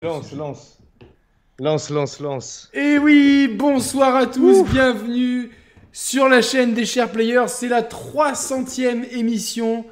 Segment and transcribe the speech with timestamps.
[0.00, 0.78] Lance, lance.
[1.58, 2.70] Lance, lance, lance.
[2.72, 5.50] Et Eh oui, bonsoir à tous, bienvenue
[5.90, 7.48] sur la chaîne des chers players.
[7.48, 9.84] C'est la 300e émission.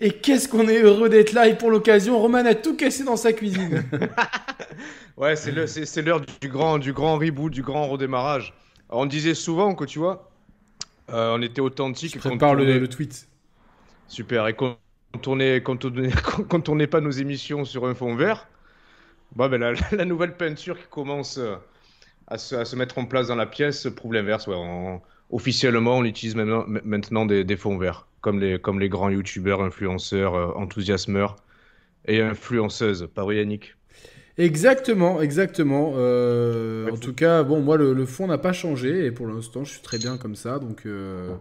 [0.00, 1.46] Et qu'est-ce qu'on est heureux d'être là.
[1.46, 3.84] Et pour l'occasion, Roman a tout cassé dans sa cuisine.
[5.16, 5.52] Ouais, c'est
[6.02, 8.52] l'heure du grand, du grand reboot, du grand redémarrage.
[8.90, 10.28] Alors, on disait souvent que tu vois,
[11.10, 12.14] euh, on était authentique.
[12.14, 13.28] Je prépare le, tournait- le tweet.
[14.08, 14.48] Super.
[14.48, 14.56] Et
[15.22, 15.76] tournait, qu'on
[16.60, 18.48] tournait pas nos émissions sur un fond vert.
[19.34, 21.56] Bah, ben, la, la nouvelle peinture qui commence euh,
[22.28, 24.46] à se, à se mettre en place dans la pièce prouve l'inverse.
[24.48, 28.88] Ouais, on- officiellement, on utilise maintenant, maintenant des, des fonds verts, comme les, comme les
[28.90, 31.36] grands youtubeurs, influenceurs, euh, enthousiasmeurs
[32.06, 33.08] et influenceuses.
[33.14, 33.76] Pas vrai, Yannick?
[34.36, 35.92] Exactement, exactement.
[35.96, 39.06] Euh, en tout cas, bon, moi, le, le fond n'a pas changé.
[39.06, 40.58] Et pour l'instant, je suis très bien comme ça.
[40.58, 41.34] Donc, euh,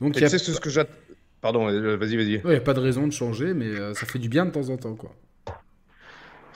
[0.00, 0.92] donc il y a, ce que j'attends.
[1.40, 2.42] Pardon, vas-y, vas-y.
[2.44, 4.68] ouais, y a pas de raison de changer, mais ça fait du bien de temps
[4.70, 5.14] en temps, quoi.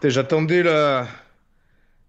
[0.09, 1.07] J'attendais la...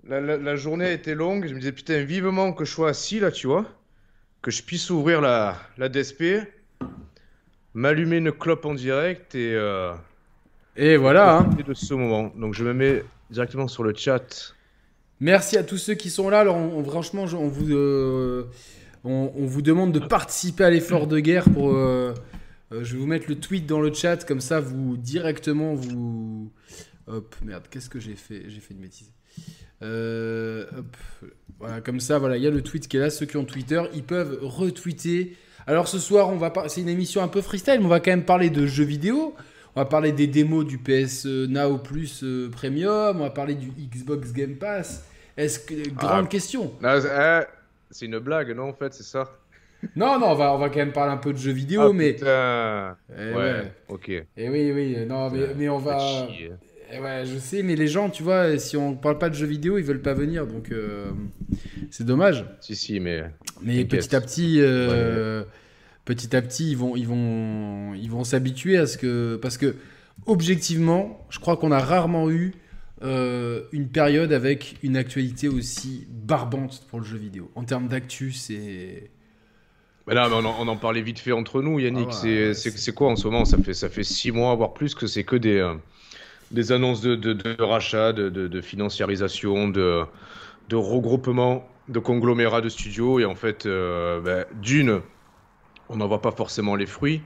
[0.08, 1.46] La, la- la journée été longue.
[1.48, 3.66] Je me disais, putain, vivement que je sois assis là, tu vois.
[4.42, 6.24] Que je puisse ouvrir la, la DSP,
[7.76, 9.54] m'allumer une clope en direct et.
[9.54, 9.94] Euh,
[10.76, 11.50] Et voilà, hein.
[11.68, 12.32] de ce moment.
[12.36, 14.56] Donc je me mets directement sur le chat.
[15.20, 16.40] Merci à tous ceux qui sont là.
[16.40, 18.46] Alors, on, on- franchement, on vous, euh,
[19.04, 21.44] on, on vous demande de participer à l'effort de guerre.
[21.44, 22.16] Pour, euh,
[22.72, 26.52] euh, je vais vous mettre le tweet dans le chat, comme ça, vous directement vous.
[27.12, 28.44] Hop, merde, qu'est-ce que j'ai fait?
[28.48, 29.12] J'ai fait une bêtise.
[29.82, 30.98] Euh, hop,
[31.60, 33.10] voilà, comme ça, voilà, il y a le tweet qui est là.
[33.10, 35.36] Ceux qui ont Twitter, ils peuvent retweeter.
[35.68, 38.00] Alors ce soir, on va par- c'est une émission un peu freestyle, mais on va
[38.00, 39.36] quand même parler de jeux vidéo.
[39.76, 43.22] On va parler des démos du PS Now Plus euh, Premium.
[43.22, 45.06] On va parler du Xbox Game Pass.
[45.38, 46.28] Est-ce que grande Ah.
[46.30, 47.46] question Ah,
[47.90, 49.32] c'est une blague, non, en fait, c'est ça?
[49.96, 51.94] Non, non, on va on va quand même parler un peu de jeux vidéo, Ah,
[51.94, 52.98] mais Putain.
[53.18, 53.74] Eh ouais, ouais.
[53.88, 54.10] ok.
[54.38, 56.28] Eh oui, oui, non, mais, mais on va.
[56.94, 59.46] Eh ouais, je sais, mais les gens, tu vois, si on parle pas de jeux
[59.46, 61.12] vidéo, ils veulent pas venir, donc euh,
[61.90, 62.46] c'est dommage.
[62.60, 63.24] Si, si, mais.
[63.62, 65.44] Mais petit à petit, euh,
[66.04, 69.76] petit à petit, ils vont, ils vont, ils vont s'habituer à ce que, parce que
[70.26, 72.54] objectivement, je crois qu'on a rarement eu
[73.04, 77.50] euh, une période avec une actualité aussi barbante pour le jeu vidéo.
[77.56, 79.10] En termes d'actu, c'est
[80.08, 82.10] Mais là, on, en, on en parlait vite fait entre nous, Yannick.
[82.12, 83.46] Ah ouais, c'est quoi en ce moment?
[83.46, 85.62] Ça fait, ça fait six mois, voire plus, que c'est que des,
[86.52, 90.04] des annonces de, de, de rachat, de, financiarisation, de,
[90.70, 93.20] de regroupement, de conglomérats de studios.
[93.20, 95.02] Et en fait, euh, ben, d'une,
[95.90, 97.22] on n'en voit pas forcément les fruits.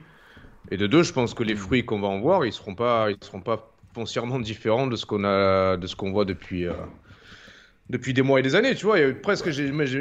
[0.70, 3.10] Et de deux, je pense que les fruits qu'on va en voir, ils seront pas,
[3.10, 5.22] ils seront pas foncièrement différents de ce qu'on
[5.96, 6.66] qu'on voit depuis.
[6.66, 6.72] euh,
[7.88, 9.48] depuis des mois et des années, tu vois, et presque,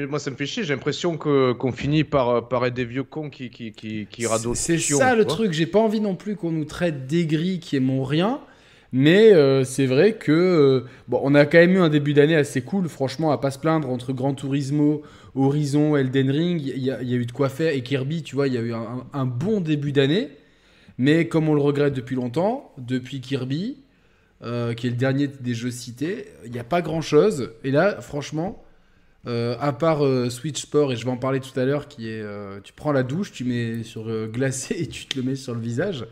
[0.09, 3.30] moi, ça me fait chier, j'ai l'impression qu'on finit par, par être des vieux cons
[3.30, 5.53] qui, qui, qui, qui radotent C'est ça le truc.
[5.53, 8.42] J'ai pas envie non plus qu'on nous traite d'aigris qui aimons rien.
[8.91, 12.35] Mais euh, c'est vrai que euh, bon, on a quand même eu un début d'année
[12.35, 15.01] assez cool, franchement, à pas se plaindre entre Gran Turismo,
[15.35, 18.53] Horizon, Elden Ring, il y, a- eu de quoi faire et Kirby, tu vois, il
[18.53, 20.29] y a eu un, bon début d'année.
[20.97, 23.78] Mais comme on le regrette depuis longtemps, depuis Kirby,
[24.44, 27.51] euh, qui est le dernier des jeux cités, il n'y a pas grand chose.
[27.66, 28.63] Et là, franchement,
[29.25, 32.24] à part Switch Sport, et je vais en parler tout à l'heure, qui est
[32.63, 35.59] tu prends la douche, tu mets sur glacé et tu te le mets sur le
[35.59, 36.06] visage.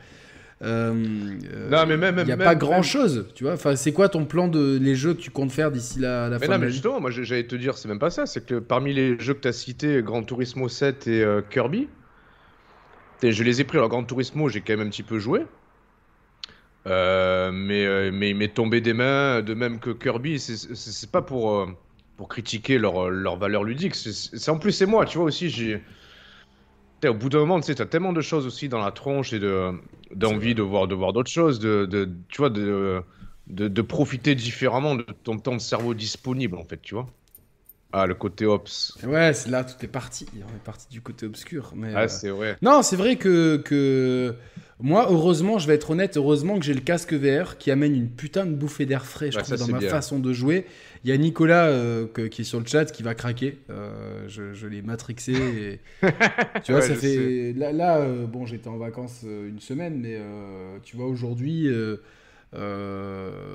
[0.62, 3.54] Euh, Non, mais même- il n'y a même- pas même- grand chose, tu vois.
[3.54, 6.38] Enfin, c'est quoi ton plan de les jeux que tu comptes faire d'ici la, la
[6.40, 8.46] Mais fin non, de mais justement, moi j'allais te dire, c'est même pas ça, c'est
[8.46, 11.90] que parmi les jeux que tu as cités, Gran Turismo 7 et euh, Kirby,
[13.24, 13.78] je les ai pris.
[13.78, 15.42] Alors, Gran Turismo, j'ai quand même un petit peu joué.
[16.86, 20.40] Euh, mais, mais il m'est tombé des mains, de même que Kirby.
[20.40, 21.68] C'est- pas pour,
[22.18, 23.96] pour critiquer leur, leur valeur ludique.
[23.96, 25.50] c'est- en plus, c'est moi, tu vois aussi.
[25.50, 25.82] j'ai
[27.10, 29.40] Au bout d'un moment, tu sais, t'as tellement de choses aussi dans la tronche et
[29.40, 29.72] de
[30.14, 33.02] d'envie de voir, de voir d'autres choses, de, de, tu vois, de,
[33.48, 37.08] de, de profiter différemment de ton temps de cerveau disponible, en fait, tu vois.
[37.94, 39.00] Ah, le côté ops.
[39.04, 40.26] Ouais, c'est là, tout est parti.
[40.36, 41.74] On est parti du côté obscur.
[41.76, 42.58] Mais, euh, Ah, c'est vrai.
[42.62, 44.36] Non, c'est vrai que, que
[44.80, 48.10] moi, heureusement, je vais être honnête, heureusement que j'ai le casque VR qui amène une
[48.10, 49.90] putain de bouffée d'air frais, je trouve, ça, dans ma bien.
[49.90, 50.66] façon de jouer.
[51.04, 53.58] Il y a Nicolas euh, que- qui est sur le chat qui va craquer.
[53.70, 55.34] Euh, je je l'ai matrixé.
[55.34, 55.80] et-
[56.64, 57.54] tu vois, Ouais, ça fait.
[57.54, 60.18] Là, là, euh, bon, j'étais en vacances une semaine, mais
[60.84, 61.68] tu vois, aujourd'hui,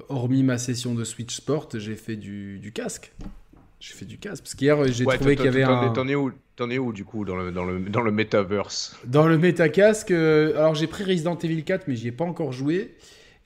[0.08, 3.12] hormis ma session de Switch Sport, j'ai fait du, du casque.
[3.80, 4.42] J'ai fait du casque.
[4.42, 5.90] Parce qu'hier, j'ai Ouais, trouvé qu'il y avait un.
[5.90, 8.96] T'en es où, t'en es où, du coup, dans le, dans le, dans le metaverse?
[9.06, 12.52] Dans le métacasque, euh, alors j'ai pris Resident Evil 4, mais j'y ai pas encore
[12.52, 12.96] joué.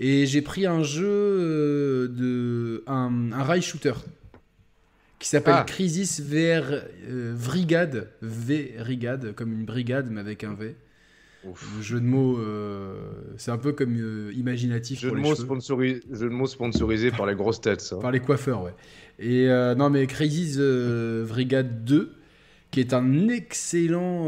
[0.03, 2.85] Et j'ai pris un jeu euh, de.
[2.87, 3.93] un, un rail shooter.
[5.19, 5.65] Qui s'appelle Ah.
[5.65, 8.11] Crisis VR euh, Brigade.
[8.21, 10.75] V Brigade, comme une brigade, mais avec un V.
[11.81, 12.95] Jeu de mots, euh,
[13.37, 16.47] c'est un peu comme euh, imaginatif Jeu pour de, les mots sponsorisé, jeu de mots
[16.47, 17.97] sponsorisé par les grosses têtes, ça.
[17.97, 18.75] Par les coiffeurs, ouais.
[19.19, 19.47] Et
[19.77, 22.13] non, mais euh, Brigade 2,
[22.71, 24.27] qui est un excellent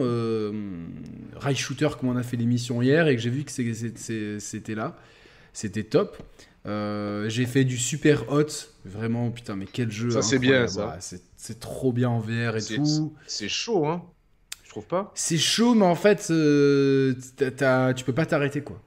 [1.36, 4.96] rail shooter, comme on a fait l'émission hier, et que j'ai vu que c'était là.
[5.54, 6.18] C'était top.
[6.66, 8.46] Euh, j'ai fait du super hot,
[8.84, 10.10] vraiment, putain, mais quel jeu!
[10.10, 10.88] Ça, c'est bien, ça.
[10.88, 13.14] Ouais, c'est- trop bien en VR et C'est- tout.
[13.26, 14.02] C'est chaud, hein
[14.64, 17.14] Je trouve pas C'est chaud, mais en fait, euh,
[17.96, 18.82] tu peux pas t'arrêter, quoi.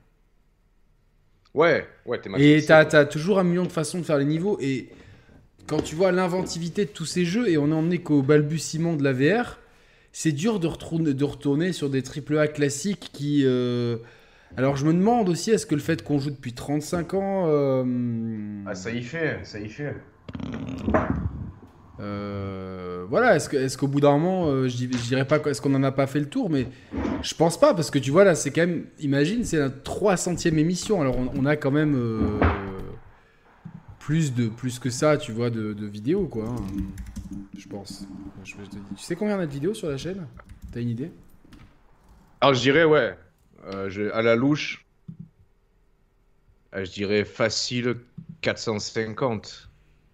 [1.54, 4.58] Ouais, ouais, t'es Et t'as as toujours un million de façons de faire les niveaux.
[4.60, 4.90] Et
[5.68, 9.14] quand tu vois l'inventivité de tous ces jeux, et on est qu'au balbutiement de la
[9.14, 9.58] VR,
[10.12, 13.44] c'est dur de retourner, de retourner sur des AAA classiques qui.
[13.46, 13.98] euh,
[14.56, 17.46] Alors je me demande aussi, est-ce que le fait qu'on joue depuis 35 ans.
[17.48, 19.96] euh, Ah, ça y fait, ça y fait.
[22.00, 25.74] euh, voilà, est-ce que- est-ce qu'au bout d'un moment, euh, je dirais pas, est-ce qu'on
[25.76, 26.68] en a pas fait le tour, mais
[27.22, 30.58] je pense pas, parce que tu vois là, c'est quand même, imagine, c'est la 300e
[30.60, 32.40] émission, alors on, on a quand même euh,
[34.00, 36.56] plus, de, plus que ça, tu vois, de, de vidéos, quoi, hein,
[37.58, 38.06] je pense.
[38.44, 40.28] Je, je te dis- tu sais combien on a de vidéos sur la chaîne?
[40.72, 41.12] T'as une idée?
[42.42, 43.18] Alors, je dirais, ouais,
[43.66, 44.86] euh, je- à la louche,
[46.74, 47.98] euh, je dirais facile
[48.42, 49.70] 450.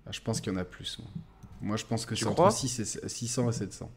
[0.06, 1.00] Ah, Je pense qu'il y en a plus.
[1.00, 1.08] Moi,
[1.62, 3.90] Moi, je pense que c'est entre 6 et, 600 et 700.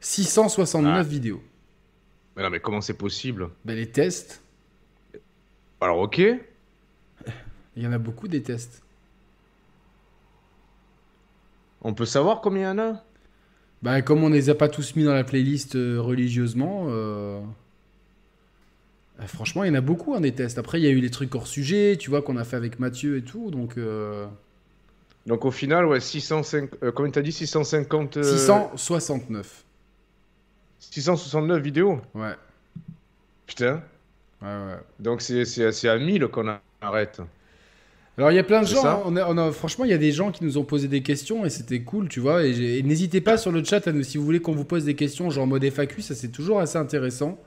[0.00, 1.02] 669 Ah.
[1.08, 1.42] vidéos.
[2.36, 3.50] Mais non, mais comment c'est possible?
[3.64, 4.40] Ben, les tests,
[5.80, 6.18] Alors, ok.
[7.76, 8.82] il y en a beaucoup des tests.
[11.80, 13.04] On peut savoir combien il y en a?
[13.82, 17.40] Bah, comme on les a pas tous mis dans la playlist euh, religieusement, euh,
[19.20, 20.58] euh, franchement, il y en a beaucoup hein, des tests.
[20.58, 22.78] Après, il y a eu les trucs hors sujet, tu vois, qu'on a fait avec
[22.78, 23.50] Mathieu et tout.
[23.50, 24.26] Donc, euh,
[25.26, 26.70] Donc, au final, ouais, 605...
[26.82, 28.18] euh, combien t'as dit 650...
[28.18, 29.64] euh, 669.
[30.78, 32.00] 669 vidéos?
[32.14, 32.34] Ouais,
[33.46, 33.82] Putain.
[34.42, 34.78] ouais, ouais.
[34.98, 37.20] Donc, c'est à 1000 qu'on arrête.
[38.18, 38.84] Alors, il y a plein de gens.
[38.84, 40.86] hein, on a- on a- franchement, il y a des gens qui nous ont posé
[40.86, 42.44] des questions et c'était cool, tu vois.
[42.44, 44.94] Et, n'hésitez pas sur le chat à nous, si vous voulez qu'on vous pose des
[44.94, 47.38] questions, genre en mode FAQ, ça c'est toujours assez intéressant.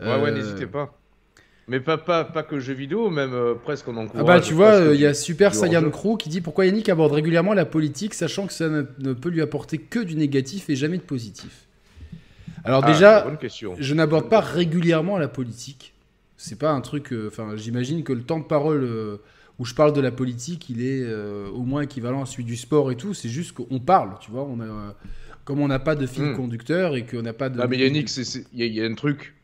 [0.00, 0.96] Ouais, ouais, Euh, n'hésitez pas.
[1.68, 4.20] Mais pas, pas, pas que jeux vidéo, même euh, presque on encourage.
[4.20, 5.88] Ah bah tu vois, euh, il y a Super Saiyan.
[5.90, 9.28] Crew qui dit pourquoi Yannick aborde régulièrement la politique, sachant que ça ne, ne peut
[9.30, 11.66] lui apporter que du négatif et jamais de positif.
[12.64, 13.74] Alors Ah, déjà, bonne question.
[13.78, 15.92] je n'aborde pas régulièrement la politique.
[16.36, 17.12] C'est pas un truc.
[17.28, 18.88] Enfin, j'imagine que le temps de parole
[19.62, 22.56] où je parle de la politique, il est euh, au moins équivalent à celui du
[22.56, 23.14] sport et tout.
[23.14, 24.42] C'est juste qu'on parle, tu vois.
[24.42, 24.96] On a,
[25.44, 26.36] comme on n'a pas de fil Hmm.
[26.36, 27.60] conducteur et qu'on n'a pas de.
[27.60, 29.34] Ah mais Yannick, il y, a- il y a un truc.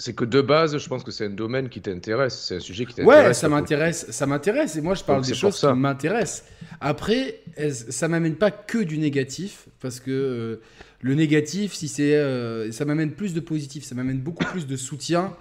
[0.00, 2.38] C'est que de base, je pense que c'est un domaine qui t'intéresse.
[2.46, 3.26] C'est un sujet qui t'intéresse.
[3.28, 6.44] Ouais, ça m'intéresse, ça m'intéresse et moi je parle Donc, des choses qui m'intéressent.
[6.80, 7.40] Après,
[7.70, 10.56] ça m'amène pas que du négatif parce que euh,
[11.00, 14.76] le négatif, si c'est, euh, ça m'amène plus de positif, ça m'amène beaucoup plus de
[14.76, 15.32] soutien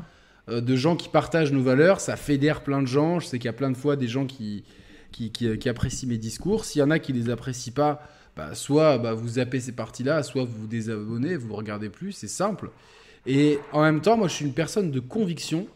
[0.49, 3.19] de gens qui partagent nos valeurs, ça fédère plein de gens.
[3.19, 4.63] Je sais qu'il y a plein de fois des gens qui
[5.11, 6.65] qui, qui- qui apprécient mes discours.
[6.65, 8.01] S'il y en a qui les apprécient pas,
[8.35, 12.27] bah, soit bah, vous zappez ces parties-là, soit vous vous désabonnez, vous regardez plus, c'est
[12.27, 12.69] simple.
[13.25, 15.67] Et en même temps, moi je suis une personne de conviction.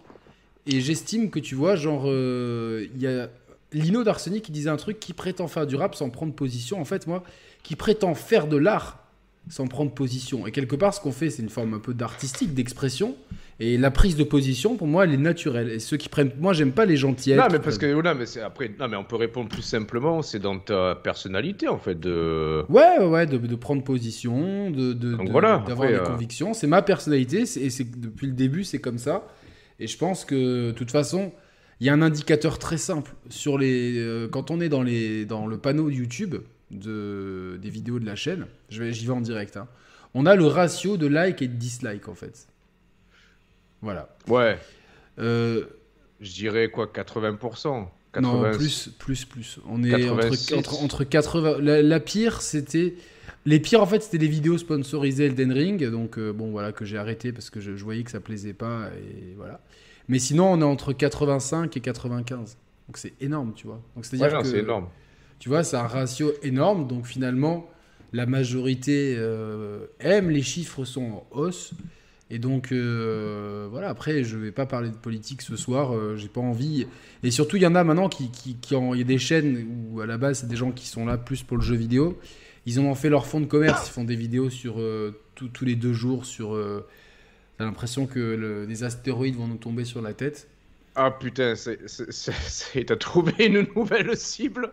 [0.68, 3.29] Et j'estime que tu vois, genre, euh, il y a
[3.74, 6.79] Lino d'Arsenic qui disait un truc qui prétend faire du rap sans prendre position.
[6.79, 7.24] En fait, moi,
[7.63, 9.00] qui prétend faire de l'art
[9.50, 10.45] sans prendre position.
[10.45, 13.15] Et quelque part, ce qu'on fait, c'est une forme un peu d'artistique, d'expression.
[13.63, 15.69] Et la prise de position, pour moi, elle est naturelle.
[15.69, 16.31] Et ceux qui prennent.
[16.39, 17.35] Moi, j'aime pas les gentils.
[17.35, 20.23] Non mais parce que non mais c'est après non mais on peut répondre plus simplement
[20.23, 24.93] c'est dans ta personnalité en fait de Ouais, ouais, ouais, de, de prendre position, de,
[24.93, 26.53] Donc de- voilà, d'avoir des euh, convictions.
[26.55, 29.27] C'est ma personnalité, et c'est depuis le début, c'est comme ça.
[29.79, 31.31] Et je pense que, de toute façon,
[31.79, 33.95] il y a un indicateur très simple sur les.
[34.00, 36.36] euh, quand on est dans, les, dans le panneau YouTube
[36.71, 39.67] de, des vidéos de la chaîne, je vais- j'y vais en direct, hein,
[40.15, 42.47] on a le ratio de like et de dislike, en fait.
[43.81, 44.09] Voilà.
[44.27, 44.57] ouais
[45.19, 45.65] Euh,
[46.19, 49.59] je dirais quoi 80% Non, 80 plus, plus, plus.
[49.67, 50.53] On est 86.
[50.53, 51.57] entre, entre, entre 80.
[51.61, 52.95] La, la pire, c'était.
[53.45, 55.89] Les pires, en fait, c'était les vidéos sponsorisées Elden Ring.
[55.89, 58.53] Donc, euh, bon, voilà, que j'ai arrêté parce que je, je voyais que ça plaisait
[58.53, 58.89] pas.
[58.97, 59.61] Et voilà.
[60.07, 62.57] Mais sinon, on est entre 85 et 95.
[62.88, 63.81] Donc, c'est énorme, tu vois.
[63.95, 64.47] Donc, c'est-à-dire Ouais, non, que.
[64.47, 64.88] c'est énorme
[65.39, 66.88] Tu vois, c'est un ratio énorme.
[66.88, 67.67] Donc, finalement,
[68.13, 70.29] la majorité euh, aime.
[70.29, 71.71] Les chiffres sont en hausse.
[72.33, 76.29] Et donc, euh, voilà, après, je vais pas parler de politique ce soir, euh, j'ai
[76.29, 76.88] pas envie.
[77.23, 78.93] Et surtout, il y en a maintenant qui, qui, qui ont.
[78.95, 81.17] Il y a des chaînes où, à la base, c'est des gens qui sont là
[81.17, 82.17] plus pour le jeu vidéo.
[82.65, 85.65] Ils en ont fait leur fond de commerce, ils font des vidéos sur euh, tous-
[85.65, 86.57] les deux jours sur.
[87.57, 90.47] T'as l'impression que le- des astéroïdes vont nous tomber sur la tête.
[90.95, 94.71] Ah putain, t'as trouvé une nouvelle cible?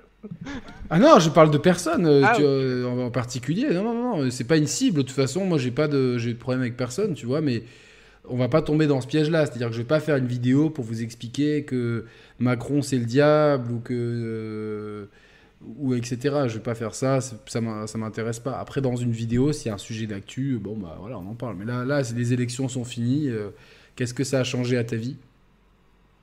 [0.91, 3.69] Ah non, je parle de personne euh, Ah, tu- euh, en, en particulier.
[3.73, 4.99] Non, non, non, c'est pas une cible.
[4.99, 7.41] De toute façon, moi, j'ai pas de, j'ai de problème avec personne, tu vois.
[7.41, 7.63] Mais
[8.29, 9.47] on va pas tomber dans ce piège-là.
[9.47, 12.07] C'est-à-dire que je vais pas faire une vidéo pour vous expliquer que
[12.39, 15.07] Macron c'est le diable ou que euh,
[15.79, 16.49] ou etc.
[16.49, 17.21] Je vais pas faire ça.
[17.21, 18.59] Ça m'in- ça m'intéresse pas.
[18.59, 21.35] Après, dans une vidéo, s'il y a un sujet d'actu, bon bah voilà, on en
[21.35, 21.57] parle.
[21.59, 23.29] Mais là, là, les élections sont finies.
[23.29, 23.51] euh,
[23.97, 25.17] Qu'est-ce que ça a changé à ta vie?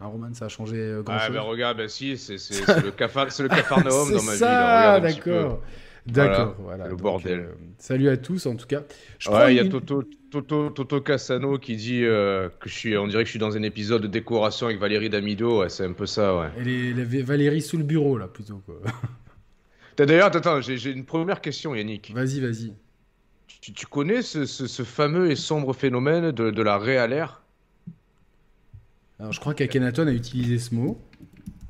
[0.02, 1.36] Hein, Roman, ça a changé euh, grand Ah chose.
[1.36, 2.36] bah regarde, bah si, c'est
[2.84, 4.44] le cafar, c'est le cafarnaum dans ma vie.
[4.44, 5.02] un peu.
[5.08, 5.62] d'accord.
[6.08, 6.84] D'accord, voilà.
[6.86, 7.40] le donc, bordel.
[7.40, 7.48] euh,
[7.80, 8.84] salut à tous, en tout cas.
[9.28, 13.08] Ouais, il y a Toto, Toto, Toto Cassano qui dit euh, que je suis, on
[13.08, 15.62] dirait que je suis dans un épisode de décoration avec Valérie Damido.
[15.62, 16.50] Ouais, c'est un peu ça, ouais.
[16.60, 18.62] Elle est, Valérie sous le bureau, là, plutôt.
[19.98, 22.12] D'ailleurs, attends, j'ai j'ai une première question, Yannick.
[22.14, 22.74] Vas-y, vas-y.
[23.62, 27.42] Tu, tu connais ce, ce- ce fameux et sombre phénomène de, de la réalaire
[29.20, 31.00] Alors, je crois qu'Akhenaton a utilisé ce mot.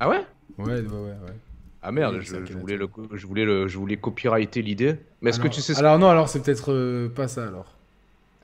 [0.00, 0.20] Ah ouais?
[0.58, 0.98] Ouais, ouais, ouais.
[0.98, 1.36] ouais.
[1.82, 4.96] Ah merde, Oui, je, voulais le, je voulais le, je voulais copyrighter l'idée.
[5.20, 7.46] Mais est-ce que Alors- tu sais ce Alors, non, alors, c'est peut-être euh, pas ça,
[7.46, 7.76] alors.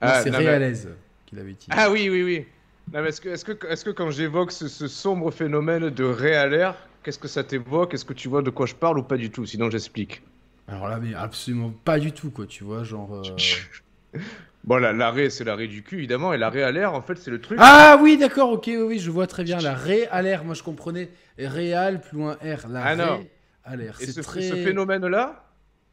[0.00, 0.88] Ah, c'est non, mais- Réalaise
[1.26, 1.70] qu'il avait utilisé.
[1.82, 2.46] Ah oui, oui, oui.
[2.94, 7.18] Est-ce que, est-ce que, est-ce que quand j'évoque ce, ce sombre phénomène de réalaire, qu'est-ce
[7.18, 7.94] que ça t'évoque?
[7.94, 9.46] Est-ce que tu vois de quoi je parle ou pas du tout?
[9.46, 10.22] Sinon, j'explique.
[10.68, 13.14] Alors là, mais absolument pas du tout, quoi, tu vois, genre...
[13.14, 14.18] euh,
[14.64, 17.30] Bon, la- l'arrêt, c'est l'arrêt du cul, évidemment, et l'arrêt à l'air, en fait, c'est
[17.32, 17.58] le truc.
[17.60, 19.58] Ah oui, d'accord, ok, oui, oui, je vois très bien.
[19.58, 21.10] La ré à l'air, moi je comprenais.
[21.38, 22.68] Réal plus loin R.
[22.68, 23.18] La Ah
[23.64, 23.96] à l'air.
[24.00, 24.42] et C'est ce, très...
[24.42, 25.44] ce phénomène-là.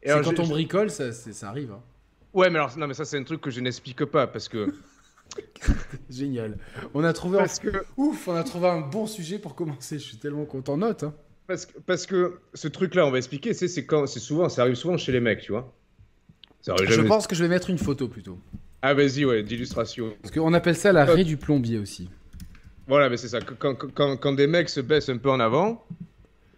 [0.04, 1.10] C'est quand on bricole, ça,
[1.42, 1.72] arrive.
[1.72, 1.80] hein.
[2.32, 4.72] Ouais, mais alors, non, mais ça, c'est un truc que je n'explique pas parce que.
[6.10, 6.58] Génial.
[6.94, 7.42] On a trouvé un...
[7.42, 9.98] Parce que, Ouf, on a trouvé un bon sujet pour commencer.
[9.98, 10.76] Je suis tellement content.
[10.76, 11.04] Note.
[11.04, 11.14] Hein.
[11.46, 14.62] parce que, parce que ce truc-là, on va expliquer, c'est c'est quand, c'est souvent, ça
[14.62, 15.72] arrive souvent chez les mecs, tu vois.
[16.66, 18.38] Je pense que je vais mettre une photo plutôt.
[18.82, 20.12] Ah, vas-y, ouais, d'illustration.
[20.22, 22.08] Parce qu'on appelle ça la raie du plombier aussi.
[22.86, 23.40] Voilà, mais c'est ça.
[23.40, 25.84] Quand, quand, quand- quand des mecs se baissent un peu en avant,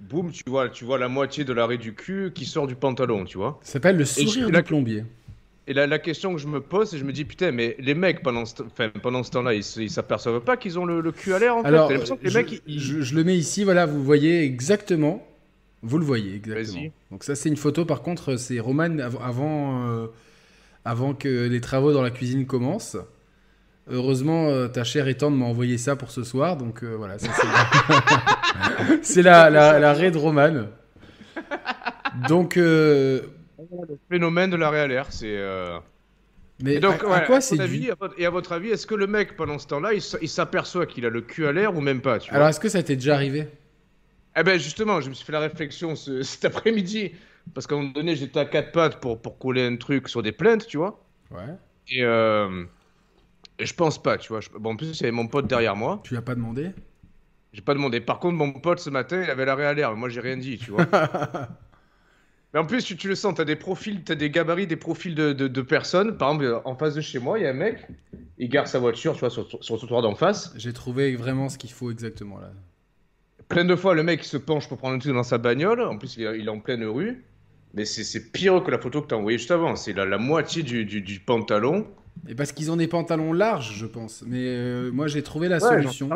[0.00, 3.24] boum, tu vois, tu vois la moitié de l'arrêt du cul qui sort du pantalon,
[3.24, 3.58] tu vois.
[3.62, 5.04] Ça s'appelle le sourire la- du plombier.
[5.68, 7.94] Et la, la question que je me pose, c'est je me dis, putain, mais les
[7.94, 11.12] mecs, pendant ce, enfin, pendant ce temps-là, ils, ils s'aperçoivent pas qu'ils ont le, le
[11.12, 11.98] cul à l'air, en Alors, fait.
[11.98, 15.24] Que les je, mecs, ils- je- je le mets ici, voilà, vous voyez exactement.
[15.82, 16.84] Vous le voyez exactement.
[17.10, 20.06] Donc ça, c'est une photo, par contre, c'est Roman av- avant, euh,
[20.84, 22.96] avant que les travaux dans la cuisine commencent.
[23.90, 27.16] Heureusement, euh, ta chère tendre m'a envoyé ça pour ce soir, donc euh, voilà,
[29.02, 30.66] c'est la, la, la raie de Roman.
[32.28, 33.24] Donc, le
[34.08, 35.36] phénomène de à l'air, c'est.
[36.62, 38.94] mais Et donc, à, ouais, à quoi c'est dû Et à votre avis, est-ce que
[38.94, 42.00] le mec, pendant ce temps-là, il s'aperçoit qu'il a le cul à l'air ou même
[42.00, 42.36] pas, tu vois?
[42.36, 43.48] Alors, est-ce que ça t'est déjà arrivé?
[44.36, 47.12] Eh ben justement, je me suis fait la réflexion ce- cet après-midi,
[47.54, 50.22] parce qu'à un moment donné, j'étais à quatre pattes pour, pour coller un truc sur
[50.22, 51.04] des plaintes, tu vois.
[51.30, 51.54] Ouais.
[51.88, 52.64] Et, euh,
[53.58, 54.40] et je pense pas, tu vois.
[54.40, 56.00] Je- Bon, en plus, il y avait mon pote derrière moi.
[56.04, 56.70] Tu l'as pas demandé?
[57.52, 58.00] J'ai pas demandé.
[58.00, 59.90] Par contre, mon pote ce matin, il avait l'arrêt à l'air.
[59.92, 60.86] mais Moi, j'ai rien dit, tu vois.
[62.54, 65.14] Mais en plus, tu, tu le sens, t'as des profils, t'as des gabarits, des profils
[65.14, 66.18] de, de, de personnes.
[66.18, 67.86] Par exemple, en face de chez moi, il y a un mec,
[68.38, 70.52] il gare sa voiture, tu vois, sur, sur le trottoir d'en face.
[70.56, 72.52] J'ai trouvé vraiment ce qu'il faut exactement là.
[73.52, 75.80] Plein de fois, le mec il se penche pour prendre un truc dans sa bagnole.
[75.82, 77.22] En plus, il est, il est en pleine rue.
[77.74, 79.76] Mais c'est pire que la photo que t'as envoyée juste avant.
[79.76, 81.86] C'est la, la moitié du, du, du pantalon.
[82.28, 84.22] Et parce qu'ils ont des pantalons larges, je pense.
[84.26, 86.10] Mais euh, moi, j'ai trouvé la Ouais, solution.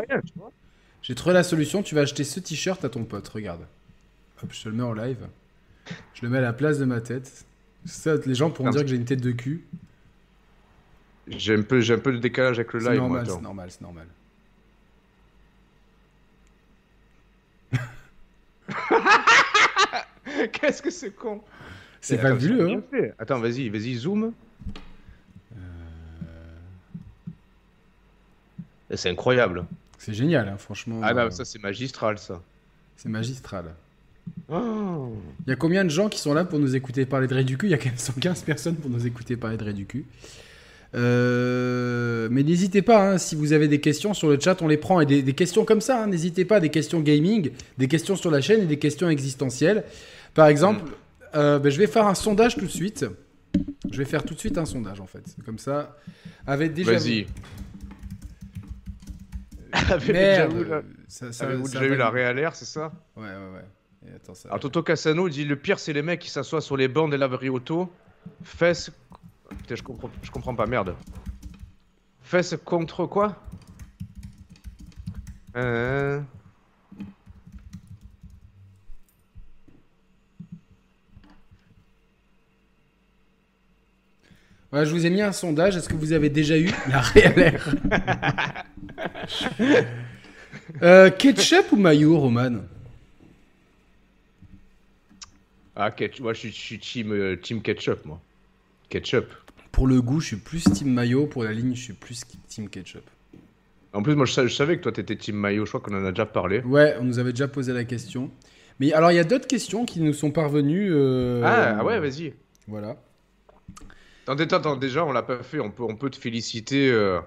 [1.03, 1.83] J'ai trouvé la solution.
[1.83, 3.27] Tu vas acheter ce t-shirt à ton pote.
[3.29, 3.63] Regarde.
[4.43, 5.27] Hop, je te le mets en live.
[6.15, 7.47] Je le mets à la place de ma tête.
[7.87, 9.65] Ça, les gens pourront dire que j'ai une tête de cul.
[11.29, 12.99] J'ai un, peu- j'ai un peu de décalage avec le live.
[12.99, 14.07] normal, c'est normal, c'est normal.
[20.53, 21.41] Qu'est-ce que c'est con
[22.01, 23.15] C'est fabuleux, bien hein fait.
[23.19, 24.33] Attends, vas-y, vas-y, zoom.
[28.91, 29.65] Et C'est incroyable.
[29.99, 31.01] C'est génial, hein, franchement.
[31.03, 32.41] Ah euh, non, ça c'est magistral ça.
[32.97, 33.75] C'est magistral.
[34.49, 35.17] Oh.
[35.47, 37.45] Il y a combien de gens qui sont là pour nous écouter parler de Ray
[37.45, 39.75] du cul Il y a quand même 115 personnes pour nous écouter parler de Ray
[39.75, 40.05] du cul.
[40.97, 44.77] Euh, mais n'hésitez pas, hein, si vous avez des questions sur le chat, on les
[44.79, 45.01] prend.
[45.01, 48.31] Et des, des questions comme ça, hein, n'hésitez pas, des questions gaming, des questions sur
[48.31, 49.85] la chaîne et des questions existentielles.
[50.35, 50.85] Par exemple,
[51.35, 53.05] euh, ben, je vais faire un sondage tout de suite.
[53.91, 55.25] Je vais faire tout de suite un sondage en fait.
[55.45, 55.97] Comme ça,
[56.47, 56.93] avec déjà.
[56.93, 57.27] Vas-y.
[59.73, 60.13] Avez-vous déjà
[60.49, 62.93] Merde, eu la- ça- ça- avez-vous ça déjà eu à l'air, c'est ça?
[63.17, 64.09] Ouais, ouais, ouais.
[64.11, 64.49] Et attends, ça...
[64.49, 67.17] Alors Toto Cassano dit le pire c'est les mecs qui s'assoient sur les bancs des
[67.19, 67.91] laveries auto,
[68.43, 68.91] fesses.
[69.49, 70.95] Putain, je comprends, je comprends pas, merde.
[72.23, 73.37] Fesses contre quoi?
[75.57, 76.21] Euh...
[84.71, 85.77] Voilà, je vous ai mis un sondage.
[85.77, 87.61] Est-ce que vous avez déjà eu la réelle
[90.83, 92.65] Euh, ketchup ou mayo, Roman?
[95.75, 96.21] Ah, ketchup.
[96.21, 98.21] Moi, je suis, je suis team, euh, team ketchup, moi.
[98.89, 99.27] Ketchup.
[99.73, 101.27] Pour le goût, je suis plus team mayo.
[101.27, 103.03] Pour la ligne, je suis plus team ketchup.
[103.93, 105.65] En plus, moi, je, sa- je savais que toi, t'étais team maillot.
[105.67, 106.61] Je crois qu'on en a déjà parlé.
[106.61, 108.31] Ouais, on nous avait déjà posé la question.
[108.79, 110.89] Mais alors, il y a d'autres questions qui nous sont parvenues.
[110.93, 112.35] euh, Ah, ah ouais, vas-y.
[112.69, 112.97] Voilà.
[114.27, 115.61] Attends, attends, déjà, on l'a pas fait.
[115.61, 117.21] On peut, on peut te féliciter euh,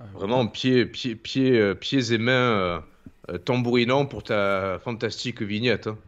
[0.00, 2.82] Ah, vraiment pieds, pieds, pieds, euh, pieds et mains
[3.28, 5.86] euh, tambourinants pour ta fantastique vignette.
[5.88, 5.98] hein.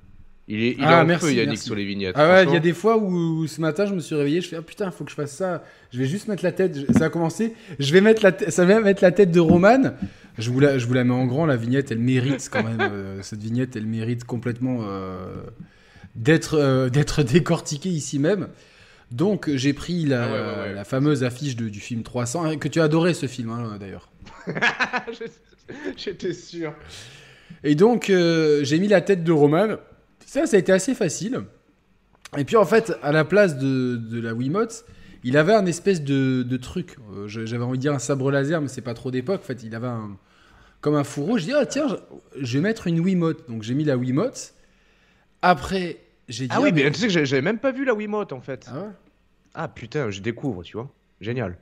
[0.47, 1.65] Il est, il Ah, en merci, feu, Yannick, merci.
[1.65, 2.15] sur les vignettes.
[2.19, 4.49] Ah ouais, il y a des fois où, ce matin je me suis réveillé, je
[4.49, 5.65] fais ah putain, faut que je fasse ça.
[5.91, 6.77] Je vais juste mettre la tête.
[6.93, 7.55] Ça a commencé.
[7.79, 9.95] Je vais mettre la, tête- ça va mettre la tête de Roman.
[10.37, 11.47] Je vous la, je vous la mets en grand.
[11.47, 12.79] La vignette, elle mérite quand même.
[12.81, 15.35] euh, cette vignette, elle mérite complètement euh,
[16.15, 18.49] d'être euh, d'être décortiquée ici même.
[19.13, 20.75] Donc j'ai pris la, Ah ouais, ouais, ouais.
[20.75, 23.77] la fameuse affiche de- du film 300 hein, que tu as adoré ce film hein,
[23.81, 24.11] d'ailleurs.
[25.97, 26.75] J'étais sûr.
[27.63, 29.77] Et donc, j'ai mis la tête de Roman.
[30.35, 31.43] Ça, ça a été assez facile.
[32.37, 34.85] Et puis, en fait, à la place de, de la Wiimote,
[35.23, 36.97] il avait un espèce de, de truc.
[37.17, 39.41] Euh, J'avais envie de dire un sabre laser, mais c'est pas trop d'époque.
[39.43, 40.17] En fait, il avait un,
[40.81, 41.39] comme un fourreau.
[41.39, 43.49] Je dis, ah, tiens, je, je vais mettre une Wiimote.
[43.49, 44.55] Donc, j'ai mis la Wiimote.
[45.41, 45.99] Après,
[46.29, 46.51] j'ai dit.
[46.55, 48.67] Ah oui, mais- mais tu sais que j'avais même pas vu la Wiimote en fait.
[48.69, 48.89] Ah ouais?
[49.55, 50.91] Ah putain, je découvre, tu vois.
[51.21, 51.57] Génial.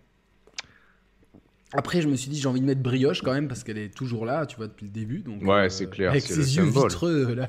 [1.74, 3.94] Après, je me suis dit, j'ai envie de mettre brioche quand même, parce qu'elle est
[3.94, 5.20] toujours là, tu vois, depuis le début.
[5.20, 6.88] Donc, euh, Ouais, c'est clair, Avec ses le yeux symbole.
[6.90, 7.48] vitreux, euh, là,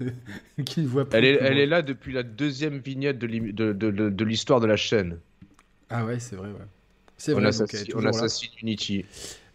[0.64, 1.18] qui ne voit pas.
[1.18, 4.60] Elle est, elle là depuis la deuxième vignette de l'im- de, de, de- de l'histoire
[4.60, 5.18] de la chaîne.
[5.88, 6.54] Ah ouais, c'est vrai, ouais.
[7.16, 9.04] C'est vrai, assassine, on assassine Unity.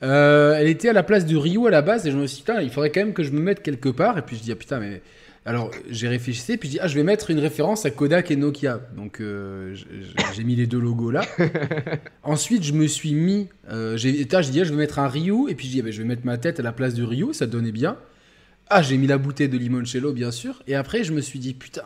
[0.03, 2.37] Euh, elle était à la place de Ryu à la base et je me suis
[2.37, 4.17] dit, putain, il faudrait quand même que je me mette quelque part.
[4.17, 5.01] Et puis je dis, ah putain, mais.
[5.47, 8.35] Alors j'ai réfléchi, puis je dis, ah, je vais mettre une référence à Kodak et
[8.35, 8.81] Nokia.
[8.95, 9.75] Donc euh,
[10.33, 11.23] j'ai mis les deux logos là.
[12.23, 13.47] Ensuite, je me suis mis.
[13.69, 15.47] Euh, j'ai je dis, ah, je vais mettre un Ryu.
[15.49, 17.03] Et puis je dis, ah, ben, je vais mettre ma tête à la place de
[17.03, 17.97] Ryu, ça donnait bien.
[18.71, 20.63] Ah, j'ai mis la bouteille de limoncello, bien sûr.
[20.65, 21.83] Et après, je me suis dit, putain.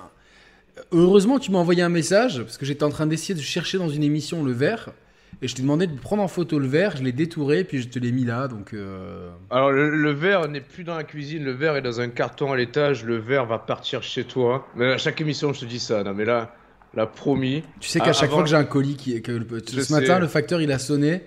[0.94, 3.90] Heureusement, tu m'as envoyé un message parce que j'étais en train d'essayer de chercher dans
[3.90, 4.94] une émission le verre.
[5.42, 7.88] Et je t'ai demandé de prendre en photo le verre, je l'ai détouré, puis je
[7.88, 8.74] te l'ai mis là, donc...
[8.74, 12.10] euh, Alors le, le verre n'est plus dans la cuisine, le verre est dans un
[12.10, 14.68] carton à l'étage, le verre va partir chez toi.
[14.76, 16.54] Mais à chaque émission je te dis ça, non mais là,
[16.94, 17.64] la promis.
[17.80, 19.22] Tu sais qu'à chaque avant- fois que j'ai un colis qui...
[19.22, 21.22] Que ce matin, le facteur, il a sonné,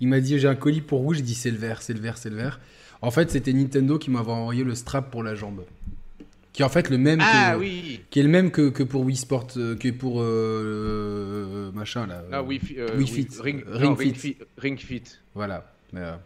[0.00, 2.00] il m'a dit j'ai un colis pour vous, j'ai dit c'est le verre, c'est le
[2.00, 2.58] verre, c'est le verre.
[3.02, 5.62] En fait, c'était Nintendo qui m'avait envoyé le strap pour la jambe.
[6.58, 7.60] Qui est en fait le même Ah que...
[7.60, 10.20] oui Qui est le même que, que pour Wii Sport, euh, que pour...
[10.20, 12.24] euh, machin, là.
[12.32, 12.58] Ah euh, Wii
[13.06, 13.28] Fit.
[13.40, 14.02] Ring, Ring non, Fit.
[14.06, 14.36] Ring Fit.
[14.56, 15.02] Ring Fit.
[15.36, 15.72] Voilà.
[15.92, 16.16] Mais, euh,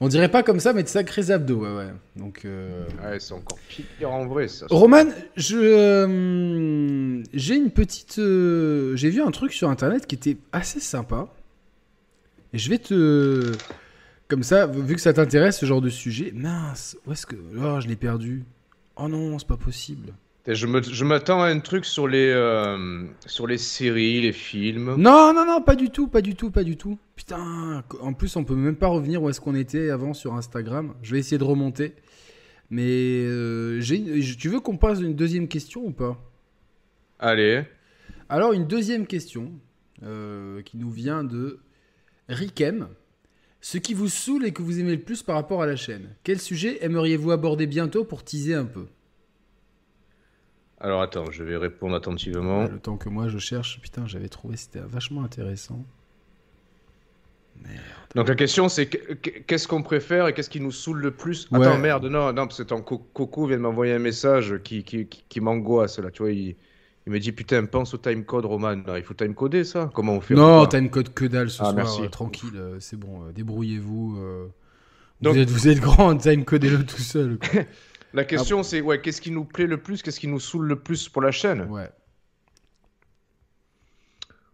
[0.00, 1.90] on dirait pas comme ça, mais de sacrés abdos, ouais, ouais.
[2.16, 2.46] Donc...
[2.46, 4.64] euh, Ouais, c'est encore pire en vrai ça.
[4.70, 5.04] Roman,
[5.36, 10.80] je euh, j'ai une petite, euh, j'ai vu un truc sur internet qui était assez
[10.80, 11.28] sympa.
[12.54, 13.52] Et je vais te,
[14.26, 16.32] comme ça, vu que ça t'intéresse ce genre de sujet.
[16.34, 18.46] Mince, où est-ce que, oh, je l'ai perdu.
[19.02, 20.12] Oh non, c'est pas possible.
[20.46, 24.96] Je m'attends à un truc sur les, euh, sur les séries, les films.
[24.96, 26.98] Non, non, non, pas du tout, pas du tout, pas du tout.
[27.14, 30.94] Putain, en plus, on peut même pas revenir où est-ce qu'on était avant sur Instagram.
[31.02, 31.94] Je vais essayer de remonter.
[32.70, 33.80] Mais euh,
[34.38, 36.18] tu veux qu'on passe une deuxième question ou pas?
[37.18, 37.64] Allez.
[38.28, 39.52] Alors, une deuxième question
[40.02, 41.60] euh, qui nous vient de
[42.28, 42.88] Rikem.
[43.60, 46.08] Ce qui vous saoule et que vous aimez le plus par rapport à la chaîne.
[46.24, 48.86] Quel sujet aimeriez-vous aborder bientôt pour teaser un peu?
[50.78, 52.66] Alors attends, je vais répondre attentivement.
[52.66, 55.84] Le temps que moi je cherche, putain, j'avais trouvé c'était vachement intéressant.
[58.14, 61.10] Donc la question c'est que- que- qu'est-ce qu'on préfère et qu'est-ce qui nous saoule le
[61.10, 61.46] plus?
[61.50, 61.60] Ouais.
[61.66, 64.82] Attends merde non non parce que ton co- Coco vient de m'envoyer un message qui
[64.82, 66.56] qui, qui, qui m'angoisse là tu vois il,
[67.10, 70.34] il me dit putain pense au timecode Roman il faut timecoder ça comment on fait
[70.34, 72.02] Non, on peut t'as une code que dalle ce Ah, soir, merci.
[72.02, 74.16] euh, tranquille, euh, c'est bon, euh, débrouillez-vous.
[75.20, 77.38] Donc- Vous, êtes, vous êtes grand, time codez-le tout seul.
[78.14, 80.76] La question c'est ouais qu'est-ce qui nous plaît le plus qu'est-ce qui nous saoule le
[80.76, 81.62] plus pour la chaîne?
[81.68, 81.90] Ouais.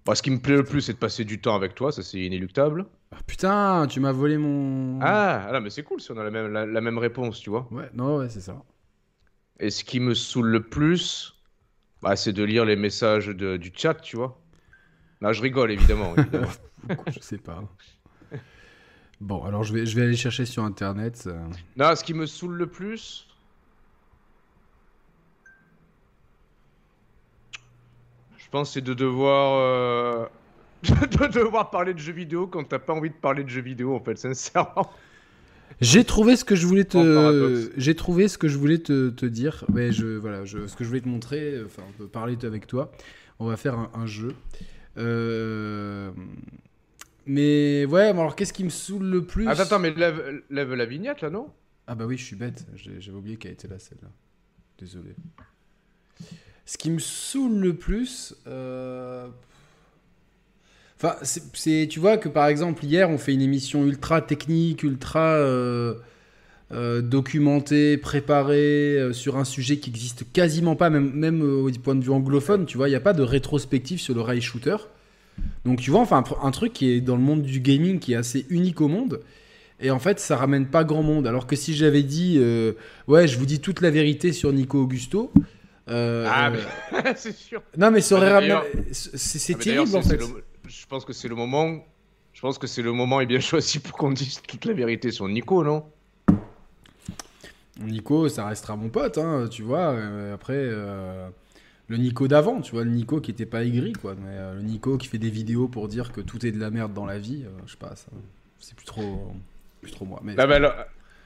[0.05, 2.03] Bah, ce qui me plaît le plus c'est de passer du temps avec toi ça
[2.03, 4.99] c'est inéluctable Ah, putain, tu m'as volé mon.
[5.03, 7.41] ah, ah non mais c'est cool si on a la même la, la même réponse
[7.41, 8.63] tu vois Ouais, non, ouais, c'est ça.
[9.59, 11.35] et ce qui me saoule le plus
[12.03, 14.39] bah, c'est de lire les messages de- du chat tu vois
[15.21, 16.51] là je rigole évidemment, évidemment.
[17.09, 17.63] je sais pas.
[19.21, 21.25] Bon, alors je vais, je vais aller chercher sur internet.
[21.27, 21.39] euh.
[21.77, 23.27] Non, ce qui me saoule le plus.
[28.39, 29.55] Je pense c'est de devoir.
[29.59, 30.27] euh,
[30.83, 33.95] de devoir parler de jeux vidéo quand t'as pas envie de parler de jeux vidéo
[33.97, 34.91] en fait, sincèrement.
[35.81, 39.27] J'ai trouvé ce que je voulais te, j'ai trouvé ce que je voulais te, te
[39.27, 39.65] dire.
[39.73, 42.67] Mais je, voilà, je, ce que je voulais te montrer, enfin, on peut parler avec
[42.67, 42.93] toi.
[43.39, 44.35] On va faire un, un jeu.
[44.97, 46.11] Euh,
[47.27, 49.49] Mais ouais, mais alors qu'est-ce qui me saule le plus?
[49.49, 51.49] Attends, attends, mais lève, lève la vignette là, non?
[51.87, 52.65] Ah bah oui, je suis bête.
[52.75, 54.09] J'avais oublié qu'elle était là, celle-là.
[54.79, 55.15] Désolé.
[56.65, 58.35] Ce qui me saoule le plus...
[58.47, 59.29] euh,
[60.99, 61.87] Enfin, c'est-.
[61.89, 65.95] Tu vois que par exemple, hier, on fait une émission ultra technique, ultra euh,
[66.73, 71.95] euh, documentée, préparée, euh, sur un sujet qui existe quasiment pas, même, même au point
[71.95, 74.77] de vue anglophone, tu vois, il n'y a pas de rétrospective sur le rail shooter.
[75.67, 78.15] Donc tu vois, enfin, un, un truc qui est dans le monde du gaming qui
[78.15, 79.21] est assez unique au monde.
[79.81, 81.27] Et en fait, ça ramène pas grand monde.
[81.27, 82.41] Alors que si j'avais dit,
[83.07, 85.31] ouais, je vous dis toute la vérité sur Nico Augusto.
[85.91, 87.63] euh, Ah, mais c'est sûr.
[87.77, 88.71] Non, mais ça aurait Ah, mais ramené.
[88.93, 90.19] C'est Ah, terrible en fait.
[90.67, 91.85] Je pense que c'est le moment.
[92.33, 95.11] Je pense que c'est le moment est bien choisi pour qu'on dise toute la vérité
[95.11, 95.85] sur Nico, non?
[97.79, 99.91] Nico, ça restera mon pote, hein, tu vois.
[99.91, 101.29] euh, après, euh,
[101.89, 104.15] le Nico d'avant, tu vois, le Nico qui était pas aigri, quoi.
[104.15, 106.71] Mais euh, le Nico qui fait des vidéos pour dire que tout est de la
[106.71, 108.07] merde dans la vie, je sais pas, ça,
[108.59, 109.31] c'est plus trop,
[109.83, 110.21] plus trop moi.
[110.25, 110.75] Mais Ah, bah, alors-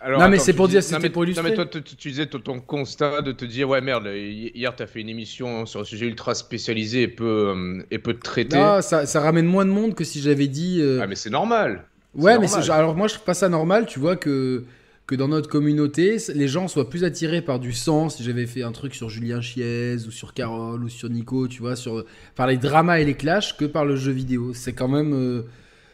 [0.01, 1.43] alors, Non, mais c'est tu pour dire, non, c'était mais- pour illustrer.
[1.43, 4.75] Non, mais toi, tu, tu disais ton- constat de te dire, ouais, merde, hi- hier,
[4.75, 8.57] t'as fait une émission sur un sujet ultra spécialisé et peu, euh, et peu traité.
[8.57, 10.79] Non, ça, ça ramène moins de monde que si j'avais dit.
[10.81, 11.85] euh, Ah, mais c'est normal.
[12.15, 14.65] Ouais, mais alors moi je trouve pas ça normal, tu vois que
[15.07, 18.09] que dans notre communauté, les gens soient plus attirés par du sang.
[18.09, 21.61] Si j'avais fait un truc sur Julien Chiez ou sur Carole ou sur Nico, tu
[21.63, 22.05] vois, sur
[22.37, 24.55] par les dramas et les clashs que par le jeu vidéo.
[24.55, 25.43] C'est quand même euh,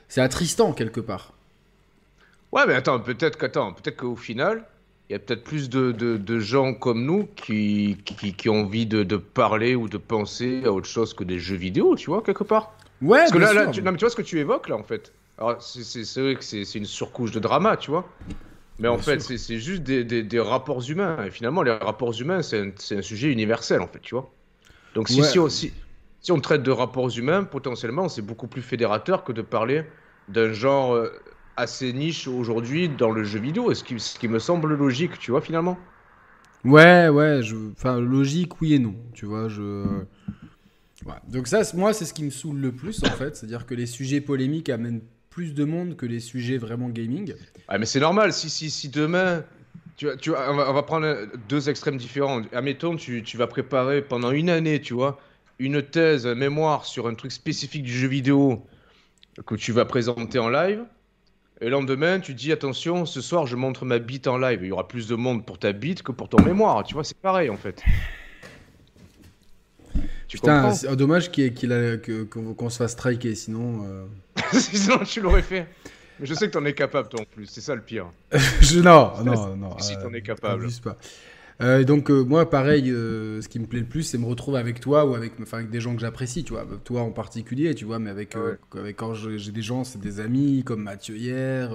[0.09, 1.33] c'est attristant quelque part.
[2.53, 4.67] Ouais, mais attends, peut-être qu'attends, peut-être qu'au final,
[5.09, 8.61] il y a peut-être plus de, de, de gens comme nous qui, qui, qui ont
[8.63, 12.07] envie de, de parler ou de penser à autre chose que des jeux vidéo, tu
[12.11, 12.79] vois, quelque part.
[13.01, 13.69] Ouais, Parce que là, là, sûr.
[13.69, 15.15] tu, non, mais tu vois ce que tu évoques là en fait.
[15.39, 18.17] Alors c'est- vrai que c'est une surcouche de drama, tu vois.
[18.79, 21.25] Mais en Bien fait, c'est juste des, des, des rapports humains.
[21.27, 24.35] Et finalement, les rapports humains, c'est un, un sujet universel en fait, tu vois.
[24.95, 25.25] Donc si, Ouais.
[25.25, 25.75] si, on, si,
[26.21, 29.85] si on traite de rapports humains, potentiellement, c'est beaucoup plus fédérateur que de parler
[30.29, 31.11] d'un genre euh,
[31.57, 33.73] assez niche aujourd'hui dans le jeu vidéo.
[33.75, 35.79] Ce qui, ce qui me semble logique, tu vois, finalement?
[36.65, 37.55] Ouais, ouais, je...
[37.73, 40.05] enfin logique, oui et non, tu vois, je.
[41.05, 41.15] Ouais.
[41.29, 43.87] Donc ça, moi, c'est ce qui me saoule le plus en fait, c'est-à-dire que les
[43.87, 47.35] sujets polémiques amènent plus de monde que les sujets vraiment gaming.
[47.69, 48.33] Ah, mais c'est normal.
[48.33, 49.45] Si, si, si demain,
[49.97, 52.43] tu, vois- tu vois, on, va, on va prendre deux extrêmes différents.
[52.53, 55.21] Admettons, tu, tu vas préparer pendant une année, tu vois,
[55.59, 58.67] une thèse, un mémoire sur un truc spécifique du jeu vidéo
[59.47, 60.85] que tu vas présenter en live.
[61.61, 64.61] Et le lendemain, tu dis attention, ce soir, je montre ma bite en live.
[64.63, 66.85] Il y aura plus de monde pour ta bite que pour ton mémoire.
[66.85, 67.83] Tu vois, c'est pareil en fait.
[70.29, 73.85] Tu Putain, c'est dommage qu'il qu'on se fasse striker, sinon.
[73.85, 74.05] euh,
[74.53, 75.67] Sinon, tu l'aurais fait.
[76.19, 77.47] Mais je sais que t'en es capable, toi en plus.
[77.47, 78.11] C'est ça le pire.
[78.61, 78.81] je...
[78.81, 79.79] Non, non, non.
[79.79, 80.69] Si euh, t'en es capable.
[80.83, 80.97] pas.
[81.63, 84.59] Euh, donc euh, moi pareil, euh, ce qui me plaît le plus, c'est me retrouver
[84.59, 87.75] avec toi ou avec, enfin, avec des gens que j'apprécie, tu vois, toi en particulier,
[87.75, 91.17] tu vois, mais avec, euh, avec quand j'ai des gens, c'est des amis comme Mathieu
[91.17, 91.73] hier,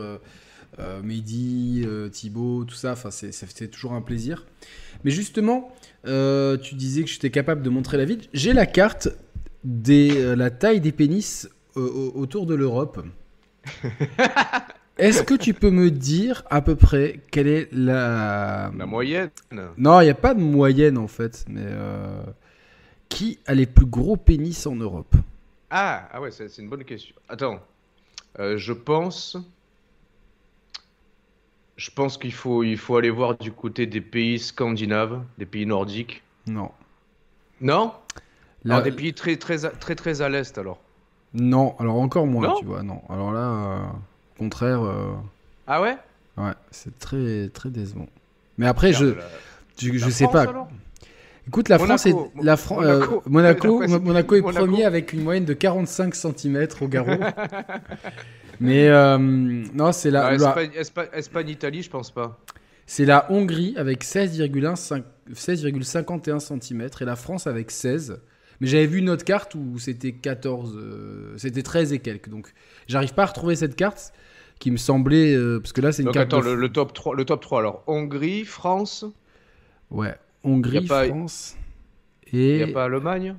[1.04, 4.46] Mehdi, Thibaut, tout ça, enfin c'est, toujours un plaisir.
[5.04, 5.74] Mais justement,
[6.06, 8.22] tu disais que j'étais capable de montrer la ville.
[8.34, 9.10] J'ai la carte
[9.66, 13.04] euh, la taille des pénis au- autour de l'Europe.
[14.98, 18.72] Est-ce que tu peux me dire à peu près quelle est la...
[18.78, 19.32] La moyenne.
[19.78, 22.24] Non, il n'y a pas de moyenne en fait, mais euh,
[23.10, 25.16] qui a les plus gros pénis en Europe?
[25.70, 27.16] Ah, ah ouais, c'est une bonne question.
[27.30, 27.60] Attends,
[28.40, 29.38] Euh, je pense,
[31.76, 35.66] je pense qu'il faut, il faut aller voir du côté des pays scandinaves, des pays
[35.66, 36.24] nordiques.
[36.46, 36.72] Non.
[37.62, 37.94] Non?
[38.66, 40.82] La- Alors, des pays très, très, très, très à l'est alors.
[41.34, 42.56] Non, alors encore moins, Non?
[42.60, 43.02] tu vois, non.
[43.10, 43.80] Alors là, euh,
[44.42, 45.12] contraire, euh,
[45.68, 45.96] Ah ouais?
[46.38, 48.08] ouais, c'est très très décevant.
[48.58, 49.24] Mais après, je, la-
[49.80, 50.68] je, je sais France, pas.
[51.48, 53.16] Écoute, la Monaco, France est, la Fran- Monaco.
[53.16, 54.66] euh, Monaco, Monaco est Monaco.
[54.66, 57.12] premier avec une moyenne de 45 cm au garrot.
[58.60, 62.40] Mais euh, non, c'est la, Ah, la- Espagne, Espagne- Espagne, Italie, je pense pas.
[62.86, 64.76] c'est la Hongrie avec 16,1
[65.34, 68.20] 16,51 cm et la France avec 16.
[68.60, 72.30] Mais j'avais vu une autre carte où c'était 14, euh, c'était 13 et quelques.
[72.30, 72.54] Donc
[72.88, 74.14] j'arrive pas à retrouver cette carte
[74.62, 76.28] qui me semblait euh, parce que là c'est une Donc carte.
[76.34, 77.84] attends, de- le, le top 3, le top 3 alors.
[77.88, 79.04] Hongrie, France,
[79.90, 81.58] Ouais, Hongrie, pas- France
[82.32, 83.36] il et n'y a pas Allemagne?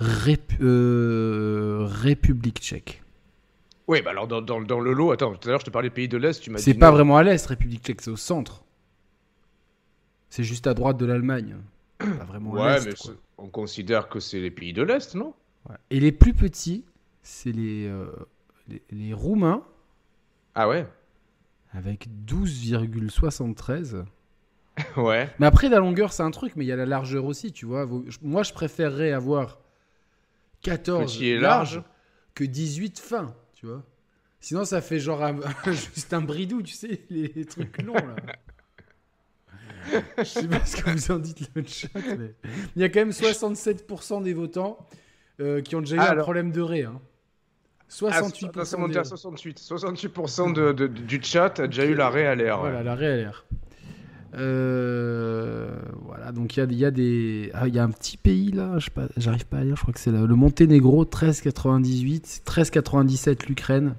[0.00, 3.02] Rép- euh, République tchèque.
[3.86, 5.88] Oui, bah alors dans, dans, dans le lot, attends, tout à l'heure je te parlais
[5.90, 6.96] des pays de l'Est, tu m'as dit C'est pas non.
[6.96, 8.64] vraiment à l'est, République tchèque, c'est au centre.
[10.30, 11.56] C'est juste à droite de l'Allemagne.
[11.98, 12.86] Pas vraiment à Ouais, l'est.
[13.08, 15.34] mais on considère que c'est les pays de l'Est, non?
[15.68, 15.76] Ouais.
[15.90, 16.84] Et les plus petits,
[17.22, 18.06] c'est les, euh,
[18.68, 19.64] les, les Roumains
[20.54, 20.86] Ah ouais?
[21.72, 24.04] avec 12,73.
[24.96, 25.28] Ouais.
[25.38, 27.66] Mais après, la longueur, c'est un truc, mais il y a la largeur aussi, tu
[27.66, 27.86] vois.
[28.22, 29.58] Moi, je préférerais avoir
[30.62, 31.84] 14 Petit et larges large.
[32.34, 33.82] que 18 fins, tu vois.
[34.40, 38.16] Sinon, ça fait genre un- juste un bridou, tu sais, les, les trucs longs là.
[40.18, 42.34] Je sais pas ce que vous en dites le chat, mais
[42.76, 44.78] il y a quand même 67% des votants
[45.40, 46.84] euh, qui ont déjà eu Ah, un alors- problème de ré.
[46.84, 47.00] Hein.
[48.10, 48.46] Ah, 68%.
[48.48, 49.60] attends, c'est mon des- dire 68.
[49.60, 52.56] 68% de, de- du chat a déjà eu l'arrêt à l'air.
[52.62, 52.70] ouais.
[52.70, 53.44] Voilà, la RELR.
[54.34, 55.68] Euh,
[56.06, 57.50] voilà, donc il y y a des.
[57.54, 59.82] Ah, il y a un petit pays là, sais pas, j'arrive pas à lire, je
[59.82, 63.94] crois que c'est le, Monténégro, 13,98, 13,97 l'Ukraine,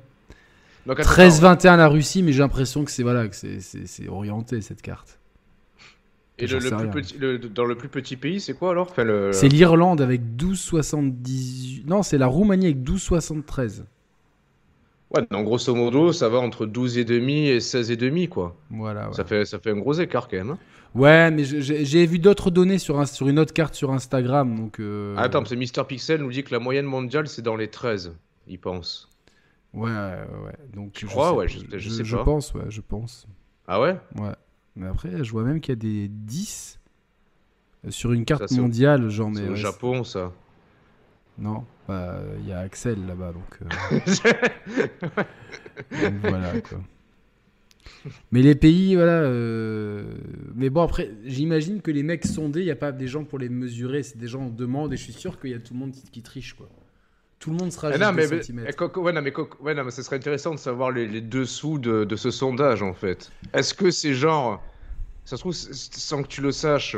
[0.87, 4.81] Donc, attends, 13,21 la Russie, mais j'ai l'impression que c'est voilà, que c'est orienté cette
[4.81, 5.19] carte.
[6.39, 8.87] Et le, plus petit, le- dans le plus petit pays, c'est quoi alors?
[8.89, 9.31] Enfin, le...
[9.33, 11.83] C'est l'Irlande avec 12,78.
[11.85, 13.83] Non, c'est la Roumanie avec 12,73.
[15.11, 18.55] Ouais, donc grosso modo, ça va entre 12,5 et 16,5 quoi.
[18.71, 19.09] Voilà.
[19.09, 19.13] ouais.
[19.13, 20.51] Ça, fait, ça fait un gros écart quand même.
[20.51, 20.57] hein.
[20.95, 24.55] Ouais, mais je- j'ai vu d'autres données sur, un- sur une autre carte sur Instagram,
[24.57, 24.79] donc.
[24.79, 27.67] euh, Ah, Attends, c'est Mister Pixel nous dit que la moyenne mondiale c'est dans les
[27.67, 28.15] 13,
[28.47, 29.09] il pense.
[29.73, 30.53] Ouais, ouais.
[30.75, 31.29] Donc, Tu je crois?
[31.29, 32.23] sais- Ouais, je- je sais pas.
[32.23, 33.27] pense, ouais, je pense.
[33.67, 33.97] Ah ouais?
[34.19, 34.29] Ouais.
[34.75, 36.79] Mais après, je vois même qu'il y a des 10
[37.85, 39.47] euh, sur une carte Ça, mondiale, genre, mais.
[39.47, 40.31] Au ouais, Japon ça.
[41.37, 43.59] Non, bah, il y a Axel là-bas, donc.
[43.61, 43.99] euh,
[45.91, 46.79] donc voilà, quoi.
[48.31, 49.21] Mais les pays, voilà.
[49.23, 50.03] euh,
[50.55, 53.39] Mais bon, après, j'imagine que les mecs sondés, il n'y a pas des gens pour
[53.39, 55.73] les mesurer, c'est des gens en demande, et je suis sûr qu'il y a tout
[55.73, 56.69] le monde qui, qui triche, quoi.
[57.43, 59.91] Tout le monde sera Ah juste non, mais, eh, ouais, non, mais, ouais, non, mais
[59.91, 63.33] ce serait intéressant de savoir les, les dessous de, de ce sondage en fait.
[63.53, 64.63] Est-ce que c'est genre.
[65.25, 66.95] Ça se trouve, sans que tu le saches.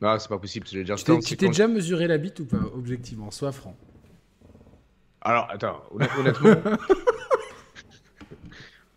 [0.00, 0.96] Ah, c'est pas possible, je vais dire.
[0.96, 1.04] Tu
[1.36, 3.30] t'es- déjà mesuré la bite ou pas, objectivement?
[3.30, 3.76] Sois franc.
[5.20, 6.54] Alors, attends, honn- honnêtement.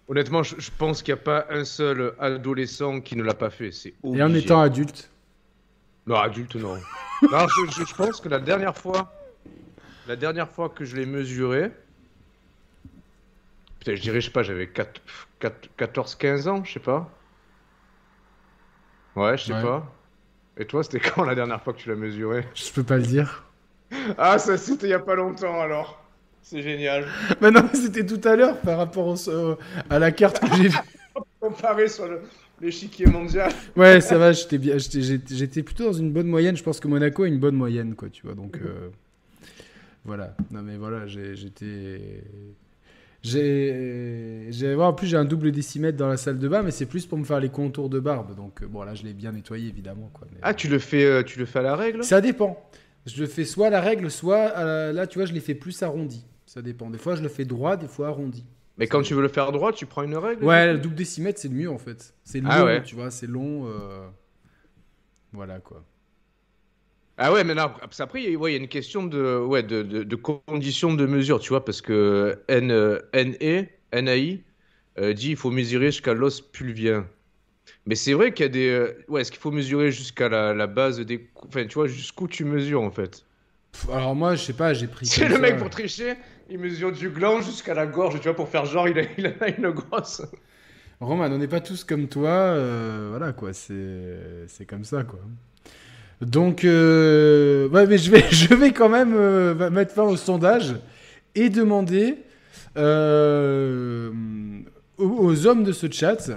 [0.08, 3.50] honnêtement, je, je pense qu'il n'y a pas un seul adolescent qui ne l'a pas
[3.50, 3.74] fait.
[3.74, 5.12] C'est Et en étant adulte?
[6.08, 6.76] Non, adulte, non.
[7.22, 9.12] non je, je- je pense que la dernière fois.
[10.12, 11.72] La dernière fois que je l'ai mesuré.
[13.80, 17.10] Putain, je dirais, je sais pas, j'avais 14-15 ans, je sais pas.
[19.16, 19.62] Ouais, je sais Ouais.
[19.62, 19.90] pas.
[20.58, 22.46] Et toi, c'était quand la dernière fois que tu l'as mesuré?
[22.56, 23.46] Je peux pas le dire.
[24.18, 26.04] Ah, ça c'était il y a pas longtemps alors.
[26.42, 27.08] C'est génial.
[27.40, 29.58] Mais non, c'était tout à l'heure par rapport au-
[29.90, 30.78] à la carte que j'ai vue.
[31.40, 32.24] Comparé sur le-
[32.60, 33.50] l'échiquier mondial.
[33.78, 36.58] Ouais, ça va, j'étais bien, j'étais- j'étais j'étais plutôt dans une bonne moyenne.
[36.58, 38.36] Je pense que Monaco a une bonne moyenne, quoi, tu vois.
[38.36, 38.90] Donc euh,
[40.06, 40.36] voilà.
[40.52, 42.24] Non mais voilà, j'ai- j'étais,
[43.24, 47.06] j'ai, en plus j'ai un double décimètre dans la salle de bain, mais c'est plus
[47.06, 48.36] pour me faire les contours de barbe.
[48.36, 50.28] Donc euh, bon, là je l'ai bien nettoyé évidemment, quoi.
[50.32, 52.04] mais- Ah, tu le fais, euh, tu le fais à la règle?
[52.04, 52.62] Ça dépend.
[53.06, 55.56] Je le fais soit à la règle, soit la- là, tu vois, je l'ai fait
[55.56, 56.26] plus arrondi.
[56.46, 56.90] Ça dépend.
[56.90, 58.46] Des fois, je le fais droit, des fois arrondi.
[58.78, 61.40] Mais quand tu veux le faire droit, tu prends une règle Ouais, le double décimètre,
[61.40, 62.14] c'est le mieux en fait.
[62.24, 62.84] C'est long, Ah ouais.
[62.84, 63.68] tu vois, c'est long.
[63.68, 64.08] euh,
[65.34, 65.84] Voilà quoi.
[67.24, 69.38] Ah ouais, mais non, qu'après, il y a- ouais, il y a une question de,
[69.46, 74.44] ouais, de, de, de conditions de mesure, tu vois, parce que N, euh, NE, NAI
[75.00, 77.08] euh, dit il faut mesurer jusqu'à l'os pulvien.
[77.88, 78.70] Mais c'est vrai qu'il y a des.
[78.70, 81.30] euh, ouais, est-ce qu'il faut mesurer jusqu'à la, la base des.
[81.36, 83.26] Enfin, tu vois, jusqu'où tu mesures en fait?
[83.92, 85.06] Alors moi, je sais pas, j'ai pris.
[85.06, 85.40] C'est le ça.
[85.40, 86.16] mec pour tricher,
[86.50, 89.28] il mesure du gland jusqu'à la gorge, tu vois, pour faire genre, il a, il
[89.28, 90.22] a une grosse.
[91.00, 92.30] Roman, on n'est pas tous comme toi.
[92.30, 95.20] euh, voilà quoi, c'est comme ça quoi.
[96.22, 100.76] Donc, euh, ouais, mais je vais, je vais quand même euh, mettre fin au sondage
[101.36, 102.18] et demander
[102.78, 104.12] euh,
[104.98, 106.30] aux, aux hommes de ce chat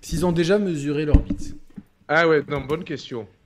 [0.00, 1.54] s'ils ont déjà mesuré leur bite.
[2.08, 3.26] Ah ouais, non, bonne question.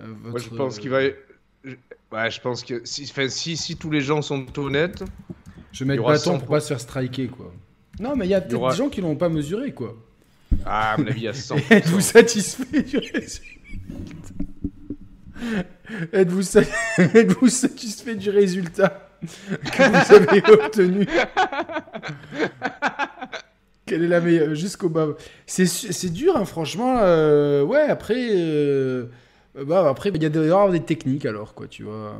[0.00, 1.00] Euh, Moi, je pense qu'il va.
[1.64, 1.74] je-
[2.12, 5.02] Ouais, je pense que si, enfin, si, si tous les gens sont honnêtes,
[5.72, 7.52] Je vais mettre bâton 100 pour pas se faire striker, quoi.
[8.00, 9.96] Non, mais il y a peut-être aura- des gens qui l'ont pas mesuré, quoi.
[10.64, 11.60] ah, à mon avis, il y a 100%.
[11.70, 13.42] Êtes-vous satisfait du résultat
[16.12, 16.62] Êtes-vous sa-
[16.98, 21.06] Êtes-vous satisfait du résultat que vous avez obtenu
[23.86, 25.08] Quelle est la meilleure Jusqu'au bas.
[25.46, 26.96] C'est dur, hein, franchement.
[27.00, 28.16] euh, Ouais, après.
[28.32, 29.06] euh,
[29.64, 32.16] Bah, après, il y a des, des techniques, alors, quoi, tu vois.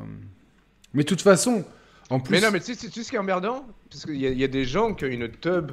[0.95, 1.65] Mais de toute façon,
[2.11, 2.33] en plus.
[2.33, 4.45] Mais non, mais tu sais, tu sais ce qui est emmerdant Parce qu'il y, y
[4.45, 5.73] a des gens qui ont une tub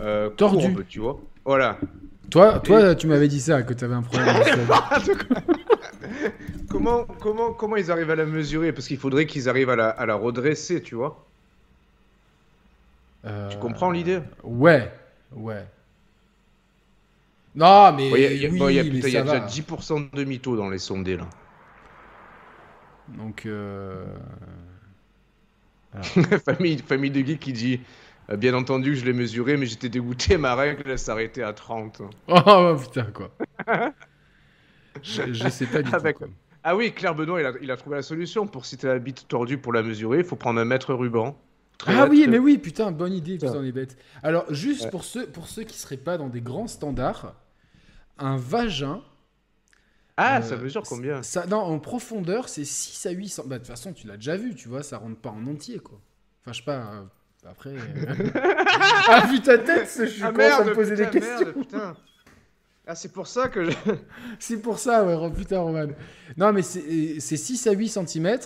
[0.00, 0.74] euh, Tordue.
[0.88, 1.20] tu vois.
[1.44, 1.78] Voilà.
[2.30, 4.36] Toi, toi tu m'avais dit ça, que tu avais un problème.
[6.70, 9.88] comment, comment, comment ils arrivent à la mesurer Parce qu'il faudrait qu'ils arrivent à la,
[9.90, 11.26] à la redresser, tu vois.
[13.24, 14.90] Tu Euh, comprends l'idée Ouais,
[15.32, 15.64] ouais.
[17.54, 19.22] Non, mais Il y a, il y a- oui, bon, y a- putain, y déjà
[19.22, 19.40] va.
[19.46, 21.26] 10% de mythos dans les sondés, là.
[23.08, 24.04] Donc, euh...
[26.44, 27.80] famille, famille de geek qui dit
[28.30, 32.02] euh, Bien entendu, je l'ai mesuré, mais j'étais dégoûté, ma règle s'arrêtait à 30.
[32.28, 33.30] oh putain quoi.
[35.02, 35.98] je, je sais pas du tout.
[36.14, 36.28] quoi.
[36.64, 38.46] Ah oui, Claire Benoît, il a, il a trouvé la solution.
[38.46, 41.36] Pour si t'as la bite tordue pour la mesurer, il faut prendre un mètre ruban.
[41.86, 43.48] Ah oui, mais oui, putain, bonne idée, Putain.
[43.48, 43.96] putain, on est bête.
[44.22, 44.90] Alors, juste Ouais.
[44.90, 47.34] pour, ceux, pour ceux qui seraient pas dans des grands standards,
[48.18, 49.02] un vagin.
[50.16, 53.46] Ah, euh, ça mesure combien ça, Non, en profondeur, c'est 6 à 8 cm.
[53.48, 55.78] Bah, de toute façon, tu l'as déjà vu, tu vois, ça rentre pas en entier,
[55.78, 55.98] quoi.
[56.42, 56.72] Enfin, je sais pas.
[56.92, 57.02] euh,
[57.48, 57.70] après.
[57.70, 58.30] euh,
[59.08, 61.46] ah, vu ta tête, je suis Ah à merde, me poser putain, des questions.
[61.46, 61.96] merde, putain.
[62.86, 63.76] Ah, c'est pour ça que je...
[64.40, 65.86] C'est pour ça, ouais, oh, putain, Roman.
[66.36, 68.38] Non, mais c'est c'est 6 à 8 cm.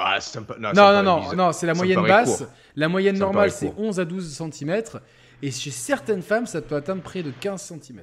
[0.00, 2.38] Ah, ça me pa- Non, non, non, non, non, c'est la moyenne basse.
[2.38, 2.46] court.
[2.74, 3.80] La moyenne normale, c'est court.
[3.80, 4.82] 11 à 12 cm.
[5.42, 8.00] Et chez certaines femmes, ça peut atteindre près de 15 cm.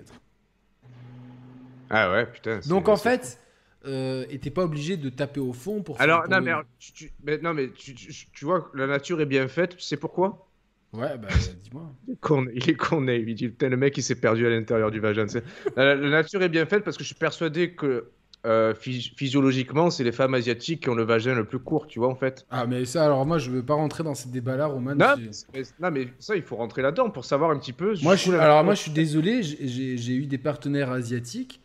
[1.92, 2.60] Ah ouais, putain.
[2.68, 3.38] Donc en fait,
[3.86, 7.12] euh, et t'es pas obligé de taper au fond pour Alors, non, mais, alors, tu,
[7.24, 10.48] mais non, mais tu, tu, tu vois, la nature est bien faite, tu sais pourquoi?
[10.94, 11.30] Ouais, bah
[11.64, 11.92] dis-moi.
[12.08, 12.14] il
[12.70, 15.26] est con, il dit, putain, le mec, il s'est perdu à l'intérieur du vagin.
[15.76, 18.12] La, la nature est bien faite parce que je suis persuadé que
[18.46, 22.00] euh, phys- physiologiquement, c'est les femmes asiatiques qui ont le vagin le plus court, tu
[22.00, 22.46] vois, en fait.
[22.50, 24.96] Ah, mais ça, alors moi, je veux pas rentrer dans ces débats-là, Roman.
[24.96, 25.16] Non,
[25.54, 27.94] mais, non, mais ça, il faut rentrer là-dedans pour savoir un petit peu.
[28.02, 28.32] Moi, je suis...
[28.36, 31.62] Alors moi, je suis désolé, j'ai eu des partenaires asiatiques.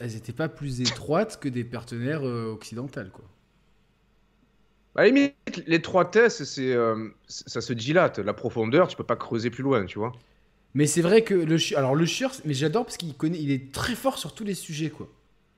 [0.00, 3.24] Elles étaient pas plus étroites que des partenaires euh, occidentales, quoi.
[4.96, 5.34] À la limite,
[5.66, 8.18] l'étroitesse, c'est, euh, ça se dilate.
[8.18, 10.12] La profondeur, tu peux pas creuser plus loin, tu vois.
[10.74, 12.06] Mais c'est vrai que le alors le
[12.44, 15.08] mais j'adore parce qu'il connaît, il est très fort sur tous les sujets, quoi.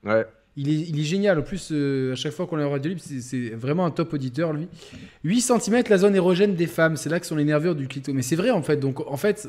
[0.03, 0.25] Ouais.
[0.55, 1.39] Il est, il est génial.
[1.39, 4.13] En plus, euh, à chaque fois qu'on en radio libre, c'est- c'est vraiment un top
[4.13, 4.67] auditeur, lui.
[5.23, 6.95] 8 cm, la zone érogène des femmes.
[6.95, 8.13] C'est là que sont les nervures du clito.
[8.13, 8.77] Mais c'est vrai, en fait.
[8.77, 9.47] Donc, en fait,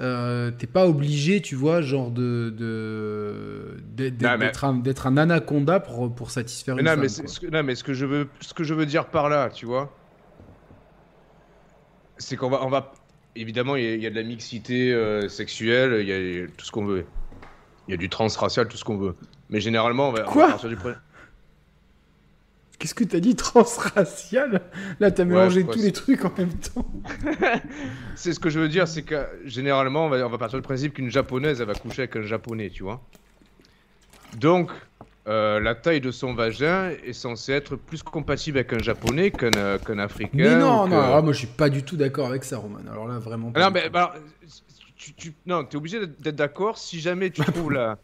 [0.00, 2.48] euh, t'es pas obligé, tu vois, genre de.
[3.96, 7.00] d'être un, d'être un anaconda pour, pour satisfaire Mais une non, femme.
[7.02, 9.28] mais ce que, non, mais ce que je veux, ce que je veux dire par
[9.28, 9.94] là, tu vois,
[12.18, 12.92] c'est qu'on va, on va,
[13.36, 16.18] évidemment, il y, a- il y a de la mixité euh, sexuelle, il y a-
[16.18, 17.04] il y a tout ce qu'on veut,
[17.88, 19.16] il y a du transracial, tout ce qu'on veut.
[19.50, 20.76] Mais généralement, on va, on va Quoi partir du
[22.80, 24.62] Qu'est-ce que t'as dit transracial?
[25.00, 26.90] Là, t'as mélangé tous les trucs en même temps.
[28.16, 30.62] C'est ce que je veux dire, c'est que généralement, on va, on va partir du
[30.62, 33.02] principe qu'une japonaise, elle va coucher avec un japonais, tu vois.
[34.38, 34.70] Donc,
[35.28, 39.50] euh, la taille de son vagin est censée être plus compatible avec un japonais qu'un
[39.56, 40.30] euh, africain.
[40.32, 42.78] Mais non, non, alors là, moi, je suis pas du tout d'accord avec ça, Roman.
[42.90, 43.60] Alors là, vraiment pas.
[43.60, 44.24] Ah Non, mais bah, alors,
[44.96, 47.98] tu, tu, non, t'es obligé d'être d'accord si jamais tu trouves la,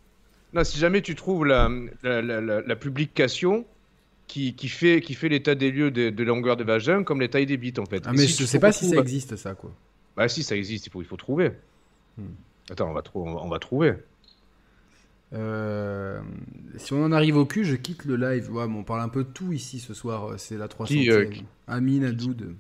[0.53, 1.71] non, si jamais tu trouves la,
[2.03, 2.21] la-
[2.61, 3.65] la publication
[4.27, 7.29] qui, qui fait, qui fait l'état des lieux de, de longueur de vagin comme les
[7.29, 8.03] tailles des bites en fait.
[8.07, 9.73] Ah, mais si je tu sais pas si ça existe, ça, quoi.
[10.17, 11.53] Bah si, ça existe, il faut, il faut trouver.
[12.19, 12.25] Hmm.
[12.71, 13.95] Attends, on va, trou- on va, on va trouver.
[15.33, 16.21] Euh,
[16.77, 18.53] si on en arrive au cul, je quitte le live.
[18.53, 20.25] Ouais, mais on parle un peu de tout ici ce soir.
[20.33, 22.55] euh, C'est la 300 Qui, euh, qui- Amine, Adoud.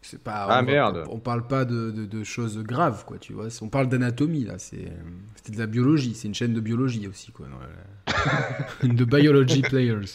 [0.00, 0.08] Ouais.
[0.10, 0.46] C'est pas.
[0.48, 1.04] Ah, on merde.
[1.10, 3.18] on parle pas de, de- de choses graves, quoi.
[3.18, 3.48] Tu vois.
[3.62, 4.54] On parle d'anatomie là.
[4.58, 4.90] C'est
[5.34, 6.14] c'était de la biologie.
[6.14, 7.46] C'est une chaîne de biologie aussi, quoi.
[8.82, 10.06] de biology players.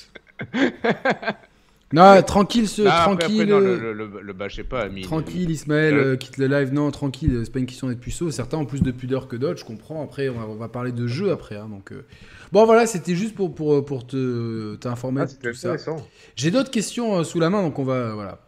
[1.91, 3.41] Non, tranquille, ce, après, tranquille.
[3.41, 5.03] après, non, euh, le, le, bâchez pas, Amine.
[5.03, 6.15] Tranquille, Ismaël, Euh.
[6.15, 6.73] quitte le live.
[6.73, 8.31] Non, tranquille, c'est pas une question d'être puceau.
[8.31, 10.03] Certains ont plus de pudeur que d'autres, je comprends.
[10.03, 11.55] Après, on va, on va parler de jeu après.
[11.55, 12.03] hein, donc, euh.
[12.51, 15.73] Bon, voilà, c'était juste pour, pour, pour te, t'informer Ah, de c'était tout ça.
[15.73, 16.07] intéressant.
[16.35, 18.15] J'ai d'autres questions euh, sous la main, donc on va.
[18.15, 18.39] Voilà.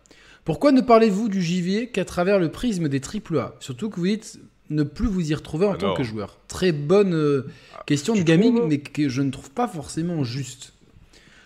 [0.45, 4.39] Pourquoi ne parlez-vous du JV qu'à travers le prisme des AAA Surtout que vous dites
[4.69, 6.37] ne plus vous y retrouver en Ah tant que joueur.
[6.47, 7.47] Très bonne euh,
[7.85, 10.73] question de gaming, trouves mais que je ne trouve pas forcément juste.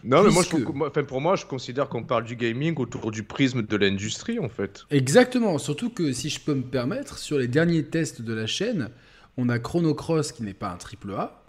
[0.05, 2.23] Non, mais moi, je Puisque- trouve que- moi, enfin, pour moi, je considère qu'on parle
[2.23, 4.85] du gaming autour du prisme de l'industrie, en fait.
[4.91, 8.89] Exactement, surtout que si je peux me permettre, sur les derniers tests de la chaîne,
[9.35, 11.43] on a Chrono Cross qui n'est pas un triple A.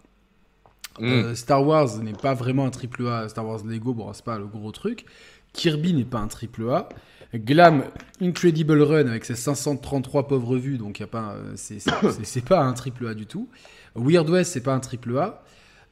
[0.99, 1.05] Mm.
[1.07, 3.29] Euh, Star Wars n'est pas vraiment un triple A.
[3.29, 5.05] Star Wars Lego, bon, c'est pas le gros truc.
[5.53, 6.89] Kirby n'est pas un triple A.
[7.35, 7.85] Glam
[8.21, 11.53] Incredible Run avec ses 533 pauvres vues, donc y a pas, euh,
[12.23, 13.49] c'est, pas un triple A du tout.
[13.95, 15.43] Weird West, c'est pas un triple A.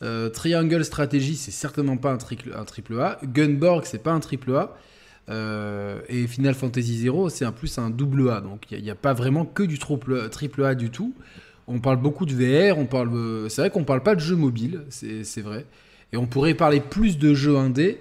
[0.03, 3.18] Euh, Triangle Strategy, c'est certainement pas un, triple- un triple A.
[3.24, 4.77] Gunborg, c'est pas un triple A.
[5.31, 8.40] Euh, et Final Fantasy Zero, c'est un plus un double A.
[8.40, 11.14] Donc il n'y a, pas vraiment que du triple, triple A du tout.
[11.66, 14.85] On parle beaucoup de VR, on parle, c'est vrai qu'on parle pas de jeux mobiles,
[14.88, 15.66] c'est c'est vrai.
[16.14, 18.01] Et on pourrait parler plus de jeux indés,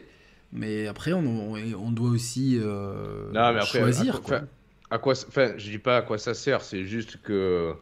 [0.54, 4.16] mais après on, doit aussi euh, Non, mais après, choisir.
[4.16, 4.42] à, quoi.
[4.90, 7.74] à quoi, enfin, je dis pas à quoi ça sert, c'est juste que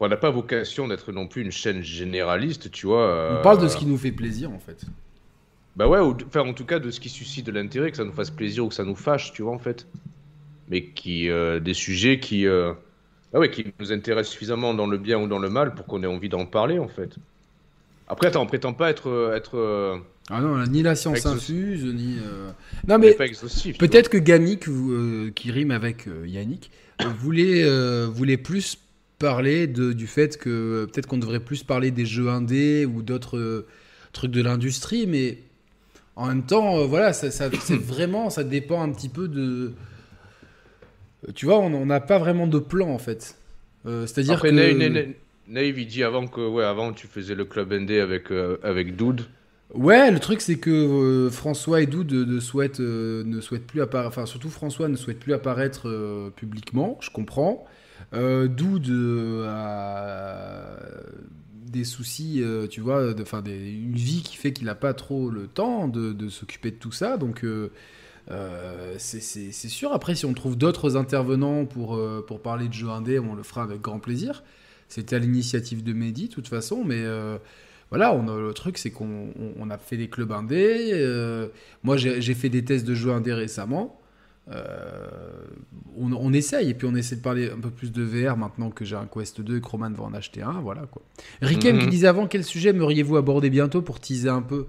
[0.00, 3.06] on n'a pas vocation d'être non plus une chaîne généraliste, tu vois.
[3.06, 4.84] On euh, parle de ce qui nous fait plaisir en fait.
[5.76, 8.04] Bah ouais, ou, enfin, en tout cas de ce qui suscite de l'intérêt, que ça
[8.04, 9.86] nous fasse plaisir ou que ça nous fâche, tu vois, en fait.
[10.68, 12.72] Mais qui, euh, des sujets qui, euh,
[13.32, 16.02] ah ouais, qui nous intéressent suffisamment dans le bien ou dans le mal pour qu'on
[16.02, 17.16] ait envie d'en parler, en fait.
[18.06, 19.98] Après, attends, on prétend pas être, euh, être, euh,
[20.30, 22.16] Ah non, ni la science infuse, ni.
[22.18, 22.50] euh,
[22.88, 23.12] Non on mais
[23.78, 26.70] Peut-être que Gamik, euh, qui rime avec euh, Yannick,
[27.18, 27.64] voulait,
[28.06, 28.78] voulait plus
[29.18, 33.66] parler de, du fait que peut-être qu'on devrait plus parler des jeux indés ou d'autres
[34.12, 35.38] trucs de l'industrie, mais
[36.16, 39.72] en même temps, voilà, ça, ça- c'est vraiment, ça dépend un petit peu de.
[41.34, 43.36] Tu vois, on n'a pas vraiment de plan en fait.
[43.84, 44.54] C'est-à-dire que.
[45.48, 48.28] Nave, il dit avant que, ouais, avant tu faisais le club ND avec,
[48.62, 49.22] avec Dude.
[49.74, 53.80] Ouais, le truc c'est que euh, François et Doud ne souhaitent, euh, ne souhaitent plus
[53.80, 57.64] apparaître, enfin surtout François ne souhaite plus apparaître euh, publiquement, je comprends.
[58.12, 60.76] Euh, Doud euh, a
[61.70, 65.30] des soucis, euh, tu vois, de, des- une vie qui fait qu'il n'a pas trop
[65.30, 67.70] le temps de, s'occuper de tout ça, donc euh,
[68.30, 69.20] euh, c'est
[69.52, 69.92] sûr.
[69.92, 73.42] Après, si on trouve d'autres intervenants pour, euh, pour parler de jeux indés, on le
[73.42, 74.42] fera avec grand plaisir.
[74.88, 77.38] C'était à l'initiative de Mehdi, de toute façon, mais euh,
[77.92, 79.28] voilà, on a, le truc, c'est qu'on
[79.60, 80.90] on- a fait des clubs indés.
[80.92, 81.48] euh,
[81.82, 83.98] moi, j'ai fait des tests de jeux indés récemment.
[84.50, 85.06] Euh,
[85.98, 88.70] on, on essaye, et puis on essaie de parler un peu plus de VR maintenant
[88.70, 90.60] que j'ai un Quest 2 et que Roman va en acheter un.
[90.60, 91.02] Voilà quoi.
[91.42, 91.90] Rikem qui Mhm.
[91.90, 94.66] disait avant, quel sujet aimeriez-vous aborder bientôt pour teaser un peu?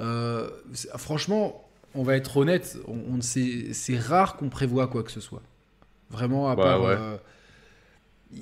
[0.00, 0.48] Euh,
[0.96, 5.42] Franchement, on va être honnête, on, on- c'est rare qu'on prévoit quoi que ce soit.
[6.10, 6.82] Vraiment, à Ouais, part.
[6.82, 6.96] ouais.
[6.98, 7.16] euh,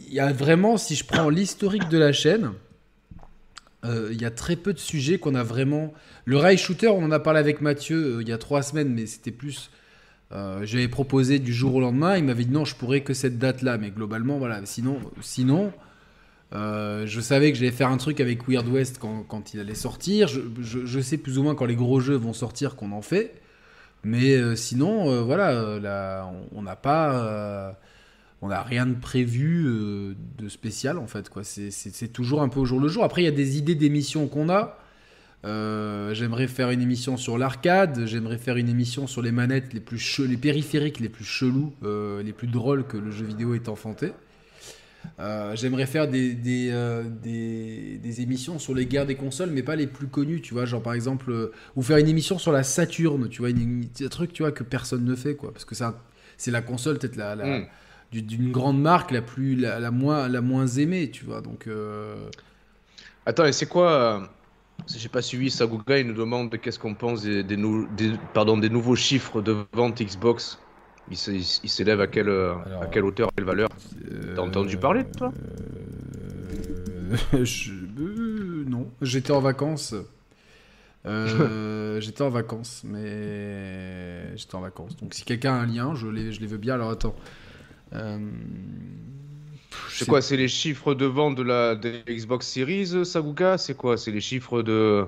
[0.09, 2.53] Il y a vraiment, si je prends l'historique de la chaîne,
[3.89, 5.93] euh, il y a très peu de sujets qu'on a vraiment.
[6.25, 8.93] Le rail shooter, on en a parlé avec Mathieu euh, il y a trois semaines,
[8.93, 9.71] mais c'était plus.
[10.33, 13.39] euh, J'avais proposé du jour au lendemain, il m'avait dit non, je pourrais que cette
[13.39, 14.65] date-là, mais globalement, voilà.
[14.65, 15.73] Sinon, sinon
[16.53, 20.29] je savais que j'allais faire un truc avec Weird West quand, il allait sortir.
[20.29, 23.35] Je, sais plus ou moins quand les gros jeux vont sortir qu'on en fait.
[24.05, 27.77] Mais sinon, voilà, là, on n'a pas.
[28.43, 31.43] On n'a rien de prévu euh, de spécial en fait quoi.
[31.45, 33.03] C'est- toujours un peu au jour le jour.
[33.05, 34.79] Après il y a des idées d'émissions qu'on a.
[35.45, 38.05] Euh, j'aimerais faire une émission sur l'arcade.
[38.07, 42.23] J'aimerais faire une émission sur les manettes les plus les périphériques les plus chelous, euh,
[42.23, 44.13] les plus drôles que le jeu vidéo ait enfanté.
[45.55, 46.73] J'aimerais faire des, des,
[47.23, 50.83] des, émissions sur les guerres des consoles, mais pas les plus connues, tu vois, genre
[50.83, 54.43] par exemple, ou faire une émission sur la Saturne, tu vois, une, un truc, tu
[54.43, 55.75] vois, que personne ne fait, quoi, parce que
[56.37, 57.67] c'est la console peut-être la, la- Mm.
[58.13, 61.67] Du- d'une grande marque la plus, la, la moins, la moins aimée, tu vois, donc.
[61.67, 62.31] euh,
[63.27, 64.27] Attends, et c'est quoi euh,
[64.95, 68.57] J'ai pas suivi Saguga, il nous demande qu'est-ce qu'on pense des, des, nou- des- pardon,
[68.59, 70.65] des nouveaux chiffres de vente Xbox.
[71.09, 73.69] Il s'é- il s'élève à quelle, euh, Alors, à quelle hauteur, à quelle valeur?
[74.35, 75.35] T'as entendu parler, toi?
[75.35, 79.95] Euh, je- euh, Non, j'étais en vacances.
[81.07, 84.97] Euh, j'étais en vacances, mais j'étais en vacances.
[84.97, 86.75] Donc si quelqu'un a un lien, je les, je les veux bien.
[86.75, 87.15] Alors attends.
[87.95, 88.19] Euh,
[89.89, 93.97] C'est quoi C'est les chiffres de vente de la de Xbox Series, Saguga C'est quoi?
[93.97, 95.07] C'est les chiffres de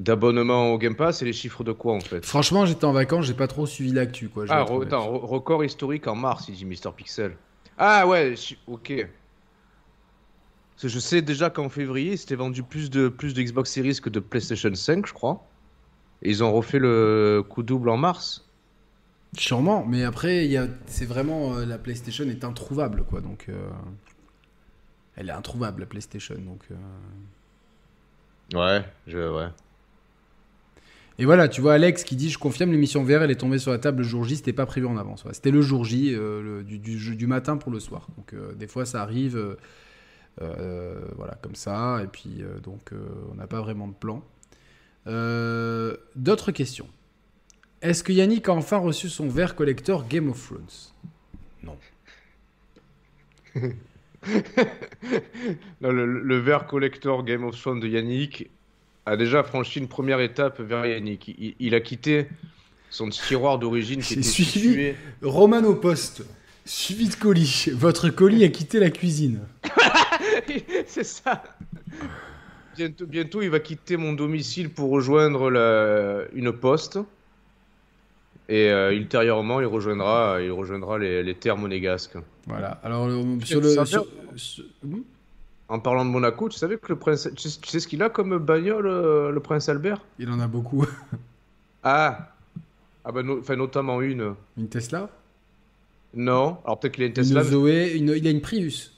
[0.00, 1.18] d'abonnement au Game Pass?
[1.18, 2.24] C'est les chiffres de quoi en fait?
[2.24, 4.44] Franchement, j'étais en vacances, j'ai pas trop suivi l'actu, quoi.
[4.48, 7.36] Ah, re- attends, re- record historique en mars, il dit Mister Pixel.
[7.78, 8.34] Ah ouais,
[8.66, 9.06] ok.
[10.74, 13.98] Parce que je sais déjà qu'en février, c'était vendu plus de, plus de Xbox Series
[14.02, 15.46] que de PlayStation 5, je crois.
[16.22, 18.45] Et ils ont refait le coup double en mars.
[19.34, 23.20] Sûrement, mais après, il y a- c'est vraiment euh, la PlayStation est introuvable, quoi.
[23.20, 23.68] Donc, euh,
[25.16, 26.64] elle est introuvable la PlayStation, donc.
[26.70, 26.74] euh,
[28.54, 29.48] Ouais, je, ouais.
[31.18, 33.72] Et voilà, tu vois Alex qui dit Je confirme, l'émission VR, elle est tombée sur
[33.72, 35.24] la table le jour J, c'était pas prévu en avance.
[35.24, 38.08] Ouais, C'était le jour J, le- du, du, du matin pour le soir.
[38.16, 39.56] Donc, des fois, ça arrive,
[40.40, 42.90] voilà, comme ça, et puis, donc,
[43.32, 44.22] on n'a pas vraiment de plan.
[46.16, 46.88] D'autres questions?
[47.86, 50.92] Est-ce que Yannick a enfin reçu son verre collector Game of Thrones?
[51.62, 51.76] Non.
[55.80, 58.50] Non, le, le verre collector Game of Thrones de Yannick
[59.06, 61.28] a déjà franchi une première étape vers Yannick.
[61.38, 62.26] Il, il a quitté
[62.90, 64.50] son tiroir d'origine qui était suivi.
[64.50, 64.96] situé.
[65.22, 66.24] Roman au poste,
[66.64, 67.68] suivi de colis.
[67.72, 69.40] Votre colis a quitté la cuisine.
[70.86, 71.44] C'est ça.
[72.76, 76.98] Bientôt, bientôt, il va quitter mon domicile pour rejoindre la- une poste.
[78.48, 82.16] Et euh, ultérieurement, il rejoindra, il rejoindra les, les terres monégasques.
[82.46, 82.78] Voilà.
[82.84, 83.70] Alors, le- Tu sur le.
[83.84, 85.00] sur- sur- Hmm?
[85.68, 88.00] En parlant de Monaco, tu savais que le prince, tu sais, tu sais ce qu'il
[88.04, 90.00] a comme bagnole, euh, le prince Albert?
[90.20, 90.86] Il en a beaucoup.
[91.82, 92.32] Ah,
[93.04, 94.34] ah bah, no- enfin, notamment une.
[94.56, 95.08] Une Tesla?
[96.14, 97.42] Non, alors peut-être qu'il a une Une Tesla.
[97.42, 98.14] mais- Zoé une...
[98.16, 98.92] Il a une Prius.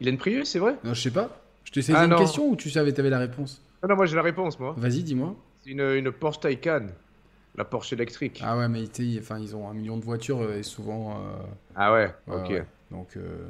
[0.00, 0.76] Il a une Prius, c'est vrai?
[0.84, 1.40] Non, je sais pas.
[1.64, 2.18] Je te saisi Ah, une non.
[2.18, 3.60] question ou tu savais, t'avais la réponse?
[3.82, 4.74] Ah non, moi j'ai la réponse, moi.
[4.78, 5.34] Vas-y, dis-moi.
[5.64, 6.86] C'est une, une Porsche Taycan,
[7.56, 8.40] la Porsche électrique.
[8.44, 11.12] Ah ouais, mais sais, enfin, ils ont un million de voitures euh, et souvent.
[11.12, 11.42] euh,
[11.74, 12.48] Ah ouais, ouais, ok.
[12.50, 12.64] ouais.
[12.90, 13.44] Donc, euh,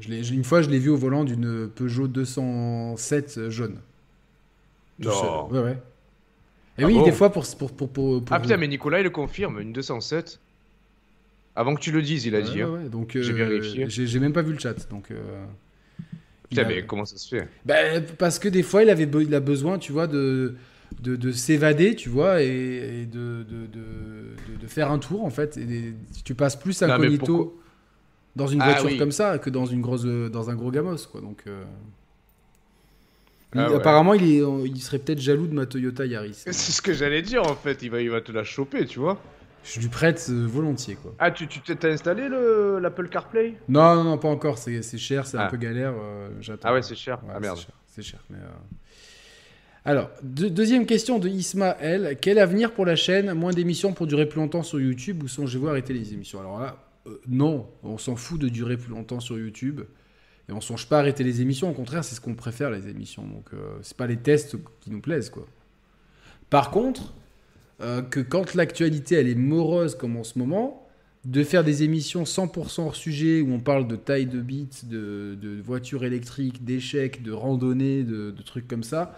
[0.00, 3.78] je une fois, je l'ai vu au volant d'une Peugeot 207 jaune.
[5.00, 5.48] Tout Non.
[5.50, 5.78] Ouais, ouais.
[6.78, 7.44] Et Ah oui, bon des fois, pour.
[7.56, 10.40] pour, pour, pour, pour- Ah putain, mais Nicolas il le confirme, une 207.
[11.54, 12.62] Avant que tu le dises, il a dit.
[12.62, 12.84] Hein.
[12.90, 13.86] donc j'ai vérifié.
[13.88, 15.08] J'ai même pas vu le chat, donc.
[16.48, 17.48] Putain, mais comment ça se fait?
[17.64, 20.54] Ben, Parce que des fois, il, avait il a besoin, tu vois, de,
[21.00, 25.56] de, s'évader, tu vois, et, de, de, faire un tour, en fait.
[25.56, 27.60] Et tu passes plus incognito
[28.36, 31.20] dans une ah voiture comme ça que dans, une grosse, dans un gros gamos, quoi.
[31.20, 31.44] Donc.
[33.54, 36.34] Ah apparemment, il, est, il serait peut-être jaloux de ma Toyota Yaris.
[36.46, 37.82] C'est ce que j'allais dire en fait.
[37.82, 39.20] Il va, il va te la choper, tu vois.
[39.64, 41.14] Je lui prête euh, volontiers quoi.
[41.18, 42.28] Ah, tu t'es installé
[42.80, 43.54] l'Apple CarPlay?
[43.68, 44.58] Non, non, non, pas encore.
[44.58, 45.48] C'est cher, c'est un ah.
[45.48, 45.92] peu galère.
[45.96, 46.30] Euh,
[46.62, 47.20] ah ouais, c'est cher.
[47.32, 47.58] ah merde.
[47.86, 48.20] C'est cher.
[48.30, 48.48] Mais, euh.
[49.84, 52.16] Alors, deuxième question de Ismaël.
[52.20, 55.68] Quel avenir pour la chaîne Moins d'émissions pour durer plus longtemps sur YouTube ou songez-vous
[55.68, 56.38] arrêter les émissions?
[56.38, 56.76] Alors là,
[57.28, 59.80] non, on s'en fout de durer plus longtemps sur YouTube.
[60.48, 62.88] Et on songe pas à arrêter les émissions, au contraire, c'est ce qu'on préfère, les
[62.88, 63.24] émissions.
[63.24, 65.46] Donc, euh, c'est pas les tests qui nous plaisent, quoi.
[66.50, 67.14] Par contre,
[67.80, 70.86] euh, que quand l'actualité, elle est morose comme en ce moment,
[71.24, 75.60] de faire des émissions 100% hors sujet, où on parle de taille de bits, de,
[75.64, 79.16] voitures électriques, d'échecs, de randonnées, de, trucs comme ça,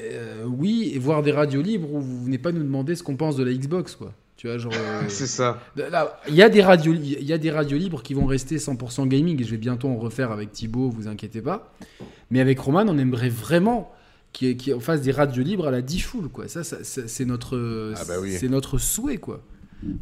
[0.00, 3.16] euh, oui, et voir des radios libres où vous venez pas nous demander ce qu'on
[3.16, 4.12] pense de la Xbox, quoi.
[4.36, 4.72] Tu vois, genre.
[4.74, 5.62] Euh, c'est ça.
[5.76, 9.40] Il y, a des radios, y a des radios libres qui vont rester 100% gaming
[9.40, 11.72] et je vais bientôt en refaire avec Thibaut, vous inquiétez pas.
[12.30, 13.92] Mais avec Roman, on aimerait vraiment
[14.38, 16.48] qu'on fasse des radios libres à la D-Full, quoi.
[16.48, 19.42] Ça, c'est notre, ah bah c'est notre souhait, quoi.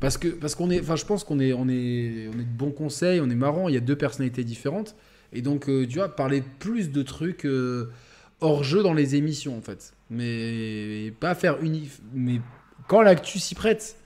[0.00, 2.56] Parce que parce qu'on est, enfin, je pense qu'on est, on est, on est de
[2.56, 3.68] bons conseils, on est marrant.
[3.68, 4.96] Il y a deux personnalités différentes
[5.34, 7.44] et donc, euh, tu vois, parler plus de trucs
[8.44, 9.94] euh, hors jeu dans les émissions, en fait.
[10.10, 12.00] Mais pas faire unif.
[12.12, 12.40] Mais
[12.88, 13.96] quand l'actu s'y prête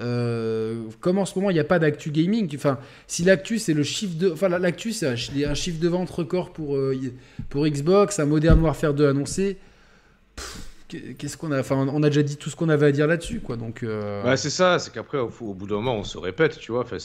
[0.00, 3.74] euh, comme en ce moment il n'y a pas d'actu gaming, enfin si l'actu c'est
[3.74, 6.98] le chiffre de, enfin l'actu c'est un, chiffre de vente record pour euh,
[7.48, 9.56] pour Xbox, un Modern Warfare 2 annoncé.
[10.88, 13.40] Qu'est-ce qu'on a, enfin on a déjà dit tout ce qu'on avait à dire là-dessus
[13.40, 13.84] quoi, donc.
[13.84, 14.34] Euh...
[14.36, 16.82] c'est ça, c'est qu'après au, bout d'un moment on se répète, tu vois.
[16.82, 16.96] Enfin,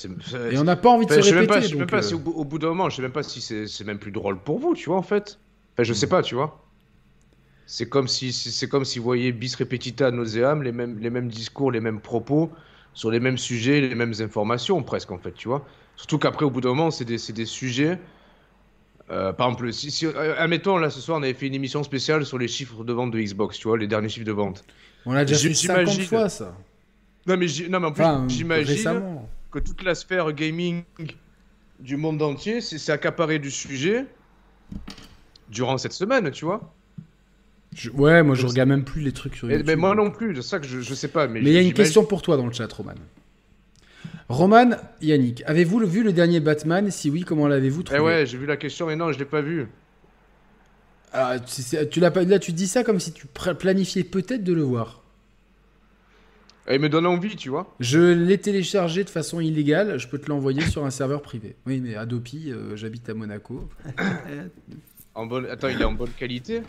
[0.52, 1.62] Et on n'a pas envie de se répéter.
[1.62, 3.84] je sais même pas si au, bout d'un moment, je sais même pas si c'est
[3.84, 5.40] même plus drôle pour vous, tu vois en fait.
[5.74, 6.69] Enfin, je sais pas, tu vois.
[7.72, 11.28] C'est comme si c'est comme si vous voyez bis repetita nauseam, les mêmes les mêmes
[11.28, 12.50] discours, les mêmes propos
[12.96, 15.64] sur les mêmes sujets, les mêmes informations presque en fait, tu vois.
[15.96, 18.00] Surtout qu'après au bout d'un moment, c'est des, des, sujets.
[19.12, 21.84] Euh, par exemple, si, si, euh, admettons là ce soir on avait fait une émission
[21.84, 24.66] spéciale sur les chiffres de vente de Xbox, tu vois, les derniers chiffres de vente.
[25.06, 26.58] On a déjà fait 50 fois ça.
[27.28, 29.20] Non mais, non, mais en plus j'imagine
[29.52, 30.82] que toute la sphère gaming
[31.80, 34.08] du monde entier s'est accaparé du sujet
[35.50, 36.74] durant cette semaine, tu vois.
[37.94, 39.68] Ouais, moi je regarde même plus les trucs sur YouTube.
[39.68, 41.28] Mais moi non plus, c'est ça que je, je sais pas.
[41.28, 42.94] Mais il y a une question pour toi dans le chat, Roman.
[44.28, 46.92] Roman, Yannick, avez-vous vu le dernier Batman?
[46.92, 48.00] Si oui, comment l'avez-vous trouvé?
[48.00, 49.68] Eh ouais, j'ai vu la question, mais non, je l'ai pas vu.
[51.12, 54.62] Ah, tu, l'as pas, là, tu dis ça comme si tu planifiais peut-être de le
[54.62, 55.02] voir.
[56.68, 57.76] Eh, il me donne envie, tu vois.
[57.80, 59.98] Je l'ai téléchargé de façon illégale.
[59.98, 61.56] Je peux te l'envoyer sur un serveur privé.
[61.66, 63.68] Oui, mais Adopi, euh, j'habite à Monaco.
[65.20, 65.44] en.
[65.46, 66.62] Attends, il est en bonne qualité?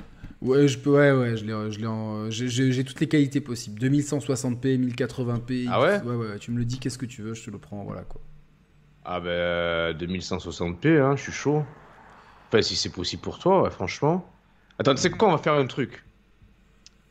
[0.42, 3.78] Ouais, je peux, ouais, ouais, je l'ai, j'ai toutes les qualités possibles.
[3.80, 5.68] 2160p, 1080p.
[5.70, 6.00] Ah ouais?
[6.02, 8.02] Ouais, ouais, tu me le dis, qu'est-ce que tu veux, je te le prends, voilà
[8.02, 8.20] quoi.
[9.04, 11.62] Ah ben, 2160p, hein, je suis chaud.
[12.48, 14.26] Enfin, si c'est possible pour toi, ouais, franchement.
[14.78, 16.04] Attends, tu sais quoi, on va faire un truc?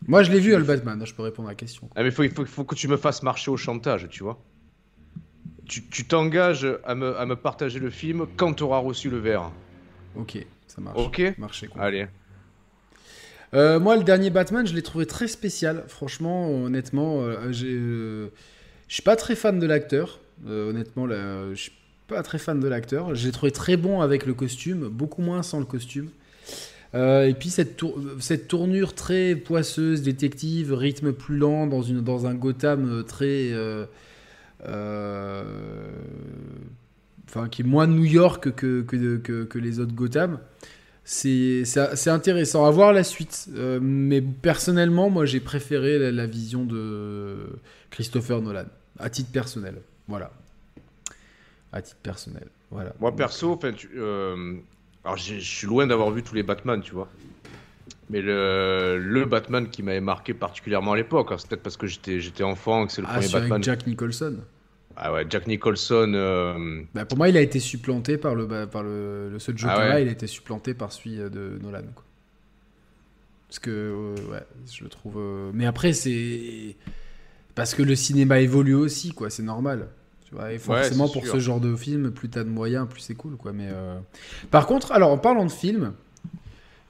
[0.08, 1.88] Moi, je l'ai vu, le Batman, je peux répondre à la question.
[1.96, 4.42] Ah, mais il faut, faut, que tu me fasses marcher au chantage, tu vois.
[5.68, 9.52] Tu t'engages à me, à me partager le film quand tu auras reçu le verre.
[10.16, 10.44] Ok,
[10.80, 10.98] ça marche.
[10.98, 11.82] Ok Marché, quoi.
[11.84, 12.08] Allez.
[13.54, 15.84] Euh, moi, le dernier Batman, je l'ai trouvé très spécial.
[15.88, 18.28] Franchement, honnêtement, euh, euh,
[18.88, 20.20] je suis pas très fan de l'acteur.
[20.48, 21.72] honnêtement, je suis
[22.08, 23.16] pas très fan de l'acteur.
[23.16, 26.10] J'ai trouvé très bon avec le costume, beaucoup moins sans le costume.
[26.94, 27.82] et puis cette,
[28.20, 33.52] cette, tournure très poisseuse, détective, rythme plus lent dans, une, dans un Gotham très...
[37.30, 40.40] Enfin, qui est moins New York que, que, que, que les autres Gotham
[41.10, 43.48] c'est intéressant à voir la suite.
[43.56, 47.50] Euh, mais personnellement, moi, j'ai préféré la, vision de
[47.90, 48.66] Christopher Nolan,
[49.00, 49.82] à titre personnel.
[50.08, 50.32] Voilà.
[51.72, 52.48] À titre personnel.
[52.72, 52.94] Voilà.
[53.00, 54.56] Moi, perso, euh,
[55.04, 57.10] alors je suis loin d'avoir vu tous les Batman, tu vois.
[58.12, 61.88] Mais le, le Batman qui m'avait marqué particulièrement à l'époque, hein, c'est peut-être parce que
[61.88, 63.52] j'étais enfant que c'est le ah, premier Batman.
[63.54, 64.38] Avec Jack Nicholson.
[65.02, 66.12] Ah ouais, Jack Nicholson.
[66.14, 69.56] Euh, bah, pour moi, il a été supplanté par le, bah, par le, le ce
[69.56, 71.84] Joker-là, ah il a été supplanté par celui euh, de Nolan.
[71.96, 72.04] Quoi.
[73.48, 75.18] Parce que, euh, ouais, je le trouve.
[75.54, 76.76] Mais après, c'est.
[77.56, 79.88] Parce que le cinéma évolue aussi, quoi, c'est normal.
[80.28, 83.16] Tu vois, et forcément, pour ce genre de film, plus t'as de moyens, plus c'est
[83.16, 83.54] cool, quoi.
[83.54, 83.70] Mais.
[84.52, 85.94] Par contre, alors, en parlant de film.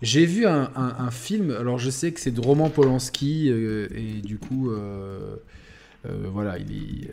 [0.01, 4.37] J'ai vu un, un, film, alors je sais que c'est de Roman Polanski, et du
[4.37, 4.71] coup,
[6.05, 7.11] voilà, il est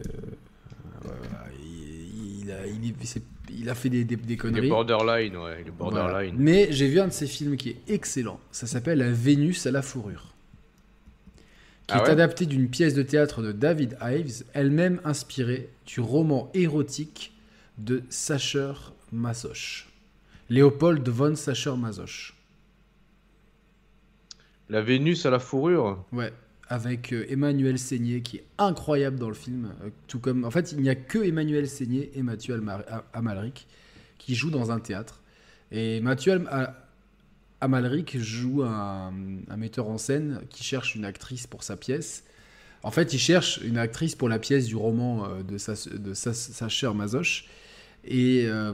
[2.42, 4.68] il a, il, est- c'est- il a fait des, des, des Il est conneries.
[4.68, 6.02] borderline, ouais, il est Voilà.
[6.02, 6.34] borderline.
[6.38, 8.40] Mais j'ai vu un de ses films qui est excellent.
[8.52, 10.32] Ça s'appelle La Vénus à la fourrure.
[11.86, 16.00] Qui Ah est ouais adapté d'une pièce de théâtre de David Ives, elle-même inspirée du
[16.00, 17.32] roman érotique
[17.78, 18.72] de Sacher
[19.12, 19.86] Masoch.
[20.50, 22.34] Léopold von Sacher Masoch.
[24.68, 26.04] La Vénus à la fourrure?
[26.12, 26.32] Ouais,
[26.68, 29.72] avec euh, Emmanuel Seigné qui est incroyable dans le film.
[29.84, 32.60] euh, tout comme, en fait, il n'y a que Emmanuel Seigné et Mathieu
[33.12, 33.66] Amalric
[34.18, 35.22] qui jouent dans un théâtre.
[35.70, 36.44] Et Mathieu
[37.60, 39.12] Amalric joue un,
[39.56, 42.24] metteur en scène qui cherche une actrice pour sa pièce.
[42.82, 46.14] En fait, il cherche une actrice pour la pièce du roman euh, de, sa, de
[46.14, 47.48] sa, Sacher Masoch.
[48.06, 48.72] Et euh,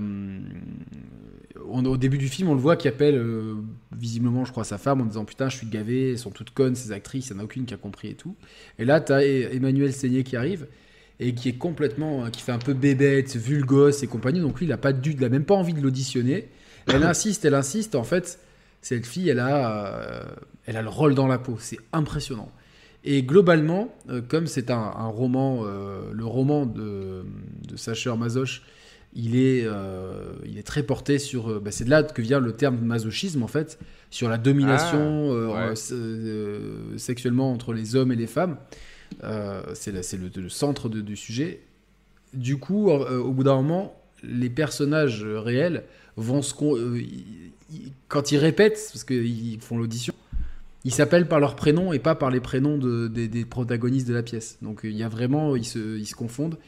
[1.56, 3.54] au début du film, on le voit qui appelle euh,
[3.96, 6.74] visiblement, je crois, sa femme en disant Putain, je suis gavé, elles sont toutes connes,
[6.74, 8.36] ces actrices, il n'y en a aucune qui a compris et tout.
[8.78, 10.66] Et là, tu as Emmanuel Seigné qui arrive
[11.20, 14.40] et qui est complètement, qui fait un peu bébête, vulgos et compagnie.
[14.40, 16.48] Donc lui, il a pas du, il a même pas envie de l'auditionner.
[16.86, 17.94] Elle insiste, elle insiste.
[17.94, 18.40] En fait,
[18.80, 20.24] cette fille, elle a, euh,
[20.66, 21.56] elle a le rôle dans la peau.
[21.58, 22.50] C'est impressionnant.
[23.04, 27.24] Et globalement, euh, comme c'est un, roman, euh, le roman de,
[27.68, 28.62] de Sacher Masoch,
[29.14, 31.50] il est, euh, il est très porté sur.
[31.50, 33.78] euh, bah, c'est de là que vient le terme masochisme en fait,
[34.10, 34.98] sur la domination
[35.30, 36.98] Ah, euh, ouais.
[36.98, 38.56] sexuellement entre les hommes et les femmes.
[39.24, 41.60] Euh, c'est le, le centre de- du sujet.
[42.32, 45.84] Du coup, au bout d'un moment, les personnages réels
[46.16, 46.54] vont se.
[46.54, 46.76] con-
[48.08, 50.14] quand ils répètent, parce qu'ils font l'audition,
[50.84, 54.14] ils s'appellent par leur prénom et pas par les prénoms de- des, des protagonistes de
[54.14, 54.58] la pièce.
[54.62, 56.58] Donc il y a vraiment, ils se, ils se confondent.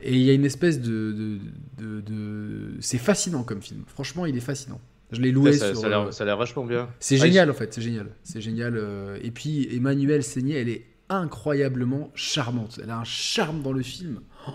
[0.00, 1.12] Et il y a une espèce de.
[1.12, 1.38] de,
[1.78, 3.82] de- de- C'est fascinant comme film.
[3.86, 4.80] Franchement, il est fascinant.
[5.10, 5.80] Je l'ai loué ça, sur.
[5.80, 6.88] ça a l'air- euh, ça a l'air vachement bien.
[7.00, 8.08] C'est Ah, génial en fait, c'est génial.
[8.22, 8.74] C'est génial.
[8.76, 12.78] euh, Et puis Emmanuelle Seigné, elle est incroyablement charmante.
[12.82, 14.20] Elle a un charme dans le film.
[14.46, 14.50] Oh,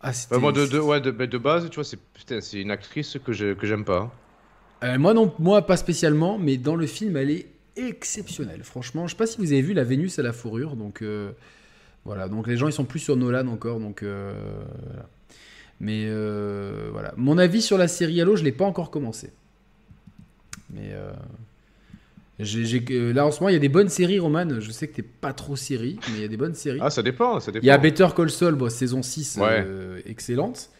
[0.00, 1.84] Ah, Ouais, moi, de, de, ouais, de, bah, de base, tu vois,
[2.40, 4.14] c'est une actrice que j'aime pas.
[4.84, 7.46] Euh, moi non, moi pas spécialement, mais dans le film, elle est
[7.78, 8.62] exceptionnelle.
[8.64, 11.30] Franchement, je sais pas si vous avez vu La Vénus à la fourrure, donc euh,
[12.04, 12.28] voilà.
[12.28, 14.32] Donc les gens ils sont plus sur Nolan encore, donc euh,
[14.86, 15.08] voilà.
[15.80, 17.14] Mais euh, voilà.
[17.16, 19.30] Mon avis sur la série Halo, je l'ai pas encore commencé.
[20.70, 20.92] Mais
[22.38, 24.60] là en ce moment, il y a des bonnes séries, Roman.
[24.60, 26.80] Je sais que t'es pas trop série, mais il y a des bonnes séries.
[26.82, 27.64] Ah, ça dépend, ça dépend.
[27.64, 29.66] Il y a Better Call Saul, bon, saison 6, Ouais.
[30.06, 30.70] excellente.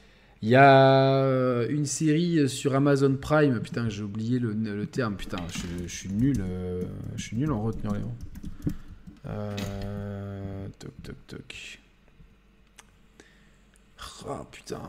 [0.40, 5.38] Il y a une série sur Amazon Prime, putain, j'ai oublié le, terme, putain,
[5.82, 6.82] je, suis nul, euh,
[7.16, 8.14] je suis nul en retenir les noms.
[9.26, 11.80] Euh, toc, toc, toc.
[14.28, 14.80] Ah putain,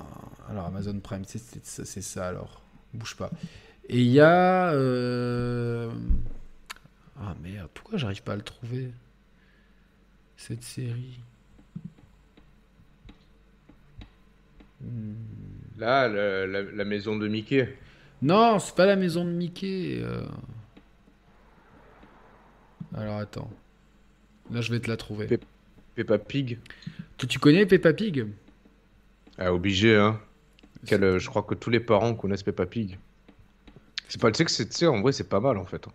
[0.47, 2.61] alors Amazon Prime, c'est ça, ça alors,
[2.93, 3.31] bouge pas.
[3.87, 4.71] Et il y a...
[4.73, 5.91] euh,
[7.19, 8.91] Ah merde, pourquoi j'arrive pas à le trouver
[10.37, 11.19] Cette série?
[15.77, 17.77] Là, la, la- la maison de Mickey.
[18.21, 20.01] Non, c'est pas la maison de Mickey.
[20.03, 20.25] euh.
[22.95, 23.49] Alors attends.
[24.51, 25.27] Là, je vais te la trouver.
[25.27, 25.45] Pep-
[25.95, 26.59] Peppa Pig.
[27.17, 28.25] Tu, tu connais Peppa Pig?
[29.37, 30.19] Ah, obligé, hein.
[30.85, 32.97] Quel, euh, je crois que tous les parents connaissent Peppa Pig.
[34.07, 35.85] C'est pas, tu sais que c'est, en vrai, c'est pas mal en fait.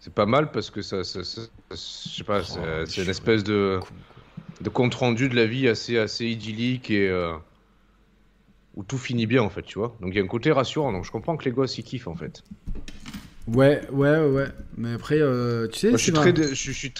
[0.00, 3.10] C'est pas mal parce que ça, ça- ça- je sais pas, c'est, Oh, c'est une
[3.10, 3.80] espèce de
[4.72, 7.34] compte rendu de la vie assez, assez idyllique et euh,
[8.78, 9.96] où tout finit bien en fait, tu vois.
[10.00, 10.92] Donc il y a un côté rassurant.
[10.92, 12.42] Donc je comprends que les gosses ils kiffent en fait.
[13.48, 14.46] Ouais, ouais, ouais.
[14.76, 16.92] Mais après, euh, tu sais, Moi, je suis très, dé- je, je suis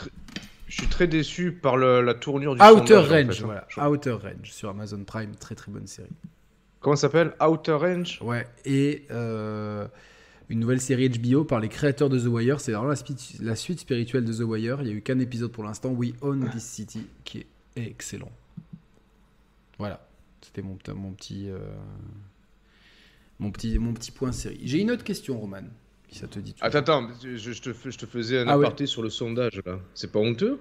[0.66, 3.44] je suis très déçu par le- la tournure du Outer sondage, en Range, fait.
[3.44, 3.66] voilà.
[3.68, 6.08] Je- Outer Range sur Amazon Prime, très très bonne série.
[6.80, 7.32] Comment ça s'appelle?
[7.40, 8.18] Outer Range?
[8.22, 9.86] Ouais, et euh,
[10.48, 12.60] une nouvelle série HBO par les créateurs de The Wire.
[12.60, 12.96] C'est vraiment la,
[13.40, 14.78] la suite spirituelle de The Wire.
[14.80, 18.30] Il n'y a eu qu'un épisode pour l'instant, We Own This City, qui est excellent.
[19.78, 20.00] Voilà,
[20.48, 21.58] c'était mon, petit- mon petit, euh,
[23.38, 24.58] mon petit, mon petit point série.
[24.64, 25.62] J'ai une autre question, Roman,
[26.10, 26.54] si ça te dit.
[26.60, 28.64] Attends, attends, je, je te, je te faisais un Ah ouais.
[28.64, 29.78] aparté sur le sondage là.
[29.94, 30.58] C'est pas honteux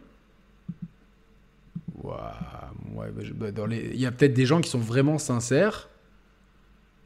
[2.04, 5.18] ouais, bah, je- bah, dans les- Il y a peut-être des gens qui sont vraiment
[5.18, 5.90] sincères,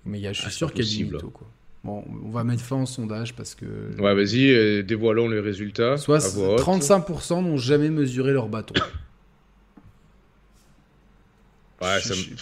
[0.06, 1.48] mais y a, je suis Ah, sûr qu'il y a du mytho, quoi.
[1.84, 3.66] Bon, on va mettre fin au sondage parce que.
[4.00, 5.98] Ouais, vas-y, euh, dévoilons les résultats.
[5.98, 6.60] Soit à voix haute.
[6.60, 8.76] 35% n'ont jamais mesuré leur bâton.
[11.82, 12.36] Ouais, je, ça me-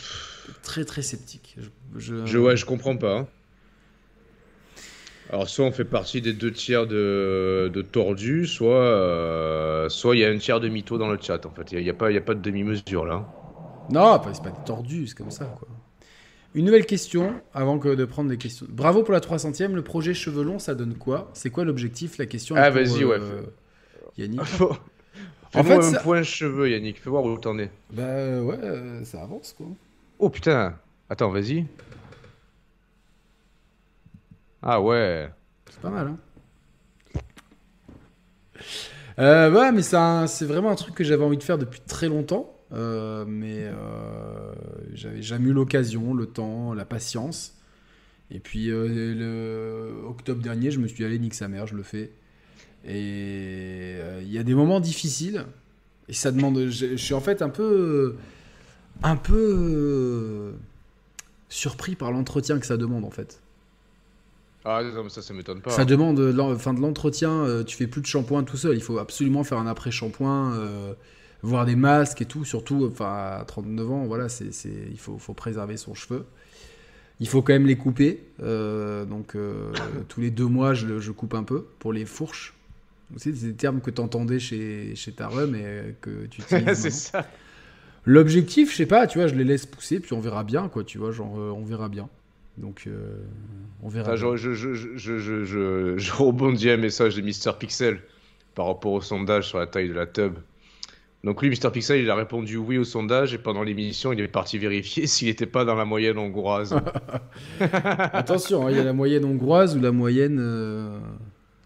[0.62, 1.56] très très sceptique.
[1.58, 1.70] Je,
[2.00, 3.18] je- Je, ouais, je comprends pas.
[3.20, 3.28] hein.
[5.32, 10.20] Alors, soit on fait partie des deux tiers de, de tordus, soit euh, soit il
[10.20, 11.46] y a un tiers de mythos dans le chat.
[11.46, 13.06] En fait, il n'y a, il y a pas, il y a pas de demi-mesure
[13.06, 13.28] là.
[13.92, 15.46] Non, pas- c'est pas des tordus, c'est comme ça.
[15.46, 15.68] Quoi.
[16.56, 18.66] Une nouvelle question avant que de prendre des questions.
[18.70, 19.74] Bravo pour la 300ème.
[19.74, 21.30] Le projet cheveux longs, ça donne quoi?
[21.34, 22.18] C'est quoi l'objectif?
[22.18, 23.20] La question est Ah, vas-y, ouais,
[24.18, 24.42] Yannick.
[25.52, 27.00] Fais-moi fait, un ça- point cheveux, Yannick.
[27.00, 27.70] Fais voir où t'en es.
[27.92, 28.04] Bah
[28.42, 29.68] ouais, euh, ça avance quoi.
[30.20, 30.78] Oh putain
[31.10, 31.66] Attends, vas-y.
[34.62, 35.30] Ah ouais.
[35.70, 36.18] C'est pas mal, hein
[39.20, 42.56] euh, ouais, mais c'est vraiment un truc que j'avais envie de faire depuis très longtemps.
[42.72, 44.54] euh, mais euh,
[44.94, 47.56] j'avais jamais eu l'occasion, le temps, la patience.
[48.32, 51.84] Et puis, le octobre dernier, je me suis dit, allez, nique sa mère, je le
[51.84, 52.12] fais.
[52.88, 55.46] Et il y a des moments difficiles.
[56.10, 56.68] Et ça demande.
[56.70, 58.18] Je suis en fait un peu.
[59.04, 59.56] Un peu.
[59.58, 60.52] euh,
[61.50, 63.42] surpris par l'entretien que ça demande, en fait.
[64.66, 65.72] Ah non, mais ça, ça m'étonne pas.
[65.72, 68.76] Ça demande euh, l'en- fin de l'entretien, euh, tu fais plus de shampoing tout seul.
[68.76, 70.94] Il faut absolument faire un après-shampoing, euh,
[71.42, 72.44] voir des masques et tout.
[72.46, 74.50] Surtout, enfin, à 39 ans, voilà, c'est,
[74.92, 76.26] il faut, faut préserver son cheveu.
[77.22, 78.24] Il faut quand même les couper.
[78.42, 79.72] euh, donc, euh,
[80.10, 82.54] tous les deux mois, je, je coupe un peu pour les fourches.
[83.18, 86.74] C'est des termes que tu entendais chez, chez ta rhum et euh, que tu utilises.
[86.82, 87.26] c'est ça.
[88.10, 90.84] L'objectif, je sais pas, tu vois, je les laisse pousser, puis on verra bien, quoi,
[90.84, 92.10] tu vois, genre, euh, on verra bien.
[92.58, 93.20] Donc, euh,
[93.84, 94.16] on verra.
[94.16, 94.36] Bien.
[94.36, 98.00] je, rebondis à un message de Mister Pixel
[98.56, 100.34] par rapport au sondage sur la taille de la tub.
[101.24, 104.28] Donc lui, Mister Pixel, il a répondu oui au sondage et pendant l'émission, il est
[104.28, 106.76] parti vérifier s'il n'était pas dans la moyenne hongroise.
[107.60, 110.40] Attention, hein, il y a la moyenne hongroise ou la moyenne.
[110.40, 110.98] euh,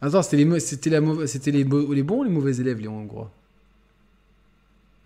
[0.02, 2.90] Attends, c'était les, c'était la mau- c'était les, les bons ou les mauvais élèves, les
[2.90, 3.32] hongrois?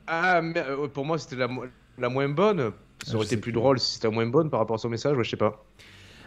[0.08, 1.66] Ah, mais euh, pour moi, c'était la, mo-
[1.98, 2.72] la moins bonne.
[3.04, 4.80] Ça Ah, aurait je été plus drôle si c'était la moins bonne par rapport à
[4.80, 5.64] son message, ouais, je sais pas.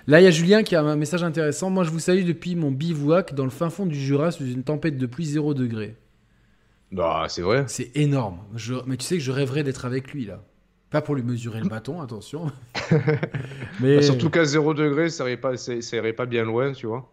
[0.06, 1.70] Là, il y a Julien qui a un message intéressant.
[1.70, 4.62] Moi, je vous salue depuis mon bivouac dans le fin fond du Jura sous une
[4.64, 5.96] tempête de pluie 0 degré.
[6.92, 7.64] Bah, c'est vrai.
[7.68, 8.38] C'est énorme.
[8.56, 10.42] Je- Mais tu sais que je rêverais d'être avec lui, là.
[10.90, 12.50] Pas pour lui mesurer le bâton, attention.
[13.80, 16.86] Mais Bah, surtout qu'à 0 degré, ça irait pas, ça, irait pas bien loin, tu
[16.86, 17.08] vois.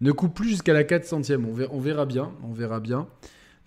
[0.00, 1.44] ne coupe plus jusqu'à la 4 centième.
[1.46, 2.32] On verra, on verra bien.
[2.42, 3.06] On verra bien.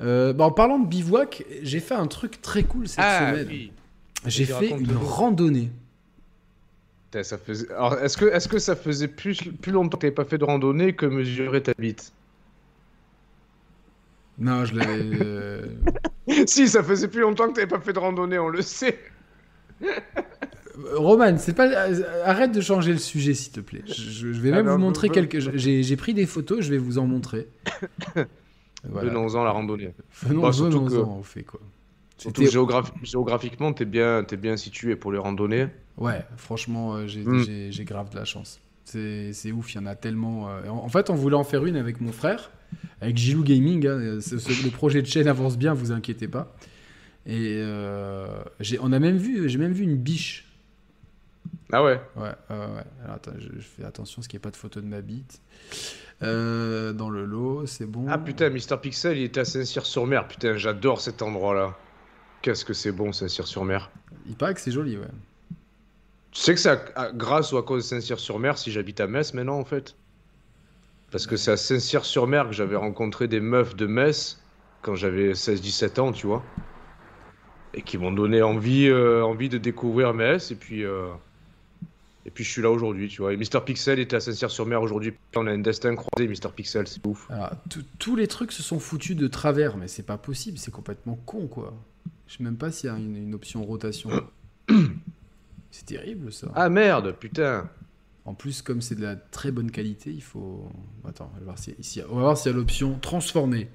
[0.01, 3.45] Euh, bah, en parlant de bivouac, j'ai fait un truc très cool cette semaine.
[3.47, 3.71] Ah, oui.
[4.25, 5.69] J'ai fait une randonnée.
[7.21, 7.69] Ça faisait...
[7.71, 10.45] Alors, est-ce que, est-ce que ça faisait plus, plus longtemps que t'avais pas fait de
[10.45, 12.11] randonnée que mesurer ta bite?
[14.39, 15.09] Non, je l'avais.
[15.21, 15.65] euh,
[16.47, 18.97] Si, ça faisait plus longtemps que t'avais pas fait de randonnée, on le sait.
[20.95, 21.67] Roman, c'est pas.
[21.67, 23.83] euh, Arrête de changer le sujet, s'il te plaît.
[23.85, 25.37] Je, vais Ah même non, vous montrer quelques.
[25.55, 27.47] J'ai j'ai pris des photos, je vais vous en montrer.
[28.89, 29.09] Voilà.
[29.09, 29.93] Venons-en la randonnée.
[30.23, 31.59] Bah, venons-en au fait quoi.
[32.17, 32.43] Surtout
[33.03, 35.67] géographiquement, t'es bien, t'es bien situé pour les randonnées.
[35.97, 37.71] Ouais, franchement, euh, j'ai Mm.
[37.71, 38.59] j'ai- grave de la chance.
[38.85, 40.49] C'est ouf, il y en a tellement.
[40.49, 42.51] euh, En fait, on voulait en faire une avec mon frère,
[43.01, 43.85] avec Gilou Gaming.
[43.87, 46.55] hein, ce- ce- le projet de chaîne avance bien, vous inquiétez pas.
[47.25, 48.27] Et euh,
[48.59, 50.45] j'ai- on a même vu, j'ai même vu une biche.
[51.71, 51.99] Ah ouais?
[52.15, 52.83] Ouais, ouais, ouais.
[53.03, 55.01] Alors attends, je, je fais attention parce qu'il n'y a pas de photo de ma
[55.01, 55.41] bite.
[56.23, 58.05] Euh, dans le lot, c'est bon.
[58.09, 60.27] Ah putain, Mister Pixel, il était à Saint-Cyr-sur-Mer.
[60.27, 61.75] Putain, j'adore cet endroit-là.
[62.41, 63.91] Qu'est-ce que c'est bon, Saint-Cyr-sur-Mer.
[64.27, 65.07] Il paraît que c'est joli, ouais.
[66.31, 69.59] Tu sais que c'est grâce ou à cause de Saint-Cyr-sur-Mer si j'habite à Metz maintenant,
[69.59, 69.95] en fait
[71.11, 74.41] Parce que c'est à Saint-Cyr-sur-Mer que j'avais rencontré des meufs de Metz
[74.81, 76.43] quand j'avais 16-17 ans, tu vois.
[77.73, 80.51] Et qui m'ont donné envie, euh, envie de découvrir Metz.
[80.51, 81.07] Et puis, euh,
[82.25, 83.33] et puis je suis là aujourd'hui, tu vois.
[83.33, 85.13] Et Mister Pixel était à Saint-Cyr-sur-Mer aujourd'hui.
[85.35, 87.29] On a un destin croisé, Mister Pixel, c'est ouf.
[87.29, 87.51] Alors,
[87.99, 91.47] tous les trucs se sont foutus de travers, mais c'est pas possible, c'est complètement con,
[91.47, 91.73] quoi.
[92.27, 94.09] Je sais même pas s'il y a une, une option rotation.
[95.71, 96.47] c'est terrible, ça.
[96.55, 97.69] Ah merde, putain
[98.25, 100.69] En plus, comme c'est de la très bonne qualité, il faut.
[101.07, 103.69] Attends, on va voir s'il y a- y l'option transformer.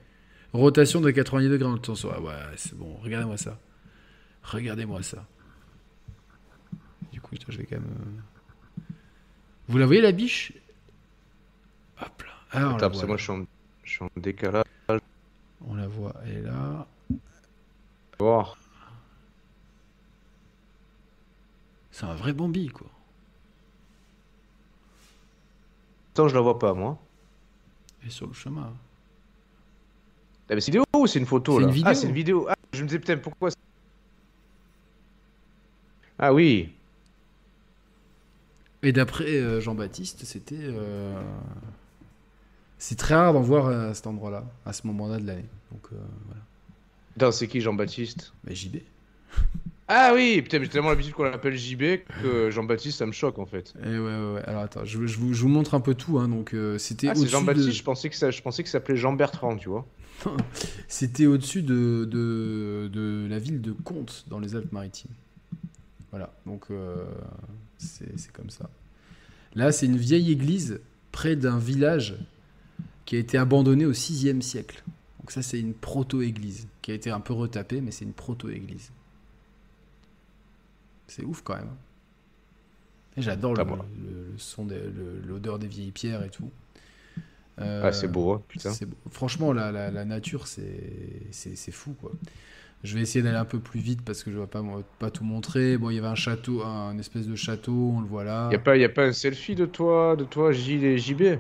[0.55, 2.07] Rotation de 90 degrés dans le sens.
[2.11, 2.97] Ah ouais, c'est bon.
[3.03, 3.59] Regardez-moi ça.
[4.45, 5.27] Regardez-moi ça.
[7.13, 8.23] Du coup, je vais quand même.
[9.69, 10.53] Vous la voyez la biche?
[12.01, 12.33] Hop là.
[12.53, 13.45] Alors, on, la Attends, parce voit, que moi je suis en,
[13.85, 14.65] je suis en décalage.
[15.67, 16.87] on la voit, elle est là.
[18.19, 18.57] Voir.
[21.91, 22.87] C'est un vrai Bambi, quoi.
[26.13, 26.99] Attends, je la vois pas, moi.
[28.03, 28.73] Elle est sur le chemin.
[30.51, 31.67] Ah, mais c'est une vidéo ou c'est une photo C'est là?
[31.67, 31.89] Une vidéo.
[31.91, 32.47] Ah, c'est une vidéo.
[32.49, 33.51] Ah, je me disais putain, pourquoi
[36.19, 36.73] Ah oui.
[38.83, 40.55] Et d'après euh, Jean-Baptiste, c'était.
[40.61, 41.21] euh,
[42.79, 45.49] C'est très rare d'en voir à cet endroit-là, à ce moment-là de l'année.
[45.73, 45.97] Donc euh,
[47.17, 47.33] voilà.
[47.33, 48.33] C'est qui Jean-Baptiste?
[48.49, 48.77] JB.
[49.91, 53.47] Ah oui, putain, j'ai tellement l'habitude qu'on l'appelle JB que Jean-Baptiste, ça me choque en
[53.47, 53.73] fait.
[53.83, 54.43] Eh ouais, ouais, ouais.
[54.45, 56.19] Alors attends, je, je vous, je vous montre un peu tout.
[56.19, 56.29] Hein.
[56.29, 58.73] Donc euh, c'était Ah, c'est Jean-Baptiste, de- je pensais que ça, je pensais que ça
[58.73, 59.87] s'appelait Jean-Bertrand, tu vois.
[60.89, 65.11] C'était au-dessus de, de, de la ville de Comte, dans les Alpes-Maritimes.
[66.11, 67.05] Voilà, donc euh,
[67.77, 68.71] c'est comme ça.
[69.55, 70.81] Là, c'est une vieille église
[71.13, 72.17] près d'un village
[73.05, 74.83] qui a été abandonné au 6e siècle.
[75.21, 78.91] Donc ça, c'est une proto-église qui a été un peu retapée, mais c'est une proto-église.
[81.07, 81.71] C'est ouf quand même.
[83.17, 83.85] J'adore le, moi.
[83.99, 84.69] le- le son,
[85.27, 86.51] l'odeur des vieilles pierres et tout.
[87.61, 88.73] Euh, Ah, c'est beau, hein, putain.
[88.73, 88.97] c'est beau.
[89.11, 92.13] Franchement, la, la- la nature, c'est fou, quoi.
[92.85, 94.63] Je vais essayer d'aller un peu plus vite parce que je ne vais pas,
[95.01, 95.77] pas tout montrer.
[95.79, 98.49] Bon, il y avait un château, un, espèce de château, on le voit là.
[98.53, 101.39] Y a pas, y a pas un selfie de toi, de toi, J et JB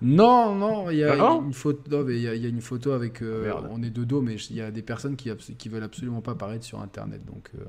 [0.00, 1.82] Non, non, il y a Ah non une photo.
[1.90, 3.20] non, mais il y, a- il y a une photo avec.
[3.20, 6.22] euh, on est de dos, mais il y a des personnes qui, qui veulent absolument
[6.22, 7.24] pas apparaître sur Internet.
[7.26, 7.64] Donc, euh,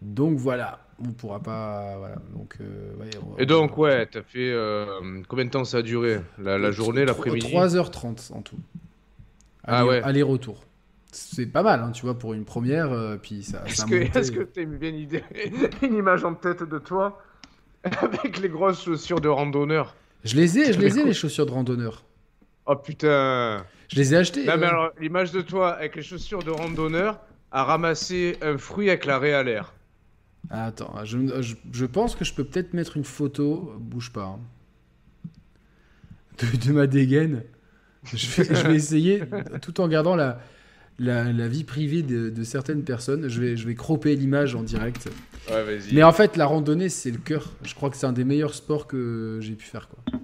[0.00, 1.96] donc voilà, on pourra pas.
[1.98, 2.16] Voilà.
[2.32, 4.54] Donc, euh, ouais, on- Et donc, ouais, t'as fait.
[5.28, 7.48] combien de temps ça a duré la, la journée, l'après-midi?
[7.52, 8.58] 3h30 en tout.
[9.64, 10.00] Ah ouais.
[10.02, 10.62] Aller-retour.
[11.10, 12.92] C'est pas mal, hein, tu vois, pour une première.
[12.92, 15.24] euh, puis ça, Est-ce ça que est-ce que t'as une bien idée
[15.82, 17.22] Une image en tête de toi
[17.82, 19.94] avec les grosses chaussures de randonneur?
[20.24, 22.04] Je les ai, je les ai, les chaussures de randonneur.
[22.66, 24.44] Oh putain Je les ai achetées.
[24.44, 28.58] Non mais euh, alors, l'image de toi avec les chaussures de randonneur à ramasser un
[28.58, 29.72] fruit avec la raie à l'air.
[30.50, 34.40] Attends, je, je- je pense que je peux peut-être mettre une photo, bouge pas, hein,
[36.38, 37.42] de, de ma dégaine.
[38.04, 39.22] Je vais, je vais essayer,
[39.62, 40.40] tout en gardant la,
[40.98, 44.62] la, la vie privée de, de certaines personnes, je vais, je vais cropper l'image en
[44.62, 45.08] direct.
[45.50, 45.94] Ouais, vas-y.
[45.94, 47.52] Mais en fait, la randonnée, c'est le cœur.
[47.62, 49.88] Je crois que c'est un des meilleurs sports que j'ai pu faire.
[49.88, 50.20] Quoi.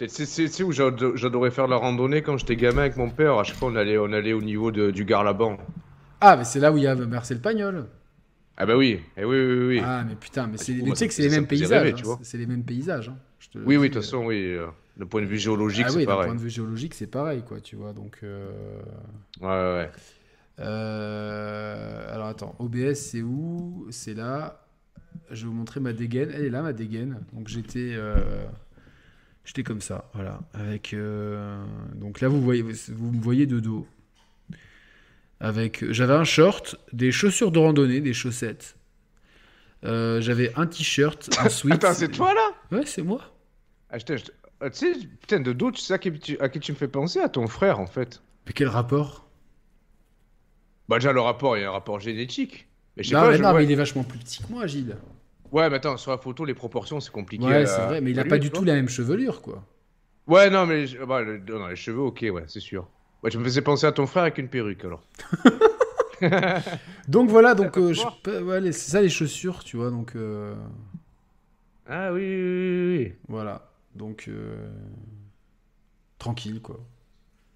[0.00, 3.38] C'est c'est- c'est où j'ado- j'adorais faire la randonnée quand j'étais gamin avec mon père?
[3.38, 5.56] À chaque fois, on allait, on allait au niveau de- du Garlaban.
[6.20, 7.86] Ah, mais c'est là où il y a Marcel Pagnol.
[8.56, 9.80] Ah bah oui, eh oui, oui, oui.
[9.84, 11.70] Ah, mais putain, mais, c'est- mais moi, tu sais que c'est les mêmes paysages.
[11.70, 12.18] rêver, hein, tu vois.
[12.22, 13.08] c'est- C'est les mêmes paysages.
[13.08, 14.56] hein, je te le oui, oui, de toute façon, oui.
[14.96, 16.26] Le point de vue géologique, Ah c'est oui, d'un pareil.
[16.26, 17.92] point de vue géologique, c'est pareil, quoi, tu vois.
[17.92, 18.52] Donc, euh,
[19.40, 19.90] Ouais, ouais, ouais.
[20.60, 23.86] euh, alors attends, OBS, c'est où?
[23.90, 24.60] C'est là.
[25.30, 26.30] Je vais vous montrer ma dégaine.
[26.34, 27.20] Elle est là, ma dégaine.
[27.32, 28.46] Donc j'étais, euh,
[29.44, 30.40] j'étais comme ça, voilà.
[30.54, 30.94] Avec,
[31.96, 33.86] donc là, vous voyez, vous me voyez de dos.
[35.40, 38.76] Avec, j'avais un short, des chaussures de randonnée, des chaussettes.
[39.82, 41.84] J'avais un t-shirt, un sweat.
[41.84, 42.50] Attends, c'est toi là?
[42.72, 43.20] Ouais, c'est moi.
[43.90, 44.04] ah, je
[44.70, 46.88] Tu sais, putain, de dos, tu sais à qui, tu, à qui tu me fais
[46.88, 48.22] penser À ton frère, en fait.
[48.46, 49.26] Mais quel rapport?
[50.88, 52.68] Bah, déjà, le rapport, il y a un rapport génétique.
[52.96, 54.42] Mais je sais Non, pas, mais, je non, vois- mais il est vachement plus petit
[54.42, 54.96] que moi, Gilles.
[55.50, 57.44] Ouais, mais attends, sur la photo, les proportions, c'est compliqué.
[57.44, 59.64] Ouais, à- c'est vrai, mais il a pas du tout la même chevelure, quoi.
[60.26, 62.88] Ouais, non, mais bah, le- non, les cheveux, ok, ouais, c'est sûr.
[63.22, 65.02] Ouais, tu me faisais penser à ton frère avec une perruque, alors.
[67.08, 70.54] Donc voilà, donc euh, je- ouais, c'est ça les chaussures, tu vois, donc euh,
[71.86, 73.12] Ah oui, oui, oui, oui.
[73.28, 74.68] voilà, donc euh,
[76.18, 76.80] tranquille quoi.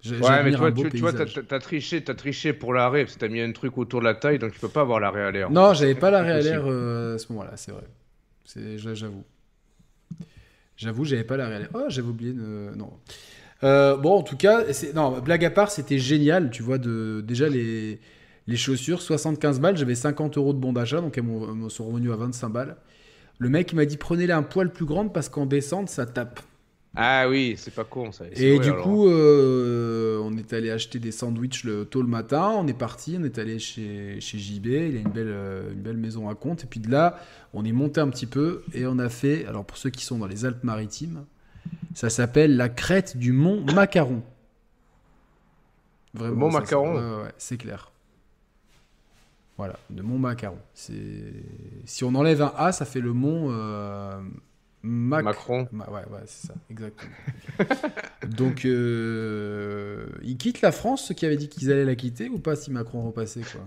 [0.05, 3.27] Ouais, mais j'admire tu vois, tu, t'as, t'as triché, triché pour l'arrêt, parce que t'as
[3.27, 5.51] mis un truc autour de la taille, donc tu peux pas avoir l'arrêt à l'air.
[5.51, 7.83] Non, j'avais pas l'arrêt à l'air euh, à ce moment-là, c'est vrai.
[8.77, 9.23] J'avoue.
[10.77, 11.69] J'avoue, j'avais pas l'arrêt à l'air.
[11.73, 12.71] Oh, j'avais oublié de.
[12.77, 12.93] Non.
[13.63, 14.63] Euh, bon, en tout cas,
[14.95, 17.21] non, blague à part, c'était génial, tu vois, de...
[17.27, 17.99] déjà les...
[18.47, 22.15] les chaussures, 75 balles, j'avais 50 euros de bon d'achat, donc elles sont revenues à
[22.15, 22.77] 25 balles.
[23.39, 26.41] Le mec, il m'a dit, prenez-les un poil plus grande parce qu'en descente, ça tape.
[26.95, 28.25] Ah oui, c'est pas con ça.
[28.33, 28.83] Et vrai, du alors.
[28.83, 32.49] coup, euh, on est allé acheter des sandwichs le, tôt le matin.
[32.57, 34.65] On est parti, on est allé chez, chez JB.
[34.65, 36.63] Il a une belle, euh, une belle maison à Comte.
[36.63, 37.19] Et puis de là,
[37.53, 39.45] on est monté un petit peu et on a fait.
[39.45, 41.25] Alors pour ceux qui sont dans les Alpes-Maritimes,
[41.93, 44.23] ça s'appelle la crête du mont Macaron.
[46.15, 46.33] Vraiment.
[46.33, 47.91] Le mont Macaron ouais, ouais, c'est clair.
[49.59, 50.57] Voilà, le mont Macaron.
[50.73, 54.17] Si on enlève un A, ça fait le mont euh,
[54.83, 55.67] Mac- Macron.
[55.73, 57.11] Ma- ouais, ouais, c'est ça, exactement.
[58.37, 62.39] Donc, euh, ils quittent la France, ceux qui avaient dit qu'ils allaient la quitter, ou
[62.39, 63.61] pas si Macron repassait, quoi?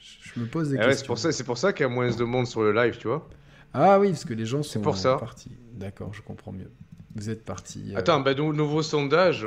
[0.00, 1.06] Je, me pose des Ah ouais, c'est questions.
[1.06, 3.06] pour ça, c'est pour ça qu'il y a moins de monde sur le live, tu
[3.06, 3.28] vois.
[3.72, 5.16] Ah oui, parce que les gens sont pour ça.
[5.16, 5.52] partis.
[5.74, 6.70] D'accord, je comprends mieux.
[7.14, 7.92] Vous êtes partis.
[7.94, 9.46] euh, Attends, bah, nou- nouveau sondage.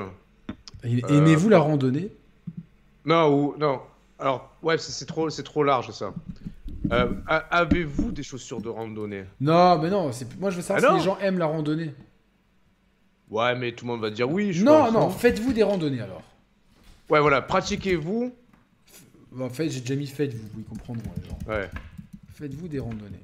[0.86, 2.10] et- euh, Aimez-vous la randonnée?
[3.04, 3.82] Non, ou non.
[4.20, 6.13] Alors, ouais, c'est trop, c'est trop large ça.
[6.91, 9.26] Euh, Avez-vous des chaussures de randonnée?
[9.39, 11.93] Non, mais non, moi je veux savoir Ah si les gens aiment la randonnée.
[13.30, 14.53] Ouais, mais tout le monde va dire oui.
[14.53, 16.24] Je Non, pense, non, faites-vous des randonnées alors.
[17.09, 18.34] Ouais, voilà, pratiquez-vous.
[19.39, 21.38] En fait, j'ai déjà mis faites-vous, les gens.
[21.47, 21.70] Ouais.
[22.34, 23.24] Faites-vous des randonnées.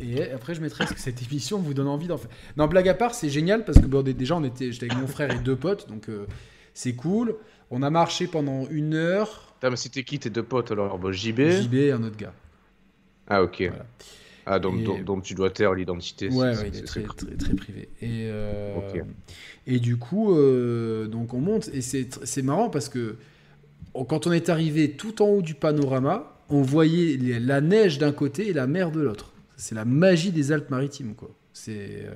[0.00, 2.30] Et après, je mettrai est-ce que cette émission vous donne envie d'en faire.
[2.56, 5.06] Non, blague à part, c'est génial parce que bon, déjà, on était, j'étais avec mon
[5.06, 6.26] frère et deux potes, donc euh,
[6.74, 7.36] c'est cool.
[7.74, 9.54] On a marché pendant une heure.
[9.54, 11.40] Putain, mais c'était qui tes deux potes alors Bon, JB.
[11.48, 12.34] JB et un autre gars.
[13.26, 13.62] Ah, ok.
[13.68, 13.86] Voilà.
[14.44, 16.28] Ah, donc, Et- donc, donc tu dois taire l'identité.
[16.28, 17.88] Ouais, c'est- ouais, très, très, très privé.
[18.02, 18.74] Et, euh,
[19.66, 23.16] et du coup, euh, donc on monte et c'est c'est marrant parce que
[24.08, 28.12] quand on est arrivé tout en haut du panorama, on voyait les- la neige d'un
[28.12, 29.32] côté et la mer de l'autre.
[29.56, 31.30] C'est la magie des Alpes-Maritimes, quoi.
[31.52, 32.10] C'est euh,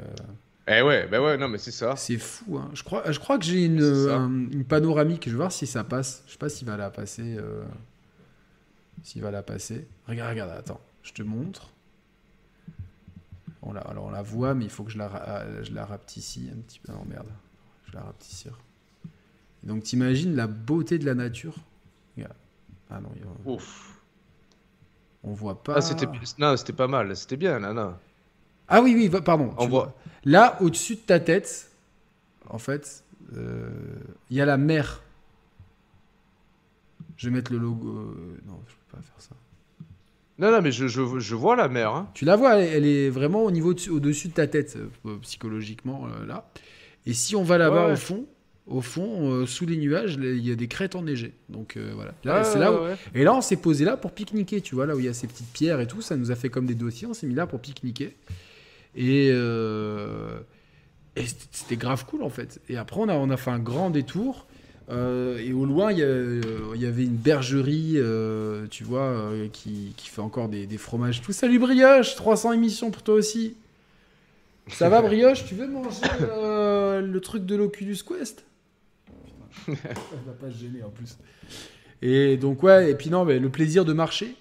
[0.69, 1.95] Eh ouais, bah ouais, non, mais c'est ça.
[1.97, 2.59] c'est fou.
[2.59, 2.71] Hein.
[2.75, 5.25] Je crois, je crois que j'ai une, un- une panoramique.
[5.27, 6.25] Je vais voir si ça passe.
[6.27, 7.37] Je sais pas s'il va la passer.
[7.39, 7.63] euh,
[9.05, 9.87] S'il va la passer.
[10.09, 10.81] Regarde, regarde, attends.
[11.05, 11.69] Je te montre.
[13.63, 15.85] On la, alors on la voit, mais il faut que je la, ra- je la
[15.85, 16.93] rapetisse un petit peu.
[16.93, 17.29] Non, merde.
[17.87, 18.59] Je vais la rapetissir.
[19.63, 21.55] Donc t'imagines la beauté de la nature?
[22.17, 22.35] Regarde.
[22.91, 24.01] Ah non, il y a- Ouf.
[25.25, 25.75] on voit pas.
[25.77, 26.07] Ah, c'était
[26.39, 27.17] non, c'était pas mal.
[27.17, 27.99] C'était bien, Nana.
[28.69, 29.55] Ah oui, oui, pardon.
[29.59, 29.85] On voit.
[29.85, 29.95] vois.
[30.27, 31.71] Là, au-dessus de ta tête,
[32.51, 33.03] en fait,
[33.37, 33.71] euh,
[34.31, 35.03] il y a la mer.
[37.17, 37.89] Je vais mettre le logo.
[37.89, 39.31] euh, Non, je peux pas faire ça.
[40.39, 41.91] Non, non, mais je, je, je vois la mer.
[41.95, 42.11] Hein.
[42.13, 45.17] Tu la vois, elle, elle est vraiment au niveau de- au-dessus de ta tête, euh,
[45.23, 46.47] psychologiquement, euh, là.
[47.07, 47.93] Et si on va là-bas Ouais.
[47.93, 48.27] au fond,
[48.67, 51.33] au fond, euh, sous les nuages, il y a des crêtes enneigées.
[51.49, 52.13] Donc voilà.
[52.25, 52.97] Là, Ouais, c'est là où- ouais, ouais.
[53.15, 55.15] Et là, on s'est posé là pour pique-niquer, tu vois, là où il y a
[55.15, 57.35] ces petites pierres et tout, ça nous a fait comme des dossiers, on s'est mis
[57.35, 58.15] là pour pique-niquer.
[58.97, 60.41] Et, euh,
[61.17, 62.61] et c'était grave cool en fait.
[62.69, 64.47] Et après, on a, on a fait un grand détour.
[64.91, 69.95] euh, et au loin, il y, y avait une bergerie, euh, tu vois, euh, qui,
[69.97, 71.23] qui fait encore des, des fromages.
[71.23, 73.57] Tout salut Brioche, 300 émissions pour toi aussi.
[74.69, 78.45] Ça va Brioche, tu veux manger le truc de l'Oculus Quest?
[79.69, 79.75] Elle
[80.27, 81.17] va pas se gêner en plus.
[82.03, 84.35] Et donc ouais, et puis non, mais le plaisir de marcher,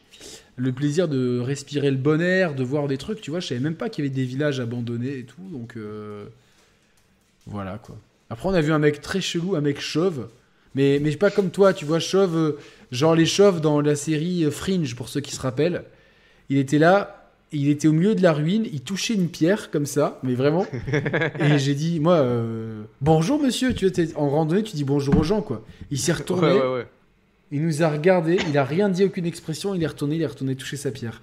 [0.57, 3.59] le plaisir de respirer le bon air, de voir des trucs, tu vois, je savais
[3.59, 6.25] même pas qu'il y avait des villages abandonnés et tout, donc euh,
[7.47, 7.97] voilà quoi.
[8.29, 10.29] Après on a vu un mec très chelou, un mec chauve,
[10.73, 12.59] mais mais pas comme toi, tu vois, chauve, euh,
[12.91, 15.83] genre les chauves dans la série euh, Fringe pour ceux qui se rappellent.
[16.49, 19.85] Il était là, il était au milieu de la ruine, il touchait une pierre comme
[19.85, 20.65] ça, mais vraiment.
[21.39, 25.23] et j'ai dit, moi, euh, bonjour monsieur, tu vois, en randonnée, tu dis bonjour aux
[25.23, 25.63] gens quoi.
[25.91, 26.47] Il s'est retourné.
[26.47, 26.87] Ouais, ouais, ouais.
[27.51, 30.25] Il nous a regardé, il a rien dit, aucune expression, il est retourné, il est
[30.27, 31.21] retourné toucher sa pierre.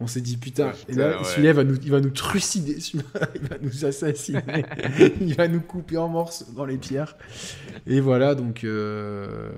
[0.00, 1.24] On s'est dit putain, Ouais, et là, ouais.
[1.24, 4.64] celui-là il va nous, il va nous trucider, celui-là, il va nous assassiner,
[5.20, 7.16] il va nous couper en morceaux dans les pierres.
[7.86, 9.50] Et voilà, donc euh,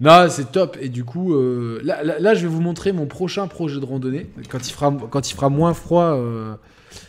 [0.00, 0.76] non, c'est top.
[0.80, 3.84] Et du coup, euh, là, là, là, je vais vous montrer mon prochain projet de
[3.84, 6.14] randonnée quand il fera, quand il fera moins froid.
[6.16, 6.54] euh,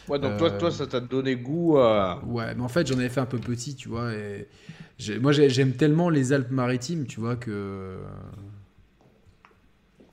[0.09, 2.21] Ouais, donc toi, Euh, toi, ça t'a donné goût à.
[2.27, 4.11] Ouais, mais en fait, j'en avais fait un peu petit, tu vois.
[4.13, 4.47] Et
[5.21, 7.97] moi, j'ai- j'aime tellement les Alpes-Maritimes, tu vois, que.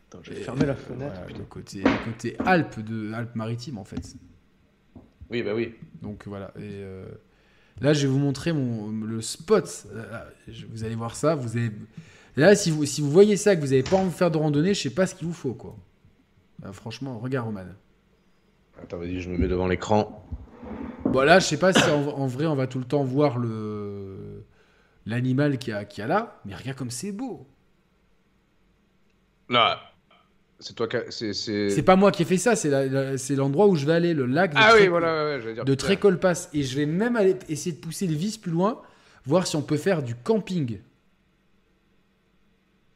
[0.08, 1.20] Attends, j'ai fermé la fenêtre.
[1.36, 4.14] Le côté, le côté Alpes de Alpes-Maritimes, en fait.
[5.30, 5.74] Oui, bah oui.
[6.02, 6.52] Donc voilà.
[6.56, 7.06] Et euh,
[7.80, 9.86] là, je vais vous montrer mon, le spot.
[9.92, 11.34] Là, je- Vous allez voir ça.
[11.34, 11.72] Vous avez...
[12.36, 14.36] Là, si vous, si vous voyez ça, que vous n'avez pas envie de faire de
[14.38, 15.74] randonnée, je sais pas ce qu'il vous faut, quoi.
[16.64, 17.64] Euh, franchement, regarde, Roman.
[18.80, 20.24] Attends, vas-y, je me mets devant l'écran.
[21.06, 23.38] Bon, là, je sais pas si en, en vrai, on va tout le temps voir
[23.38, 24.35] le
[25.06, 27.46] l'animal qu'il y, y a là, mais regarde comme c'est beau.
[29.48, 29.80] Là,
[30.58, 30.96] c'est toi qui.
[31.10, 31.32] C'est.
[31.32, 34.26] c'est- C'est pas moi qui ai fait ça, c'est l'endroit où je vais aller, le
[34.26, 35.64] lac de, Ah Tré- oui, voilà, ouais, ouais, j'allais dire.
[35.64, 35.84] de putain.
[35.86, 36.48] Trécolpasse.
[36.52, 38.82] Et je vais même aller essayer de pousser le vis plus loin,
[39.24, 40.78] voir si on peut faire du camping.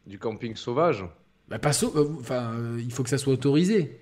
[0.06, 1.04] Du camping sauvage.
[1.48, 4.00] Bah, pas sau- euh, enfin, euh, il faut que ça soit autorisé.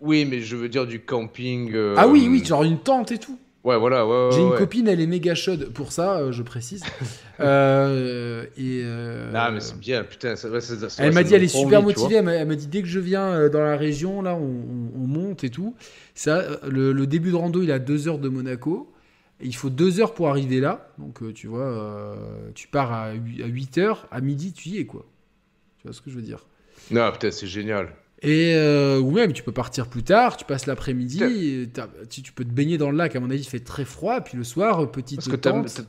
[0.00, 1.72] Oui, mais je veux dire du camping.
[1.74, 3.38] euh, Ah oui, oui, genre une tente et tout.
[3.62, 4.28] Ouais, voilà, ouais, ouais.
[4.32, 4.56] J'ai une ouais.
[4.58, 6.82] copine, elle est méga chaude pour ça, euh, je précise.
[7.40, 10.36] Euh, et euh, Ah, mais c'est bien, putain.
[10.36, 12.16] ça- ouais, ça- ça- Elle m'a dit, elle est super envie, motivée.
[12.16, 15.42] Elle m'a, dit, dès que je viens dans la région, là, on, on- on monte
[15.42, 15.74] et tout.
[16.14, 18.92] Ça, le, le début de rando, il a deux heures de Monaco.
[19.40, 20.90] Il faut deux heures pour arriver là.
[20.98, 22.14] Donc, tu vois,
[22.54, 25.06] tu pars à 8 heures, à midi, tu y es, quoi.
[25.78, 26.44] Tu vois ce que je veux dire?
[26.90, 27.88] Non, putain, c'est génial.
[28.22, 31.68] Et euh, ou même, tu peux partir plus tard, tu passes l'après-midi,
[32.10, 33.16] tu, tu peux te baigner dans le lac.
[33.16, 34.20] À mon avis, il fait très froid.
[34.20, 35.72] Puis le soir, euh, petite Parce que t'as, tente.
[35.74, 35.84] t'as-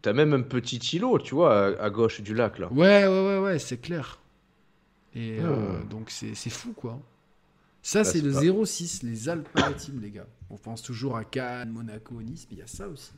[0.00, 2.72] t'as même un petit îlot, tu vois, à, à gauche du lac, là.
[2.72, 4.20] Ouais, ouais, ouais, ouais, c'est clair.
[5.14, 5.44] Et Oh.
[5.44, 6.98] euh, donc c'est fou quoi.
[7.82, 10.26] Ça, c'est c'est le pas- 06, les Alpes-Maritimes, les gars.
[10.50, 13.10] On pense toujours à Cannes, Monaco, Nice, mais il y a ça aussi.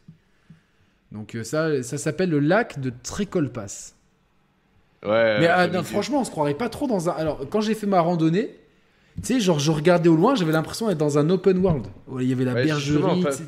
[1.13, 3.95] Donc euh, ça, ça s'appelle le lac de Trécolpasse.
[5.05, 5.41] Ouais.
[5.41, 7.13] mais ah, non, franchement, on se croirait pas trop dans un.
[7.13, 8.51] Alors, quand j'ai fait ma randonnée,
[9.17, 11.87] tu sais, genre, je regardais au loin, j'avais l'impression d'être dans un open world.
[12.09, 13.23] où Il y avait la Ouais, bergerie.
[13.33, 13.43] sais.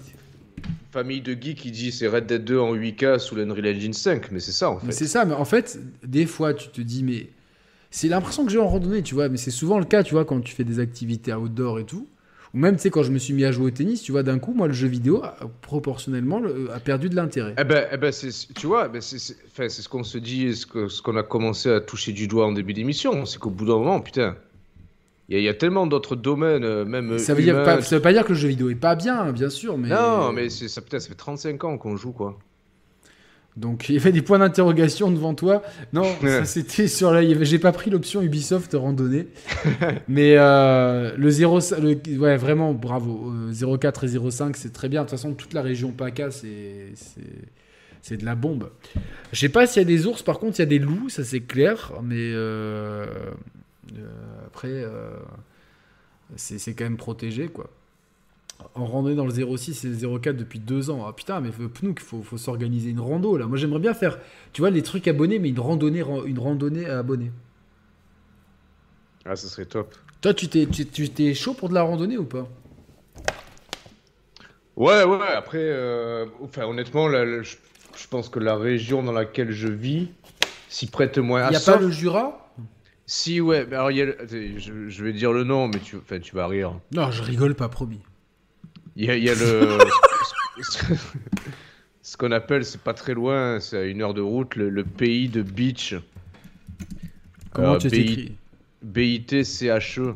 [0.91, 4.31] Famille de geeks qui dit c'est Red Dead 2 en 8K sous l'Unreal Engine 5,
[4.31, 4.93] mais c'est ça en fait.
[4.93, 7.29] c'est ça, mais en fait, des fois, tu te dis, mais
[7.91, 10.25] c'est l'impression que j'ai en randonnée, tu vois, mais c'est souvent le cas, tu vois,
[10.25, 12.07] quand tu fais des activités outdoor et tout.
[12.55, 14.23] Ou même, tu sais, quand je me suis mis à jouer au tennis, tu vois,
[14.23, 17.55] d'un coup, moi, le jeu vidéo, a- proportionnellement, le- a perdu de l'intérêt.
[17.59, 21.17] Eh ben, eh ben c'est, tu vois, ben c'est, ce qu'on se dit, ce, qu'on
[21.17, 24.37] a commencé à toucher du doigt en début d'émission, c'est qu'au bout d'un moment, putain,
[25.29, 27.83] il y, a- il y a tellement d'autres domaines, euh, même Ça veut, dire pas,
[27.83, 29.89] ça veut pas dire que le jeu vidéo est pas bien, bien sûr, mais.
[29.89, 32.39] Non, mais ça, putain, ça fait 35 ans qu'on joue, quoi.
[33.57, 35.63] Donc, il y avait des points d'interrogation devant toi.
[35.93, 37.23] Non, ça c'était sur la.
[37.45, 39.29] J'ai pas pris l'option Ubisoft randonnée.
[40.09, 41.61] mais euh, le 0.
[41.81, 43.33] le- ouais, vraiment, bravo.
[43.33, 45.03] Euh, 04 et 05, c'est très bien.
[45.03, 46.93] De toute façon, toute la région PACA, c'est.
[46.95, 48.69] c'est- de la bombe.
[49.33, 51.09] Je sais pas s'il y a des ours, par contre, il y a des loups,
[51.09, 51.91] ça c'est clair.
[52.03, 53.07] Mais euh,
[53.97, 54.07] euh,
[54.47, 55.17] après, euh,
[56.37, 57.71] c'est quand même protégé, quoi.
[58.75, 61.05] En randonnée dans le 06 et le 04 depuis deux ans.
[61.07, 63.47] Ah putain, mais Pnouk, faut, faut s'organiser une rando là.
[63.47, 64.19] Moi j'aimerais bien faire,
[64.53, 67.33] tu vois, les trucs abonnés, mais une randonnée, ran- une randonnée à abonnés.
[69.25, 69.95] Ah, ça serait top.
[70.21, 72.49] Toi, tu t'es, tu, tu t'es chaud pour de la randonnée ou pas?
[74.77, 77.57] Ouais, ouais, après, euh, enfin, honnêtement, là, là, je,
[77.97, 80.09] je pense que la région dans laquelle je vis
[80.69, 81.75] s'y prête moins à Il y a ça.
[81.75, 82.53] pas le Jura?
[83.07, 86.19] Si, ouais, mais alors, y a je, je vais dire le nom, mais tu, enfin,
[86.19, 86.75] tu vas rire.
[86.93, 88.01] Non, je rigole pas, promis.
[88.97, 89.79] Il y a, il y a le.
[92.03, 94.85] ce qu'on appelle, c'est pas très loin, c'est à une heure de route, le, le
[94.85, 95.95] pays de Beach.
[97.53, 98.37] Comment Euh, tu t'écris
[98.83, 100.15] B-I-T-C-H-E.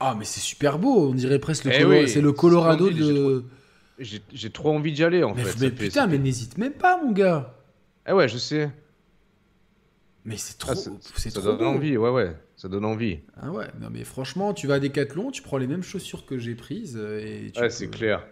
[0.00, 1.10] Ah, mais c'est super beau.
[1.10, 3.44] On dirait presque le, Eh Colo- oui, c'est le c'est Colorado de.
[3.98, 5.58] J'ai j'ai trop envie d'y aller en Mais, fait.
[5.60, 7.52] mais fait- putain, mais n'hésite même pas, mon gars.
[8.06, 8.70] Ah ouais, je sais.
[10.24, 11.64] Mais c'est Ah, trop, ça- c'est ça trop donne beau.
[11.64, 12.36] envie, ouais, ouais.
[12.56, 13.18] Ça donne envie.
[13.40, 16.38] Ah ouais, non mais franchement, tu vas à Decathlon, tu prends les mêmes chaussures que
[16.38, 18.24] j'ai prises euh, et tu Ouais, peux- c'est clair.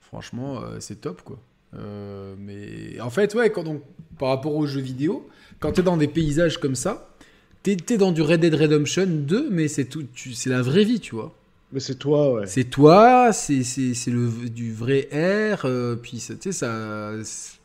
[0.00, 1.38] Franchement, euh, c'est top quoi.
[1.74, 3.82] Euh, mais en fait, ouais, quand donc
[4.18, 5.28] par rapport aux jeux vidéo,
[5.60, 7.14] quand t'es dans des paysages comme ça,
[7.62, 10.84] t'es t'es dans du Red Dead Redemption 2, mais c'est tout, tu- c'est la vraie
[10.84, 11.34] vie, tu vois.
[11.72, 12.46] Mais c'est toi, ouais.
[12.46, 17.12] C'est toi, c'est c'est c'est le du vrai air, euh, puis ça- tu sais ça,
[17.24, 17.58] c'est-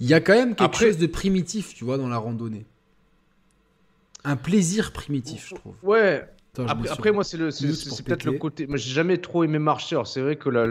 [0.00, 2.64] il y a quand même quelque Après- chose de primitif, tu vois, dans la randonnée.
[4.24, 5.74] Un plaisir primitif, je trouve.
[5.82, 6.24] Ouais,
[6.54, 8.66] Attends, Après, moi, c'est peut-être le côté.
[8.66, 10.00] Moi, j'ai jamais trop aimé marcher.
[10.04, 10.66] C'est vrai que là,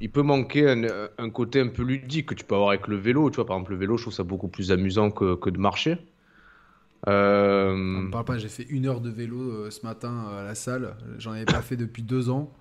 [0.00, 0.82] il peut manquer un,
[1.16, 3.30] un côté un peu ludique que tu peux avoir avec le vélo.
[3.30, 5.58] Tu vois, par exemple, le vélo, je trouve ça beaucoup plus amusant que, que de
[5.58, 5.96] marcher.
[7.08, 10.42] Euh, On me parle pas, j'ai fait une heure de vélo euh, ce matin à
[10.44, 10.96] la salle.
[11.18, 12.52] J'en avais pas fait depuis deux ans.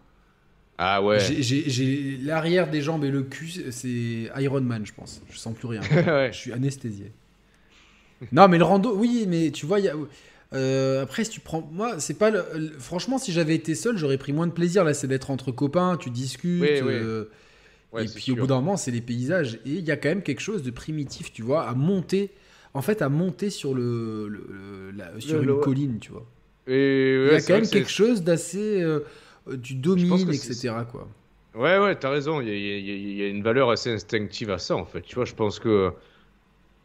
[0.78, 1.20] Ah ouais.
[1.20, 5.22] J'ai- l'arrière des jambes et le cul, c'est Iron Man, je pense.
[5.30, 5.82] Je sens plus rien.
[6.08, 6.30] Ouais.
[6.34, 7.12] Je suis anesthésié.
[8.32, 9.96] Non, mais le rando, oui, mais tu vois, il y a.
[10.54, 11.68] euh, après, si tu prends.
[11.72, 12.30] Moi, c'est pas.
[12.30, 14.84] le- le- Franchement, si j'avais été seul, j'aurais pris moins de plaisir.
[14.84, 16.62] Là, c'est d'être entre copains, tu discutes.
[16.62, 16.94] Oui, oui.
[16.94, 17.26] euh,
[17.94, 19.56] Ouais, et puis au bout d'un moment, c'est les paysages.
[19.66, 22.32] Et il y a quand même quelque chose de primitif, tu vois, à monter.
[22.74, 26.26] En fait, à monter sur, le, le- le- la- sur une colline, tu vois.
[26.68, 26.74] Il
[27.32, 28.82] y a quand même quelque chose d'assez.
[28.82, 29.00] euh,
[29.62, 30.74] tu domines, etc.
[30.92, 31.08] Quoi.
[31.56, 32.42] Ouais, ouais, t'as raison.
[32.42, 35.02] Il y, a- y y une valeur assez instinctive à ça, en fait.
[35.02, 35.92] Tu vois, je pense que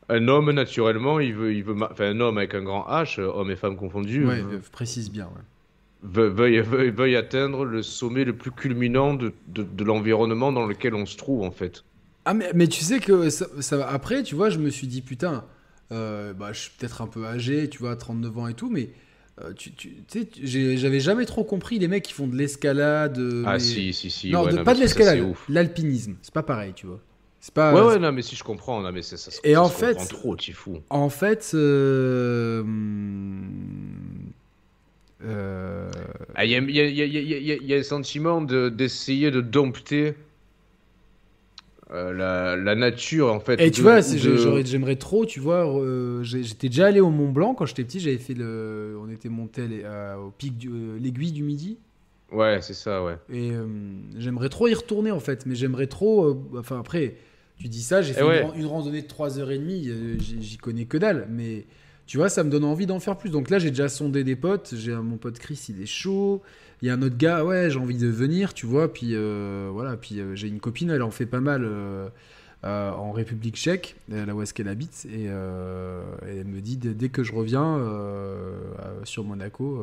[0.09, 3.21] un homme, naturellement, il veut, il veut, ma- enfin, un homme avec un grand H,
[3.21, 5.27] homme et femme confondus, Ouais, veut- euh, précise bien.
[5.27, 5.43] ouais.
[6.03, 10.67] veuille, veuille, veuille- veuille atteindre le sommet le plus culminant de, de, de l'environnement dans
[10.67, 11.85] lequel on se trouve, en fait.
[12.25, 13.47] Ah, mais, mais tu sais que ça,
[13.89, 15.45] après, tu vois, je me suis dit, putain,
[15.93, 18.91] euh, bah, je suis peut-être un peu âgé, tu vois, 39 ans et tout, mais
[19.45, 19.73] euh, tu,
[20.09, 23.19] sais, j'avais jamais trop compris les mecs qui font de l'escalade.
[23.19, 24.31] euh, Ah mais- si, si, si.
[24.31, 27.01] non, ouais, de- non, pas de ça, l'escalade, l'alpinisme, c'est pas pareil, tu vois.
[27.43, 27.73] C'est pas.
[27.75, 29.31] Ouais, ouais, non, mais si je comprends, non, mais c'est ça.
[29.31, 30.79] se- Et ça en se fait- trop, t'y fous.
[30.91, 34.33] En fait, euh, hum,
[35.25, 35.91] euh,
[36.35, 37.03] Ah, Il y, a, y a- y
[37.53, 40.15] a- y a- un sentiment de- d'essayer de dompter
[41.93, 43.61] euh, la, la nature, en fait.
[43.61, 47.31] Et tu de- vois, de- j'aimerais trop, tu vois, euh, j'étais déjà allé au Mont
[47.31, 49.63] Blanc quand j'étais petit, j'avais fait le, on était monté
[50.19, 51.79] au pic de l'aiguille du Midi.
[52.33, 53.17] Ouais, c'est ça, ouais.
[53.29, 53.67] Et euh,
[54.19, 56.25] j'aimerais trop y retourner en fait, mais j'aimerais trop.
[56.27, 57.17] euh, enfin, après,
[57.59, 58.43] tu dis ça, j'ai fait ouais.
[58.55, 61.67] une, une randonnée de 3h30, euh, j'y j'y connais que dalle, mais
[62.07, 63.31] tu vois, ça me donne envie d'en faire plus.
[63.31, 66.43] Donc là, j'ai déjà sondé des potes, j'ai mon pote Chris, il est chaud.
[66.83, 68.93] Il y a un autre gars, ouais, j'ai envie de venir, tu vois.
[68.93, 71.65] Puis euh, voilà, puis euh, j'ai une copine, elle en fait pas mal
[72.63, 75.07] euh, en République tchèque, là où est-ce qu'elle habite.
[75.07, 78.59] Et euh, elle me dit, dès dès que je reviens euh,
[79.05, 79.83] sur Monaco,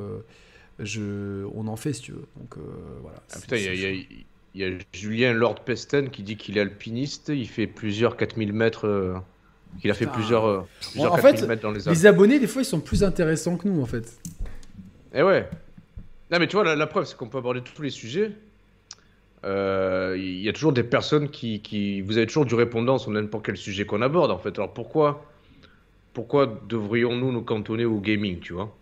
[0.77, 2.27] je, on en fait si tu veux.
[2.37, 2.55] Donc
[3.01, 3.17] voilà.
[3.33, 7.29] Ah, putain, il y a, y y Julien Lord Pesten qui dit qu'il est alpiniste,
[7.29, 9.23] il fait plusieurs 4000 mètres,
[9.81, 11.81] qu'il a fait plusieurs, plusieurs En 4000 fait, mètres dans les.
[11.83, 14.19] Les abonnés, des fois, ils sont plus intéressants que nous, en fait.
[15.15, 15.49] Eh ouais.
[16.31, 18.31] Non, mais tu vois, la, preuve, c'est qu'on peut aborder tous les sujets.
[19.45, 22.01] Euh, Il y a toujours des personnes qui.
[22.01, 24.57] Vous avez toujours du répondant sur n'importe quel sujet qu'on aborde, en fait.
[24.57, 25.25] Alors pourquoi,
[26.13, 28.75] pourquoi devrions-nous nous cantonner au gaming, tu vois?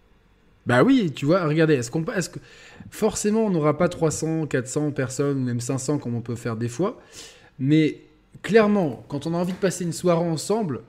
[0.66, 2.40] Bah oui, tu vois, regardez, est-ce est que
[2.90, 7.00] forcément on n'aura pas 300, 400 personnes même 500 comme on peut faire des fois,
[7.60, 8.00] mais
[8.42, 10.82] clairement, quand on a envie de passer une soirée ensemble,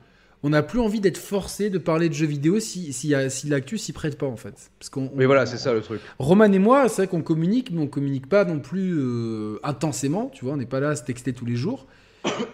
[0.43, 3.09] on n'a plus envie d'être forcé de parler de jeux vidéo si, si
[3.47, 4.69] l'actu s'y prête pas en fait.
[4.79, 5.99] Parce qu'on, Mais voilà, c'est ça le truc.
[6.19, 10.29] Roman et moi, c'est vrai qu'on communique, mais on communique pas non plus euh, intensément,
[10.33, 11.87] tu vois, on n'est pas là à se texter tous les jours.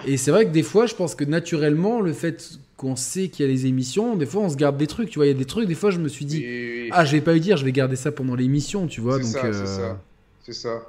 [0.05, 3.45] Et c'est vrai que des fois, je pense que naturellement, le fait qu'on sait qu'il
[3.45, 5.35] y a les émissions, des fois on se garde des trucs, tu vois, il y
[5.35, 7.39] a des trucs, des fois je me suis dit, Et- ah, je vais pas lui
[7.41, 9.17] dire, je vais garder ça pendant l'émission, tu vois.
[9.17, 10.01] C'est donc, ça, euh, c'est ça.
[10.45, 10.81] C'est ça.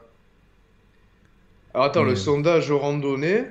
[1.73, 3.45] Alors attends, Mais- le sondage randonnée,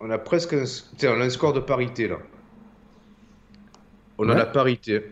[0.00, 0.64] on a presque un,
[0.96, 2.18] tiens, on a un score de parité là.
[4.18, 5.02] On a la parité.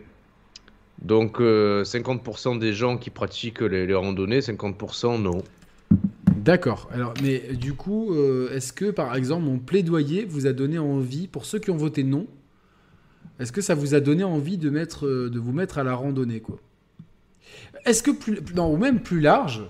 [1.01, 5.43] Donc euh, 50% des gens qui pratiquent les, les randonnées, 50% non.
[6.43, 6.89] D'accord.
[6.91, 11.27] Alors, mais du coup, euh, est-ce que par exemple mon plaidoyer vous a donné envie,
[11.27, 12.27] pour ceux qui ont voté non,
[13.39, 15.95] est-ce que ça vous a donné envie de, mettre, euh, de vous mettre à la
[15.95, 16.57] randonnée quoi?
[17.85, 19.63] Est-ce que plus, non, ou même plus large,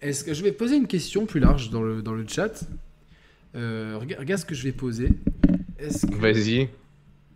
[0.00, 2.64] est-ce que je vais poser une question plus large dans le, dans le chat
[3.56, 5.10] Euh, regarde, regarde ce que je vais poser.
[6.18, 6.68] Vas-y.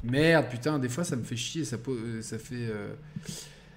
[0.04, 2.54] Merde, putain, des fois ça me fait chier, ça, euh, ça fait.
[2.56, 2.94] euh,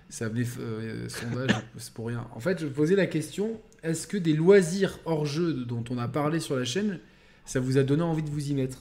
[0.10, 2.28] ça venait euh, sondage, c'est pour rien.
[2.36, 6.08] En fait, je posais la question est-ce que des loisirs hors jeu dont on a
[6.08, 7.00] parlé sur la chaîne,
[7.46, 8.78] ça vous a donné envie de vous y mettre?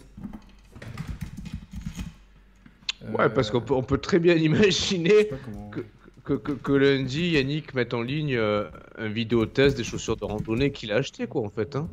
[3.17, 5.85] Ouais, parce Euh, qu'on peut, on peut très bien imaginer comment- que-
[6.25, 10.71] que, que, que lundi, Yannick mette en ligne un vidéo test des chaussures de randonnée
[10.71, 11.75] qu'il a acheté, quoi, en fait.
[11.77, 11.89] Hein.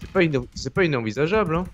[0.00, 1.64] C'est pas, ina- c'est pas inenvisageable, hein.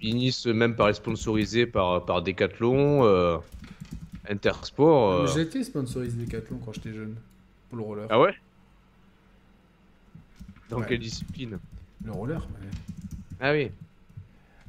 [0.00, 3.38] Finissent même par être sponsorisés par, par Decathlon, euh,
[4.28, 5.12] Intersport.
[5.12, 5.26] euh.
[5.34, 7.16] J'ai été sponsorisé Decathlon quand j'étais jeune,
[7.68, 8.06] pour le roller.
[8.10, 8.34] Ah ouais?
[10.68, 10.86] Dans Ouais.
[10.88, 11.58] quelle discipline?
[12.04, 12.68] Le roller ouais.
[13.40, 13.70] Ah oui.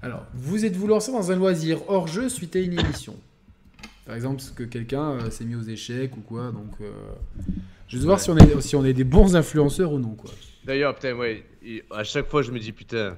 [0.02, 3.16] Alors, vous êtes-vous lancé dans un loisir hors jeu suite à une émission?
[4.06, 6.72] Par exemple, parce que quelqu'un euh, s'est mis aux échecs ou quoi, donc.
[7.88, 10.32] Je vais voir si on, est, si on est des bons influenceurs ou non, quoi.
[10.64, 11.44] D'ailleurs, putain, ouais,
[11.92, 13.18] à chaque fois, je me dis, putain.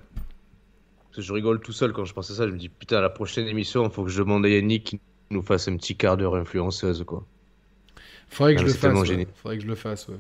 [1.12, 2.48] Parce que je rigole tout seul quand je pense à ça.
[2.48, 4.86] Je me dis, putain, à la prochaine émission, il faut que je demande à Yannick
[4.86, 7.26] qu'il nous fasse un petit quart d'heure influenceuse, quoi.
[8.30, 9.10] Faudrait que je le fasse.
[9.10, 9.28] ouais.
[9.36, 10.16] Faudrait que je le fasse, ouais.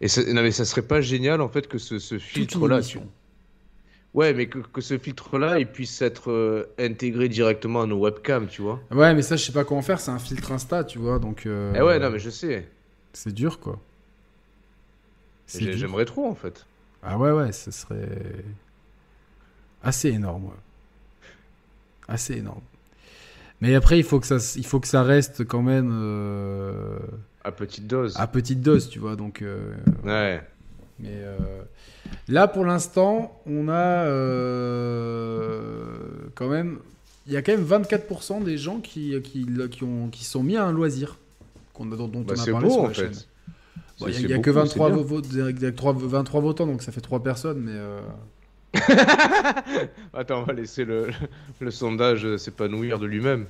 [0.00, 2.80] Et ça, non, mais ça serait pas génial, en fait, que ce, filtre-là.
[2.80, 2.98] tu-
[4.14, 8.46] Ouais, mais que, que ce filtre-là, il puisse être euh, intégré directement à nos webcams,
[8.48, 8.80] tu vois.
[8.90, 10.00] Ouais, mais ça, je sais pas comment faire.
[10.00, 11.44] C'est un filtre Insta, tu vois, donc.
[11.44, 12.66] euh, Eh ouais, non, mais je sais.
[13.12, 13.78] C'est dur, quoi.
[15.46, 15.76] C'est J'ai- dur.
[15.78, 16.64] J'aimerais trop, en fait.
[17.02, 18.08] Ah ouais, ouais, ce serait
[19.82, 20.50] assez énorme.
[22.08, 22.60] Assez énorme.
[23.60, 26.98] Mais après, il faut que ça, il faut que ça reste quand même euh,
[27.44, 28.14] À petite dose.
[28.16, 29.16] à petite dose, tu vois.
[29.16, 29.72] Donc, euh,
[30.04, 30.40] Ouais.
[31.00, 31.36] mais euh,
[32.28, 34.04] là, pour l'instant, on a
[36.34, 36.78] quand même,
[37.26, 40.56] il y a quand même 24% des gens qui qui, qui ont qui sont mis
[40.56, 41.18] à un loisir
[41.74, 43.02] qu'on a dont, dont Bah, on a c'est parlé beau, sur en la fait.
[43.02, 43.12] chaîne.
[44.00, 45.02] Bon, Il y a- y a, que beaucoup, 23, c'est bien.
[45.02, 47.76] votes, il y a trois- 23 votants, donc ça fait 3 personnes, mais.
[50.14, 51.08] Attends, on va laisser le,
[51.60, 53.46] le sondage s'épanouir de lui-même.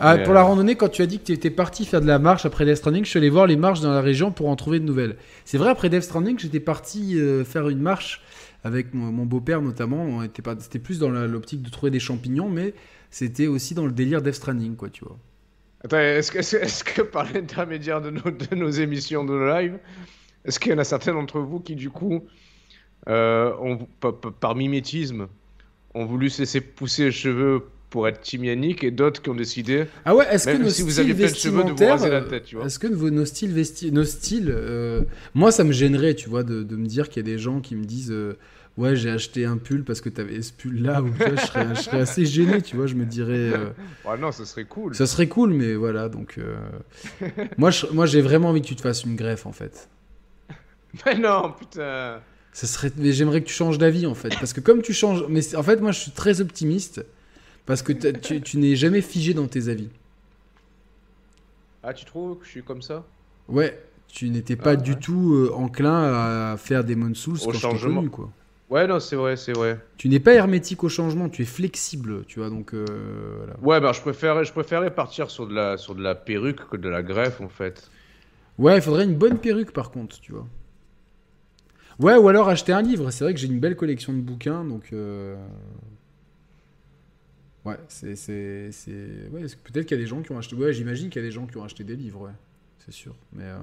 [0.00, 2.00] Ah, Mais, pour la euh, randonnée, quand tu as dit que tu étais parti faire
[2.00, 4.30] de la marche après Death Stranding, je suis allé voir les marches dans la région
[4.30, 5.16] pour en trouver de nouvelles.
[5.44, 8.22] C'est vrai, après Death Stranding, j'étais parti euh, faire une marche
[8.62, 10.22] avec mon, mon beau-père notamment.
[10.60, 12.74] C'était plus dans l'optique de trouver des champignons, mais
[13.10, 15.18] c'était aussi dans le délire Death Stranding, quoi, tu vois.
[15.84, 19.78] Attends, est-ce que, par l'intermédiaire de nos, de nos émissions de live,
[20.44, 22.24] est-ce qu'il y en a certains d'entre vous qui, du coup,
[23.08, 25.28] euh, pa- par mimétisme,
[25.94, 29.34] ont voulu se laisser pousser les cheveux pour être Team Yannick et d'autres qui ont
[29.34, 31.90] décidé, Ah ouais, est-ce que nos si vous aviez plein de cheveux, de vous vestimentaires,
[31.92, 35.04] raser la euh, tête, tu vois Est-ce que vos- nos styles, vesti- nos styles euh,
[35.34, 37.60] moi ça me gênerait, tu vois, de, de me dire qu'il y a des gens
[37.60, 38.36] qui me disent, euh,
[38.76, 41.80] ouais, j'ai acheté un pull parce que t'avais ce pull là, ou je serais, je
[41.80, 43.32] serais assez gêné, tu vois, je me dirais.
[43.54, 43.70] euh,
[44.04, 44.94] Ah non, ce serait cool.
[44.94, 46.38] Ça serait cool, mais voilà, donc.
[47.56, 49.88] moi, je- moi, j'ai vraiment envie que tu te fasses une greffe, en fait.
[51.06, 52.20] Mais non, putain.
[52.52, 52.92] Ça serait...
[52.96, 54.30] Mais j'aimerais que tu changes d'avis, en fait.
[54.30, 55.24] Parce que comme tu changes.
[55.28, 57.04] Mais en fait, moi, je suis très optimiste.
[57.66, 59.88] Parce que tu, tu n'es jamais figé dans tes avis.
[61.82, 63.04] Ah, tu trouves que je suis comme ça?
[63.48, 64.98] Ouais, tu n'étais pas Ah, du ouais.
[64.98, 67.96] tout euh, enclin à faire des Souls Au quand changement.
[67.96, 68.30] connu, quoi.
[68.70, 69.78] Ouais, non, c'est vrai, c'est vrai.
[69.96, 72.84] Tu n'es pas hermétique au changement, tu es flexible, tu vois, donc euh,
[73.38, 73.56] voilà.
[73.62, 76.76] Ouais, bah je préférais, je préférais partir sur de la, sur de la perruque que
[76.76, 77.90] de la greffe, en fait.
[78.58, 80.46] Ouais, il faudrait une bonne perruque par contre, tu vois.
[81.98, 83.10] Ouais, ou alors acheter un livre.
[83.10, 84.92] C'est vrai que j'ai une belle collection de bouquins, donc.
[84.92, 85.36] euh,
[87.64, 88.14] Ouais, c'est.
[89.32, 90.54] Ouais, peut-être qu'il y a des gens qui ont acheté.
[90.56, 92.30] Ouais, j'imagine qu'il y a des gens qui ont acheté des livres, ouais.
[92.84, 93.14] C'est sûr.
[93.32, 93.42] Mais.
[93.44, 93.58] euh,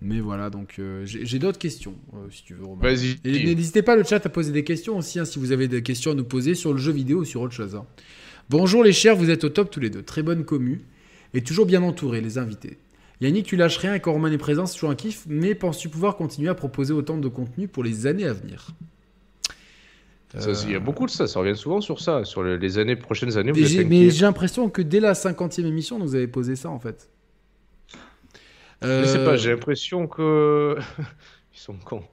[0.00, 2.82] Mais voilà, donc euh, j'ai j'ai d'autres questions, euh, si tu veux, Romain.
[2.82, 3.16] Vas-y.
[3.24, 5.82] Et n'hésitez pas le chat à poser des questions aussi, hein, si vous avez des
[5.82, 7.74] questions à nous poser sur le jeu vidéo ou sur autre chose.
[7.74, 7.84] hein.
[8.48, 10.02] Bonjour les chers, vous êtes au top tous les deux.
[10.02, 10.82] Très bonne commu
[11.34, 12.78] et toujours bien entourés, les invités.
[13.20, 15.88] Yannick, tu lâches rien et quand Romain est présent, c'est toujours un kiff, mais penses-tu
[15.88, 18.68] pouvoir continuer à proposer autant de contenu pour les années à venir?
[20.38, 22.78] Ça, Il y a Euh, beaucoup de ça, ça revient souvent sur ça, sur les,
[22.78, 23.52] années, prochaines années.
[23.52, 27.08] Vous mais j'ai l'impression que dès la 50e émission, vous avez posé ça en fait.
[28.82, 30.76] Je sais pas, Euh, j'ai l'impression que.
[31.54, 32.04] Ils sont cons.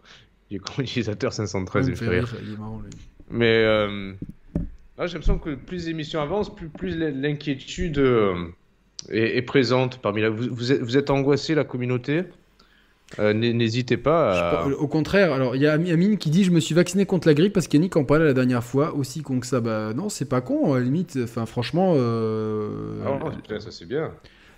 [0.50, 2.34] Il est con, utilisateur 513, il fait rire.
[2.42, 2.92] il est marrant, lui.
[3.30, 3.64] Mais.
[3.66, 4.14] Euh...
[5.00, 8.48] j'ai l'impression que plus les émissions avancent, plus, plus l'inquiétude euh,
[9.10, 10.30] est, est présente parmi la.
[10.30, 12.24] Vous, vous êtes, vous êtes angoissé, la communauté?
[13.20, 14.68] Euh, n'hésitez pas à...
[14.68, 17.36] Au contraire, alors il y a Amine qui dit Je me suis vacciné contre la
[17.36, 19.62] grippe parce qu'Yannick en parlait la dernière fois, aussi con que ça.
[19.62, 21.20] Bah non, c'est pas con, à la limite.
[21.24, 21.94] Enfin, franchement.
[21.96, 23.04] Euh...
[23.06, 24.12] Ah, ça c'est bien.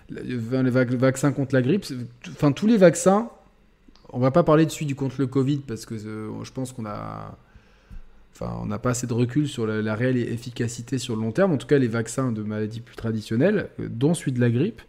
[0.08, 1.84] Les vaccins contre la grippe,
[2.30, 3.28] enfin, tous les vaccins,
[4.10, 6.72] on va pas parler de celui du contre le Covid parce que euh, je pense
[6.72, 7.36] qu'on a.
[8.38, 11.52] Enfin, on n'a pas assez de recul sur la, réelle efficacité sur le long terme.
[11.52, 14.82] En tout cas, les vaccins de maladies plus traditionnelles, euh, dont celui de la grippe.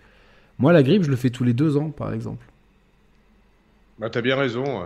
[0.60, 2.46] Moi, la grippe, je le fais tous les deux ans, par exemple.
[4.00, 4.86] Bah, t'as bien raison.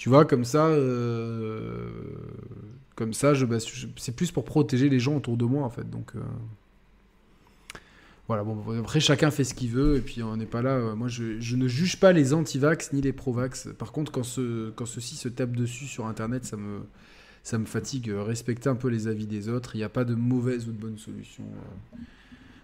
[0.00, 1.90] Tu vois, comme ça, euh,
[2.94, 5.90] comme ça, bah, je, c'est plus pour protéger les gens autour de moi, en fait.
[5.90, 6.20] Donc, euh,
[8.26, 8.42] voilà.
[8.42, 10.76] Bon, après, chacun fait ce qu'il veut, et puis on n'est pas là.
[10.76, 13.68] Euh, moi, je, ne juge pas les anti-vax ni les pro-vax.
[13.76, 16.80] Par contre, quand, ce, quand ceux-ci se tapent dessus sur Internet, ça me,
[17.42, 18.10] ça me fatigue.
[18.14, 19.74] Respecter un peu les avis des autres.
[19.74, 21.44] Il n'y a pas de mauvaise ou de bonne solution.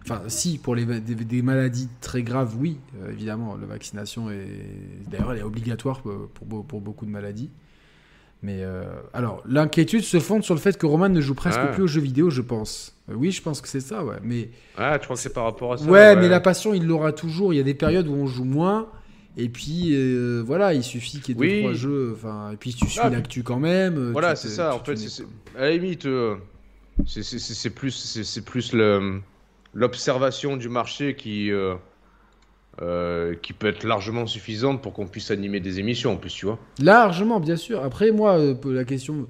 [0.09, 4.47] Enfin, si, pour les, des, maladies très graves, oui, euh, évidemment, la vaccination est.
[5.09, 7.49] D'ailleurs, elle est obligatoire pour, pour, beaucoup de maladies.
[8.41, 11.67] Mais euh, alors, l'inquiétude se fonde sur le fait que Roman ne joue presque ah.
[11.67, 12.95] plus aux jeux vidéo, je pense.
[13.09, 14.15] Euh, oui, je pense que c'est ça, ouais.
[14.23, 17.53] Mais ah, tu c'est par rapport à ça ouais, mais la passion, il l'aura toujours.
[17.53, 18.87] Il y a des périodes où on joue moins.
[19.37, 19.95] Et puis
[20.41, 22.13] voilà, il suffit qu'il y ait deux trois jeux.
[22.15, 24.11] Enfin, et puis tu suis ah, l'actu quand même.
[24.11, 24.75] Voilà, c'est ça.
[24.75, 24.97] En fait,
[25.55, 26.07] à la limite,
[27.05, 28.73] c'est plus, c'est plus
[29.73, 31.75] l'observation du marché qui, euh,
[32.81, 36.45] euh, qui peut être largement suffisante pour qu'on puisse animer des émissions en plus, tu
[36.45, 36.59] vois.
[36.79, 37.83] Largement, bien sûr.
[37.83, 39.27] Après, moi, euh, la question.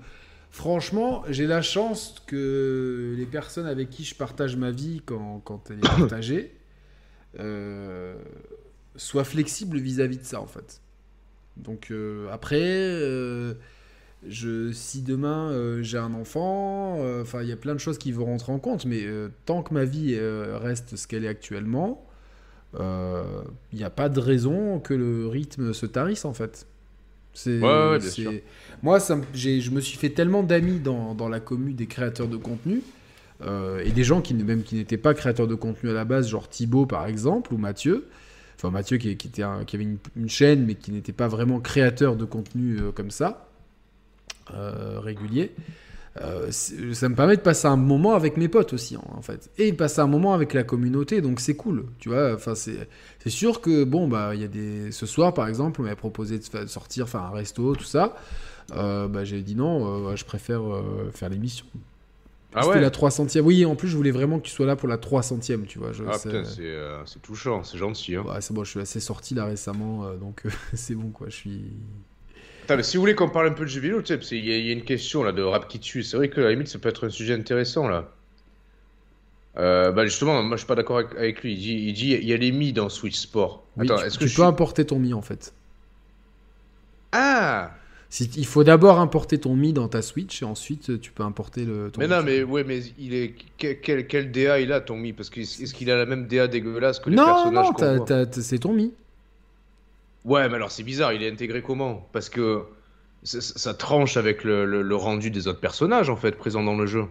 [0.50, 5.70] Franchement, j'ai la chance que les personnes avec qui je partage ma vie quand, quand
[5.70, 6.54] elle est partagée
[8.98, 10.82] soient flexibles vis-à-vis de ça, en fait.
[11.56, 11.91] Donc,
[12.32, 13.56] après
[14.28, 17.98] je, si demain euh, j'ai un enfant, euh, enfin il y a plein de choses
[17.98, 21.30] qui vont rentrer en compte, mais euh, tant que ma vie reste ce qu'elle est
[21.30, 22.03] actuellement,
[22.80, 26.68] il n'y a pas de raison que le rythme se tarisse en fait.
[27.34, 27.60] C'est,
[28.82, 32.38] Moi, ça, je me suis fait tellement d'amis dans, dans, la commune des créateurs de
[32.38, 32.82] contenu.
[33.44, 36.49] et des gens qui, même qui n'étaient pas créateurs de contenu à la base, genre
[36.49, 38.07] Thibaut par exemple, ou Mathieu.
[38.58, 43.12] Enfin, Mathieu qui, avait une, chaîne, mais qui n'était pas vraiment créateur de contenu comme
[43.12, 43.48] ça.
[44.54, 45.52] Euh, régulier.
[46.22, 49.72] Euh, ça me permet de passer un moment avec mes potes aussi en fait et
[49.74, 52.88] passer un moment avec la communauté donc c'est cool tu vois enfin c'est
[53.28, 56.40] sûr que bon bah il y a des ce soir par exemple on m'avait proposé
[56.40, 58.16] de sortir enfin un resto tout ça
[58.76, 60.64] euh, bah, j'ai dit non je préfère
[61.14, 61.68] faire l'émission
[62.58, 63.42] ah C'était la 300e.
[63.42, 65.92] Oui, en plus, je voulais vraiment que tu sois là pour la 300e, tu vois.
[65.94, 68.16] Je, ah putain, c'est touchant, c'est gentil.
[68.16, 68.24] Hein.
[68.24, 70.44] Ouais, c'est bon, je suis assez sorti là récemment, donc
[70.74, 71.28] c'est bon, quoi.
[71.30, 71.62] Je suis
[72.82, 74.74] si vous voulez qu'on parle un peu de jeux vidéo, tu sais, il y, a
[74.74, 76.04] une question là de rap qui tue.
[76.04, 78.12] C'est vrai que à la limite, ça peut être un sujet intéressant là.
[79.58, 81.54] Euh, bah justement, moi je suis pas d'accord avec, lui.
[81.54, 83.64] Il dit, il dit, il y a les Mi dans Switch Sport.
[83.80, 85.54] Attends, est-ce que tu peux importer ton Mi en fait
[87.12, 87.72] Ah.
[88.10, 91.66] Si, il faut d'abord importer ton Mi dans ta Switch et ensuite tu peux importer
[91.66, 91.92] le.
[91.92, 95.12] Ton mais non, mais ouais, mais il est quel, quel, DA il a ton Mi?
[95.12, 98.60] Parce que est-ce qu'il a la même DA dégueulasse que les personnages Non, non, c'est
[98.60, 98.94] ton Mi.
[100.24, 102.08] Ouais, mais alors c'est bizarre, il est intégré comment?
[102.14, 102.64] Parce que
[103.24, 107.06] ça, tranche avec le, rendu des autres personnages en fait présents dans le jeu.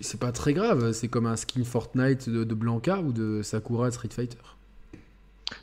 [0.00, 4.08] C'est pas très grave, c'est comme un skin Fortnite de, Blanca ou de Sakura Street
[4.10, 4.38] Fighter.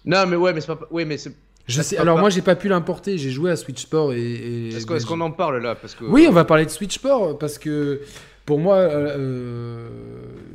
[0.06, 0.88] Non, mais ouais, mais c'est pas.
[0.92, 1.36] Ouais, mais c'est.
[1.68, 1.98] Je sais.
[1.98, 3.18] Alors moi, j'ai pas pu l'importer.
[3.18, 4.70] J'ai joué à Switch Sport et.
[4.70, 5.76] Est-ce qu'on en parle là?
[5.76, 6.04] Parce que...
[6.06, 8.02] Oui, on va parler de Switch Sport parce que
[8.46, 9.90] pour moi, euh, euh,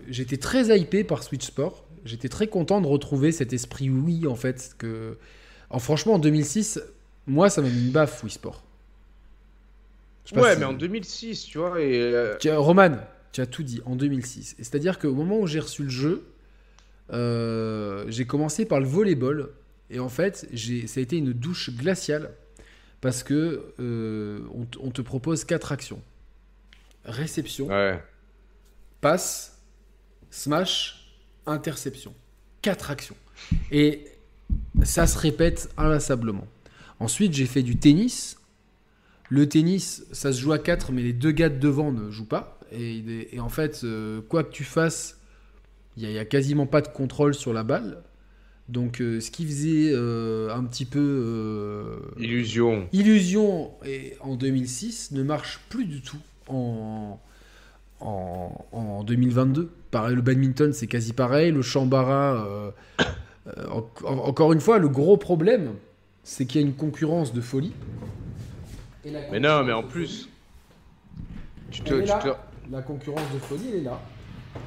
[0.09, 1.85] j'étais très hypé par Switch Sport.
[2.05, 5.17] J'étais très content de retrouver cet esprit oui en fait que
[5.71, 6.81] alors, franchement, en 2006,
[7.27, 8.63] moi, ça m'a mis une baffe, Wii Sport.
[10.35, 11.81] Ouais, mais en 2006, tu vois.
[11.81, 12.01] Et...
[12.01, 12.97] Euh, Roman,
[13.33, 14.57] tu as tout dit, en 2006.
[14.59, 16.27] C'est-à-dire qu'au moment où j'ai reçu le jeu,
[17.13, 19.51] euh, j'ai commencé par le volleyball.
[19.91, 20.49] Et en fait,
[20.87, 22.31] ça a été une douche glaciale.
[23.01, 24.41] Parce que euh,
[24.81, 26.03] on, te propose quatre actions
[27.05, 27.69] réception,
[29.01, 29.59] passe,
[30.31, 31.13] smash,
[31.47, 32.15] interception.
[32.61, 33.17] Quatre actions.
[33.71, 34.05] Et
[34.83, 36.47] ça se répète inlassablement.
[37.01, 38.39] Ensuite, j'ai fait du tennis.
[39.31, 42.29] Le tennis, ça se joue à 4, mais les deux gars de devant ne jouent
[42.29, 42.59] pas.
[42.73, 45.19] Et, en fait, euh, quoi que tu fasses,
[45.97, 48.03] il n'y a, quasiment pas de contrôle sur la balle.
[48.69, 52.01] Donc, euh, ce qui faisait euh, un petit peu.
[52.19, 52.87] illusion.
[52.93, 57.19] Illusion et, en 2006 ne marche plus du tout en,
[58.01, 59.71] en, 2022.
[59.91, 61.51] Pareil, le badminton, c'est quasi pareil.
[61.51, 62.73] Le chambara
[63.57, 65.75] euh, encore une fois, le gros problème,
[66.23, 67.73] c'est qu'il y a une concurrence de folie.
[69.05, 70.29] mais non, mais en plus,
[71.71, 71.95] tu te,
[72.71, 74.01] La concurrence de folie, elle est là.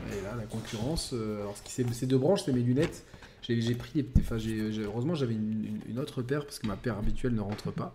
[0.07, 1.11] Elle est là, la concurrence.
[1.13, 3.03] Euh, alors, c'est deux branches, c'est mes lunettes.
[3.41, 4.37] J'ai pris, enfin,
[4.83, 7.93] heureusement j'avais une, autre paire parce que ma paire habituelle ne rentre pas.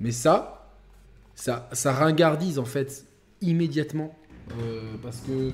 [0.00, 0.70] Mais ça,
[1.34, 3.06] ça, ça ringardise en fait
[3.40, 4.16] immédiatement
[4.50, 5.52] euh, parce que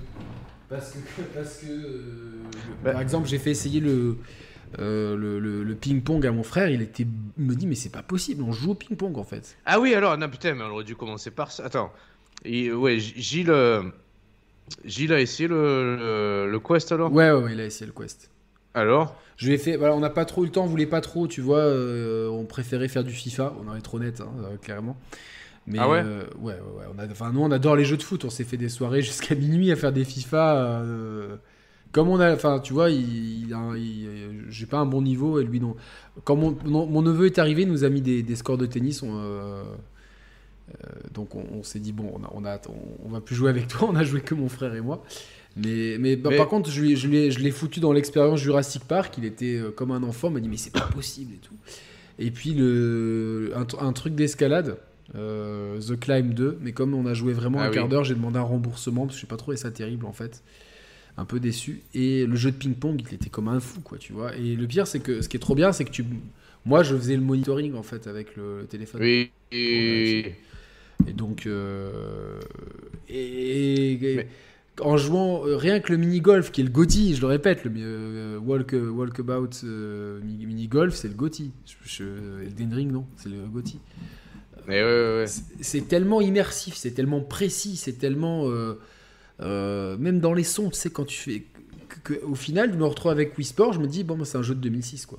[0.69, 0.99] parce que
[1.35, 2.43] parce que euh,
[2.83, 4.17] bah par exemple j'ai fait essayer le
[4.79, 8.43] euh, le, le, ping-pong à mon frère, il était me dit mais c'est pas possible,
[8.43, 9.57] on joue au ping-pong en fait.
[9.67, 11.65] Ah oui alors non putain mais on aurait dû commencer par ça.
[11.65, 11.93] Attends,
[12.45, 13.53] et, ouais Gilles
[14.85, 17.13] Gilles a essayé le, le, Quest alors?
[17.13, 18.31] Ouais, ouais, il a essayé le Quest.
[18.75, 20.87] Alors Je lui ai fait, voilà, on n'a pas trop eu le temps, on voulait
[20.87, 24.21] pas trop, tu vois, euh, on préférait faire du FIFA, on en est trop net,
[24.21, 24.97] hein, euh, clairement.
[25.67, 27.97] Mais ah ouais, euh, ouais, ouais, ouais, on a, enfin, nous on adore les jeux
[27.97, 30.83] de foot, on s'est fait des soirées jusqu'à minuit à faire des FIFA.
[31.93, 33.55] comme on a, enfin, tu vois, il,
[34.49, 35.77] j'ai pas un bon niveau et lui non.
[36.25, 39.03] Quand mon, mon, neveu est arrivé, il nous a mis des, des scores de tennis.
[39.03, 39.63] On,
[41.13, 42.61] donc on, s'est dit bon, on, a, on, a,
[43.05, 45.03] on, va plus jouer avec toi, on a joué que mon frère et moi.
[45.57, 49.15] Mais, mais, bah, par contre, je, je l'ai foutu dans l'expérience Jurassic Park.
[49.19, 50.29] Il était euh, comme un enfant.
[50.29, 51.57] Il m'a dit, mais c'est pas possible et tout.
[52.19, 54.77] Et puis, le, un, truc d'escalade,
[55.15, 56.59] euh, The Climb 2.
[56.61, 59.17] Mais comme on a joué vraiment ah un quart d'heure, j'ai demandé un remboursement parce
[59.17, 60.43] que je pas trouvé ça terrible en fait.
[61.17, 61.83] Un peu déçu.
[61.95, 64.37] Et le jeu de ping-pong, il était comme un fou, quoi, tu vois.
[64.37, 66.05] Et le pire, c'est que ce qui est trop bien, c'est que tu.
[66.65, 69.03] Moi, je faisais le monitoring en fait avec le, téléphone.
[69.03, 69.31] Oui.
[69.51, 70.35] Et,
[71.07, 71.47] et donc.
[71.47, 72.39] Euh,
[73.09, 74.27] et
[74.83, 77.73] en jouant euh, rien que le mini-golf, qui est le GOTY, je le répète, le
[77.79, 79.65] euh, walk, euh, Walkabout
[80.23, 81.53] mini-golf, c'est le GOTY.
[82.01, 83.79] Elden Ring, non, c'est le GOTY.
[85.61, 88.49] C'est tellement immersif, c'est tellement précis, c'est tellement.
[89.39, 91.45] même dans les sons, tu sais, quand tu fais.
[92.05, 94.39] Que, au final, je me retrouve avec Wii Sport, je me dis, bon, bah, c'est
[94.39, 95.19] un jeu de 2006, quoi.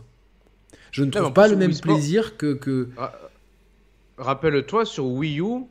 [0.92, 2.54] Je ne trouve pas le même plaisir que.
[2.54, 2.88] que...
[2.98, 3.14] Ah,
[4.18, 5.66] rappelle-toi, sur Wii U,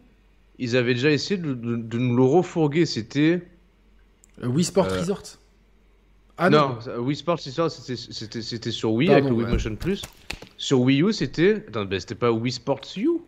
[0.59, 2.85] ils avaient déjà essayé de, de nous le refourguer.
[2.85, 3.43] C'était
[4.43, 5.23] Wii Sport euh, Resort
[6.43, 10.01] ah non, Wii Sport Resort c'était sur Wii avec le Wii Motion Plus.
[10.57, 11.67] Sur Wii U c'était.
[11.69, 13.19] Attends, ben, c'était pas Wii Sports U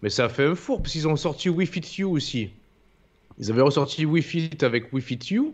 [0.00, 2.48] Mais ça a fait un four parce qu'ils ont sorti Wii Fit U aussi.
[3.38, 5.52] Ils avaient ressorti Wii Fit avec Wii Fit U.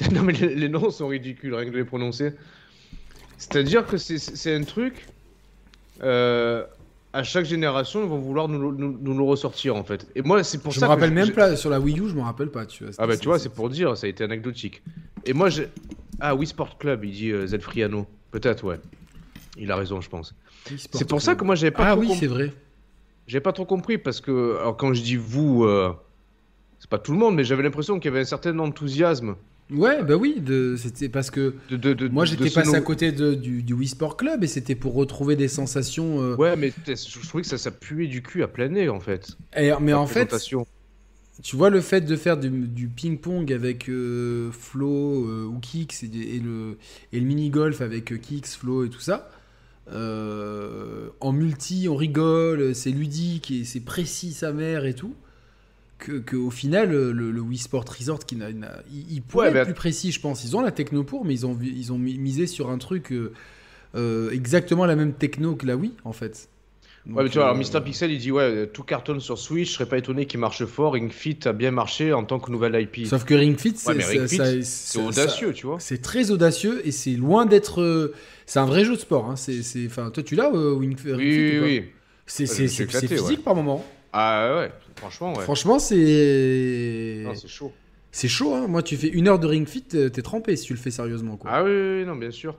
[0.12, 2.32] non mais les, noms sont ridicules, rien que de les prononcer.
[3.38, 5.06] C'est-à-dire que c'est un truc.
[6.02, 6.66] Euh,
[7.16, 10.06] à chaque génération, ils vont vouloir nous, nous, le ressortir en fait.
[10.14, 10.86] Et moi, c'est pour je ça.
[10.86, 12.66] Me rappelle même pas sur la Wii U, je me rappelle pas.
[12.66, 14.82] Tu vois, ah bah tu vois, c'est pour dire, ça a été anecdotique.
[15.24, 15.68] Et moi, j'ai.
[16.20, 18.06] Ah, Wii Sport Club, il dit euh, Zelfriano.
[18.30, 18.78] Peut-être, ouais.
[19.56, 20.34] Il a raison, je pense.
[20.92, 21.90] C'est pour ça que moi, j'avais pas.
[21.90, 22.52] Ah oui, c'est vrai.
[23.26, 25.92] J'ai pas trop compris parce que, alors quand je dis vous, euh,
[26.78, 29.36] c'est pas tout le monde, mais j'avais l'impression qu'il y avait un certain enthousiasme
[29.70, 30.40] Ouais, bah oui,
[30.78, 31.54] c'était parce que
[32.12, 35.48] moi j'étais passé à côté du, du, Wii Sport Club et c'était pour retrouver des
[35.48, 36.22] sensations.
[36.22, 39.00] Euh, ouais, mais je trouvais que ça, ça puait du cul à plein nez en
[39.00, 39.36] fait.
[39.56, 40.32] Et, mais en fait,
[41.42, 46.38] tu vois le fait de faire du, ping-pong avec euh, Flo euh, ou Kix et,
[46.38, 46.78] le,
[47.12, 49.30] et le mini-golf avec Kix, Flo et tout ça.
[49.90, 55.16] en multi, on rigole, c'est ludique et c'est précis sa mère et tout
[55.98, 58.48] que, au final le, Wii Sport Resort qui n'a,
[58.90, 60.44] il, pourrait être plus précis je pense.
[60.44, 63.32] Ils ont la techno pour mais ils ont ils ont misé sur un truc euh,
[63.94, 66.48] euh, exactement la même techno que la Wii en fait.
[67.08, 69.70] Ouais mais tu vois alors euh, Mr Pixel il dit ouais tout cartonne sur Switch
[69.70, 70.94] je serais pas étonné qu'il marche fort.
[70.94, 74.98] Ring Fit a bien marché en tant que nouvelle IP sauf que Ring Fit c'est,
[74.98, 75.78] audacieux tu vois.
[75.78, 78.12] c'est très audacieux et c'est loin d'être
[78.44, 79.36] c'est un vrai jeu de sport hein.
[79.36, 81.84] c'est enfin toi tu l'as Ring, Fit oui, oui.
[82.26, 82.68] c'est, c'est,
[83.06, 83.84] physique par moment
[84.18, 85.42] ah ouais Franchement, ouais.
[85.42, 87.22] Franchement, c'est.
[87.22, 87.72] Non, c'est chaud.
[88.10, 88.66] C'est chaud, hein.
[88.66, 90.90] Moi, tu fais une heure de ring fit, euh, t'es trempé si tu le fais
[90.90, 91.50] sérieusement, quoi.
[91.52, 92.56] Ah oui, non, bien sûr.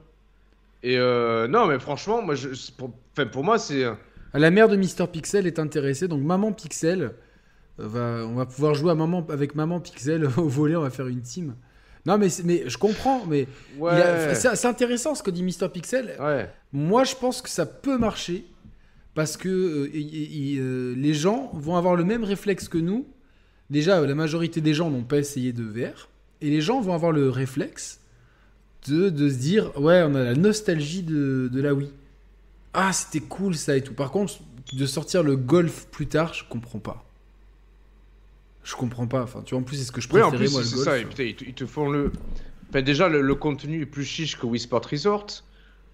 [0.84, 2.92] Et euh, non, mais franchement, moi, je, pour,
[3.32, 3.84] pour moi, c'est.
[3.84, 3.94] Euh,
[4.36, 7.14] La mère de Mister Pixel est intéressée, donc Maman Pixel,
[7.80, 11.08] va, on va pouvoir jouer à maman, avec Maman Pixel au volet, on va faire
[11.08, 11.56] une team.
[12.06, 13.48] Non, mais, mais je comprends, mais
[13.80, 14.36] ouais.
[14.36, 16.16] c'est intéressant ce que dit Mister Pixel.
[16.20, 16.48] Ouais.
[16.72, 18.46] Moi, je pense que ça peut marcher
[19.18, 23.08] parce que euh, euh, les gens vont avoir le même réflexe que nous.
[23.72, 26.08] Déjà, la majorité des gens n'ont pas essayé de VR,
[26.40, 28.00] et les gens vont avoir le réflexe
[28.88, 31.90] de, de se dire ouais, on a la nostalgie de, de la Wii.
[32.76, 33.96] Ah, c'était cool ça et tout.
[33.96, 34.36] Par contre,
[34.72, 37.04] de sortir le golf plus tard, je comprends pas.
[38.64, 39.24] Je comprends pas.
[39.24, 40.70] Enfin, tu vois, en plus, c'est ce que je préférais, oui, en plus, moi, le
[40.70, 40.84] golf.
[41.16, 41.24] ça.
[41.24, 42.12] ils, te, font le.
[42.70, 45.44] Enfin, déjà, le, le, contenu est plus chiche que Wii Sport Resort.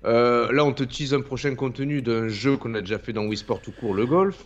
[0.05, 3.25] Euh, là, on te tease un prochain contenu d'un jeu qu'on a déjà fait dans
[3.25, 4.45] Wii Sport tout court, le golf.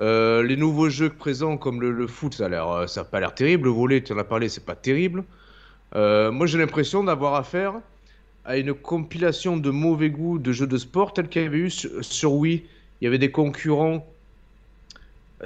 [0.00, 3.34] Euh, les nouveaux jeux présents comme le, foot, ça a euh, ça a pas l'air
[3.34, 3.64] terrible.
[3.64, 5.24] Le volet, tu en as parlé, c'est pas terrible.
[5.94, 7.74] moi, j'ai l'impression d'avoir affaire
[8.44, 11.70] à une compilation de mauvais goût de jeux de sport tel qu'il y avait eu
[11.70, 12.64] sur, Wii.
[13.00, 14.06] Il y avait des concurrents.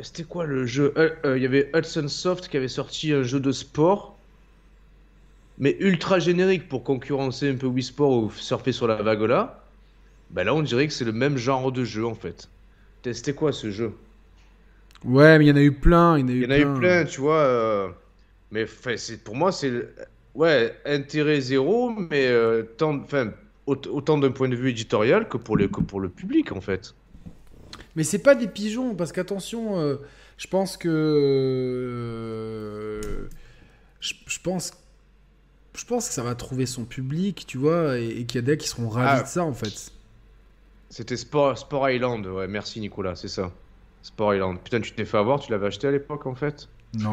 [0.02, 0.93] C'était quoi le jeu?
[1.24, 4.15] Il y avait Hudson Soft qui avait sorti un jeu de sport
[5.59, 9.65] mais ultra générique pour concurrencer un peu Wii Sport ou surfer sur la vague là,
[10.31, 12.49] bah là on dirait que c'est le même genre de jeu en fait.
[13.05, 13.93] C'était quoi ce jeu?
[15.05, 16.19] Ouais, mais il y en a eu plein.
[16.19, 17.05] Il y en a eu, plein.
[17.05, 17.39] tu vois.
[17.39, 17.89] Euh,
[18.51, 18.66] mais
[19.24, 19.73] pour moi, c'est
[20.35, 23.05] ouais intérêt zéro, mais euh, tant,
[23.66, 26.95] autant d'un point de vue éditorial que pour, les, que pour le public en fait.
[27.95, 29.97] Mais c'est pas des pigeons, parce qu'attention, euh,
[30.37, 30.91] je pense que.
[34.01, 34.73] je, pense.
[35.77, 38.57] Je pense que ça va trouver son public, tu vois, et, qu'il y a des
[38.57, 39.23] qui seront ravis ah.
[39.23, 39.93] de ça en fait.
[40.89, 43.53] C'était Sport, Sport Island, ouais, merci Nicolas, c'est ça.
[44.03, 44.59] Sport Island.
[44.62, 46.69] Putain, tu t'es fait avoir, tu l'avais acheté à l'époque en fait?
[46.94, 47.11] Non.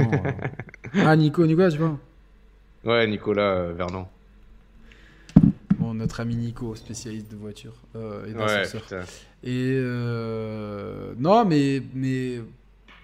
[0.94, 1.99] ah, Nico, Nicolas, tu vois
[2.85, 4.07] Ouais, Nicolas euh, Vernon.
[5.77, 9.06] Bon, notre ami Nico, spécialiste de voitures euh, et d'ascenseurs.
[9.44, 12.41] et euh, non, mais, mais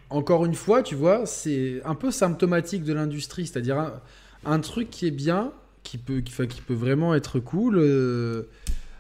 [0.10, 4.00] encore une fois, tu vois, c'est un peu symptomatique de l'industrie, c'est-à-dire
[4.46, 5.52] un, truc qui est bien,
[5.84, 7.76] qui peut, qui, qui peut vraiment être cool.
[7.76, 8.48] de,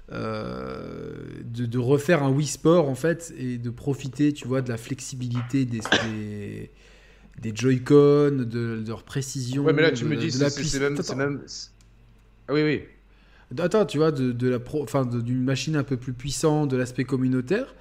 [0.10, 5.66] de, refaire un Wii Sport en fait et de profiter tu vois de la flexibilité
[5.66, 5.82] des,
[7.41, 9.64] des Joy-Con, de, leur précision.
[9.64, 11.41] Ouais, mais là, tu me dis, c'est même, même,
[12.48, 12.84] Ah oui, oui.
[13.57, 14.84] Attends, tu vois, de, la pro...
[14.84, 17.74] enfin, d'une machine un peu plus puissante, de l'aspect communautaire.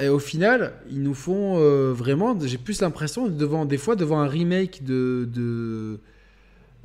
[0.00, 2.36] Et au final, ils nous font euh, vraiment.
[2.40, 6.00] J'ai plus l'impression devant des fois devant un remake de, de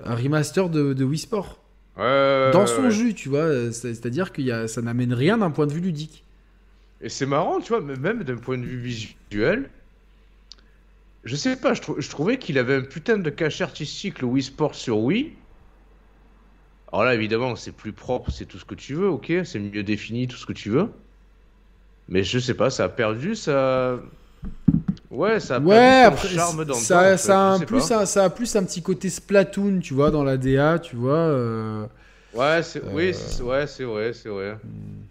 [0.04, 1.60] un remaster de, de Wii Sport.
[1.98, 3.72] Ouais, dans son jus, tu vois.
[3.72, 6.24] C'est-à-dire que ça n'amène rien d'un point de vue ludique.
[7.02, 9.70] Et c'est marrant, tu vois, même d'un point de vue visuel,
[11.24, 14.44] je sais pas, je, je trouvais qu'il avait un putain de cachet artistique, le Wii
[14.44, 15.34] Sport sur Wii.
[16.92, 19.84] Alors là, évidemment, c'est plus propre, c'est tout ce que tu veux, ok, c'est mieux
[19.84, 20.90] défini, tout ce que tu veux.
[22.08, 24.00] Mais je sais pas, ça a perdu ça.
[25.12, 28.56] Ouais, ça a ouais, son charme dans ça, ça, a plus, ça, ça, a plus
[28.56, 31.18] un petit côté Splatoon, tu vois, dans la DA, tu vois.
[31.18, 31.88] Euh...
[32.34, 32.92] Ouais, c'est euh...
[32.92, 34.54] oui, ouais, c'est vrai, c'est vrai.
[34.64, 35.02] Hmm.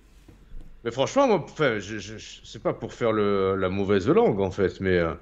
[0.84, 4.40] Mais franchement, moi, enfin, je, je, je c'est pas pour faire le, la mauvaise langue
[4.40, 4.98] en fait, mais.
[4.98, 5.14] Euh,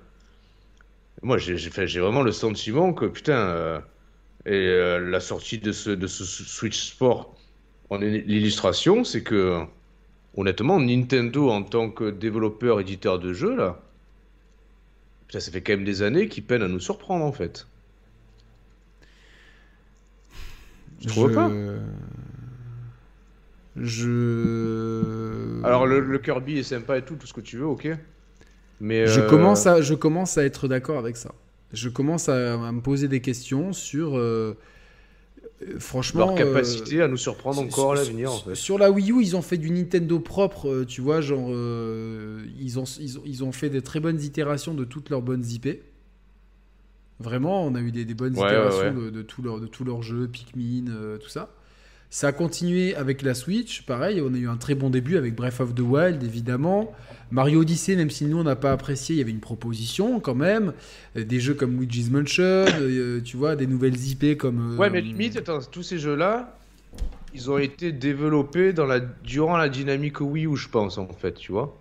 [1.22, 1.56] moi, j'ai
[2.00, 3.80] vraiment le sentiment que, putain, euh,
[4.44, 7.34] et la sortie de ce, de ce Switch Sport
[7.90, 9.62] en l'illustration, c'est que,
[10.36, 13.80] honnêtement, Nintendo, en tant que développeur, éditeur de jeux, là,
[15.30, 17.66] ça fait quand même des années qu'ils peinent à nous surprendre, en fait.
[21.00, 21.50] Je trouve pas?
[23.76, 25.62] Je.
[25.64, 27.88] Alors, le, le, Kirby est sympa et tout, tout ce que tu veux, ok
[28.80, 31.32] mais je, euh, commence à, je commence à être d'accord avec ça.
[31.72, 34.16] Je commence à, me poser des questions sur.
[34.16, 34.56] Euh,
[35.78, 36.26] franchement.
[36.26, 38.54] Leur capacité à nous surprendre encore à l'avenir, en fait.
[38.54, 41.48] Sur la Wii U, ils ont fait du Nintendo propre, euh, tu vois, genre.
[41.50, 45.44] ils, ont, ils, ont, ils, ont, fait des très bonnes itérations de toutes leurs bonnes
[45.46, 45.68] IP.
[47.18, 50.84] Vraiment, on a eu des, des bonnes itérations De, de tous leurs leur jeux, Pikmin,
[51.20, 51.50] tout ça.
[52.10, 55.34] Ça a continué avec la Switch, pareil, on a eu un très bon début avec
[55.34, 56.94] Breath of the Wild, évidemment.
[57.30, 60.34] Mario Odyssey, même si nous on n'a pas apprécié, il y avait une proposition quand
[60.34, 60.72] même.
[61.16, 62.42] Euh, des jeux comme Luigi's Mansion,
[62.80, 64.74] euh, tu vois, des nouvelles IP comme.
[64.74, 66.56] Euh, ouais, mais limite, attends, tous ces jeux-là,
[67.34, 69.00] ils ont été développés dans la...
[69.00, 71.76] durant la dynamique Wii U, je pense, en fait, tu vois.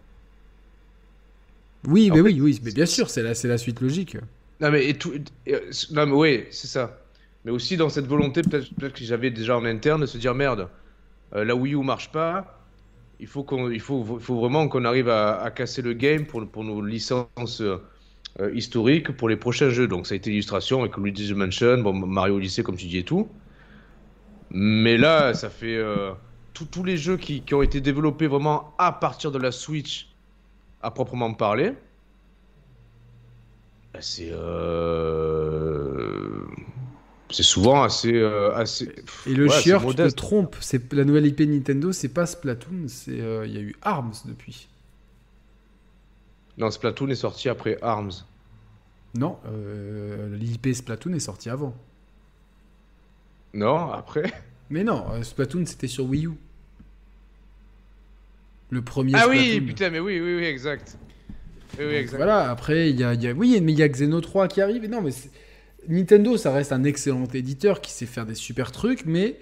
[1.87, 4.17] Oui, mais oui, oui, mais bien sûr, c'est la, la suite logique.
[4.59, 5.13] Non, mais, et tout...
[5.91, 6.99] non, mais oui, c'est ça.
[7.45, 10.69] Mais aussi dans cette volonté, peut-être que j'avais déjà en interne, de se dire merde,
[11.31, 12.55] la Wii U marche pas,
[13.19, 16.63] il faut, qu'on, il faut, faut vraiment qu'on arrive à, casser le game pour, pour
[16.63, 17.61] nos licences
[18.41, 19.87] euh, historiques pour les prochains jeux.
[19.87, 23.03] Donc ça a été l'illustration avec Luigi's Mansion, bon, Mario Odyssey comme tu dis et
[23.03, 23.29] tout.
[24.51, 26.11] Mais là, ça fait euh,
[26.53, 30.09] tous les jeux qui, qui, ont été développés vraiment à partir de la Switch,
[30.81, 31.73] à proprement parler.
[33.93, 36.41] Bah, c'est euh,
[37.35, 38.89] c'est souvent assez, euh, assez.
[39.27, 40.55] Et le chieur, tu te trompes.
[40.61, 44.13] C'est la nouvelle IP Nintendo, c'est pas Splatoon, c'est euh, il y a eu Arms
[44.25, 44.69] depuis.
[46.57, 48.13] Non, Splatoon est sorti après Arms.
[49.15, 51.75] Non, euh, l'IP Splatoon est sorti avant.
[53.53, 54.31] Non, après?
[54.69, 56.31] Mais non, Splatoon c'était sur Wii U.
[58.69, 59.11] Le premier.
[59.15, 60.97] Ah oui, putain, mais oui, oui, oui, exact.
[61.77, 62.17] Oui, oui, exact.
[62.17, 64.61] Voilà, après il y a, y a, oui, mais il y a Xeno 3 qui
[64.61, 64.89] arrive.
[64.89, 65.11] non, mais
[65.87, 69.39] Nintendo, ça reste un excellent éditeur qui sait faire des super trucs, mais,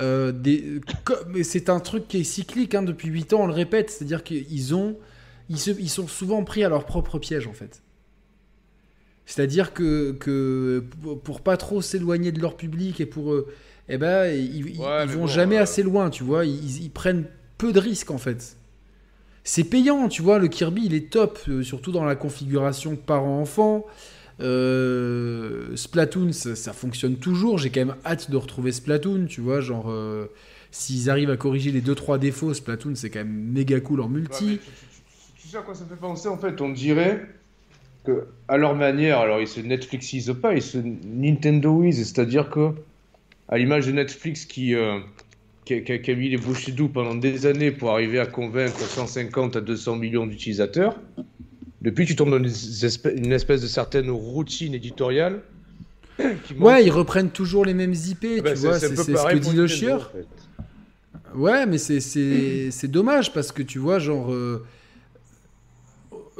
[0.00, 0.32] euh,
[1.42, 4.74] c'est un truc qui est cyclique hein, depuis 8 ans, on le répète, c'est-à-dire qu'ils
[4.74, 4.96] ont,
[5.48, 7.82] ils, ils, sont souvent pris à leur propre piège en fait.
[9.26, 10.84] C'est-à-dire que, que
[11.24, 13.48] pour pas trop s'éloigner de leur public et pour eux,
[13.88, 17.24] eh ben, ils, vont jamais euh, assez loin, tu vois, ils, prennent
[17.58, 18.56] peu de risques en fait.
[19.44, 23.86] C'est payant, tu vois, le Kirby il est top, euh, surtout dans la configuration parent-enfant.
[24.42, 27.58] Euh, Splatoon, ça, fonctionne toujours.
[27.58, 29.60] J'ai quand même hâte de retrouver Splatoon, tu vois.
[29.60, 30.26] Genre, euh,
[30.70, 34.58] s'ils arrivent à corriger les 2-3 défauts, Splatoon, c'est quand même méga cool en multi.
[35.40, 36.60] tu, sais à quoi ça fait penser en fait?
[36.60, 37.26] On dirait
[38.04, 42.72] que, à leur manière, alors ils se Netflixisent pas, ils se Nintendoisent, c'est-à-dire que,
[43.48, 44.74] à l'image de Netflix qui.
[44.74, 44.98] Euh,
[45.64, 49.60] qui, a, mis les bouchées doux pendant des années pour arriver à convaincre 150 à
[49.60, 50.98] 200 millions d'utilisateurs,
[51.82, 55.40] depuis, tu tombes dans une espèce, de certaine routine éditoriale.
[56.58, 59.56] ouais, ils reprennent toujours les mêmes IP, ah bah, tu vois, c'est ce que dit
[59.56, 60.12] le chieur.
[61.34, 64.32] Ouais, mais c'est dommage parce que tu vois, genre.
[64.32, 64.64] Euh,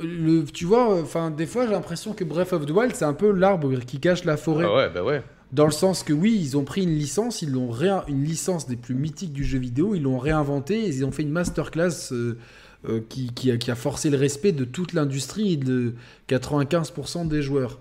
[0.02, 3.12] le, tu vois, enfin, des fois, j'ai l'impression que Breath of the Wild, c'est un
[3.12, 4.64] peu l'arbre qui cache la forêt.
[4.66, 5.22] Ah ouais, bah ouais.
[5.52, 7.70] Dans le sens que oui, ils ont pris une licence, ils l'ont
[8.08, 11.30] une licence des plus mythiques du jeu vidéo, ils l'ont réinventée, ils ont fait une
[11.30, 12.38] masterclass euh,
[12.88, 15.94] euh, qui, a, forcé le respect de toute l'industrie et de
[16.28, 17.78] 95% des joueurs.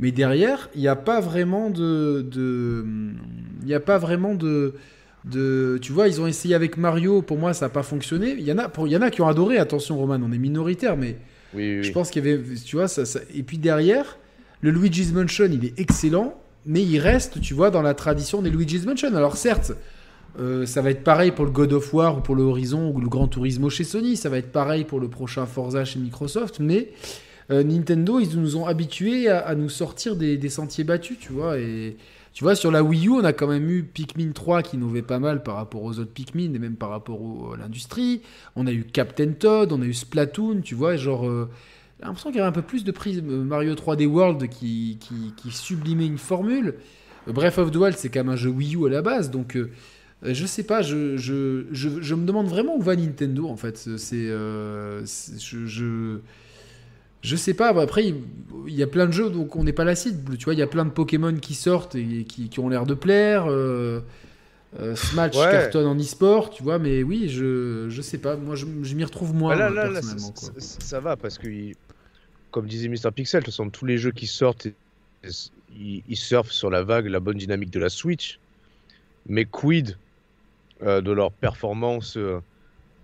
[0.00, 2.26] Mais derrière, il n'y a pas vraiment de,
[3.60, 4.74] il n'y a pas vraiment de,
[5.24, 7.22] de, tu vois, ils ont essayé avec Mario.
[7.22, 8.34] Pour moi, ça n'a pas fonctionné.
[8.36, 9.58] Il y en a, il y en a qui ont adoré.
[9.58, 11.18] Attention, Roman, on est minoritaire, mais
[11.56, 14.18] je pense qu'il y avait, tu vois, ça, et puis derrière,
[14.60, 16.34] le Luigi's Mansion, il est excellent,
[16.66, 19.14] mais il reste, tu vois, dans la tradition des Luigi's Mansion.
[19.14, 19.72] Alors certes,
[20.38, 23.00] euh, ça va être pareil pour le God of War ou pour le Horizon ou
[23.00, 24.16] le Gran Turismo chez Sony.
[24.16, 26.58] Ça va être pareil pour le prochain Forza chez Microsoft.
[26.60, 26.92] Mais
[27.50, 31.58] euh, Nintendo, ils nous ont habitués à, nous sortir des, sentiers battus, tu vois.
[31.58, 31.96] Et
[32.32, 35.02] tu vois, sur la Wii U, on a quand même eu Pikmin 3 qui innovait
[35.02, 38.22] pas mal par rapport aux autres Pikmin et même par rapport à l'industrie.
[38.56, 40.96] On a eu Captain Todd, on a eu Splatoon, tu vois.
[40.96, 41.50] Genre, euh,
[42.00, 44.98] j'ai l'impression qu'il y avait un peu plus de prise Mario 3D World qui,
[45.36, 46.76] qui, sublimait une formule.
[47.26, 49.56] Breath of the Wild, c'est quand même un jeu Wii U à la base, donc
[50.24, 53.76] je sais pas, je, je, je, me demande vraiment où va Nintendo en fait.
[53.76, 56.18] C'est, euh, je,
[57.22, 57.68] je, sais pas.
[57.70, 60.36] Après, il, y a plein de jeux donc on n'est pas la cible.
[60.36, 62.86] Tu vois, il y a plein de Pokémon qui sortent et qui, qui ont l'air
[62.86, 63.46] de plaire.
[63.48, 64.00] Euh,
[64.94, 68.36] Smash cartonne en e-sport, tu vois, mais oui, je, je sais pas.
[68.36, 69.56] Moi, je, m'y retrouve moins.
[69.56, 71.48] Bah là, personnellement, ça, va parce que,
[72.50, 73.10] comme disait Mr.
[73.14, 74.68] Pixel, de toute façon, tous les jeux qui sortent,
[75.76, 78.38] ils, ils surfent sur la vague, la bonne dynamique de la Switch.
[79.28, 79.94] Mais quid euh,
[80.82, 82.40] de leur performance euh,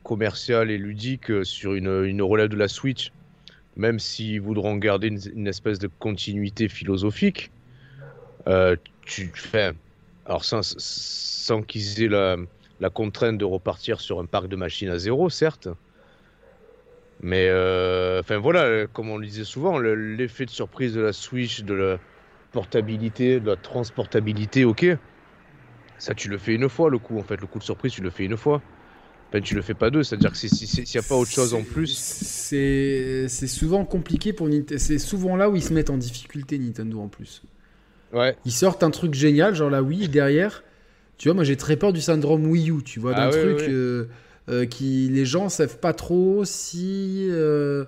[0.03, 3.13] commerciale et ludique euh, sur une, une, relève de la Switch,
[3.77, 7.51] même s'ils voudront garder une, espèce de continuité philosophique,
[9.05, 9.73] tu fais.
[10.27, 12.37] Alors, sans, sans qu'ils aient la,
[12.81, 15.69] la, contrainte de repartir sur un parc de machines à zéro, certes.
[17.21, 17.49] Mais,
[18.21, 21.99] enfin voilà, comme on le disait souvent, l'effet de surprise de la Switch, de la
[22.53, 24.87] portabilité, de la transportabilité, ok.
[25.99, 27.41] Ça, tu le fais une fois, le coup, en fait.
[27.41, 28.63] Le coup de surprise, tu le fais une fois.
[29.29, 31.63] Enfin, tu le fais pas deux, c'est-à-dire que s'il n'y a pas autre chose en
[31.63, 31.95] plus.
[31.99, 34.79] C'est souvent compliqué pour Nintendo.
[34.79, 37.43] C'est souvent là où ils se mettent en difficulté, Nintendo, en plus.
[38.13, 38.37] Ouais.
[38.47, 40.63] Ils sortent un truc génial, genre la Wii, derrière.
[41.19, 43.61] Tu vois, moi j'ai très peur du syndrome Wii U, tu vois, d'un ah truc
[43.63, 44.07] euh,
[44.49, 47.85] euh, qui les gens savent pas trop si euh,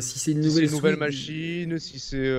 [0.00, 2.32] si c'est une nouvelle, une nouvelle machine, si c'est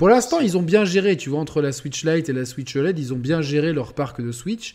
[0.00, 2.74] pour l'instant, ils ont bien géré, tu vois, entre la Switch Lite et la Switch
[2.74, 4.74] OLED, ils ont bien géré leur parc de Switch.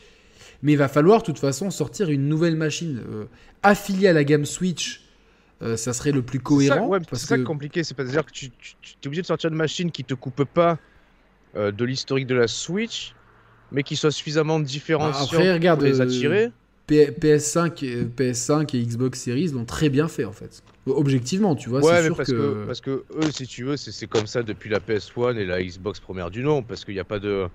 [0.61, 3.25] Mais il va falloir, de toute façon, sortir une nouvelle machine euh,
[3.63, 5.01] affiliée à la gamme Switch.
[5.63, 6.91] Euh, ça serait le plus cohérent.
[7.13, 10.03] C'est ça, compliqué, c'est pas dire que tu, es obligé de sortir une machine qui
[10.03, 10.77] te coupe pas
[11.55, 13.15] euh, de l'historique de la Switch,
[13.71, 16.51] mais qui soit suffisamment différenciante regarde, pour les attirer.
[16.87, 20.61] PS5, PS5 et Xbox Series l'ont très bien fait en fait.
[20.87, 21.83] Objectivement, tu vois.
[21.83, 22.65] Ouais, mais parce que...
[22.65, 25.99] parce que eux, si tu veux, c'est comme ça depuis la PS1 et la Xbox
[25.99, 27.47] première du nom, parce qu'il n'y a pas de.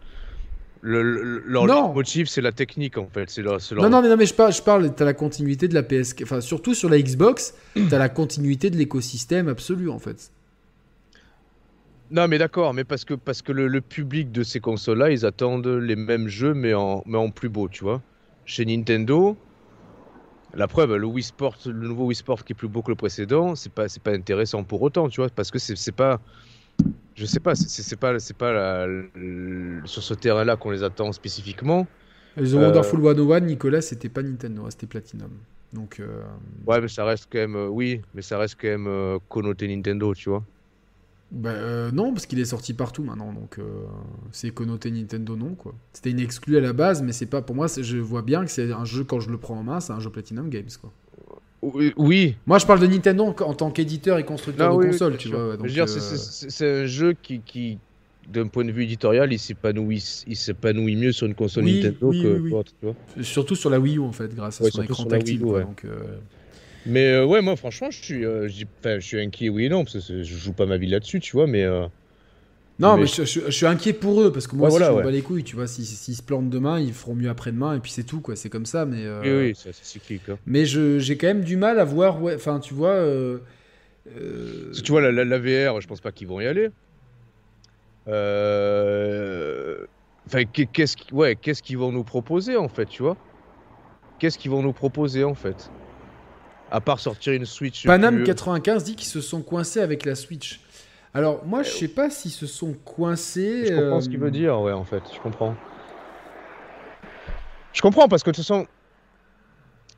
[0.83, 3.29] Le, leur motif, c'est la technique en fait.
[3.29, 5.75] C'est leur, Non, non, mais, non, mais je parle, je parle t'as la continuité de
[5.75, 6.15] la PS.
[6.23, 7.55] Enfin, surtout sur la Xbox,
[7.91, 10.33] t'as la continuité de l'écosystème absolu en fait.
[12.11, 15.69] Non, mais d'accord, mais parce que, parce que le, public de ces consoles-là, ils attendent
[15.69, 18.03] les mêmes jeux, mais en, mais en plus beau, tu vois.
[18.47, 19.37] Chez Nintendo,
[20.55, 22.97] la preuve, le Wii Sport, le nouveau Wii Sport qui est plus beau que le
[22.97, 26.21] précédent, c'est pas, c'est pas intéressant pour autant, tu vois, parce que c'est, c'est pas,
[27.15, 28.87] je sais pas, c'est, c'est pas, c'est pas
[29.85, 31.87] sur ce terrain-là qu'on les attend spécifiquement.
[32.39, 32.55] Euh...
[32.55, 35.31] Wonderful 101, Nicolas, c'était pas Nintendo, c'était Platinum.
[35.73, 36.01] Donc.
[36.01, 36.23] Euh,
[36.67, 39.69] ouais, mais ça reste quand même, euh, oui, mais ça reste quand même euh, connoté
[39.69, 40.45] Nintendo, tu vois.
[41.31, 43.63] Bah, euh, non, parce qu'il est sorti partout maintenant, donc euh,
[44.33, 45.75] c'est connoté Nintendo non quoi.
[45.93, 47.69] C'était une exclue à la base, mais c'est pas pour moi.
[47.69, 50.01] Je vois bien que c'est un jeu quand je le prends en main, c'est un
[50.01, 50.93] jeu Platinum Games quoi.
[51.63, 52.37] Oui.
[52.47, 55.57] Moi, je parle de Nintendo en tant qu'éditeur et constructeur de console, tu vois.
[55.63, 57.79] Euh, c'est un jeu qui, qui
[58.27, 62.63] d'un point de vue éditorial, il s'épanouit, il s'épanouit mieux sur une console Nintendo que
[62.63, 62.95] tu vois.
[63.23, 65.41] Surtout sur la Wii U en fait, grâce à son écran tactile.
[65.41, 65.85] donc,
[66.87, 70.07] mais euh, ouais, moi franchement, je suis, euh, je, suis inquiet, oui et non, parce
[70.07, 71.87] que je joue pas ma vie là-dessus, tu vois, mais, euh,
[72.79, 74.87] Non, mais, Mais- je, je- je suis inquiet pour eux parce que moi Ouais, voilà,
[74.87, 75.03] je ouais.
[75.03, 75.45] bats les couilles.
[75.45, 78.23] Tu vois, s'ils s'ils se plantent demain, ils feront mieux après-demain et puis c'est tout,
[78.23, 78.37] quoi.
[78.37, 79.07] C'est comme ça, mais.
[79.23, 80.23] Oui, oui, c'est cyclique.
[80.31, 80.39] hein.
[80.47, 82.23] Mais je- j'ai quand même du mal à voir.
[82.23, 82.95] Ouais, enfin, tu vois.
[82.95, 83.43] que
[84.83, 86.71] tu vois, la, la- la VR, je pense pas qu'ils vont y aller.
[90.27, 93.17] Enfin, qu'est- qu'est-ce qui- ouais, qu'est-ce qu'ils vont nous proposer en fait, tu vois?
[94.19, 95.71] Qu'est-ce qu'ils vont nous proposer en fait?
[96.71, 97.85] À part sortir une Switch.
[97.87, 100.61] Panam plus- 95 dit qu'ils se sont coincés avec la Switch.
[101.15, 103.65] Alors, moi, je sais pas s'ils se sont coincés.
[103.67, 105.57] Je comprends euh, ce qu'il veut dire, ouais, en fait, je comprends.
[107.73, 108.67] Je comprends parce que de toute façon.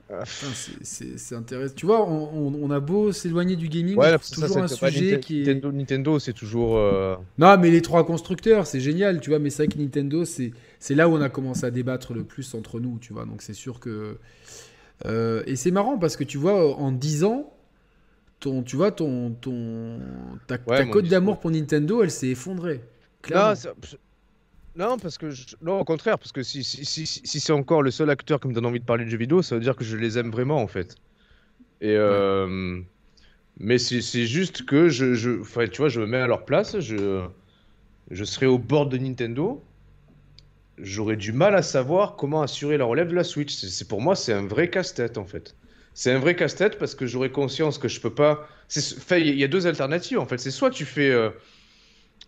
[0.08, 0.24] Putain,
[0.82, 1.74] c'est- c'est intéressant.
[1.74, 4.68] Tu vois, on, on- on a beau s'éloigner du gaming, Ouais, c'est ça, toujours un
[4.68, 5.46] sujet qui est.
[5.46, 6.76] Nintendo, Nintendo, c'est toujours.
[6.76, 9.38] euh, Non, mais les trois constructeurs, c'est génial, tu vois.
[9.38, 12.24] Mais c'est vrai que Nintendo, c'est c'est là où on a commencé à débattre le
[12.24, 13.24] plus entre nous, tu vois.
[13.24, 14.18] Donc c'est sûr que.
[15.06, 17.52] Euh, et c'est marrant parce que tu vois, en 10 ans,
[18.40, 20.00] ton, tu vois, ton, ton,
[20.46, 22.82] ta, Ouais, ta cote d'amour pour Nintendo, elle s'est effondrée.
[23.22, 23.54] Clairement.
[24.74, 27.82] Non, parce que je- non, au contraire, parce que si, si, si, si c'est encore
[27.82, 29.76] le seul acteur qui me donne envie de parler de jeux vidéo, ça veut dire
[29.76, 30.96] que je les aime vraiment en fait.
[31.80, 32.80] Et euh,
[33.58, 36.80] mais c'est juste que je, je, enfin, tu vois, je me mets à leur place,
[36.80, 37.26] je,
[38.10, 39.64] je serais au bord de Nintendo,
[40.78, 43.54] j'aurais du mal à savoir comment assurer la relève de la Switch.
[43.54, 45.56] C'est c'est- pour moi, c'est un vrai casse-tête en fait.
[45.94, 48.46] C'est un vrai casse-tête parce que j'aurais conscience que je peux pas.
[48.68, 50.38] c'est- enfin, Il y, a- deux alternatives en fait.
[50.38, 51.30] C'est soit tu fais euh,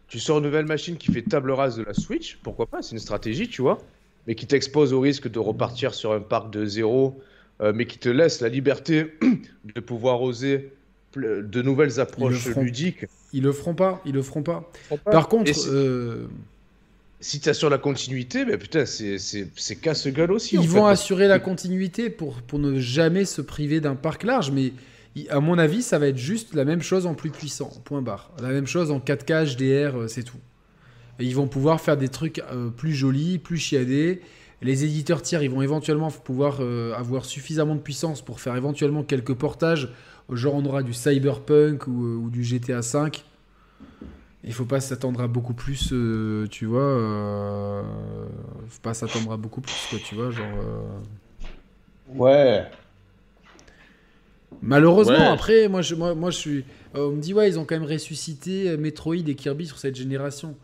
[0.09, 2.93] tu sors une nouvelle machine qui fait table rase de la Switch, pourquoi pas, c'est
[2.93, 3.91] une stratégie, tu vois,
[4.27, 7.21] mais qui t'expose au risque de repartir sur un parc de zéro,
[7.63, 9.15] euh, mais qui te laisse la liberté
[9.65, 10.73] de pouvoir oser
[11.17, 13.07] de nouvelles approches ludiques.
[13.33, 14.71] Ils le feront pas, ils le feront pas.
[15.11, 16.29] Par contre, euh,
[17.25, 20.57] si tu assures la continuité, ben putain, c'est- casse-gueule aussi.
[20.57, 24.25] ils en vont fait, assurer la continuité pour, pour ne jamais se priver d'un parc
[24.25, 24.75] large, mais
[25.31, 28.31] à mon avis, ça va être juste la même chose en plus puissant, point barre.
[28.43, 30.37] La même chose en 4K HDR, euh, c'est tout.
[31.19, 34.21] Et ils vont pouvoir faire des trucs euh, plus jolis, plus chiadés.
[34.61, 39.03] Les éditeurs tiers, ils vont éventuellement pouvoir euh, avoir suffisamment de puissance pour faire éventuellement
[39.03, 39.89] quelques portages.
[40.31, 43.11] Genre, on aura du Cyberpunk ou, euh, ou du GTA V.
[44.47, 46.83] Il faut pas s'attendre à beaucoup plus, euh, tu vois.
[46.83, 47.83] Euh,
[48.69, 50.31] faut pas s'attendre à beaucoup plus, quoi, tu vois.
[50.31, 50.59] Genre.
[50.59, 50.83] euh,
[52.15, 52.67] Ouais.
[54.63, 55.25] Malheureusement, Ouais.
[55.33, 56.65] après, moi je, moi, moi, je suis.
[56.95, 59.97] euh, on me dit, ouais, ils ont quand même ressuscité Metroid et Kirby sur cette
[59.97, 60.57] génération.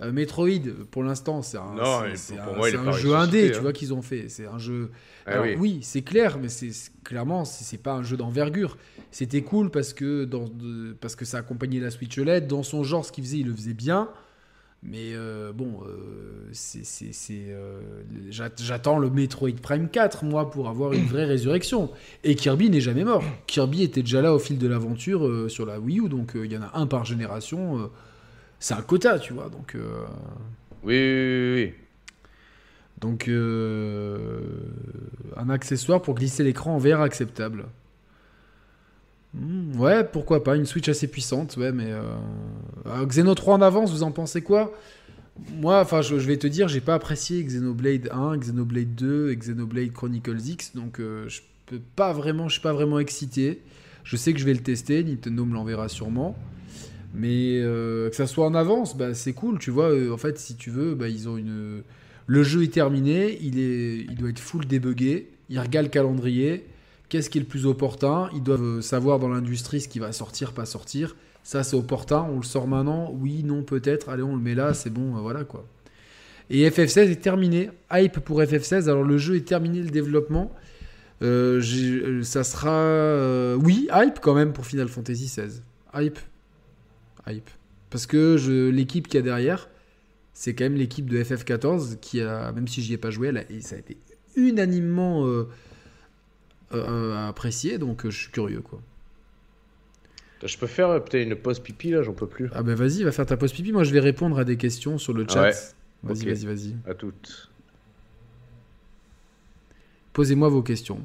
[0.00, 0.48] Euh, Metroid,
[0.92, 3.60] pour l'instant, c'est un, Non, c'est- moi, c'est jeu indé, tu hein.
[3.62, 4.28] vois, qu'ils ont fait.
[4.28, 4.90] C'est un jeu.
[5.26, 5.56] Ah Alors, oui.
[5.58, 8.76] oui, c'est clair, mais c'est c'est- clairement, c'est c'est pas un jeu d'envergure.
[9.10, 12.46] C'était cool parce que, dans, de- parce que ça accompagnait la Switch OLED.
[12.46, 14.08] Dans son genre, ce qu'il faisait, il le faisait bien.
[14.84, 17.80] Mais euh, bon, euh, c'est, c'est- c'est, euh,
[18.30, 21.90] j'at- j'attends le Metroid Prime 4, moi, pour avoir une vraie résurrection.
[22.22, 23.24] Et Kirby n'est jamais mort.
[23.48, 26.56] Kirby était déjà là au fil de l'aventure sur la Wii U, donc il y
[26.56, 27.90] en a un par génération.
[28.60, 29.48] C'est un quota, tu vois.
[29.48, 30.04] Donc, euh,
[30.84, 31.74] Oui, oui, oui, oui.
[33.00, 34.40] donc euh,
[35.36, 37.66] un accessoire pour glisser l'écran en VR acceptable.
[39.34, 43.90] Hmm, ouais, pourquoi pas, une Switch assez puissante, ouais, mais euh, Xeno 3 en avance,
[43.92, 44.72] vous en pensez quoi?
[45.60, 49.36] Moi, enfin, je, je vais te dire, j'ai pas apprécié Xenoblade 1, Xenoblade 2 et
[49.36, 53.60] Xenoblade Chronicles X, donc je peux pas vraiment, je suis pas vraiment excité.
[54.02, 56.34] Je sais que je vais le tester, Nintendo me l'enverra sûrement.
[57.14, 59.90] Mais euh, que ça soit en avance, bah, c'est cool, tu vois.
[59.90, 61.82] euh, en fait, si tu veux, bah, ils ont une.
[62.26, 64.00] Le jeu est terminé, il, est...
[64.00, 65.30] il doit être full débugué.
[65.48, 66.66] Ils regardent le calendrier.
[67.08, 70.12] Qu'est-ce qui est le plus opportun Ils doivent euh, savoir dans l'industrie ce qui va
[70.12, 71.16] sortir, pas sortir.
[71.42, 72.26] Ça, c'est opportun.
[72.30, 74.10] On le sort maintenant Oui, non, peut-être.
[74.10, 75.66] Allez, on le met là, c'est bon, voilà quoi.
[76.50, 77.70] Et FF16 est terminé.
[77.90, 78.84] Hype pour FF16.
[78.90, 80.52] Alors, le jeu est terminé, le développement.
[81.20, 83.56] Ça sera.
[83.56, 85.62] oui, hype quand même pour Final Fantasy XVI.
[85.94, 86.18] Hype.
[87.28, 87.50] Hype.
[87.90, 88.68] Parce que je...
[88.68, 89.68] l'équipe qu'il y a derrière,
[90.34, 93.38] c'est quand même l'équipe de FF14 qui a, même si j'y ai pas joué, elle
[93.38, 93.96] a- et ça a été
[94.36, 95.48] unanimement euh,
[96.72, 98.80] euh, euh, apprécié, donc je suis curieux quoi.
[100.44, 102.48] Je peux faire peut-être une pause pipi là, j'en peux plus.
[102.52, 103.72] Ah bah vas-y, va faire ta pause pipi.
[103.72, 105.42] Moi je vais répondre à des questions sur le chat.
[105.42, 105.54] Ouais.
[106.04, 106.76] Vas-y, vas-y, vas-y.
[106.86, 107.50] À toutes.
[110.12, 111.00] Posez-moi vos questions.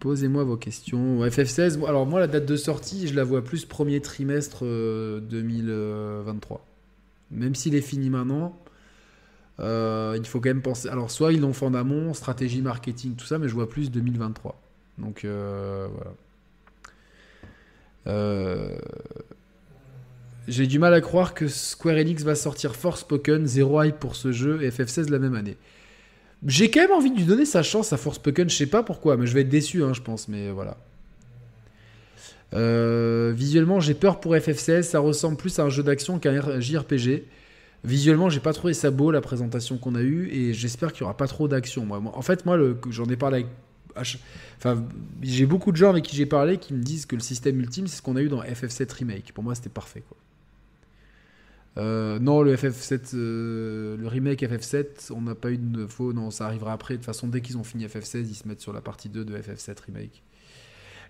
[0.00, 1.22] Posez-moi vos questions.
[1.24, 5.20] FF16, moi- alors moi la date de sortie, je la vois plus premier trimestre euh,
[5.20, 6.64] 2023.
[7.30, 8.58] Même s'il est fini maintenant,
[9.60, 10.88] euh, il faut quand même penser.
[10.88, 13.90] Alors soit ils l'ont fait en amont, stratégie marketing, tout ça, mais je vois plus
[13.90, 14.58] 2023.
[14.98, 16.12] Donc euh, voilà.
[18.06, 18.78] Euh,
[20.48, 24.32] J'ai du mal à croire que Square Enix va sortir Forspoken, zéro hype pour ce
[24.32, 25.58] jeu, et FF16 la même année.
[26.46, 29.16] J'ai quand même envie de lui donner sa chance à Forspoken, je sais pas pourquoi,
[29.16, 30.76] mais je vais être déçu, hein, je pense, mais voilà.
[33.32, 34.82] visuellement, j'ai peur pour FF16.
[34.82, 37.24] Ça ressemble plus à un jeu d'action qu'à un JRPG.
[37.82, 41.04] Visuellement, j'ai pas trouvé ça beau la présentation qu'on a eue et j'espère qu'il y
[41.04, 41.86] aura pas trop d'action.
[41.86, 42.58] Moi, en fait, moi,
[42.90, 43.46] j'en ai parlé avec.
[44.58, 44.84] Enfin,
[45.22, 47.86] j'ai beaucoup de gens avec qui j'ai parlé qui me disent que le système ultime,
[47.86, 49.32] c'est ce qu'on a eu dans FF7 Remake.
[49.32, 50.02] Pour moi, c'était parfait.
[50.06, 50.16] Quoi.
[51.78, 56.12] Euh, non, le FF7, euh, le remake FF7, on n'a pas eu de faux.
[56.12, 56.94] Non, ça arrivera après.
[56.94, 59.24] De toute façon, dès qu'ils ont fini FF16, ils se mettent sur la partie 2
[59.24, 60.22] de FF7 Remake.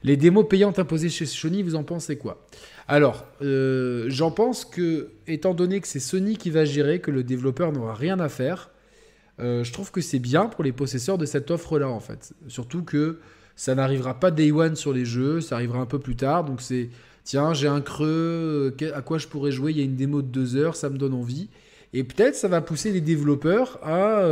[0.03, 2.47] Les démos payantes imposées chez Sony, vous en pensez quoi?
[2.89, 7.23] Alors, euh, j'en pense que, étant donné que c'est Sony qui va gérer, que le
[7.23, 8.71] développeur n'aura rien à faire,
[9.39, 12.35] je trouve que c'est bien pour les possesseurs de cette offre-là, en fait.
[12.47, 13.21] Surtout que
[13.57, 16.45] ça n'arrivera pas day one sur les jeux, ça arrivera un peu plus tard.
[16.45, 16.91] Donc c'est,
[17.25, 20.23] tiens, j'ai un creux, euh, à quoi je pourrais jouer Il y a une démo
[20.23, 21.49] de deux heures, ça me donne envie.
[21.93, 24.25] Et peut-être ça va pousser les développeurs à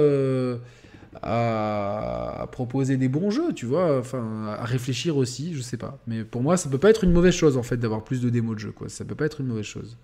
[1.23, 5.99] à, proposer des bons jeux, tu vois, enfin à réfléchir aussi, je sais pas.
[6.07, 8.31] Mais pour moi, ça peut pas être une mauvaise chose en fait d'avoir plus de
[8.31, 8.89] démos de jeux, quoi.
[8.89, 9.97] Ça peut pas être une mauvaise chose.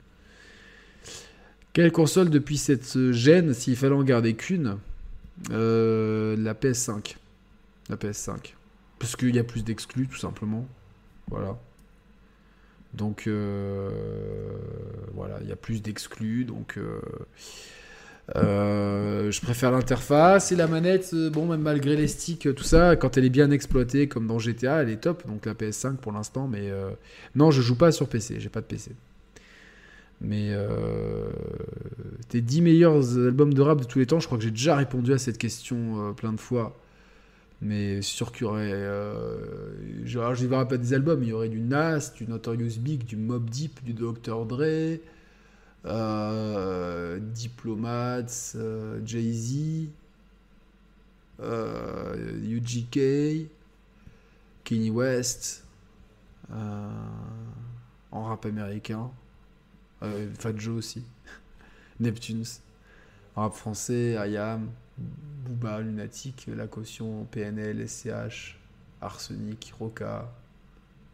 [1.72, 4.78] Quelle console depuis cette gêne, s'il fallait en garder qu'une?
[5.50, 7.16] Euh, La PS5.
[7.90, 8.54] La PS5.
[8.98, 10.66] Parce qu'il y a plus d'exclus, tout simplement.
[11.28, 11.58] Voilà.
[12.94, 13.90] Donc, euh,
[15.14, 16.44] voilà, il y a plus d'exclus.
[16.44, 17.00] Donc, euh,
[18.36, 23.16] euh, je préfère l'interface et la manette, bon, même malgré les sticks, tout ça, quand
[23.16, 25.26] elle est bien exploitée, comme dans GTA, elle est top.
[25.26, 26.70] Donc la PS5 pour l'instant, mais
[27.34, 28.92] non, je joue pas sur PC, j'ai pas de PC.
[30.22, 30.56] Mais
[32.30, 34.74] tes 10 meilleurs albums de rap de tous les temps, je crois que j'ai déjà
[34.74, 36.78] répondu à cette question plein de fois.
[37.64, 38.84] Mais sûr qu'il y aurait.
[40.04, 43.16] genre, je ne pas des albums, il y aurait du Nas, du Notorious Big, du
[43.16, 44.44] Mob Deep, du Dr.
[44.46, 44.98] Dre.
[45.86, 49.90] Euh, Diplomats, euh, Jay-Z,
[51.40, 53.50] euh, UGK,
[54.64, 55.64] Kanye West,
[56.50, 59.10] en rap américain,
[60.38, 61.02] Fat Joe aussi,
[62.00, 62.44] Neptunes,
[63.36, 64.70] en rap français, IAM,
[65.44, 68.56] Booba, Lunatic, La Caution, PNL, SCH,
[69.00, 70.30] Arsenic, Roca.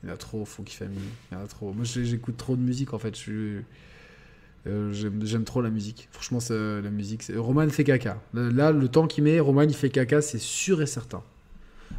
[0.03, 1.01] Il y en a trop, Funky Family.
[1.31, 1.73] Il y en a trop.
[1.73, 3.15] Moi, j'écoute trop de musique en fait.
[3.29, 6.09] Euh, j'aime trop la musique.
[6.13, 7.31] Franchement, la musique.
[7.35, 8.19] Roman fait caca.
[8.33, 11.23] Là, le temps qu'il met, Roman il fait caca, c'est sûr et certain.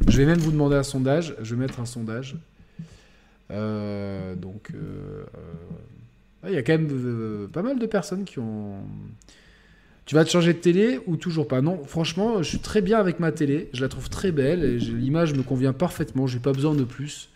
[0.08, 1.36] Je vais même vous demander un sondage.
[1.42, 2.36] Je vais mettre un sondage.
[3.50, 5.24] Euh, donc, euh,
[6.46, 8.84] il y a quand même pas mal de personnes qui ont.
[10.04, 11.60] Tu vas te changer de télé ou toujours pas?
[11.62, 13.70] Non, franchement, je suis très bien avec ma télé.
[13.72, 14.76] Je la trouve très belle.
[14.76, 16.26] L'image me convient parfaitement.
[16.26, 17.28] J'ai pas besoin de plus.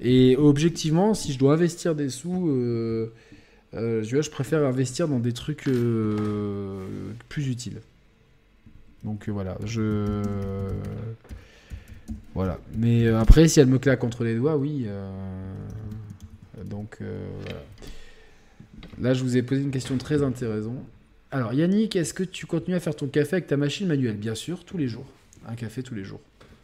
[0.00, 2.48] Et objectivement, si je dois investir des sous
[3.74, 6.84] euh, je préfère investir dans des trucs euh,
[7.28, 7.80] plus utiles.
[9.02, 10.22] Donc euh, voilà, je.
[12.34, 12.58] Voilà.
[12.76, 14.86] Mais après, si elle me claque entre les doigts, oui.
[16.64, 17.62] Donc voilà.
[19.00, 20.84] Là, je vous ai posé une question très intéressante.
[21.32, 24.16] Alors, Yannick, est-ce que tu continues à faire ton café avec ta machine manuelle?
[24.16, 25.06] Bien sûr, tous les jours.
[25.48, 26.20] Un café tous les jours.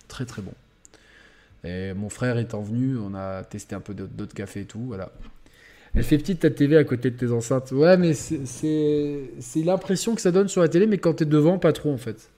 [0.09, 0.53] Très très bon.
[1.65, 4.81] Et mon frère étant venu, on a testé un peu d'autres cafés et tout.
[4.81, 5.11] Voilà.
[5.95, 7.73] Elle fait petite ta TV à côté de tes enceintes.
[7.73, 9.31] Ouais, mais c'est
[9.65, 12.29] l'impression que ça donne sur la télé, mais quand t'es devant, pas trop en fait.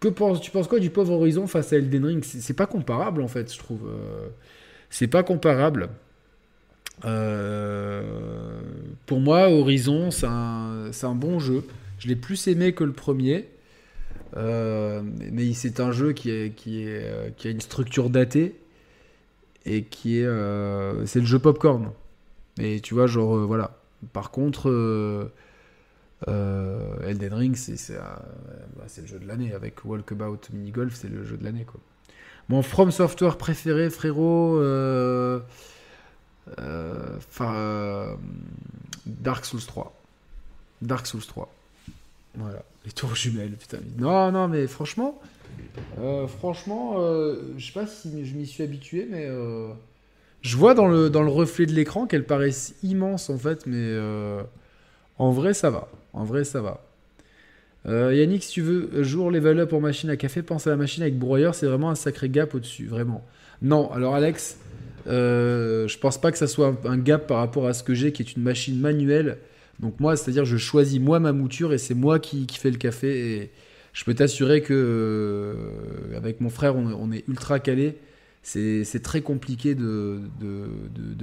[0.00, 2.24] Que penses, tu penses quoi du pauvre Horizon face à Elden Ring?
[2.24, 3.88] C'est pas comparable en fait, je trouve.
[3.88, 4.28] Euh,
[4.90, 5.88] c'est pas comparable.
[7.04, 8.02] Euh,
[9.06, 11.64] pour moi, Horizon, c'est un, bon jeu.
[11.98, 13.48] Je l'ai plus aimé que le premier.
[14.36, 15.02] Euh,
[15.32, 18.56] mais c'est un jeu qui, est, qui, a une structure datée
[19.64, 20.28] et qui est.
[21.06, 21.90] c'est le jeu popcorn.
[22.58, 23.78] Mais tu vois, genre, euh, voilà.
[24.12, 25.32] Par contre, euh,
[26.28, 27.94] euh, Elden Ring, c'est
[28.76, 29.52] bah, le jeu de l'année.
[29.52, 31.66] Avec Walkabout Mini Golf, c'est le jeu de l'année.
[32.48, 34.60] Mon From Software préféré, frérot.
[39.06, 39.92] Dark Souls 3.
[40.82, 41.52] Dark Souls 3.
[42.36, 42.62] Voilà.
[42.84, 43.78] Les tours jumelles, putain.
[43.98, 45.20] Non, non, mais franchement,
[46.38, 46.96] franchement,
[47.56, 49.28] je sais pas si je m'y suis habitué, mais
[50.46, 53.76] je vois dans le, dans le reflet de l'écran qu'elles paraissent immenses en fait, mais
[53.78, 54.42] euh,
[55.18, 55.88] en vrai ça va.
[56.12, 56.84] En vrai ça va.
[57.86, 60.76] Euh, Yannick, si tu veux, jour level up en machine à café, pense à la
[60.76, 63.24] machine avec broyeur, c'est vraiment un sacré gap au-dessus, vraiment.
[63.60, 64.58] Non, alors Alex,
[65.06, 68.12] euh, je pense pas que ça soit un, gap par rapport à ce que j'ai,
[68.12, 69.38] qui est une machine manuelle.
[69.80, 72.78] Donc moi, c'est-à-dire je choisis moi ma mouture et c'est moi qui, qui fais le
[72.78, 73.36] café.
[73.36, 73.50] Et
[73.92, 77.96] je peux t'assurer que euh, avec mon frère, on, est ultra calé
[78.42, 80.20] c'est très compliqué de,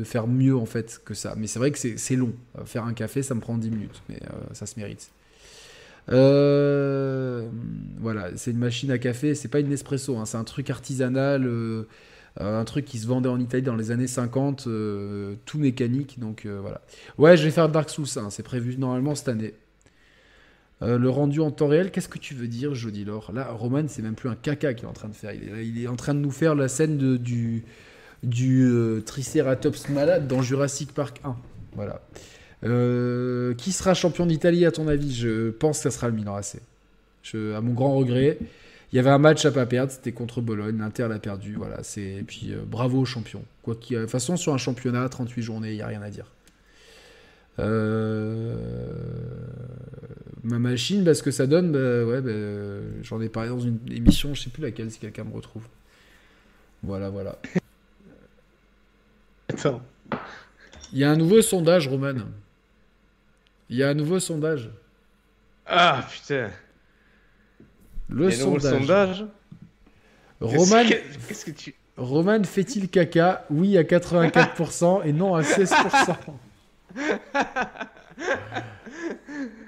[0.03, 1.35] faire mieux en fait que ça.
[1.37, 2.33] Mais c'est vrai que c'est long.
[2.57, 5.09] Euh, faire un café, ça me prend 10 minutes, mais euh, ça se mérite.
[6.07, 11.47] Voilà, c'est une machine à café, c'est pas une espresso, hein, c'est un truc artisanal
[12.39, 16.19] un truc qui se vendait en Italie dans les années 50, euh, tout mécanique.
[16.19, 16.81] Donc euh, voilà.
[17.17, 19.53] Ouais, je vais faire Dark Souls, c'est prévu normalement cette année.
[20.83, 23.31] Euh, le rendu en temps réel, qu'est-ce que tu veux dire, Jody Laure?
[23.33, 25.31] Là, Roman, c'est même plus un caca qu'il est en train de faire.
[25.31, 27.63] Il est, en train de nous faire la scène du,
[28.23, 31.35] du euh, Triceratops malade dans Jurassic Park 1.
[31.75, 32.01] Voilà.
[32.65, 35.13] Euh, qui sera champion d'Italie à ton avis?
[35.13, 36.57] Je pense que ça sera le Milan AC.
[37.33, 38.37] À mon grand regret,
[38.93, 41.81] il y avait un match à pas perdre, c'était contre Bologne, l'Inter l'a perdu, voilà.
[41.81, 43.43] C'est et puis euh, bravo au champion.
[43.63, 46.11] Quoi qu'il, de toute façon sur un championnat, 38 journées, il y a rien à
[46.11, 46.27] dire.
[47.57, 48.55] Euh,
[50.43, 53.79] ma machine, bah, ce que ça donne, bah, ouais, bah, j'en ai parlé dans une
[53.89, 55.63] émission, je sais plus laquelle, si quelqu'un me retrouve.
[56.83, 57.39] Voilà, voilà.
[59.49, 59.81] Attends.
[60.91, 62.13] Il y a un nouveau sondage, Roman.
[63.69, 64.69] Il y a un nouveau sondage.
[65.65, 66.51] Ah putain.
[68.09, 68.79] Le sondage.
[68.79, 69.25] sondage.
[70.41, 71.73] Roman, Qu'est-ce que tu.
[71.95, 76.15] Roman fait-il caca Oui à 84% et non à 16%.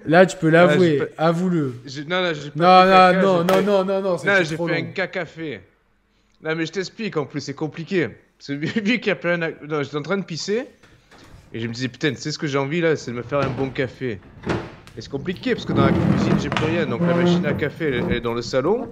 [0.05, 1.01] Là, tu peux l'avouer.
[1.17, 1.75] Avoue-le.
[2.07, 4.11] Non, non, j'ai Non, pas fait caca, non, non, j'ai non, fait- non, non, non,
[4.11, 4.91] Non, c'est j'ai fait un long.
[4.93, 5.61] cacafé.
[6.43, 8.09] Non, mais je t'explique, en plus, c'est compliqué.
[8.37, 8.67] C'est vu
[8.99, 9.37] qu'il y a plein.
[9.37, 10.67] Non, j'étais en train de pisser,
[11.53, 13.23] et je me disais, putain, tu sais ce que j'ai envie, là, c'est de me
[13.23, 14.19] faire un bon café.
[14.97, 17.53] Et c'est compliqué, parce que dans la cuisine, j'ai plus rien, donc la machine à
[17.53, 18.87] café, elle, elle est dans le salon.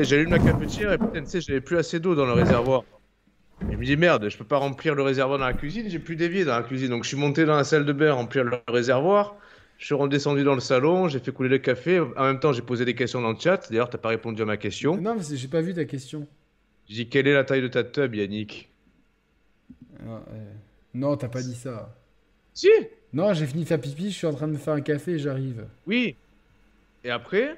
[0.00, 2.84] J'allume la cafetière, et putain, tu sais, j'avais plus assez d'eau dans le réservoir.
[3.68, 5.98] Et je me dis, merde, je peux pas remplir le réservoir dans la cuisine, j'ai
[5.98, 6.88] plus d'évier dans la cuisine.
[6.88, 9.36] Donc je suis monté dans la salle de bain, remplir le réservoir.
[9.78, 12.00] Je suis redescendu dans le salon, j'ai fait couler le café.
[12.00, 13.68] En même temps, j'ai posé des questions dans le chat.
[13.70, 14.96] D'ailleurs, t'as pas répondu à ma question.
[14.96, 16.26] Non, mais j'ai pas vu ta question.
[16.88, 18.70] J'ai dit, quelle est la taille de ta tub, Yannick?
[20.04, 20.52] Non, euh,
[20.94, 21.94] Non, t'as pas dit ça.
[22.52, 22.68] Si
[23.14, 25.12] Non, j'ai fini de faire pipi, je suis en train de me faire un café
[25.12, 25.64] et j'arrive.
[25.86, 26.16] Oui.
[27.04, 27.56] Et après?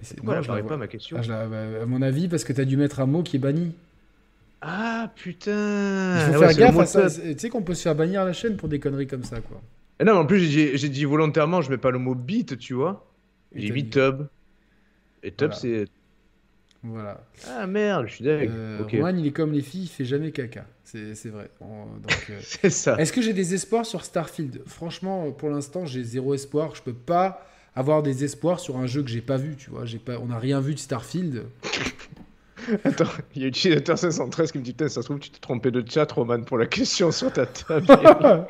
[0.00, 2.44] Et Pourquoi non, je vois- pas ma question Ah, je bah, à mon avis, parce
[2.44, 3.72] que t'as dû mettre un mot qui est banni.
[4.60, 7.08] Ah putain Il faut Ah faire gaffe à ça.
[7.10, 9.60] Tu sais qu'on peut se faire bannir la chaîne pour des conneries comme ça, quoi.
[10.00, 12.74] Et non, mais en plus, j'ai dit- volontairement, je mets pas le mot beat, tu
[12.74, 13.06] vois.
[13.54, 14.26] J'ai mis dit- tub.
[15.22, 15.54] Et tub, Voilà.
[15.56, 15.84] c'est.
[16.84, 17.20] Voilà.
[17.48, 18.50] Ah merde, je suis deg.
[18.50, 18.92] Euh, ok.
[18.92, 20.64] Roman, il est comme les filles, il fait jamais caca.
[20.90, 21.50] C'est vrai.
[21.60, 22.96] Euh, C'est ça.
[22.98, 24.62] Est-ce que j'ai des espoirs sur Starfield?
[24.66, 26.74] Franchement, pour l'instant, j'ai zéro espoir.
[26.74, 27.42] Je peux pas
[27.74, 29.84] avoir des espoirs sur un jeu que j'ai pas vu, tu vois.
[30.04, 31.44] Pas, on n'a rien vu de Starfield.
[32.84, 33.04] Attends,
[33.34, 35.70] il y a utilisateur 513 qui me dit Putain, ça se trouve, tu t'es trompé
[35.70, 37.86] de chat, Roman, pour la question sur ta table.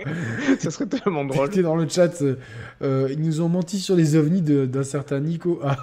[0.59, 1.51] ça serait tellement drôle.
[1.51, 2.23] T'es dans le chat.
[2.23, 2.36] euh,
[2.82, 5.77] euh, ils nous ont menti sur les ovnis d'un certain Nico A.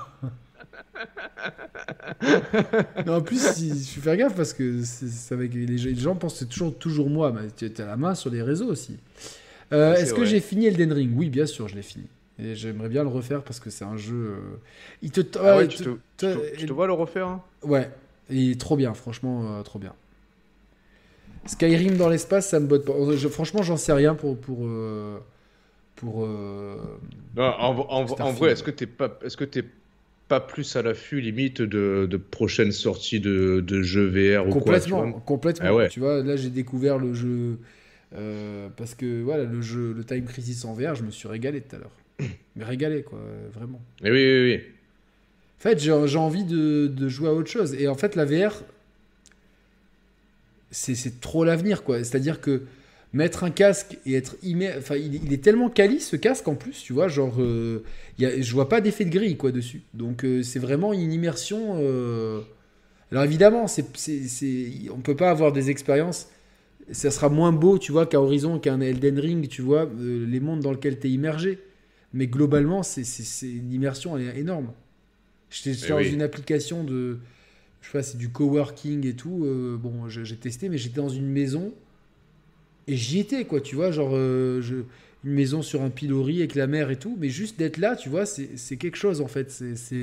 [3.05, 6.15] non, en plus, si- je suis faire gaffe parce que c'est avec les, les gens
[6.15, 8.97] pensent que c'est toujours, toujours moi, mais tu as la main sur les réseaux aussi.
[9.73, 11.11] Euh, Est-ce que j'ai fini Elden Ring?
[11.15, 12.05] Oui, bien sûr, je l'ai fini.
[12.37, 14.15] Et j'aimerais bien le refaire parce que c'est un jeu.
[14.15, 14.37] euh,
[15.01, 15.21] Il te.
[15.39, 17.41] Ah ouais, tu te- tu te- tu te vois le refaire hein?
[17.63, 17.89] Ouais,
[18.29, 19.93] il est trop bien, franchement, euh, trop bien.
[21.45, 22.93] Skyrim dans l'espace, ça me botte pas.
[23.15, 24.37] Je- franchement, j'en sais rien pour.
[24.37, 25.19] pour, euh,
[25.95, 26.77] pour euh,
[27.35, 27.73] Non, en,
[28.21, 29.63] en- vrai, est-ce que t'es pas, est-ce que t'es
[30.27, 34.79] pas plus à l'affût limite de, de prochaines sorties de, de jeux VR ou quoi
[34.79, 35.67] tu vois complètement.
[35.67, 35.89] Ah ouais.
[35.89, 37.59] Tu vois, là, j'ai découvert le jeu.
[38.15, 41.61] euh, parce que voilà, le jeu, le Time Crisis en VR, je me suis régalé
[41.61, 41.91] tout à l'heure.
[42.55, 43.19] Mais régalé, quoi,
[43.53, 43.81] vraiment.
[44.03, 44.61] Eh oui, oui, oui.
[45.59, 47.73] En fait, j'ai envie de, de jouer à autre chose.
[47.75, 48.63] Et en fait, la VR,
[50.71, 51.99] c'est c'est trop l'avenir, quoi.
[52.03, 52.63] C'est-à-dire que
[53.15, 54.35] mettre un casque et être.
[54.77, 57.35] Enfin, il, il est tellement quali, ce casque, en plus, tu vois, genre...
[57.39, 57.81] euh,
[58.17, 59.81] il y a, je vois pas d'effet de grille, quoi, dessus.
[59.93, 61.77] Donc, euh, c'est vraiment une immersion...
[61.79, 62.41] euh,
[63.11, 63.85] Alors, évidemment, c'est,
[64.93, 66.27] on peut pas avoir des expériences...
[66.91, 70.39] Ça sera moins beau, tu vois, qu'un Horizon, qu'un Elden Ring, tu vois, euh, les
[70.39, 71.57] mondes dans lesquels tu es immergé.
[72.13, 73.01] Mais globalement, c'est,
[73.41, 74.71] une immersion elle est énorme.
[75.49, 76.13] J'étais Eh dans oui.
[76.13, 77.17] une application de.
[77.81, 79.47] Je sais pas, c'est du coworking et tout.
[79.81, 81.73] bon, j'ai testé, mais j'étais dans une maison
[82.87, 83.91] et j'y étais, quoi, tu vois.
[83.91, 84.83] Genre, euh, je-
[85.23, 87.17] une maison sur un pilori avec la mer et tout.
[87.19, 89.49] Mais juste d'être là, tu vois, c'est c'est quelque chose en fait.
[89.51, 89.75] C'est.
[89.75, 89.95] c'est-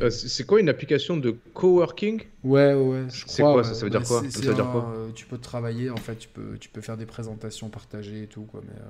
[0.00, 2.22] Euh, c'est c'est quoi une application de coworking?
[2.42, 3.52] Ouais, ouais, je C'est crois.
[3.52, 3.68] quoi, ouais.
[3.68, 4.20] ça, ça veut dire Bah, quoi?
[4.22, 4.90] c'est- Ça c'est veut dire un- quoi?
[4.96, 8.26] euh, Tu peux travailler, en fait, tu peux, tu peux faire des présentations partagées et
[8.26, 8.62] tout, quoi.
[8.66, 8.84] Mais, euh,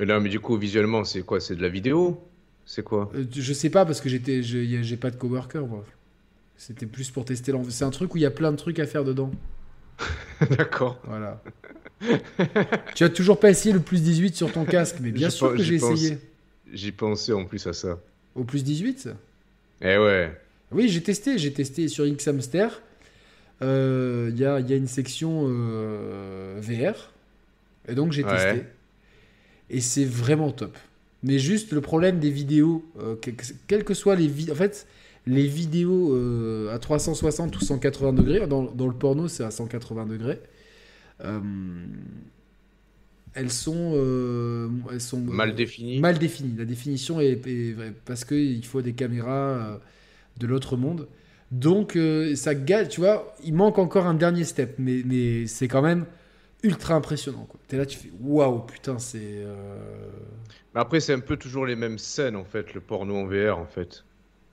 [0.00, 1.40] Mais là, mais du coup, visuellement, c'est quoi?
[1.40, 2.20] C'est de la vidéo?
[2.66, 3.10] C'est quoi?
[3.14, 5.84] Euh, je sais pas parce que j'étais, j'ai pas de coworker, moi.
[6.56, 7.72] C'était plus pour tester l'envie.
[7.72, 9.30] C'est un truc où il y a plein de trucs à faire dedans.
[10.50, 11.00] D'accord.
[11.04, 11.42] Voilà.
[12.94, 15.62] tu as toujours pas essayé le plus 18 sur ton casque, mais bien sûr que
[15.62, 16.18] j'ai essayé.
[16.72, 17.98] J'y pensais en plus à ça.
[18.34, 19.08] Au plus 18
[19.82, 20.32] Eh ouais.
[20.72, 21.38] Oui, j'ai testé.
[21.38, 22.82] J'ai testé sur X-Hamster.
[23.62, 27.12] Euh, Il y, a, y a une section euh, VR.
[27.88, 28.30] Et donc j'ai Ouais.
[28.30, 28.64] testé.
[29.70, 30.76] Et c'est vraiment top.
[31.22, 34.52] Mais juste le problème des vidéos, euh, que- que- quelles que soient les vidéos.
[34.54, 34.86] En fait,
[35.26, 40.06] les vidéos euh, à 360 ou 180 degrés, dans, dans le porno c'est à 180
[40.06, 40.40] degrés,
[41.24, 41.40] euh,
[43.34, 45.98] elles sont, euh, elles sont Mal définies.
[45.98, 46.54] Mal définies.
[46.56, 49.80] La définition est, est- parce qu'il faut des caméras
[50.38, 51.08] de l'autre monde.
[51.50, 51.98] Donc
[52.34, 56.06] ça gâte, tu vois, il manque encore un dernier step, mais, mais c'est quand même
[56.62, 57.46] ultra impressionnant.
[57.48, 57.60] quoi.
[57.68, 59.44] T'es là, tu fais waouh, putain, c'est.
[60.74, 63.58] Mais après, c'est un peu toujours les mêmes scènes, en fait, le porno en VR,
[63.58, 64.04] en fait.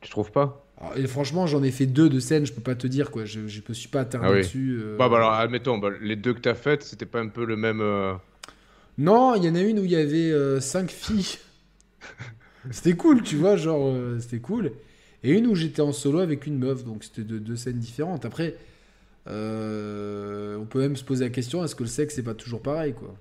[0.02, 2.76] Tu trouves pas Alors, et franchement, j'en ai fait deux de scènes, je peux pas
[2.76, 4.40] te dire quoi, je, je me suis pas attarné Ah oui.
[4.40, 4.80] dessus.
[4.82, 4.98] euh.
[4.98, 7.56] Bah, bah, alors, admettons, bah, les deux que t'as faites, c'était pas un peu le
[7.56, 7.82] même.
[7.82, 8.14] euh,
[8.98, 11.38] Non, il y en a une où il y avait euh, cinq filles.
[12.72, 14.72] c'était cool, tu vois, genre, euh, c'était cool.
[15.24, 18.26] Et une où j'étais en solo avec une meuf, donc c'était deux, deux scènes différentes.
[18.26, 18.56] Après,
[19.28, 22.62] euh, on peut même se poser la question est-ce que le sexe c'est pas toujours
[22.62, 23.16] pareil, quoi?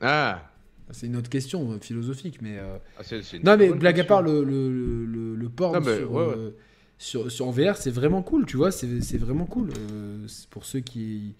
[0.00, 0.51] Ah,
[0.92, 2.58] C'est une autre question euh, philosophique, mais.
[2.58, 5.82] euh, Ah, c'est une Non, mais blague à part, le, le, le, le- porn Non,
[5.82, 6.34] sur, ouais, ouais.
[6.36, 6.50] euh,
[6.98, 9.70] sur, sur- en VR, c'est vraiment cool, tu vois, c'est vraiment cool.
[9.92, 11.34] Euh, pour ceux qui.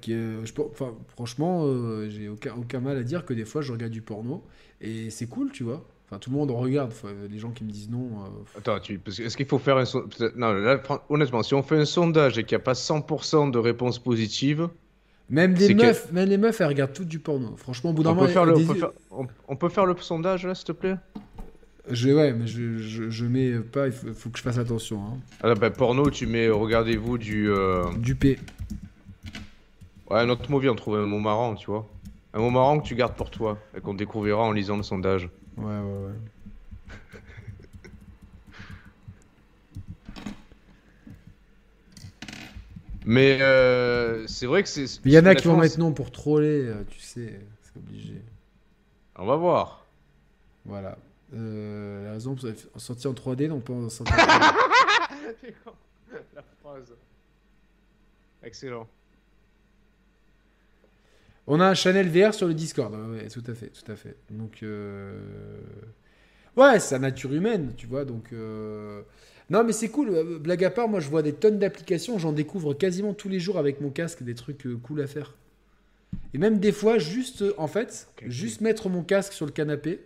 [0.00, 1.66] qui je, enfin, franchement,
[2.08, 4.42] j'ai aucun, aucun mal à dire que des fois je regarde du porno
[4.80, 5.84] et c'est cool, tu vois.
[6.08, 6.92] Enfin, tout le monde en regarde.
[7.30, 8.06] Les gens qui me disent non.
[8.24, 9.00] euh, Attends, tu...
[9.06, 9.84] est-ce qu'il faut faire un
[10.36, 13.58] Non, là, honnêtement, si on fait un sondage et qu'il n'y a pas 100% de
[13.58, 14.68] réponses positives,
[15.32, 17.56] Même que- meufs, même les meufs, elles regardent toutes du porno.
[17.56, 18.52] Franchement, au bout d'un on moment, peut, faire le...
[18.52, 18.90] des- on, peut faire...
[19.10, 20.96] on- on peut faire le sondage là, s'il te plaît?
[21.90, 23.86] Je, ouais, mais je, je, je mets pas.
[23.86, 25.00] Il faut, faut que je fasse attention.
[25.02, 25.16] Hein.
[25.42, 27.50] ah, bah, Porno, tu mets, regardez-vous du.
[27.50, 28.38] euh, Du P.
[30.10, 31.88] Ouais, un autre movie, on trouve un mot marrant, tu vois.
[32.34, 35.28] Un mot marrant que tu gardes pour toi et qu'on découvrira en lisant le sondage.
[35.56, 35.72] Ouais, ouais,
[36.06, 36.12] ouais.
[43.04, 44.86] Mais euh, c'est vrai que c'est.
[45.04, 47.76] Il y en a qui vont honnêtement, mettre non pour troller, euh, tu sais, c'est
[47.76, 48.22] obligé.
[49.16, 49.86] On va voir.
[50.64, 50.96] Voilà.
[51.34, 54.16] Euh, la raison, c'est sorti en 3D, donc pas en sorti en
[56.34, 56.92] La phrase.
[58.42, 58.86] Excellent.
[61.46, 63.96] On a un channel VR sur le Discord, ouais, ouais, tout à fait, tout à
[63.96, 64.16] fait.
[64.30, 65.60] Donc, euh...
[66.56, 68.32] ouais, c'est la nature humaine, tu vois, donc...
[68.32, 69.02] euh,
[69.52, 72.32] Non, mais c'est cool, euh, blague à part, moi je vois des tonnes d'applications, j'en
[72.32, 75.34] découvre quasiment tous les jours avec mon casque, des trucs euh, cool à faire.
[76.32, 80.00] Et même des fois, juste, euh, en fait, juste mettre mon casque sur le canapé.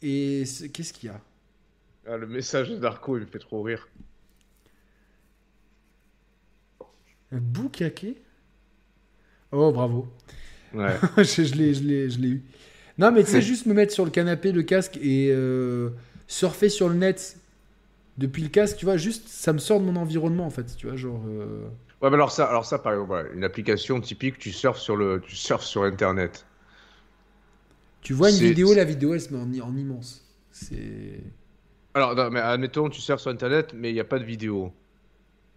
[0.00, 1.20] Et qu'est-ce qu'il y a?
[2.06, 3.86] Ah, le message de Darko, il me fait trop rire.
[7.32, 8.16] Un boucaquet?
[9.52, 10.08] Oh, bravo.
[10.72, 10.96] Ouais.
[11.18, 12.42] je l'ai, je eu.
[12.96, 15.90] Non, mais tu sais, juste me mettre sur le canapé, le casque et euh,
[16.30, 17.38] surfer sur le net
[18.18, 20.86] depuis le casque, tu vois, juste ça me sort de mon environnement en fait, tu
[20.88, 21.22] vois, genre.
[21.28, 21.68] euh,
[22.02, 24.96] Ouais, mais alors ça, alors ça, par exemple, voilà, une application typique, tu surfes sur
[24.96, 26.46] le, tu surfes sur Internet.
[28.02, 30.24] Tu vois une vidéo, la vidéo elle se met en, i- en immense.
[30.52, 31.20] C'est.
[31.94, 34.74] Alors, non, mais admettons, tu surfes sur Internet, mais il n'y a pas de vidéo.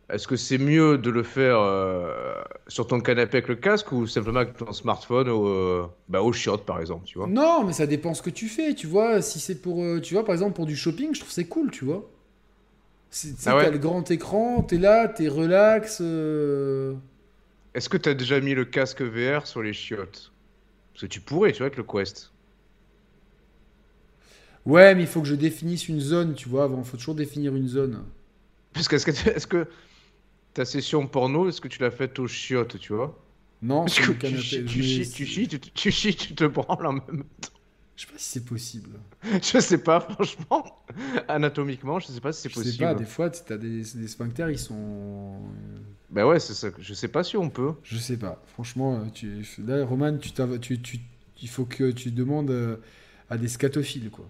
[0.09, 2.35] Est-ce que c'est mieux de le faire euh,
[2.67, 6.31] sur ton canapé avec le casque ou simplement avec ton smartphone au, euh, bah, au
[6.65, 7.27] par exemple, tu vois?
[7.27, 9.21] Non, mais ça dépend ce que tu fais, tu vois.
[9.21, 11.71] Si c'est pour, euh, tu vois, par exemple pour du shopping, je trouve c'est cool,
[11.71, 12.09] tu vois.
[13.09, 13.63] C'est- Ah ouais?
[13.65, 15.99] t'as le grand écran, t'es là, t'es relax.
[16.01, 16.95] euh,
[17.75, 20.33] Est-ce que tu as déjà mis le casque VR sur les chiottes?
[20.93, 22.33] Parce que tu pourrais, tu vois, avec le Quest.
[24.65, 26.65] Ouais, mais il faut que je définisse une zone, tu vois.
[26.65, 28.03] Avant, il faut toujours définir une zone.
[28.73, 29.67] Parce que est-ce que, est-ce que
[30.53, 33.19] ta session porno, est-ce que tu l'as faite aux chiottes, tu vois?
[33.61, 34.41] Non, Parce que le tu canapé.
[34.41, 37.49] chies, tu chies, tu chies, tu, tu chies, tu te branles en même temps.
[37.95, 38.89] Je sais pas si c'est possible.
[39.41, 40.83] Je sais pas, franchement.
[41.27, 42.73] Anatomiquement, je sais pas si c'est Je possible.
[42.75, 45.39] sais pas, des fois, t'as des, des sphincters, ils sont.
[46.09, 46.69] Bah ouais, c'est ça.
[46.79, 47.73] Je sais pas si on peut.
[47.83, 48.41] Je sais pas.
[48.47, 49.45] Franchement, euh, tu...
[49.65, 50.99] là, Roman, tu, tu, tu...
[51.41, 52.77] il faut que tu demandes euh,
[53.29, 54.27] à des scatophiles, quoi.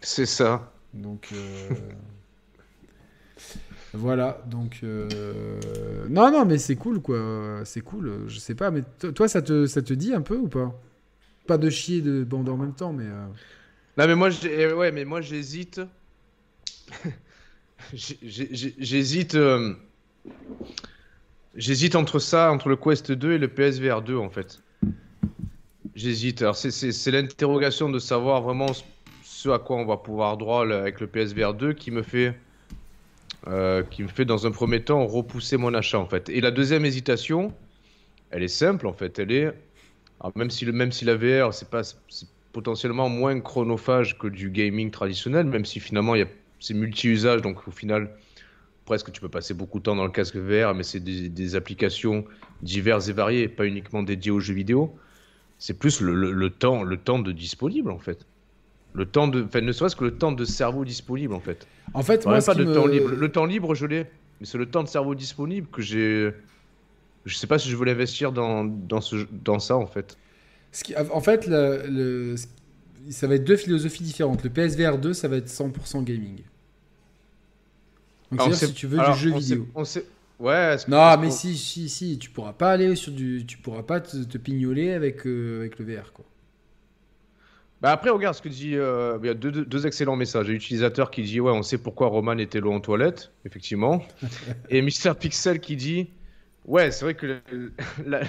[0.00, 0.72] C'est ça.
[0.94, 1.28] Donc.
[1.32, 1.68] euh,
[3.94, 4.80] voilà, donc.
[4.82, 5.58] euh,
[6.08, 7.62] Non, non, mais c'est cool, quoi.
[7.64, 8.24] C'est cool.
[8.26, 10.78] Je sais pas, mais to- toi, ça te, ça te dit un peu ou pas?
[11.46, 13.06] Pas de chier de bande en même temps, mais.
[13.06, 13.26] euh,
[13.96, 15.80] Non, mais moi, eh ouais, mais moi, j'hésite.
[17.92, 19.34] J'hésite.
[19.34, 19.74] euh,
[21.54, 24.62] J'hésite entre ça, entre le Quest 2 et le PSVR 2, en fait.
[25.94, 26.42] J'hésite.
[26.42, 28.68] Alors, c'est- l'interrogation de savoir vraiment
[29.22, 32.38] ce- à quoi on va pouvoir droit avec le PSVR 2 qui me fait.
[33.48, 36.28] Euh, qui me fait dans un premier temps repousser mon achat en fait.
[36.28, 37.54] Et la deuxième hésitation,
[38.30, 39.18] elle est simple en fait.
[39.18, 39.54] Elle est,
[40.36, 41.82] même si le même si la VR c'est pas
[42.52, 46.28] potentiellement moins chronophage que du gaming traditionnel, même si finalement il y a
[46.60, 48.10] c'est multi-usage, donc au final
[48.84, 52.26] presque tu peux passer beaucoup de temps dans le casque VR, mais c'est des, applications
[52.62, 54.98] diverses et variées, pas uniquement dédiées aux jeux vidéo.
[55.58, 58.27] C'est plus le- le temps le temps de disponible en fait.
[58.98, 61.66] Le temps de, enfin, ne serait-ce que le temps de cerveau disponible en fait.
[61.94, 63.10] En fait, moi, pas de me- temps libre.
[63.10, 64.04] Le temps libre, je l'ai,
[64.40, 66.32] mais c'est le temps de cerveau disponible que j'ai.
[67.24, 70.16] Je sais pas si je veux l'investir dans, dans, ce, dans ça en fait.
[70.72, 72.46] Ce qui- en fait, le- le- ce-
[73.10, 74.42] ça va être deux philosophies différentes.
[74.44, 76.40] Le PSVR 2, ça va être 100% gaming.
[78.30, 79.64] Donc, c'est-à-dire c'est- si tu veux alors, du jeu on vidéo.
[79.64, 80.04] sait- on sait-
[80.40, 80.76] Ouais.
[80.86, 84.16] Non, mais si, si, si, tu pourras pas aller sur du, tu pourras pas te,
[84.24, 86.24] te pignoler avec euh, avec le VR quoi.
[87.80, 88.74] Bah après, regarde ce que dit.
[88.76, 90.48] euh, Il y a deux, deux- deux excellents messages.
[90.48, 94.02] Un utilisateur qui dit Ouais, on sait pourquoi Roman était loin en toilette, effectivement.
[94.70, 96.10] Et Mister Pixel qui dit
[96.64, 97.72] Ouais, c'est vrai que le-
[98.06, 98.20] la,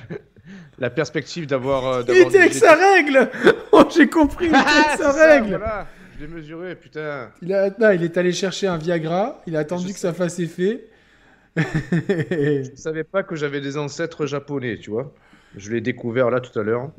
[0.77, 1.87] la perspective d'avoir.
[1.87, 3.29] euh, Il était avec sa règle.
[3.71, 4.45] Oh, j'ai compris.
[4.45, 5.49] Il était Ah, avec sa ça, règle.
[5.49, 5.87] voilà.
[6.19, 7.29] Je l'ai mesuré, putain.
[7.41, 9.41] Il a, non, il est allé chercher un Viagra.
[9.47, 10.85] Il a attendu Je que ça fasse effet.
[11.55, 15.13] Je savais pas que j'avais des ancêtres japonais, tu vois.
[15.55, 16.91] Je l'ai découvert là tout à l'heure.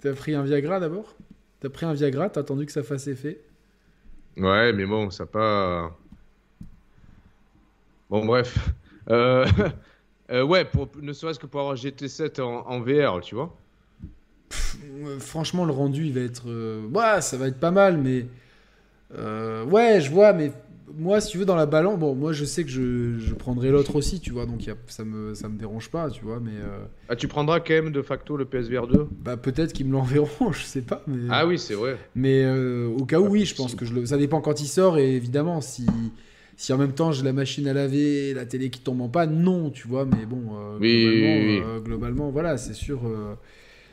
[0.00, 1.16] T'as pris un Viagra d'abord?
[1.62, 3.40] T'as pris un Viagra, t'as attendu que ça fasse effet
[4.36, 5.96] Ouais, mais bon, ça pas.
[8.10, 8.56] Bon, bref.
[9.10, 9.46] Euh,
[10.30, 13.56] euh, ouais, pour, ne serait-ce que pour avoir GT7 en, en VR, tu vois.
[14.84, 16.46] Euh, Franchement, le rendu, il va être.
[16.92, 18.26] Ouais, ça va être pas mal, mais.
[19.14, 20.52] euh, Ouais, je vois, mais
[20.96, 21.98] moi, si tu veux, dans la balance.
[21.98, 24.76] Bon, moi, je sais que je, je prendrai l'autre aussi, tu vois, donc y a-
[24.86, 26.52] ça, me, ça me dérange pas, tu vois, mais.
[26.54, 29.92] euh, Ah, tu prendras quand même de facto le PSVR 2 Bah, peut-être qu'ils me
[29.92, 31.28] l'enverront, je sais pas, mais.
[31.30, 31.96] Ah oui, c'est vrai.
[32.14, 34.06] Mais euh, au cas où, Pas oui, je pense que je le...
[34.06, 35.86] ça dépend quand il sort, et évidemment, si.
[36.54, 39.42] Si en même temps j'ai la machine à laver, la télé qui tombe en panne,
[39.42, 41.60] non, tu vois, mais bon, euh, Oui, globalement, oui, oui.
[41.64, 43.00] euh, globalement, voilà, c'est sûr.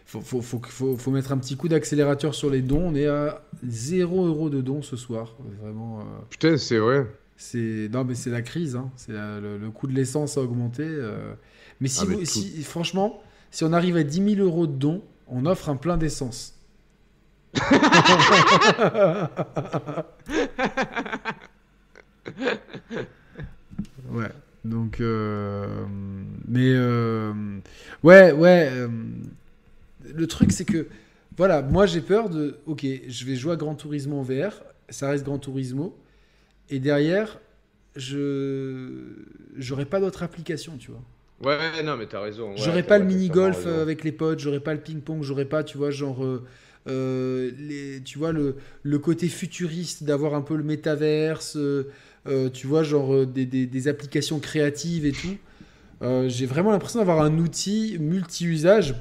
[0.10, 2.82] Faut, faut, faut, faut, faut mettre un petit coup d'accélérateur sur les dons.
[2.90, 5.36] On est à 0 euros de dons ce soir.
[5.62, 7.06] Vraiment, euh, Putain, c'est vrai.
[7.38, 8.76] c'est non mais c'est la crise.
[8.76, 8.90] Hein.
[8.96, 10.84] C'est la- le, le coût de l'essence a augmenté.
[10.84, 11.34] euh.
[11.80, 13.22] Mais si, Ah, mais vous- si franchement,
[13.52, 16.56] si on arrive à 10 000 euros de dons, on offre un plein d'essence.
[24.12, 24.30] ouais.
[24.66, 25.86] Donc, euh,
[26.48, 26.78] mais
[28.04, 28.72] ouais, ouais.
[30.16, 30.88] Le truc, c'est que
[31.38, 32.58] voilà, moi j'ai peur de.
[32.66, 35.98] Ok, je vais jouer à Gran Turismo en VR, ça reste Gran Turismo,
[36.70, 37.40] et derrière,
[37.96, 38.90] je
[39.58, 41.02] j'aurai pas d'autre application, tu vois.
[41.44, 42.50] Ouais, non, mais t'as raison.
[42.52, 45.78] ouais, j'aurais pas le mini-golf avec les potes, j'aurais pas le ping-pong, j'aurais pas, tu
[45.78, 46.24] vois, genre.
[46.24, 46.44] euh,
[46.88, 51.84] euh, les, tu vois, le, le côté futuriste d'avoir un peu le métaverse, euh,
[52.54, 55.38] tu vois, genre des, des- des applications créatives et tout.
[56.02, 58.96] Euh, J'ai vraiment l'impression d'avoir un outil multi-usage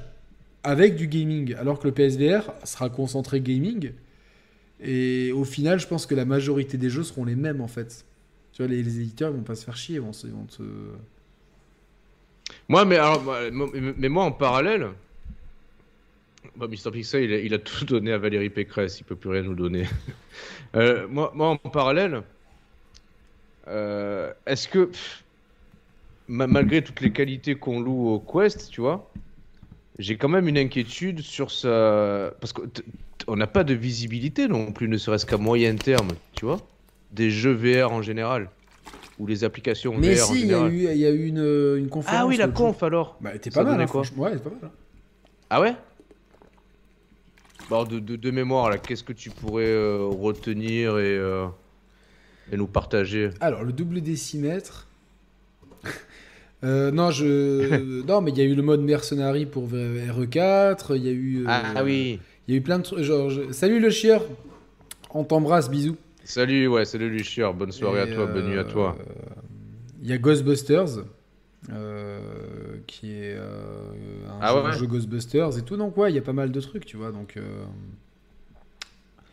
[0.64, 3.92] avec du gaming, alors que le PSVR sera concentré gaming.
[4.80, 8.04] Et au final, je pense que la majorité des jeux seront les mêmes en fait.
[8.52, 10.26] Tu vois, les, éditeurs ils vont pas se faire chier, ils vont se.
[10.26, 10.62] te-
[12.68, 13.22] Moi, mais, alors,
[13.52, 14.88] mais moi, en parallèle,
[16.56, 16.90] bah, Mr.
[16.92, 19.54] Pixel, il a, il a tout donné à Valérie Pécresse, il peut plus rien nous
[19.54, 19.84] donner.
[20.76, 22.22] Euh, moi, moi, en parallèle,
[23.68, 24.90] euh, est-ce que,
[26.28, 29.10] malgré toutes les qualités qu'on loue au Quest, tu vois,
[29.98, 32.32] j'ai quand même une inquiétude sur sa...
[32.40, 36.58] Parce qu'on n'a pas de visibilité non plus, ne serait-ce qu'à moyen terme, tu vois,
[37.12, 38.50] des jeux VR en général,
[39.18, 41.26] ou les applications Mais VR en si, il y, a eu, il y a eu
[41.26, 42.20] une, une conférence.
[42.22, 44.02] Ah oui, la conf alors Bah, Ça pas mal, hein, quoi.
[44.16, 44.58] Ouais, pas mal.
[44.64, 44.70] hein.
[45.50, 45.74] Ah ouais?
[47.70, 51.46] Bon, de, de, de mémoire, là, qu'est-ce que tu pourrais euh, retenir et, euh,
[52.50, 53.30] et nous partager?
[53.40, 54.87] Alors, le double décimètre.
[56.64, 58.02] Euh, non, je...
[58.06, 60.96] non, mais il y a eu le mode mercenary pour RE4.
[60.96, 61.42] Il y a eu.
[61.42, 63.00] euh, Ah oui Il y a eu plein de trucs.
[63.04, 64.24] Genre, je- Salut le chieur.
[65.14, 65.96] On t'embrasse, bisous.
[66.24, 68.96] Salut, ouais, salut Luchier, bonne soirée Et, à toi, bonne nuit à toi.
[69.00, 69.04] euh,
[70.02, 71.04] Il y a Ghostbusters.
[71.72, 72.20] euh,
[72.86, 74.72] qui est euh, un, Ah jeu, ouais?
[74.72, 75.76] jeu Ghostbusters et tout.
[75.76, 77.12] Donc, ouais, il y a pas mal de trucs, tu vois.
[77.12, 77.36] Donc.
[77.36, 77.40] euh,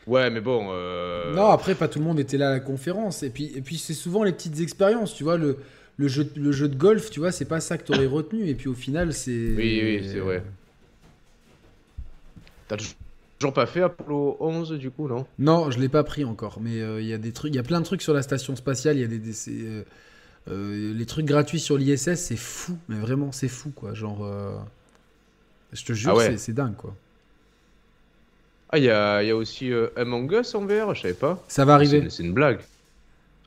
[0.08, 0.68] Ouais, mais bon...
[0.70, 3.24] euh, Non, après, pas tout le monde était là à la conférence.
[3.24, 5.38] Et puis, et puis c'est souvent les petites expériences, tu vois.
[5.38, 5.58] Le,
[5.98, 8.48] le, jeu, le jeu de golf, tu vois, c'est pas ça que t'aurais retenu.
[8.48, 9.32] Et puis au final, c'est.
[9.32, 10.44] Oui, oui, c'est vrai.
[12.68, 12.78] T'as
[13.40, 15.26] toujours pas fait Apollo 11, du coup, non?
[15.40, 16.60] Non, je l'ai pas pris encore.
[16.62, 18.22] Mais euh, il y a des trucs, il y a plein de trucs sur la
[18.24, 18.98] station spatiale.
[18.98, 19.50] Il y a des.
[19.50, 19.84] euh,
[20.50, 22.78] euh, les trucs gratuits sur l'ISS, c'est fou.
[22.90, 23.94] Mais vraiment, c'est fou, quoi.
[23.94, 24.28] Genre.
[25.74, 26.38] Je te jure, Ah ouais.
[26.38, 26.96] c'est- dingue, quoi.
[28.70, 31.44] Ah, il y y a aussi Among Us en VR, je savais pas.
[31.48, 32.10] Ça va arriver.
[32.10, 32.60] c'est une blague.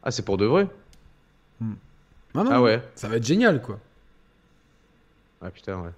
[0.03, 0.69] Ah, c'est pour de vrai?
[1.61, 1.65] Ah,
[2.35, 3.79] non, Ah ouais Ça va être génial, quoi.
[5.41, 5.91] Ah putain, ouais.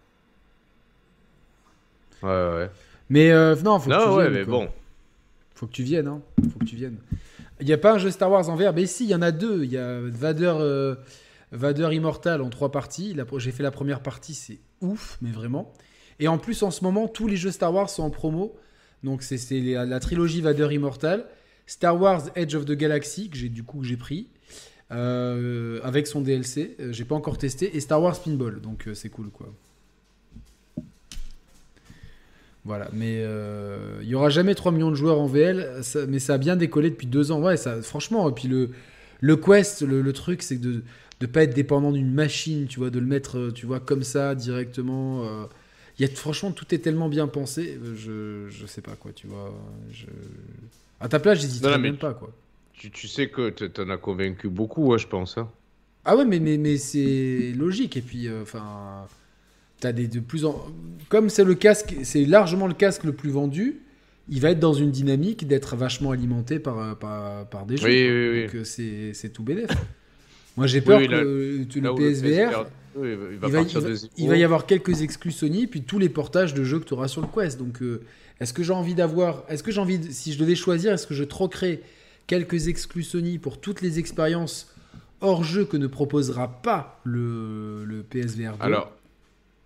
[2.22, 2.70] Ouais, ouais, ouais.
[3.08, 4.52] Mais euh, non, faut que tu Non, ouais, viennes, mais quoi.
[4.66, 4.68] bon.
[5.54, 6.20] Faut que tu viennes, hein.
[6.52, 6.96] Faut que tu viennes.
[7.60, 9.22] Il n'y a pas un jeu Star Wars en VR, mais si, il y en
[9.22, 9.64] a deux.
[9.64, 10.94] Il y a Vader, euh,
[11.52, 13.16] Vader Immortal en trois parties.
[13.38, 15.72] J'ai fait la première partie, c'est ouf, mais vraiment.
[16.18, 18.54] Et en plus, en ce moment, tous les jeux Star Wars sont en promo.
[19.02, 21.24] Donc c'est la, la trilogie Vader Immortal,
[21.66, 24.28] Star Wars Edge of the Galaxy que j'ai du coup que j'ai pris
[24.92, 26.76] euh, avec son DLC.
[26.80, 28.60] Euh, j'ai pas encore testé et Star Wars Pinball.
[28.60, 29.52] Donc euh, c'est cool quoi.
[32.64, 36.18] Voilà, mais euh, il y aura jamais 3 millions de joueurs en VL, ça- mais
[36.18, 37.40] ça a bien décollé depuis deux ans.
[37.40, 38.70] Ouais, ça, franchement, et puis le,
[39.20, 40.82] le quest, le, le truc, c'est de
[41.22, 44.34] ne pas être dépendant d'une machine, tu vois, de le mettre, tu vois, comme ça,
[44.34, 45.24] directement.
[45.98, 49.26] Il y a, franchement, tout est tellement bien pensé, je, je sais pas quoi, tu
[49.26, 49.54] vois.
[49.92, 50.04] Je...
[51.00, 52.30] À ta place, j'hésiterais même pas, quoi.
[52.80, 55.36] Tu, tu sais que t- t'en as convaincu beaucoup, ouais, je pense.
[55.36, 55.50] hein.
[56.06, 57.98] Ah ouais, mais, mais, mais c'est logique.
[57.98, 59.06] Et puis, euh, enfin,
[59.80, 60.66] t'as des de plus en.
[61.10, 63.80] Comme c'est le casque, c'est largement le casque le plus vendu,
[64.30, 67.86] il va être dans une dynamique d'être vachement alimenté par, euh, par, par des jeux.
[67.86, 68.42] Oui, oui, oui.
[68.46, 69.68] Donc euh, c'est tout bénéf.
[70.56, 72.66] Moi j'ai peur que là- le, tu- le PSVR,
[72.96, 75.66] il va il va, il partir va- de il va y avoir quelques exclus Sony,
[75.66, 77.58] puis tous les portages de jeux que tu auras sur le Quest.
[77.58, 78.00] Donc, euh,
[78.40, 81.06] est-ce que j'ai envie d'avoir, est-ce que j'ai envie, de- si je devais choisir, est-ce
[81.06, 81.80] que je troquerais
[82.30, 84.72] quelques exclus Sony pour toutes les expériences
[85.20, 88.92] hors jeu que ne proposera pas le, le PSVR 2 Alors,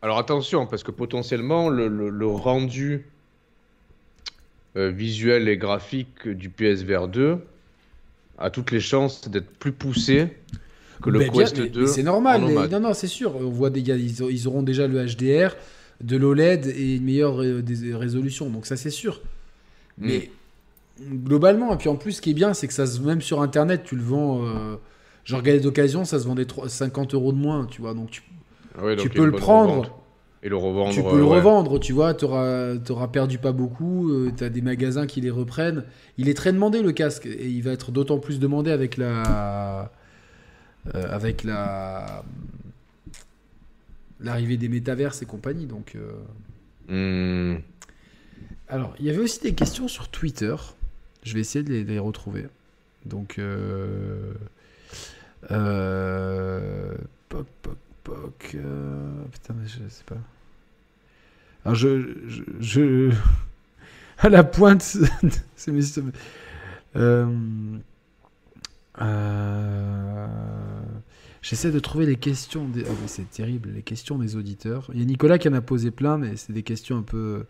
[0.00, 3.04] alors attention, parce que potentiellement, le, le- le rendu
[4.76, 7.36] euh, visuel et graphique du PSVR 2
[8.38, 10.28] a toutes les chances d'être plus poussé
[11.02, 11.80] que le Ben, bien, Quest mais- 2.
[11.82, 12.46] mais c'est normal.
[12.46, 13.36] les- non, non, c'est sûr.
[13.36, 15.54] On voit des gars, ils, ont- ils auront déjà le HDR,
[16.00, 18.48] de l'OLED et une meilleure euh, des résolutions.
[18.48, 19.20] Donc ça, c'est sûr.
[19.98, 20.08] Mm.
[21.00, 23.42] Globalement, et puis en plus, ce qui est bien, c'est que ça se, même sur
[23.42, 24.44] Internet, tu le vends.
[24.44, 24.76] Euh,
[25.24, 27.94] genre d'occasion, ça se vendait trois- 50 euros de moins, tu vois.
[27.94, 28.22] Donc tu,
[28.78, 29.70] Ah ouais, donc tu peux le prendre.
[29.80, 29.92] revente.
[30.44, 30.90] Et le revendre.
[30.92, 31.36] tu peux euh, le ouais.
[31.38, 32.12] revendre, tu vois.
[32.14, 34.12] Tu auras, perdu pas beaucoup.
[34.36, 35.84] tu as des magasins qui les reprennent.
[36.18, 39.90] Il est très demandé le casque et il va être d'autant plus demandé avec la.
[40.94, 42.22] euh, avec la.
[44.20, 45.66] L'arrivée des métaverses et compagnie.
[45.66, 45.96] Donc.
[45.96, 46.12] euh,
[46.86, 47.60] Hmm.
[48.68, 50.54] Alors, il y avait aussi des questions sur Twitter.
[51.24, 52.46] Je vais essayer de les, retrouver.
[53.06, 54.34] Donc, euh...
[55.50, 56.94] euh,
[57.28, 58.50] Poc, poc, poc.
[58.54, 60.16] euh, Putain, mais je sais pas.
[61.64, 62.14] Alors, je.
[62.60, 63.10] je,
[64.18, 64.82] À la pointe.
[65.56, 65.82] c'est mes-
[71.42, 72.66] J'essaie de trouver les questions.
[72.68, 72.84] Des...
[72.84, 74.90] oh, c'est terrible, les questions des auditeurs.
[74.94, 77.44] Il y a Nicolas qui en a posé plein, mais c'est des questions un peu.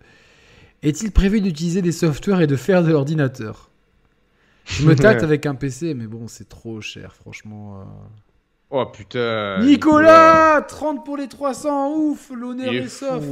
[0.85, 3.70] Est-il prévu d'utiliser des softwares et de faire de l'ordinateur?
[4.66, 7.81] Je me tâte avec un PC, mais bon, c'est trop cher, franchement.
[7.81, 7.85] euh.
[8.70, 9.61] Oh putain.
[9.62, 13.23] Nicolas 30 pour les 300, ouf L'honneur est est sauf.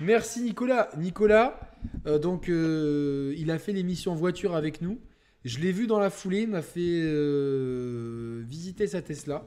[0.00, 0.88] Merci Nicolas.
[0.96, 1.58] Nicolas,
[2.06, 4.98] euh, donc euh, il a fait l'émission voiture avec nous.
[5.44, 9.44] Je l'ai vu dans la foulée, il m'a fait euh, visiter sa Tesla.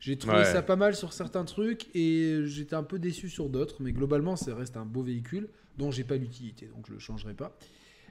[0.00, 0.44] J'ai trouvé Ouais.
[0.44, 4.36] ça pas mal sur certains trucs et j'étais un peu déçu sur d'autres, mais globalement
[4.36, 5.48] ça reste un beau véhicule
[5.78, 7.56] dont j'ai pas l'utilité, donc je le changerai pas.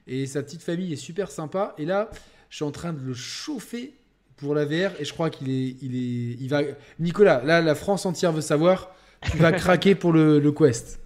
[0.08, 1.74] Et sa petite famille est super sympa.
[1.78, 2.10] Et là,
[2.50, 3.94] je suis en train de le chauffer
[4.38, 6.62] pour la VR et je crois qu'il est, il est, il va.
[7.00, 8.94] Nicolas, là, la France entière veut savoir.
[9.32, 11.00] Tu vas craquer pour le, le Quest.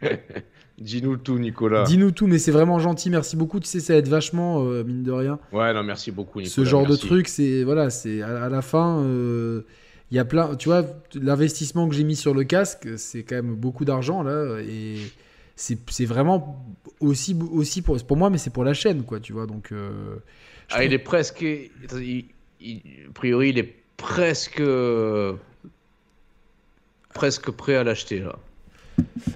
[0.78, 1.82] Dis-nous tout, Nicolas.
[1.82, 3.10] Dis-nous tout, mais c'est vraiment gentil.
[3.10, 3.58] Merci beaucoup.
[3.58, 5.40] Tu sais, ça aide vachement, euh, mine de rien.
[5.52, 6.54] Ouais, non, merci beaucoup, Nicolas.
[6.54, 7.02] Ce genre merci.
[7.02, 9.62] de truc, c'est voilà, c'est à, à la fin, euh,
[10.10, 10.54] il y a plein.
[10.56, 14.58] Tu vois, l'investissement que j'ai mis sur le casque, c'est quand même beaucoup d'argent là,
[14.60, 14.96] et
[15.56, 16.64] c'est vraiment
[17.00, 19.20] aussi aussi pour pour moi, mais c'est pour la chaîne, quoi.
[19.20, 19.72] Tu vois, donc.
[19.72, 20.16] euh,
[20.70, 21.42] Ah, trouve- il est presque.
[21.42, 22.24] il-
[22.60, 24.62] il- a priori, il est presque.
[27.14, 28.36] Presque prêt à l'acheter, là.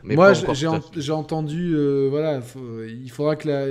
[0.04, 0.80] Mais Moi, j'ai en-
[1.18, 3.66] entendu, euh, voilà, faut- il faudra que la,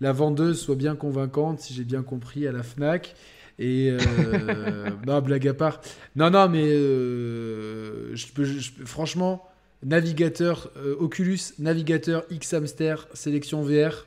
[0.00, 3.14] la vendeuse soit bien convaincante, si j'ai bien compris, à la Fnac.
[3.60, 5.80] Et euh, non, blague à part.
[6.16, 9.46] Non, non, mais euh, je peux, je peux- franchement,
[9.84, 14.06] navigateur euh, Oculus, navigateur X Hamster, sélection VR.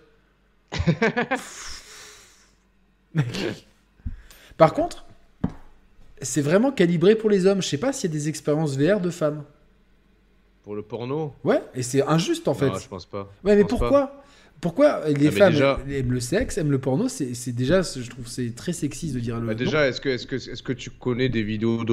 [4.58, 5.06] Par contre,
[6.22, 7.62] c'est vraiment calibré pour les hommes.
[7.62, 9.44] Je sais pas s'il y a des expériences VR de femmes.
[10.64, 11.34] Pour le porno?
[11.44, 12.70] Ouais, et c'est injuste en fait.
[12.70, 13.30] Non, je pense pas.
[13.44, 14.23] Ouais, Je mais pourquoi?
[14.64, 18.28] Pourquoi les mais femmes déjà- aiment le sexe, aiment le porno C'est déjà, je trouve,
[18.28, 19.46] c'est très sexiste de dire le.
[19.48, 21.84] Bah déjà, est-ce que, est que, est que tu connais des vidéos,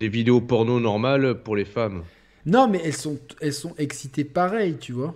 [0.00, 2.02] des vidéos porno normales pour les femmes?
[2.46, 5.14] Non, mais elles sont, elles sont excitées pareil, tu vois.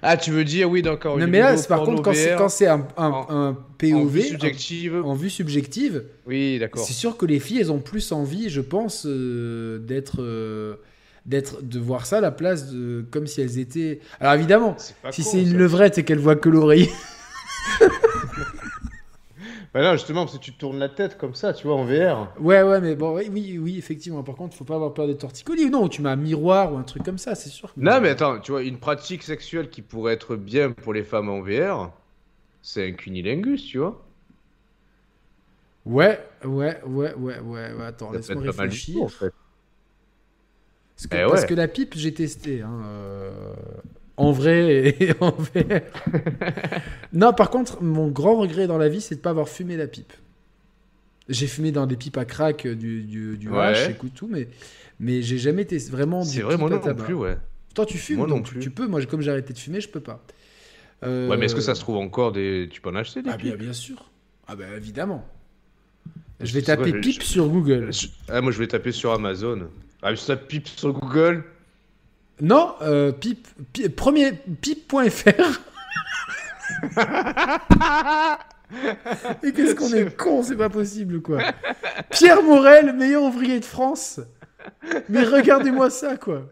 [0.00, 1.18] Ah, tu veux dire, oui, d'accord.
[1.18, 4.94] non, mais là, par contre, quand c'est un, un, en- un en POV, vue subjective.
[4.96, 6.82] un- en vue subjective, Oui, d'accord.
[6.82, 10.76] c'est sûr que les filles, elles ont plus envie, je pense, euh, d'être, euh,
[11.26, 14.00] d'être, de voir ça à la place de, comme si elles étaient.
[14.20, 14.76] Alors évidemment,
[15.10, 15.56] si c'est une ça.
[15.56, 16.90] levrette et qu'elle voit que l'oreiller.
[19.72, 22.32] Bah non, justement, parce que tu tournes la tête comme ça, tu vois, en VR.
[22.38, 24.22] Ouais, ouais, mais bon, oui, oui, oui, effectivement.
[24.22, 25.68] Par contre, faut pas avoir peur des torticolis.
[25.68, 27.74] Non, tu mets un miroir ou un truc comme ça, c'est sûr.
[27.74, 31.02] que- Non, mais attends, tu vois, une pratique sexuelle qui pourrait être bien pour les
[31.02, 31.90] femmes en VR,
[32.62, 34.00] c'est un cunilingus, tu vois.
[35.86, 37.84] Ouais, ouais, ouais, ouais, ouais, ouais.
[37.84, 38.94] Attends, laisse-moi pas mal du réfléchir.
[39.00, 39.32] tout, en fait.
[40.96, 42.62] Parce que, Eh parce que la pipe, j'ai testé.
[42.62, 43.54] Hein, euh,
[44.16, 45.80] en vrai et en VR.
[47.12, 49.86] non, par contre, mon grand regret dans la vie, c'est de pas avoir fumé la
[49.88, 50.12] pipe.
[51.28, 53.58] J'ai fumé dans des pipes à crack euh, du, du, du Ouais.
[53.58, 54.48] hash, écoute tout, mais,
[55.00, 57.38] mais j'ai jamais testé vraiment du C'est vrai, moi non plus, ouais.
[57.74, 58.60] Toi, tu fumes, Moi non donc plus.
[58.60, 58.86] tu peux.
[58.86, 60.22] Moi, comme j'ai arrêté de fumer, je peux pas.
[61.02, 62.68] Euh, Ouais, mais est-ce que ça se trouve encore des.
[62.70, 63.62] Tu peux en acheter des Ah, bien, pipes?
[63.62, 64.10] bien sûr.
[64.46, 65.26] Ah, bah évidemment.
[66.40, 67.90] Je vais taper pipe je- sur Google.
[68.28, 69.68] Ah, moi je vais taper sur Amazon.
[70.06, 71.44] Ah, tu tapes pipe sur Google.
[72.40, 75.60] Non, euh, pipe, pi- premier pipe.fr.
[79.42, 81.40] Et qu'est-ce qu'on est con, c'est pas possible quoi.
[82.10, 84.20] Pierre Morel, meilleur ouvrier de France.
[85.08, 86.48] Mais regardez-moi ça quoi.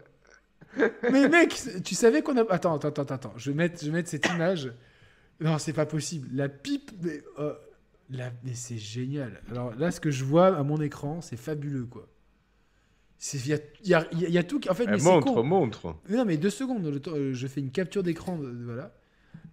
[1.11, 2.41] Mais mec, tu savais qu'on a.
[2.51, 3.33] Attends, attends, attends, attends.
[3.37, 4.71] Je vais mettre, je vais mettre cette image.
[5.39, 6.29] Non, c'est pas possible.
[6.33, 6.91] La pipe.
[7.01, 7.53] Mais, euh,
[8.09, 9.41] la- mais c'est génial.
[9.51, 12.07] Alors là, ce que je vois à mon écran, c'est fabuleux quoi.
[13.31, 14.59] Il y a, y a- y a tout.
[14.59, 15.43] qui- En fait, mais montre, con.
[15.43, 15.95] montre.
[16.09, 18.91] Mais non, mais deux secondes, le euh, je fais une capture d'écran, de- voilà.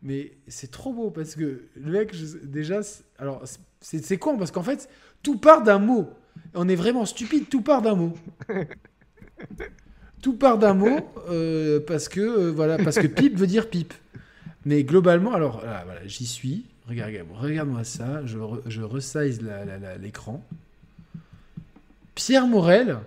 [0.03, 2.81] Mais c'est trop beau parce que le mec, je- déjà,
[3.19, 3.43] alors
[3.81, 4.89] c'est c'est con parce qu'en fait,
[5.23, 6.11] tout part d'un mot.
[6.55, 8.15] On est vraiment stupide, tout part d'un mot.
[10.23, 10.99] tout part d'un mot
[11.29, 13.95] euh, parce que euh, voilà, parce que pipe veut dire pipe.
[14.65, 16.67] Mais globalement, alors là, voilà, j'y suis.
[16.89, 18.27] Regarde, regarde, regarde-moi ça.
[18.27, 19.41] Je, re- je resize
[20.01, 20.45] l'écran.
[22.15, 22.99] Pierre Morel,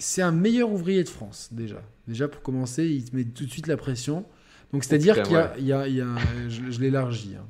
[0.00, 1.80] c'est un meilleur ouvrier de France, déjà.
[2.08, 4.24] Déjà, pour commencer, il te met tout de suite la pression.
[4.72, 6.06] Donc, c'est-à-dire qu'il y a, il y a- il y a
[6.48, 7.36] je, je l'élargis.
[7.38, 7.46] hein.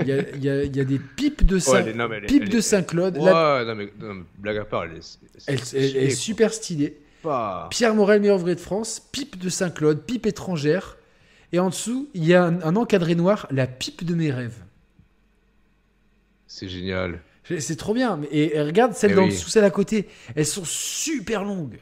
[0.00, 1.88] Il y a, il y a- il y a des pipes de, Saint, Ouais, elle
[1.88, 3.16] est- non, mais elle est- pipes de Saint-Claude.
[3.18, 5.18] La- non, mais, non, blague à part, elle est.
[5.46, 6.98] elle, c'est elle- elle est stylé, super stylée.
[7.22, 9.00] Pas- Pierre Morel, meilleur ouvrier de France.
[9.12, 10.96] Pipe de Saint-Claude, pipe étrangère.
[11.52, 14.58] Et en dessous, il y a un, un encadré noir, la pipe de mes rêves.
[16.46, 17.20] C'est génial.
[17.44, 18.20] C'est trop bien.
[18.30, 19.30] Et, et regarde celle Eh dans oui.
[19.30, 20.08] dessous, celle à côté.
[20.34, 21.78] Elles sont super longues.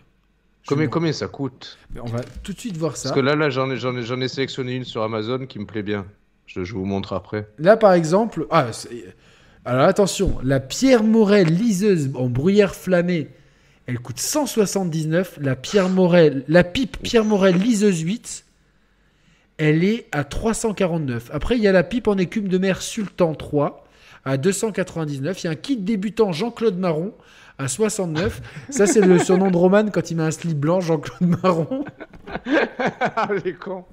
[0.67, 1.79] Combien, ça coûte?
[2.01, 3.09] On va tout de suite voir ça.
[3.09, 6.07] Parce que là, là j'en ai, ai, sélectionné une sur Amazon qui me plaît bien.
[6.47, 7.49] Je, je vous montre après.
[7.59, 8.71] Là, par exemple, ah,
[9.65, 13.29] alors attention, la Pierre Morel liseuse en bruyère flammée,
[13.87, 15.39] elle coûte 179.
[15.41, 18.45] La Pierre Morel, la pipe Pierre Morel liseuse 8,
[19.59, 21.31] elle est à 349.
[21.33, 23.87] Après, il y a la pipe en écume de mer Sultan 3
[24.25, 25.43] à 299.
[25.43, 27.13] Il y a un kit débutant Jean-Claude Marron
[27.59, 28.41] à 69.
[28.71, 31.85] Ça, c'est le surnom de Roman quand il met un slip blanc, Jean-Claude Marron.
[33.17, 33.85] Ah, les cons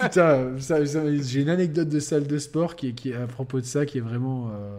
[0.00, 3.60] Putain, ça- ça- j'ai une anecdote de salle de sport qui est, qui à propos
[3.60, 4.50] de ça qui est vraiment.
[4.52, 4.78] euh,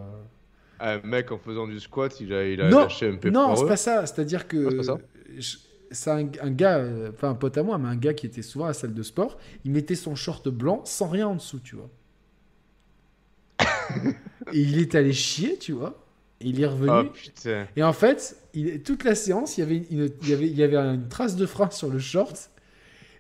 [0.80, 3.56] Un mec en faisant du squat, il a, il a non, lâché un peu non,
[3.56, 4.06] c'est pas ça.
[4.06, 4.98] C'est-à-dire que Ah, c'est pas ça
[5.38, 5.58] je-
[5.92, 8.42] c'est un, un gars, euh, enfin un pote à moi, mais un gars qui était
[8.42, 9.38] souvent à la salle de sport.
[9.64, 11.90] Il mettait son short blanc sans rien en dessous, tu vois.
[14.54, 16.02] Et il est allé chier, tu vois.
[16.42, 17.10] Et il est revenu.
[17.10, 17.50] Oh.
[17.76, 20.56] Et en fait, il- toute la séance, il y avait une, il y avait, il
[20.56, 22.50] y avait une trace de frein sur le short.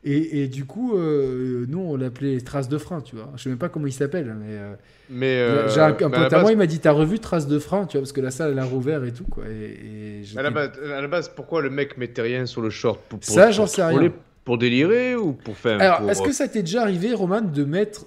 [0.08, 3.32] Et, et du coup, euh, nous, on l'appelait trace de frein, tu vois.
[3.38, 4.46] Je sais même pas comment il s'appelle, mais.
[4.52, 4.74] euh,
[5.10, 5.36] Mais.
[5.40, 7.86] euh, j'ai un, pote à base- moi, il m'a dit T'as revu trace de frein,
[7.88, 9.46] tu vois, parce que la salle, elle a rouvert et tout, quoi.
[9.48, 13.00] Et, à, la base, à la base, pourquoi le mec mettait rien sur le short
[13.10, 14.14] pour, pour- Ça, pour j'en sais rien.
[14.44, 15.82] Pour délirer ou pour faire.
[15.82, 18.06] Alors, pour- est-ce que ça t'est déjà arrivé, Roman, de mettre,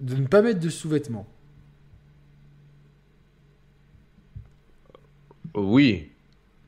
[0.00, 1.28] de ne pas mettre de sous-vêtements?
[5.60, 6.10] Oui.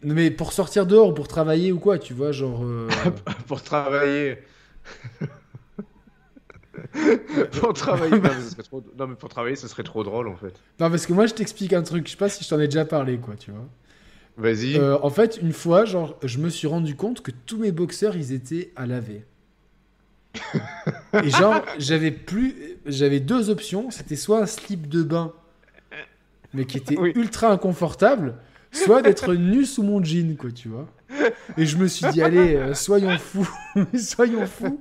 [0.02, 2.62] Mais pour sortir dehors ou pour travailler ou quoi, tu vois, genre.
[2.64, 2.88] euh,
[3.46, 4.38] pour travailler.
[7.60, 8.16] pour travailler.
[8.16, 8.82] Non mais, ce serait trop...
[8.98, 10.54] non, mais pour travailler, ce serait trop drôle en fait.
[10.78, 12.06] Non, parce que moi, je t'explique un truc.
[12.06, 13.66] Je sais pas si je t'en ai déjà parlé, quoi, tu vois.
[14.36, 14.76] Vas-y.
[14.78, 18.16] Euh, en fait, une fois, genre, je me suis rendu compte que tous mes boxeurs,
[18.16, 19.24] ils étaient à laver.
[21.24, 23.90] Et genre, j'avais plus, j'avais deux options.
[23.90, 25.32] C'était soit un slip de bain,
[26.54, 27.12] mais qui était Oui.
[27.16, 28.36] ultra inconfortable,
[28.72, 30.88] soit d'être nu sous mon jean, quoi, tu vois.
[31.56, 33.48] Et je me suis dit, allez, euh, soyons fous,
[33.98, 34.80] soyons fous,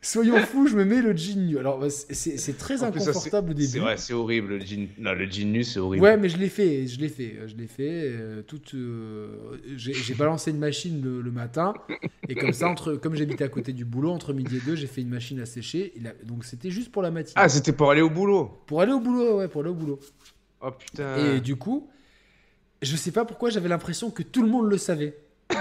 [0.00, 0.66] soyons fous.
[0.66, 1.58] Je me mets le jean nu.
[1.58, 3.66] Alors, bah, c'est- très En inconfortable au début.
[3.68, 4.54] C'est vrai, c'est horrible.
[4.56, 4.88] Le jean...
[4.98, 6.02] Non, le jean nu, c'est horrible.
[6.02, 8.10] Ouais, mais je l'ai fait, je l'ai fait, je l'ai fait.
[8.14, 11.74] euh, toute, euh, j'ai balancé une machine le, le matin
[12.28, 14.86] et comme ça, entre, comme j'habitais à côté du boulot, entre midi et deux, j'ai
[14.86, 15.92] fait une machine à sécher.
[15.96, 17.34] Et donc c'était juste pour la matinée.
[17.36, 18.50] Ah, c'était pour aller au boulot.
[18.66, 20.00] pour aller au boulot, ouais, pour aller au boulot.
[20.62, 21.16] Oh putain.
[21.36, 21.88] Et du coup,
[22.82, 25.23] je sais pas pourquoi j'avais l'impression que tout le monde le savait.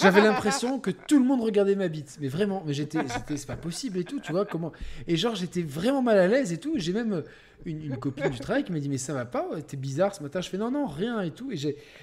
[0.00, 2.98] J'avais l'impression que tout le monde regardait ma bite, mais vraiment, mais j'étais,
[3.34, 4.72] c'est pas possible et tout, tu vois comment.
[5.08, 6.74] Et genre, j'étais vraiment mal à l'aise et tout.
[6.76, 7.22] J'ai même
[7.64, 10.22] une, une copine du travail qui m'a dit mais ça va pas, t'es bizarre ce
[10.22, 10.40] matin.
[10.40, 11.50] Je fais non non rien et tout.
[11.50, 11.56] Et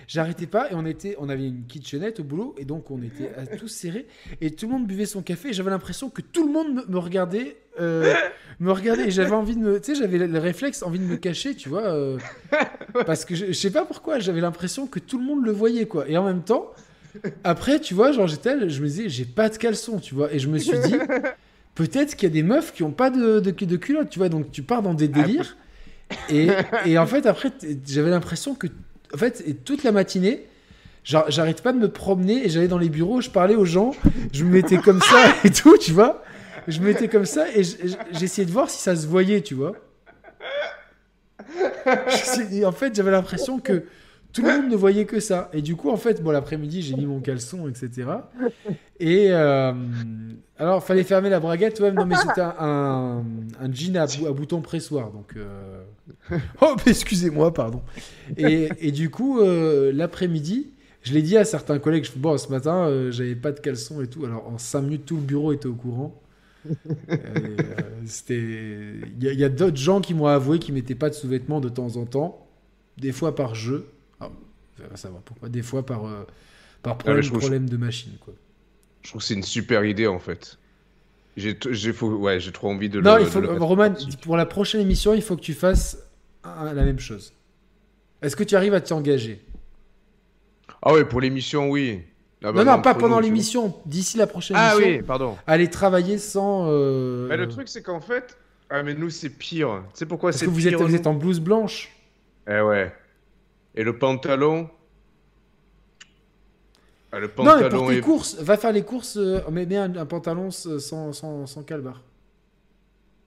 [0.07, 3.31] j'arrêtais pas et on était, on avait une kitchenette au boulot et donc on était
[3.57, 4.07] tous serrés
[4.41, 5.49] et tout le monde buvait son café.
[5.49, 8.13] et J'avais l'impression que tout le monde me, regardait, euh,
[8.59, 11.05] me regardait et j'avais envie de me, tu sais, j'avais le, le réflexe, envie de
[11.05, 12.17] me cacher, tu vois, euh,
[13.05, 16.09] parce que je sais pas pourquoi, j'avais l'impression que tout le monde le voyait quoi.
[16.09, 16.71] Et en même temps.
[17.43, 20.39] Après, tu vois, genre j'étais, je me disais, j'ai pas de caleçon, tu vois, et
[20.39, 20.95] je me suis dit,
[21.75, 24.29] peut-être qu'il y a des meufs qui ont pas de, de, de culotte, tu vois,
[24.29, 25.57] donc tu pars dans des délires.
[26.29, 26.47] Et,
[26.85, 27.51] et en fait, après,
[27.85, 28.67] j'avais l'impression que,
[29.13, 30.47] en fait, et toute la matinée,
[31.03, 33.93] j'arrête pas de me promener et j'allais dans les bureaux, je parlais aux gens,
[34.31, 36.23] je me mettais comme ça et tout, tu vois.
[36.67, 37.63] Je me mettais comme ça et
[38.13, 39.73] j'essayais de voir si ça se voyait, tu vois.
[42.51, 43.83] Et en fait, j'avais l'impression que
[44.33, 45.49] tout le monde ne voyait que ça.
[45.53, 48.07] Et du coup, en fait, bon, l'après-midi, j'ai mis mon caleçon, etc.
[48.99, 49.73] Et euh,
[50.57, 51.79] alors, fallait fermer la braguette.
[51.79, 53.23] Ouais, non, mais c'était un,
[53.59, 55.11] un, jean à, bou- à bouton pressoir.
[55.11, 55.83] Donc, euh...
[56.61, 57.81] oh, excusez-moi, pardon.
[58.37, 60.71] Et, et du coup, euh, l'après-midi,
[61.03, 62.05] je l'ai dit à certains collègues.
[62.05, 64.25] Je bon, ce matin, euh, j'avais pas de caleçon et tout.
[64.25, 66.19] Alors, en 5 minutes, tout le bureau était au courant.
[68.29, 71.69] Il y a, a d'autres gens qui m'ont avoué qu'ils mettaient pas de sous-vêtements de
[71.69, 72.47] temps en temps,
[72.97, 73.87] des fois par jeu.
[74.79, 75.49] Ah, on va savoir pourquoi.
[75.49, 76.25] Des fois par euh,
[76.81, 78.33] par problème, trouve- problème de machine, quoi.
[79.03, 80.57] Je trouve que c'est une super idée en fait.
[81.35, 81.57] J'ai
[82.01, 83.21] ouais, trop envie de Non, le.
[83.21, 85.97] il faut, le Roman, pour la prochaine émission, il faut que tu fasses
[86.45, 87.33] la même chose.
[88.21, 89.41] Est-ce que tu arrives à t'engager?
[90.81, 92.01] Ah ouais, pour l'émission, oui.
[92.43, 94.57] Ah bah Non, non, pas pendant l'émission, d'ici la prochaine.
[94.59, 94.97] Ah émission.
[94.97, 95.37] oui, pardon.
[95.47, 96.67] Aller travailler sans.
[96.69, 98.37] euh, Mais le truc, c'est qu'en fait.
[98.69, 99.83] Ah, mais nous, c'est pire.
[99.93, 101.91] Tu sais pourquoi Parce c'est que vous pire êtes, vous êtes en blouse blanche.
[102.47, 102.93] Eh ouais.
[103.75, 104.69] Et le pantalon.
[107.11, 108.01] Ah, le Non, mais pantalon pour tes est.
[108.01, 112.01] courses, va faire les courses, euh, mais mets un, un pantalon sans, sans, sans, calbar.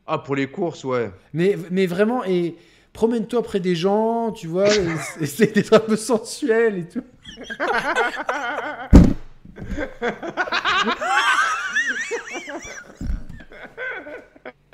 [0.07, 1.11] Ah, pour les courses, ouais.
[1.33, 2.57] Mais, mais vraiment, et
[2.93, 4.87] promène-toi près des gens, tu vois, et-
[5.21, 7.03] essaye d'être un peu sensuel et tout.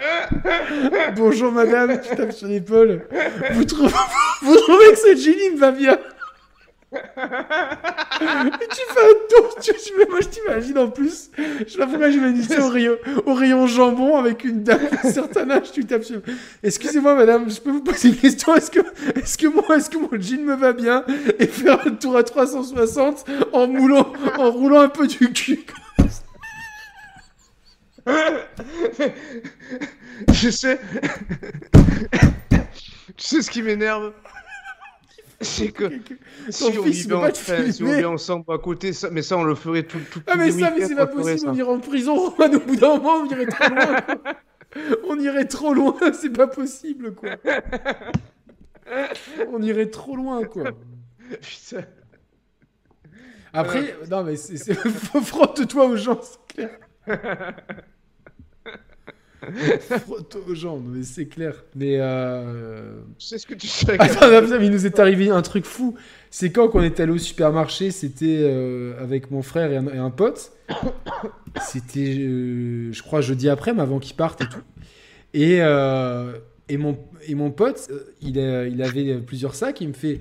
[1.17, 3.03] Bonjour madame, tu tapes sur l'épaule.
[3.53, 3.93] Vous trouvez,
[4.43, 5.99] vous trouvez que ce jean me va bien.
[6.95, 11.79] Et tu fais un tour, tu, mais moi je t'imagine en plus, je
[12.43, 16.21] ça au rayon, au rayon jambon avec une dame d'un certain âge, tu tapes sur...
[16.63, 18.81] Excusez-moi madame, je peux vous poser une question, est-ce que,
[19.15, 21.07] est-ce que est-ce que mon jean me va bien?
[21.39, 23.25] Et faire un tour à 360
[23.55, 25.65] en moulant, en roulant un peu du cul
[30.33, 30.79] Je sais.
[33.17, 34.13] tu sais ce qui m'énerve?
[35.41, 35.91] C'est que
[36.51, 39.43] si on, vivait en- enfin, si on vient ensemble à côté, ça, mais ça on
[39.43, 41.59] le ferait tout, tout, Ah mais ça, mais c'est pas possible, on ça.
[41.59, 43.97] irait en prison, au bout d'un moment, on irait trop loin.
[45.09, 47.31] On irait trop loin, c'est pas possible, quoi.
[49.53, 50.71] On irait trop loin, quoi.
[51.41, 51.85] Putain.
[53.53, 56.71] Après, non mais c'est, c'est- frotte-toi aux gens, c'est clair.
[59.81, 61.65] Frotte-toi aux non, mais c'est clair.
[61.75, 63.01] Mais euh...
[63.19, 65.97] Sais ce que tu sais Attends, attends, il nous est arrivé un truc fou.
[66.31, 69.99] C'est quand qu'on est allé au supermarché, c'était euh, avec mon frère et un, et
[69.99, 70.53] un pote.
[71.61, 74.63] C'était, euh, je crois, jeudi après, mais avant qu'ils partent et tout.
[75.35, 76.33] Et, euh,
[76.69, 76.97] et, mon,
[77.27, 77.91] et mon pote,
[78.21, 79.81] il, a- il avait plusieurs sacs.
[79.81, 80.21] Il me fait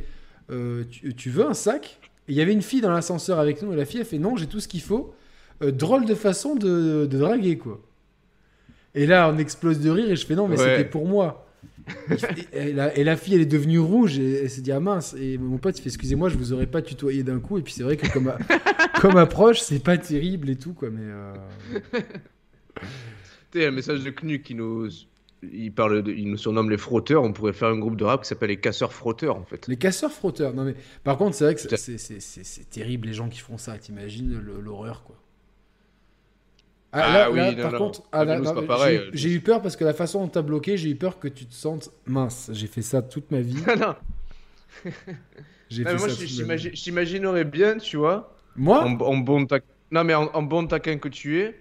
[0.90, 2.00] tu, tu veux un sac?
[2.28, 3.72] Il y avait une fille dans l'ascenseur avec nous.
[3.72, 5.14] Et la fille, elle fait Non, j'ai tout ce qu'il faut.
[5.62, 7.80] Drôle de façon de, de draguer, quoi.
[8.96, 10.10] Et là, on explose de rire.
[10.12, 10.78] Et je fais Non, mais Ouais.
[10.78, 11.48] c'était pour moi.
[12.54, 14.80] Et, et la, et la fille, elle est devenue rouge et elle s'est dit ah
[14.80, 15.16] mince.
[15.20, 17.58] Et mon pote, il fait excusez-moi, je vous aurais pas tutoyé d'un coup.
[17.58, 18.38] Et puis c'est vrai que comme, a-
[19.02, 20.90] comme approche, c'est pas terrible et tout quoi.
[20.90, 21.34] Mais euh,
[23.52, 24.88] Tu un message de Knu qui nous.
[25.44, 27.24] Il, parle de- il nous surnomme les frotteurs.
[27.24, 29.68] On pourrait faire un groupe de rap qui s'appelle les casseurs frotteurs en fait.
[29.68, 30.54] les casseurs frotteurs.
[30.54, 33.40] Non mais par contre, c'est vrai que c'est- c'est c'est- c'est terrible les gens qui
[33.40, 33.78] font ça.
[33.80, 35.16] T'imagines le- l'horreur quoi.
[36.94, 37.78] Ah, Ah là, oui, là, non, par non.
[37.80, 39.02] contre, Ah, là, non, pareil.
[39.14, 41.28] j'ai- j'ai eu peur parce que la façon dont t'as bloqué, j'ai eu peur que
[41.30, 42.50] tu te sentes mince.
[42.54, 43.56] J'ai fait ça toute ma vie.
[43.68, 43.96] Ah non,
[45.70, 48.84] J'ai fait moi ça j'imagine- j'imaginerais bien, tu vois, Moi?
[48.84, 51.56] en, en bon tac- Non mais en, en bon taquin que tu es,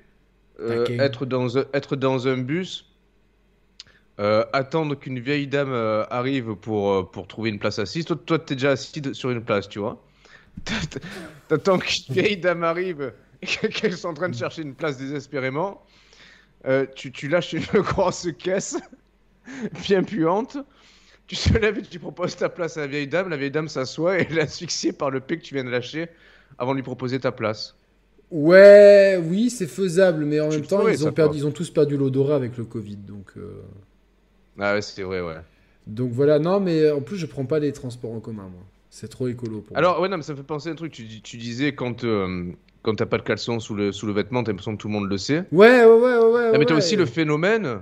[0.61, 2.87] euh, être, dans un, être dans un bus,
[4.19, 8.05] euh, attendre qu'une vieille dame euh, arrive pour, pour trouver une place assise.
[8.05, 10.03] Toi, toi t'es déjà assis de- sur une place, tu vois.
[11.49, 13.13] T'attends qu'une vieille dame arrive
[13.63, 15.83] et qu'elle soit en train de chercher une place désespérément.
[16.67, 18.79] Euh, tu, tu lâches une grosse caisse
[19.89, 20.59] bien puante.
[21.29, 23.31] Tu te lèves et tu proposes ta place à la vieille dame.
[23.31, 25.71] La vieille dame s'assoit et elle est asphyxiée par le P que tu viens de
[25.71, 26.09] lâcher
[26.59, 27.77] avant de lui proposer ta place.
[28.31, 31.71] Ouais, oui, c'est faisable, mais en Tu même temps, ils ont, perdu, ils ont tous
[31.71, 32.97] perdu l'odorat avec le Covid.
[32.97, 33.61] Donc, euh,
[34.59, 35.43] Ah ouais, c'est vrai, ouais.
[35.87, 38.63] donc voilà, non, mais en plus, je prends pas les transports en commun, moi.
[38.91, 39.85] C'est trop écolo pour moi.
[39.85, 40.93] Alors, ouais, non, mais ça me fait penser à un truc.
[40.93, 44.13] Tu, dis- tu disais quand, euh, quand t'as pas de caleçon sous le, sous le
[44.13, 45.45] vêtement, t'as l'impression que tout le monde le sait.
[45.53, 46.51] Ouais, ouais, ouais, ouais.
[46.55, 46.79] Ah, mais t'as ouais.
[46.79, 47.81] aussi le phénomène.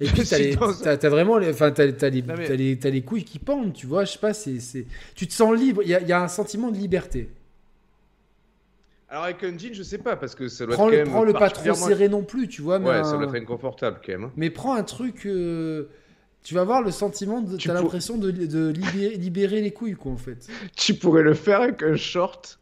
[0.00, 2.46] Et puis, t'as, les- dans- t'as- t'as vraiment les, enfin, t'as, t'as les, Non, mais-
[2.48, 4.04] t'as les, t'as les couilles qui pendent, tu vois.
[4.04, 4.86] Je sais pas, c'est, c'est...
[5.14, 5.82] tu te sens libre.
[5.82, 7.30] Il y a, il y a un sentiment de liberté.
[9.08, 11.04] Alors, avec un jean, je sais pas, parce que ça doit Prends être quand le,
[11.04, 11.12] même.
[11.12, 12.78] prends le pas trop serré non plus, tu vois.
[12.78, 14.24] Mais, Ouais, un- ça doit être inconfortable quand même.
[14.24, 14.32] hein.
[14.36, 15.26] mais prends un truc.
[15.26, 15.84] euh,
[16.42, 17.56] Tu vas avoir le sentiment de.
[17.56, 20.46] Tu T'as pour- l'impression de, de libérer, libérer les couilles, quoi, en fait.
[20.76, 22.58] Tu pourrais le faire avec un short?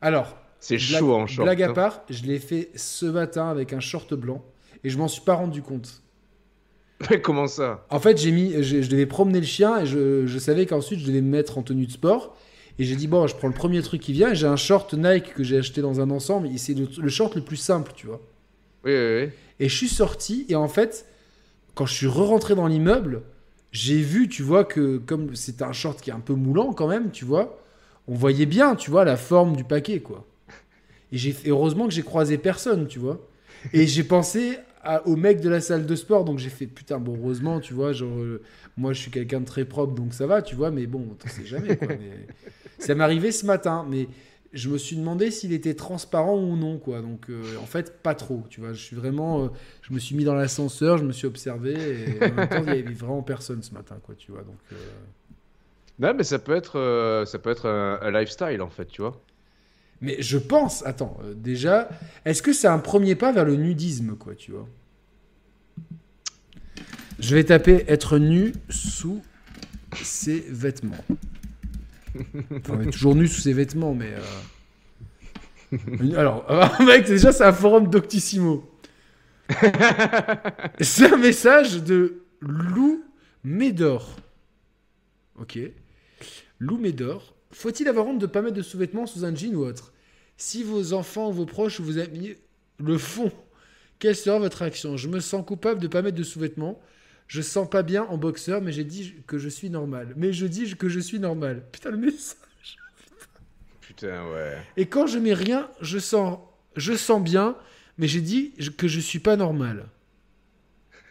[0.00, 1.44] Alors, C'est chaud en short.
[1.44, 1.72] blague à hein.
[1.72, 4.44] part, je l'ai fait ce matin avec un short blanc
[4.84, 6.02] et je m'en suis pas rendu compte.
[7.10, 7.84] Mais comment ça?
[7.90, 11.00] En fait, j'ai mis, je, je devais promener le chien et je, je savais qu'ensuite
[11.00, 12.36] je devais me mettre en tenue de sport.
[12.78, 14.34] Et j'ai dit, bon, je prends le premier truc qui vient.
[14.34, 16.46] J'ai un short Nike que j'ai acheté dans un ensemble.
[16.46, 18.20] et C'est le, le short le plus simple, tu vois.
[18.84, 19.30] Oui, oui, oui.
[19.58, 20.46] Et je suis sorti.
[20.48, 21.06] Et en fait,
[21.74, 23.22] quand je suis re-rentré dans l'immeuble,
[23.72, 26.86] j'ai vu, tu vois, que comme c'était un short qui est un peu moulant quand
[26.86, 27.58] même, tu vois,
[28.06, 30.24] on voyait bien, tu vois, la forme du paquet, quoi.
[31.12, 33.20] Et j'ai heureusement que j'ai croisé personne, tu vois.
[33.72, 36.98] Et j'ai pensé à- au mec de la salle de sport, donc j'ai fait putain,
[36.98, 38.42] bon, heureusement, tu vois, genre, euh,
[38.76, 41.28] moi je suis quelqu'un de très propre, donc ça va, tu vois, mais bon, on
[41.28, 41.92] sait jamais, quoi.
[41.98, 42.26] mais-
[42.78, 44.08] Ça m'est arrivé ce matin, mais
[44.52, 47.00] je me suis demandé s'il était transparent ou non, quoi.
[47.00, 48.72] Donc, euh, en fait, pas trop, tu vois.
[48.72, 49.44] Je suis vraiment.
[49.44, 49.48] euh,
[49.82, 52.70] je me suis mis dans l'ascenseur, je me suis observé, et en même temps, il
[52.70, 54.42] y avait vraiment personne ce matin, quoi, tu vois.
[54.42, 54.76] Donc, euh,
[55.98, 59.20] Non, mais ça peut être, ça peut être un, un lifestyle en fait, tu vois.
[60.02, 61.88] Mais je pense, attends, euh, déjà,
[62.24, 64.68] est-ce que c'est un premier pas vers le nudisme, quoi, tu vois?
[67.20, 69.22] Je vais taper être nu sous
[70.02, 71.04] ses vêtements.
[72.14, 74.12] Enfin, on est toujours nu sous ses vêtements, mais.
[75.72, 78.68] euh, Alors, euh, mec, déjà, c'est un forum Doctissimo.
[80.80, 83.02] c'est un message de Lou
[83.44, 84.16] Médor.
[85.38, 85.58] Ok.
[86.58, 87.34] Lou Médor.
[87.50, 89.91] Faut-il avoir honte de pas mettre de sous-vêtements sous un jean ou autre?
[90.44, 92.34] Si vos enfants, vos proches ou vos amis
[92.80, 93.30] le font,
[94.00, 96.80] quelle sera votre action Je me sens coupable de pas mettre de sous-vêtements.
[97.28, 100.14] Je sens pas bien en boxeur, mais j'ai dit que je suis normal.
[100.16, 101.62] Mais je dis que je suis normal.
[101.70, 102.76] Putain, le message.
[103.82, 104.58] Putain, ouais.
[104.76, 106.40] Et quand je mets rien, je sens,
[106.74, 107.56] je sens bien,
[107.96, 109.86] mais j'ai dit que je suis pas normal.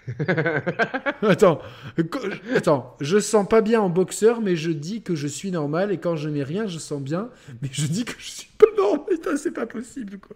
[1.21, 1.61] attends,
[2.55, 5.91] attends, je sens pas bien en boxeur, mais je dis que je suis normal.
[5.91, 7.29] Et quand je mets rien, je sens bien,
[7.61, 9.37] mais je dis que je suis pas normal.
[9.37, 10.35] C'est pas possible, quoi.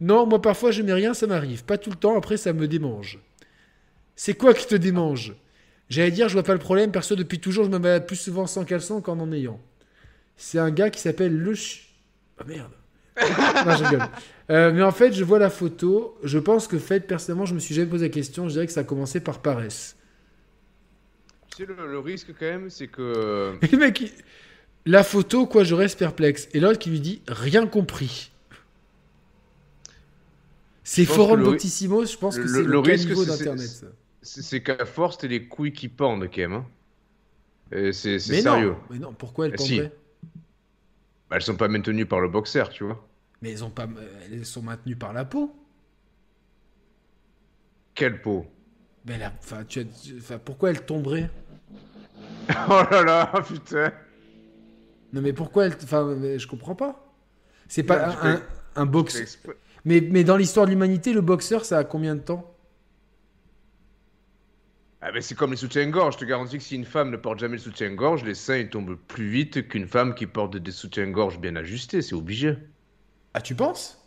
[0.00, 1.64] Non, moi parfois je mets rien, ça m'arrive.
[1.64, 3.20] Pas tout le temps, après ça me démange.
[4.16, 5.34] C'est quoi qui te démange?
[5.88, 8.46] J'allais dire, je vois pas le problème, perso, depuis toujours, je me balade plus souvent
[8.46, 9.60] sans caleçon qu'en en ayant.
[10.36, 11.94] C'est un gars qui s'appelle Le Ch...
[12.38, 12.72] Ah merde.
[13.66, 14.08] non, je rigole.
[14.50, 16.16] Euh, mais en fait, je vois la photo.
[16.22, 18.48] Je pense que, fait, personnellement, je me suis jamais posé la question.
[18.48, 19.96] Je dirais que ça a commencé par paresse.
[21.50, 23.54] Tu sais, le, le risque quand même, c'est que.
[23.62, 24.12] Et le mec, il-
[24.86, 26.48] la photo, quoi, je reste perplexe.
[26.54, 28.30] Et l'autre qui lui dit rien compris.
[30.84, 33.84] C'est forum Doctissimo, je pense que c'est le, le risque, d'internet.
[34.22, 36.52] c'est- qu'à force, t'as les couilles qui pendent quand même.
[36.54, 36.66] hein.
[37.92, 38.70] C'est sérieux.
[38.70, 39.80] non, mais non, pourquoi elles Ah, si.
[41.32, 43.08] Bah, elles sont pas maintenues par le boxer, tu vois.
[43.40, 43.88] Mais elles, ont pas,
[44.30, 45.56] elles sont maintenues par la peau.
[47.94, 48.44] Quelle peau?
[49.06, 51.30] Mais enfin, tu as- enfin, pourquoi elles tomberaient
[52.68, 53.92] Oh là là, putain
[55.14, 55.76] Non, mais pourquoi elles.
[55.82, 57.02] Enfin, je comprends pas.
[57.66, 58.42] C'est pas Non, un, fais-
[58.76, 59.14] un, un box.
[59.14, 59.56] C'est exprès.
[59.86, 62.51] Mais, mais dans l'histoire de l'humanité, le boxeur, ça a combien de temps?
[65.04, 67.40] Ah ben c'est comme les soutiens-gorge, je te garantis que si une femme ne porte
[67.40, 71.40] jamais le soutien-gorge, les seins ils tombent plus vite qu'une femme qui porte des soutiens-gorge
[71.40, 72.54] bien ajustés, c'est obligé.
[73.34, 73.98] Ah, tu penses?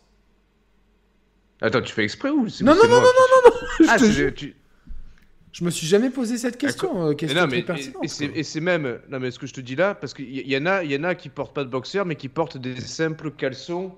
[1.60, 3.10] Attends, tu fais exprès ou c'est Non, c'est non, non, moi
[3.78, 4.34] qui- Je Ah, jure.
[4.34, 4.54] tu-
[5.52, 7.08] Je me suis jamais posé cette question.
[7.08, 7.64] euh, question non, mais
[8.02, 10.50] et, et c'est même non mais ce que je te dis là parce qu'il y,
[10.50, 12.78] y en a y en a qui portent pas de boxer mais qui portent des
[12.80, 13.96] simples caleçons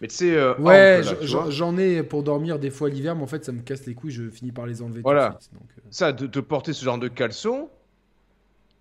[0.00, 1.02] mais tu sais euh, Ouais,
[1.50, 4.10] j'en ai pour dormir des fois l'hiver, mais en fait, ça me casse les couilles.
[4.12, 5.30] Je finis par les enlever Voilà.
[5.30, 5.54] tout de suite.
[5.54, 5.80] donc, euh.
[5.90, 7.68] ça de te porter ce genre de caleçon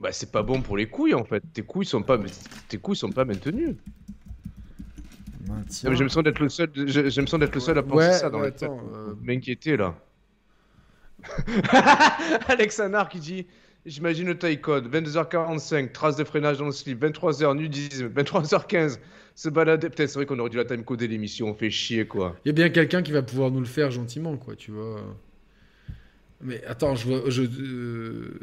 [0.01, 2.17] bah c'est pas bon pour les couilles en fait tes couilles sont pas
[2.69, 3.75] tes couilles sont pas maintenues
[5.45, 5.89] Maintien.
[5.89, 8.29] Mais j'ai l'impression d'être le seul j'ai l'impression d'être le seul à penser Ouais, ça
[8.29, 9.95] dans ouais, la tête euh, m'inquiéter là
[12.47, 13.45] Alex Anar qui dit
[13.85, 18.99] J'imagine le taille code 22h45, trace de freinage dans le slip, 23h nudisme, 23h15,
[19.35, 19.89] se balader.
[19.89, 22.35] Peut-être c'est vrai qu'on aurait dû la time coder l'émission, on fait chier quoi.
[22.45, 24.99] Il y a bien quelqu'un qui va pouvoir nous le faire gentiment, quoi, tu vois.
[26.41, 27.21] Mais attends, je vois.
[27.29, 28.39] Je, euh,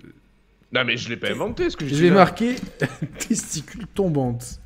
[0.73, 2.15] Non mais je l'ai pas inventé ce que je je dis vais là.
[2.17, 2.57] marquer
[3.19, 4.61] testicule tombante.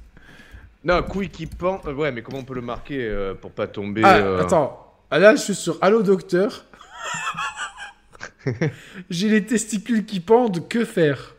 [0.82, 1.80] Non, couille qui pend.
[1.86, 4.94] euh, ouais, mais comment on peut le marquer euh, pour pas tomber Ah, euh, attends.
[5.10, 6.64] Ah, là, je suis sur Allo Docteur.
[9.10, 11.34] J'ai les testicules qui pendent, que faire?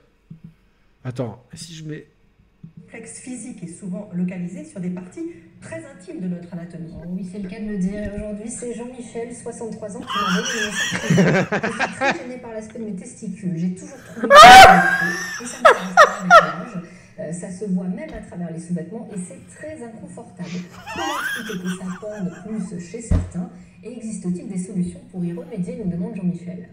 [1.04, 2.06] Attends, si je mets.
[2.84, 5.32] complexe physique est souvent localisé sur des parties
[5.62, 6.92] très intimes de notre anatomie.
[6.98, 8.04] Oh oui, c'est le cas de le dire.
[8.04, 10.72] Et Aujourd'hui, c'est Jean-Michel, 63 ans, qui m'a envoyé une.
[11.72, 13.54] Je suis très gênée par l'aspect de mes testicules.
[13.56, 14.28] J'ai toujours trouvé
[15.42, 16.82] et ça me.
[17.20, 20.50] Euh, Ça se voit même à travers les sous-vêtements et c'est très inconfortable.
[20.96, 22.32] Comment expliquer que ça pende
[22.70, 23.50] plus chez certains?
[23.84, 25.82] Et existe-t-il des solutions pour y remédier?
[25.84, 26.70] Nous demande Jean-Michel.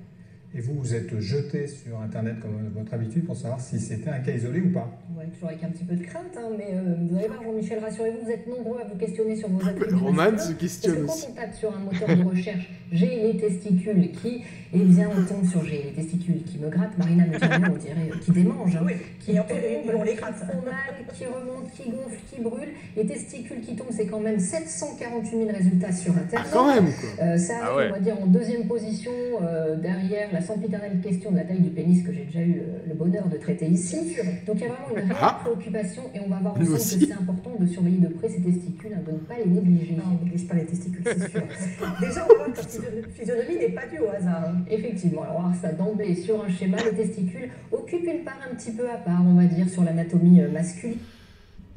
[0.54, 4.20] Et vous, vous êtes jeté sur Internet comme votre habitude pour savoir si c'était un
[4.20, 6.94] cas isolé ou pas Ouais, toujours avec un petit peu de crainte, hein, mais euh,
[7.02, 9.94] vous allez voir Jean-Michel, rassurez-vous, vous êtes nombreux à vous questionner sur vos attributs.
[9.94, 10.38] Roman masculins.
[10.38, 14.10] se Parce questionne que quand on tape sur un moteur de recherche, j'ai les testicules
[14.12, 17.60] qui, eh bien, on tombe sur j'ai les testicules qui me grattent, Marina me dirait,
[17.70, 20.34] on dirait, qui démangent, hein, Oui, qui et on- et on les gratte.
[20.34, 22.74] qui font mal, qui remontent, qui gonflent, qui brûlent.
[22.96, 26.48] Les testicules qui tombent, c'est quand même 748 000 résultats sur Ah, Internet.
[26.52, 27.24] quand même, quoi.
[27.24, 27.86] Euh, ça Ah ouais.
[27.88, 31.70] on va dire, en deuxième position, euh, derrière la sempiternelle question de la taille du
[31.70, 34.16] pénis que j'ai déjà eu euh, le bonheur de traiter ici.
[34.46, 35.38] Donc il y a vraiment une réelle Ah.
[35.42, 36.98] préoccupation et on va voir ensemble aussi.
[36.98, 39.94] que c'est important de surveiller de près ces testicules, hein, de ne pas les négliger.
[39.96, 41.42] Non, on néglige pas les testicules, c'est sûr.
[42.00, 42.82] Déjà, on que leur physio-
[43.14, 44.52] physionomie n'est pas due au hasard.
[44.70, 48.38] Effectivement, alors on va voir ça d'emblée sur un schéma, les testicules occupent une part
[48.50, 50.98] un petit peu à part, on va dire, sur l'anatomie euh, masculine.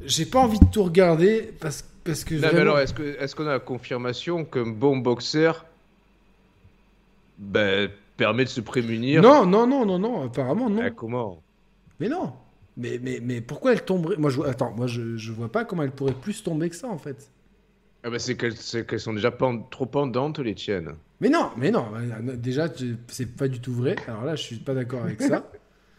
[0.04, 2.34] J'ai pas envie de tout regarder parce, parce que.
[2.34, 5.64] Non, mais alors, est-ce que- est-ce qu'on a la confirmation qu'un bon boxeur
[7.38, 9.22] ben, permet de se prémunir?
[9.22, 10.82] Non, non, non, non, non, apparemment non.
[10.84, 11.42] Ah, comment?
[12.00, 12.32] Mais non.
[12.76, 14.16] Mais, mais, mais pourquoi elle tomberait?
[14.16, 14.48] Moi, je vois...
[14.48, 17.28] Attends, moi, je, je vois pas comment elle pourrait plus tomber que ça, en fait.
[18.02, 19.30] ah ben, C'est qu'elles c'est qu'elles sont déjà
[19.70, 20.94] trop pendantes, les tiennes.
[21.22, 21.86] Mais non, mais non.
[21.94, 22.66] euh, Déjà,
[23.06, 23.96] c'est pas du tout vrai.
[24.08, 25.50] Alors là, je suis pas d'accord avec ça.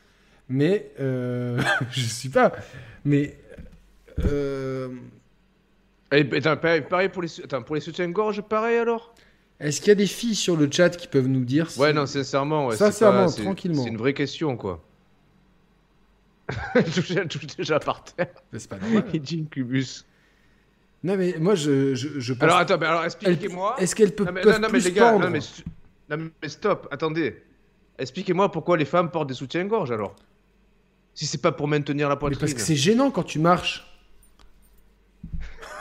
[0.50, 1.60] mais euh,
[1.92, 2.52] je suis pas.
[3.06, 3.40] Mais
[4.26, 4.90] euh,
[6.12, 9.16] Et, attends, pareil, pour les, attends, pour les soutiens-gorge, pareil alors?
[9.62, 11.94] Est-ce qu'il y a des filles sur le chat qui peuvent nous dire si- Ouais,
[11.94, 12.68] non, sincèrement.
[12.68, 13.84] Ouais, Sincèrement, pas- tranquillement.
[13.84, 14.84] C'est une vraie question, quoi.
[16.76, 16.84] Elle
[17.30, 18.28] touche, déjà par terre.
[18.52, 19.06] C'est pas normal.
[19.14, 20.06] Il dit incubus.
[21.04, 22.44] Non, mais moi, je, je, je pense.
[22.44, 23.76] Alors, attends, mais alors expliquez-moi.
[23.80, 25.40] Est-ce qu'elles peuvent, Non mais, non, mais les gars, non mais,
[26.10, 27.42] non, mais stop, attendez.
[27.98, 30.16] Expliquez-moi pourquoi les femmes portent des soutiens-gorge alors.
[31.14, 32.40] Si c'est pas pour maintenir la Mais poitrine.
[32.40, 33.86] parce que c'est gênant quand tu marches.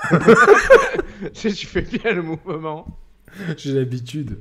[1.32, 2.86] Tu fais bien le mouvement.
[3.56, 4.40] J'ai l'habitude.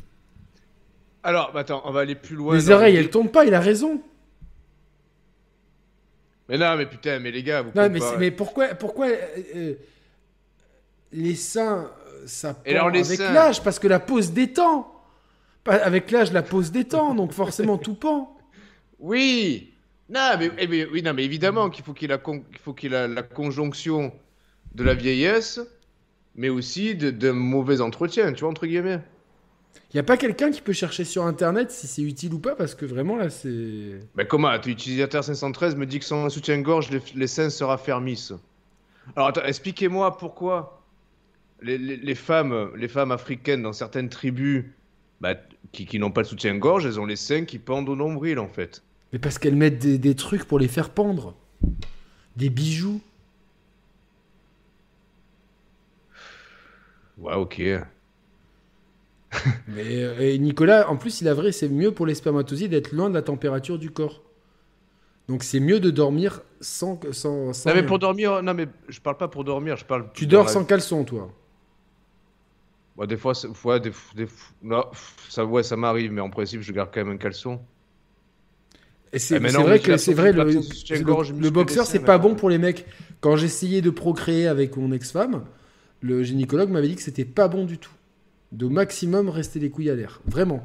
[1.24, 2.56] Alors, bah, attends, on va aller plus loin.
[2.56, 4.02] Les oreilles, le- elles tombent pas, il a raison.
[6.50, 9.08] Mais non, mais putain, mais les gars, vous Non, pouvez mais, pas- mais pourquoi, pourquoi
[9.08, 9.16] euh,
[9.56, 9.74] euh,
[11.12, 11.90] les seins,
[12.26, 14.88] ça alors, pend les avec seins l'âge Parce que la pose détend.
[15.66, 18.38] Avec l'âge, la pose détend, donc forcément tout pend.
[19.00, 19.74] Oui
[20.10, 22.60] Non, mais, eh, oui, non, mais évidemment qu'il faut qu'il y ait la, con- qu'il
[22.60, 24.14] faut qu'il y ait la, la conjonction
[24.76, 25.60] de la vieillesse,
[26.36, 29.00] mais aussi de- d'un mauvais entretien, tu vois, entre guillemets.
[29.94, 32.56] Il y a pas quelqu'un qui peut chercher sur internet si c'est utile ou pas
[32.56, 34.00] Parce que vraiment là, c'est.
[34.16, 37.64] Mais comment Ton utilisateur 513 me dit que sans un soutien-gorge, les, les seins se
[37.64, 38.34] raffermissent.
[39.16, 40.81] Alors attends, expliquez-moi pourquoi
[41.62, 44.66] les, les- les femmes, les femmes africaines dans certaines tribus
[45.22, 45.36] bah,
[45.72, 48.48] qui, qui n'ont pas de soutien-gorge, elles ont les seins qui pendent au nombril en
[48.48, 48.84] fait.
[49.14, 51.36] Mais parce qu'elles mettent des, des trucs pour les faire pendre.
[52.38, 53.02] Des bijoux.
[57.18, 57.62] Ouais, ok.
[59.68, 62.92] Mais euh, et Nicolas, en plus, il a vrai, c'est mieux pour les spermatozoïdes d'être
[62.92, 64.22] loin de la température du corps.
[65.30, 67.54] Donc c'est mieux de dormir sans sans.
[67.54, 70.08] sans Non mais pour dormir, non mais je parle pas pour dormir, je parle.
[70.14, 71.32] Tu dors la- sans caleçon, toi.
[73.02, 73.34] Ouais, des fois,
[73.66, 73.92] ouais, des,
[75.28, 77.60] ça, ouais, ça m'arrive, mais en principe, je garde quand même un caleçon.
[79.12, 82.20] Et c'est Eh, mais c'est non, vrai que c'est vrai, le, le- boxeur, c'est pas
[82.20, 82.86] bon pour les mecs.
[83.20, 85.46] Quand j'essayais de procréer avec mon ex-femme,
[86.02, 87.92] le gynécologue m'avait dit que c'était pas bon du tout.
[88.52, 90.22] De maximum rester les couilles à l'air.
[90.28, 90.64] Vraiment.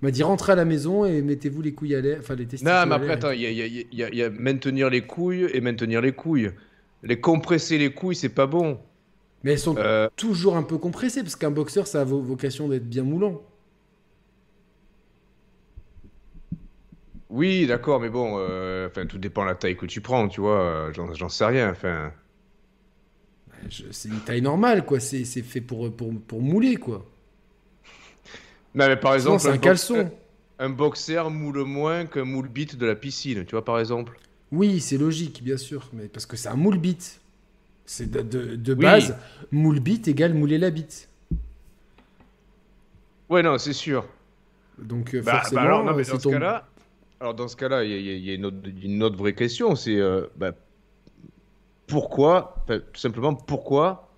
[0.00, 2.18] Il m'a dit rentrez à la maison et mettez-vous les couilles à l'air.
[2.20, 2.72] Enfin, les testicules.
[2.72, 6.50] Non, mais après, attends, il y y a maintenir les couilles et maintenir les couilles.
[7.02, 8.78] Les compresser les couilles, c'est pas bon.
[9.44, 12.68] Mais elles sont Euh, toujours un peu compressées parce qu'un boxeur, ça a vo- vocation
[12.68, 13.42] d'être bien moulant.
[17.30, 20.40] oui, d'accord, mais bon, euh, enfin, tout dépend de la taille que tu prends, tu
[20.40, 20.60] vois.
[20.90, 22.12] euh, J'en sais rien, enfin.
[23.90, 25.00] C'est une taille normale, quoi.
[25.00, 27.04] C'est c'est fait pour, pour, pour mouler, quoi.
[28.74, 30.12] Non, mais par exemple, c'est un caleçon.
[30.58, 34.18] un boxer moule moins qu'un moule bite de la piscine, tu vois, par exemple.
[34.52, 37.21] Oui, c'est logique, bien sûr, mais parce que c'est un moule bite.
[37.84, 38.80] C'est de, de, de Oui.
[38.82, 39.16] base,
[39.50, 41.08] moule bite égale mouler la bite.
[43.28, 44.06] Ouais, non, c'est sûr.
[44.78, 46.68] Donc euh, Bah, forcément, bah alors, non, mais c'est dans ce ton- cas-là,
[47.20, 49.74] alors dans ce cas-là, il y, a- y y une autre, une autre vraie question,
[49.76, 50.52] c'est, euh, bah,
[51.86, 54.10] pourquoi, tout simplement, pourquoi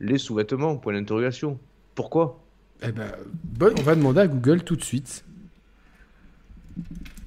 [0.00, 0.76] les sous-vêtements?
[0.76, 1.58] Point d'interrogation.
[1.94, 2.38] Pourquoi?
[2.82, 3.10] Eh ben,
[3.44, 5.24] bon, on va demander à Google tout de suite.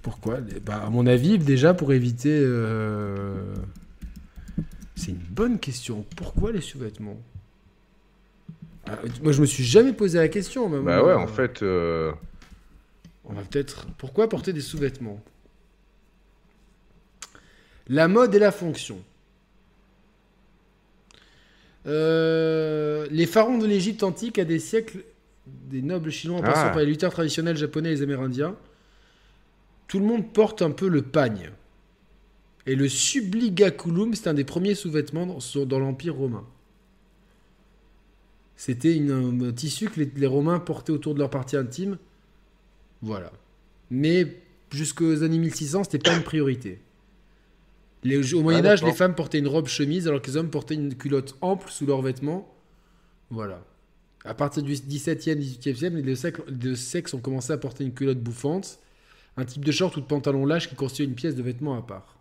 [0.02, 0.40] Pourquoi?
[0.42, 2.38] Les- bah, À mon avis, déjà pour éviter.
[2.44, 3.54] euh,
[4.96, 6.06] C'est une bonne question.
[6.16, 7.22] Pourquoi les sous-vêtements?
[8.88, 10.70] Ah, Moi, je me suis jamais posé la question.
[10.70, 11.62] mais Bah ouais, euh, en fait.
[11.64, 12.12] euh,
[13.26, 13.88] On va peut-être.
[13.98, 15.22] Pourquoi porter des sous-vêtements?
[17.88, 19.00] La mode et la fonction.
[21.88, 25.04] Euh, les pharaons de l'Égypte antique à des siècles,
[25.46, 26.52] des nobles chinois en Ah.
[26.52, 28.56] passant par les lutteurs traditionnels japonais et les amérindiens,
[29.88, 31.52] tout le monde porte un peu le pagne.
[32.68, 36.46] Et le subligaculum, c'est un des premiers sous-vêtements dans, l'Empire romain.
[38.56, 41.98] C'était un tissu que les, les Romains portaient autour de leur partie intime.
[43.02, 43.32] Voilà.
[43.92, 46.80] Mais jusqu'aux années 1600, c'était pas une priorité.
[48.04, 50.76] Les- au Moyen Âge, les femmes portaient une robe chemise alors que les hommes portaient
[50.76, 52.52] une culotte ample sous leurs vêtements.
[53.30, 53.64] Voilà.
[54.24, 57.58] À partir du 17e, 18e siècle, les deux sexes, les deux sexes ont commencé à
[57.58, 58.80] porter une culotte bouffante,
[59.38, 61.82] un type de short ou de pantalon lâche qui constitue une pièce de vêtement à
[61.82, 62.15] part.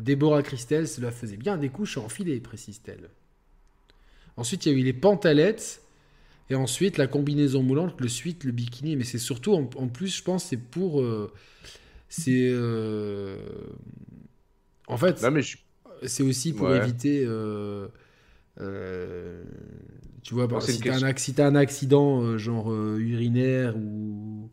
[0.00, 3.10] Déborah Christel, cela faisait bien des couches à enfiler, précise-t-elle.
[4.36, 5.82] Ensuite, il y a eu les pantalettes.
[6.50, 8.96] Et ensuite, la combinaison moulante, le suite, le bikini.
[8.96, 11.00] Mais c'est surtout, en, en plus, je pense, c'est pour.
[11.02, 11.32] euh,
[12.08, 12.48] c'est.
[12.52, 13.38] euh,
[14.88, 15.56] en fait, je
[16.06, 16.74] c'est aussi pour Ouais.
[16.74, 17.24] éviter.
[17.26, 17.88] euh,
[20.22, 24.50] tu vois, bah, si t'as un, si un accident, genre urinaire ou,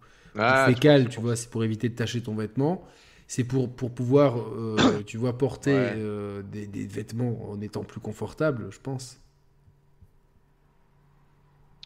[0.47, 2.85] ou Ah, fécal, tu vois, c'est pour éviter de tacher ton vêtement.
[3.35, 5.93] C'est pour, pour pouvoir, euh, tu vois, porter Ouais.
[5.95, 9.19] euh, des, des vêtements en étant plus confortable, je pense.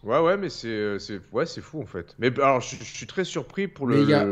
[0.04, 2.16] Ouais, ouais, mais c'est, euh, c'est, ouais, c'est fou en fait.
[2.20, 4.26] Mais alors, je, je suis très surpris pour le, a-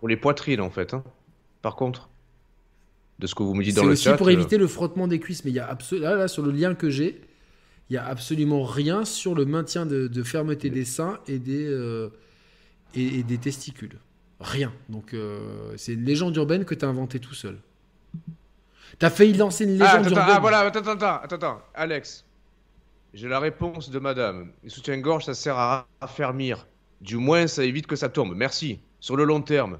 [0.00, 0.94] pour les poitrines en fait.
[0.94, 1.02] hein.
[1.62, 2.10] Par contre,
[3.18, 4.16] de ce que vous me dites C'est dans le aussi chat.
[4.16, 5.44] pour euh, éviter le frottement des cuisses.
[5.44, 7.20] Mais il y a absolument là, là, sur le lien que j'ai,
[7.90, 11.66] il y a absolument rien sur le maintien de, de fermeté des seins et des
[12.94, 13.98] et, et des testicules.
[14.42, 14.72] Rien.
[14.88, 17.58] Donc euh, c'est une légende urbaine que tu as inventée tout seul.
[18.98, 20.34] T'as failli lancer une Ah, légende attends, urbaine.
[20.36, 21.62] ah, voilà, attends, attends, attends, attends.
[21.74, 22.24] Alex,
[23.14, 24.48] j'ai la réponse de madame.
[24.62, 26.66] Les soutiens-gorge, ça sert à raffermir.
[27.00, 28.34] Du moins, ça évite que ça tombe.
[28.36, 28.78] Merci.
[29.00, 29.78] Sur le long terme.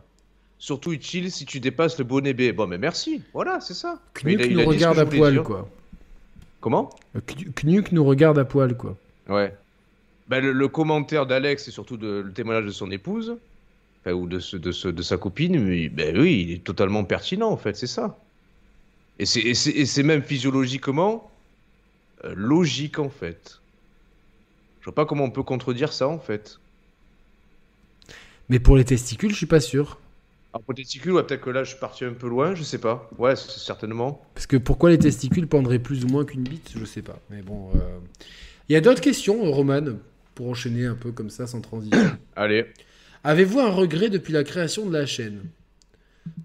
[0.58, 2.52] Surtout utile si tu dépasses le bonnet B.
[2.54, 3.22] Bon, mais merci.
[3.32, 4.00] Voilà, c'est ça.
[4.14, 5.42] Knuck il a nous regarde à poil, dire.
[5.42, 5.68] quoi.
[6.60, 6.90] Comment?
[7.16, 8.96] Euh, Knu- Knuck nous regarde à poil, quoi.
[9.28, 9.54] Ouais.
[10.28, 13.36] Ben, le, le commentaire d'Alex et surtout de, le témoignage de son épouse,
[14.04, 17.04] enfin, ou de, ce, de, ce- de sa copine, mais, ben oui, il est totalement
[17.04, 18.24] pertinent en fait, c'est ça.
[19.18, 21.30] Et c'est- même physiologiquement
[22.24, 23.62] euh, logique en fait.
[24.80, 26.60] Je vois pas comment on peut contredire ça en fait.
[28.48, 29.98] Mais pour les testicules, je suis pas sûr.
[30.54, 32.62] Alors pour les testicules, ouais, peut-être que là je suis parti un peu loin, je
[32.62, 33.08] sais pas.
[33.18, 34.22] Ouais, certainement.
[34.34, 37.18] Parce que pourquoi les testicules pendraient plus ou moins qu'une bite, je sais pas.
[37.30, 37.70] Mais bon.
[37.74, 37.98] euh,
[38.68, 39.82] Il y a d'autres questions, Roman,
[40.34, 41.98] pour enchaîner un peu comme ça, sans transition.
[42.36, 42.66] Allez.
[43.24, 45.42] Avez-vous un regret depuis la création de la chaîne?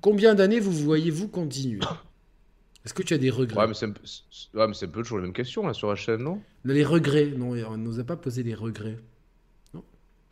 [0.01, 1.79] Combien d'années vous voyez-vous continuer?
[2.85, 3.59] Est-ce que tu as des regrets?
[3.59, 4.01] Ouais, mais c'est un, peu-
[4.53, 6.41] ouais, un toujours la même question là sur la chaîne, non?
[6.63, 8.97] Les regrets Non, on ne nous a pas posé des regrets.
[9.73, 9.83] Non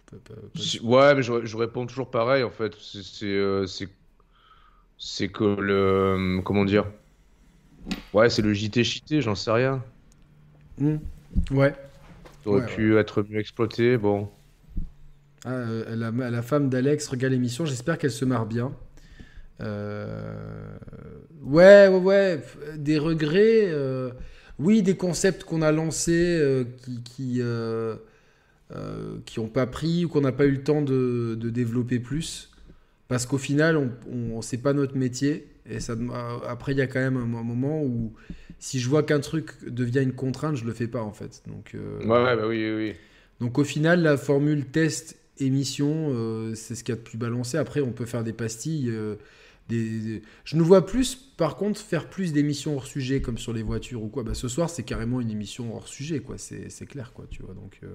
[0.09, 2.73] Pas- pas- pas- Si- Ouais, mais je, je réponds toujours pareil en fait.
[2.79, 3.65] C'est c'est euh,
[5.33, 6.85] que le comment dire?
[8.13, 9.83] Ouais, c'est le JT cheaté, j'en sais rien.
[10.79, 10.97] Hmm.
[11.51, 11.73] Ouais.
[12.43, 13.97] Ça aurait Ouais, pu être mieux exploité.
[13.97, 14.29] Bon,
[15.47, 18.75] euh, la, la femme d'Alex regarde l'émission, j'espère qu'elle se marre bien.
[19.61, 20.77] Euh,
[21.43, 22.43] Ouais, ouais, ouais,
[22.77, 23.65] des regrets.
[23.69, 24.11] euh,
[24.59, 27.41] Oui, des concepts qu'on a lancés qui qui
[29.25, 32.51] qui ont pas pris ou qu'on n'a pas eu le temps de, de développer plus.
[33.09, 35.47] Parce qu'au final, on, on c'est pas notre métier.
[35.69, 35.95] Et ça,
[36.47, 38.13] après, il y a quand même un, mo- moment où
[38.59, 41.43] si je vois qu'un truc devient une contrainte, je le fais pas en fait.
[41.47, 42.95] Donc, ouais, ouais, bah oui, oui, oui.
[43.39, 47.17] donc au final, la formule test émission, euh, c'est ce qu'il y a de plus
[47.17, 47.57] balancé.
[47.57, 48.89] Après, on peut faire des pastilles.
[48.89, 49.15] euh,
[49.69, 53.53] des, des- Je nous vois plus, par contre, faire plus d'émissions hors sujet, comme sur
[53.53, 54.23] les voitures ou quoi.
[54.23, 56.37] Bah, ce soir, c'est carrément une émission hors sujet, quoi.
[56.37, 57.53] C'est clair, quoi, tu vois.
[57.55, 57.87] Donc, euh,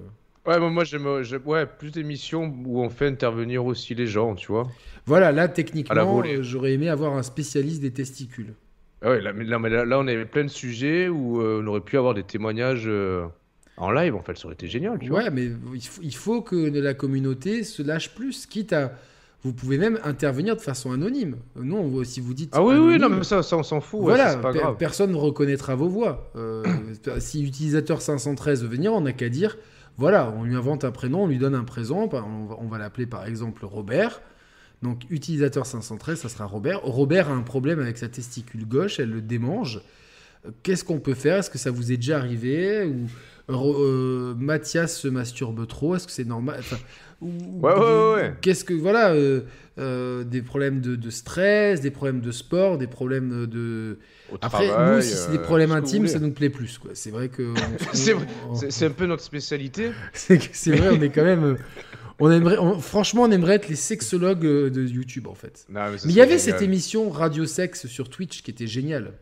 [0.46, 1.06] Ouais, moi, moi j'aime
[1.46, 4.76] ouais, plus d'émissions où on fait intervenir aussi les gens, tu vois.
[5.06, 8.54] Voilà, là, techniquement, euh, j'aurais aimé avoir un spécialiste des testicules.
[9.02, 11.80] Ah ouais, là, mais là, là, on avait plein de sujets où euh, on aurait
[11.80, 13.26] pu avoir des témoignages euh,
[13.80, 15.24] en live, en fait, ça aurait été génial, tu vois.
[15.24, 18.92] Ouais, mais il faut, il faut que la communauté se lâche plus, quitte à.
[19.42, 21.36] Vous pouvez même intervenir de façon anonyme.
[21.56, 22.50] Non, vous- si vous dites.
[22.52, 24.76] Ah oui, oui, non, mais ça, ça on s'en fout, voilà, pas grave.
[24.78, 26.30] personne ne reconnaîtra vos voix.
[26.36, 26.62] Euh,
[27.18, 29.56] si utilisateur 513 veut venir, on n'a qu'à dire
[29.96, 33.26] voilà, on lui invente un prénom, on lui donne un présent, on va, l'appeler par
[33.26, 34.22] exemple Robert.
[34.82, 36.80] Donc utilisateur 513, ça sera Robert.
[36.82, 39.82] Robert a un problème avec sa testicule gauche, elle le démange.
[40.46, 41.38] Euh, Qu'est-ce qu'on peut faire?
[41.38, 42.86] Est-ce que ça vous est déjà arrivé?
[42.86, 43.06] Ou
[43.54, 46.56] euh, Mathias se masturbe trop Est-ce que c'est normal?
[46.60, 46.76] Enfin,
[47.20, 47.28] ou-
[47.60, 48.34] Ouais, ouais, ouais.
[48.40, 49.42] Qu'est-ce que voilà euh,
[49.78, 53.98] euh, Des problèmes de, de stress, des problèmes de sport, des problèmes de.
[54.32, 56.78] Au Après, travail, nous, si c'est des problèmes intimes, ça nous plaît plus.
[56.78, 56.92] quoi.
[56.94, 57.52] C'est vrai que.
[57.92, 59.90] C'est on- un peu notre spécialité.
[60.12, 61.56] c'est vrai, on est quand même.
[62.22, 65.66] On aimerait, on- franchement, on aimerait être les sexologues de YouTube en fait.
[65.70, 66.58] Non, mais il y avait génial.
[66.58, 69.12] cette émission Radio Sexe sur Twitch qui était géniale.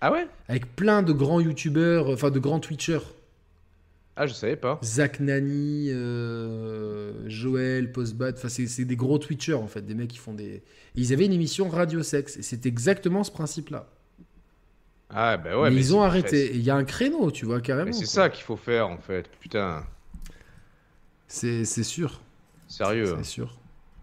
[0.00, 0.26] Ah ouais?
[0.48, 3.00] Avec plein de grands youtubeurs, enfin de grands twitchers.
[4.22, 4.78] Ah, je savais pas.
[4.84, 10.18] Zach Nani, euh, Joël, Postbad, enfin c'est des gros twitchers en fait, des mecs qui
[10.18, 10.44] font des...
[10.44, 10.62] Et
[10.94, 13.86] ils avaient une émission Radio Sexe et c'est exactement ce principe-là.
[15.08, 15.70] Ah, bah ouais.
[15.70, 16.50] mais, ils ont arrêté.
[16.54, 17.92] Il y a un créneau, tu vois, carrément.
[17.92, 19.30] C'est ça qu'il faut faire en fait.
[19.40, 19.84] Putain,
[21.26, 22.20] C'est c'est sûr.
[22.68, 23.14] sérieux.
[23.16, 23.56] C'est sûr.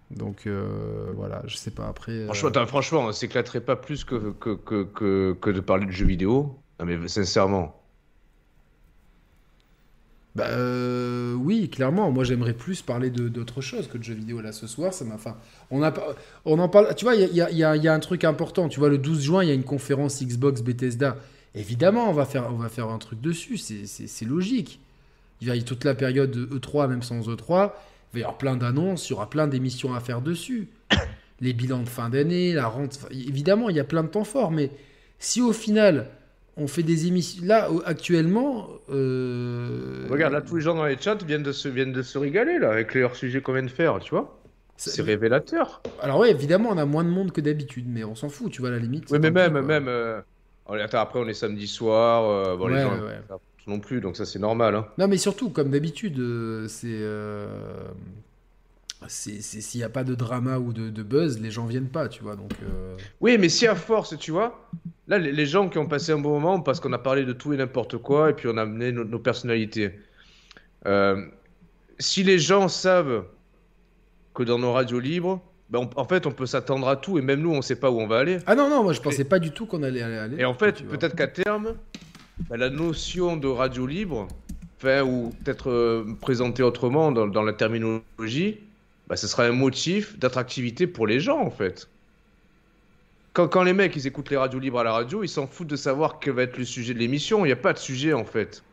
[0.09, 2.13] Donc euh, voilà, je sais pas après.
[2.13, 5.91] euh, Franchement, franchement, on s'éclaterait pas plus que, que, que, que, que de parler de
[5.91, 6.57] jeux vidéo.
[6.79, 7.75] Non, mais sincèrement.
[10.37, 12.11] Bah euh, oui, clairement.
[12.11, 14.93] Moi, j'aimerais plus parler d'autre chose que de jeux vidéo là ce soir.
[14.93, 15.15] Ça m'a.
[15.15, 15.35] Enfin,
[15.71, 15.91] on a
[16.45, 16.93] on en parle.
[16.95, 18.69] Tu vois, il y a, y a- y a- a un truc important.
[18.69, 21.17] Tu vois, le 12 juin, il y a une conférence Xbox Bethesda.
[21.55, 23.57] Évidemment, on va faire, on va faire un truc dessus.
[23.57, 23.87] C'est-
[24.25, 24.79] logique.
[25.41, 27.73] Il y avoir toute la période de E3, même sans E3.
[28.13, 29.09] Il va y avoir plein d'annonces.
[29.09, 30.67] Il y aura plein d'émissions à faire dessus.
[31.41, 32.99] Les bilans de fin d'année, la rente.
[33.11, 34.51] évidemment, il y a plein de temps forts.
[34.51, 34.69] Mais
[35.17, 36.09] si au final,
[36.57, 37.43] on fait des émissions.
[37.45, 38.67] Là, actuellement.
[38.89, 42.17] euh, Regarde, là, tous les gens dans les chats viennent de se, viennent de se
[42.17, 44.39] régaler là, avec les hors-sujets qu'on vient de faire, tu vois.
[44.75, 45.81] C'est révélateur.
[46.01, 48.61] Alors ouais, évidemment, on a moins de monde que d'habitude, mais on s'en fout, tu
[48.61, 49.05] vois, à la limite.
[49.09, 49.87] Oui, mais même, même.
[49.87, 50.21] euh,
[50.69, 52.29] attends, après, on est samedi soir.
[52.29, 53.19] euh, bon, Ouais, les gens ouais,
[53.65, 54.75] non plus, donc ça, c'est normal.
[54.75, 54.87] Hein.
[54.97, 56.87] Non, mais surtout, comme d'habitude, euh, c'est...
[59.07, 62.23] S'il n'y a pas de drama ou de, de buzz, les gens viennent pas, tu
[62.23, 62.51] vois, donc...
[62.63, 64.67] euh, Oui, mais si à force, tu vois,
[65.07, 67.33] là, les, les gens qui ont passé un bon moment parce qu'on a parlé de
[67.33, 69.91] tout et n'importe quoi et puis on a amené nos, nos personnalités.
[70.87, 71.25] Euh,
[71.99, 73.25] si les gens savent
[74.33, 77.21] que dans nos radios libres, ben, on- en fait, on peut s'attendre à tout et
[77.21, 78.39] même nous, on sait pas où on va aller.
[78.47, 80.37] Ah non, non, moi je pensais pas du tout qu'on allait aller...
[80.39, 81.75] Et en fait, peut-être qu'à terme,
[82.49, 84.27] ben, la notion de radio libre,
[84.83, 88.59] ou peut-être euh, présentée autrement dans, dans la terminologie,
[89.07, 91.89] ben, ce sera un motif d'attractivité pour les gens, en fait.
[93.31, 95.67] Quand, quand les mecs ils écoutent les radios libres à la radio, ils s'en foutent
[95.69, 97.45] de savoir quel va être le sujet de l'émission.
[97.45, 98.63] Il n'y a pas de sujet, en fait.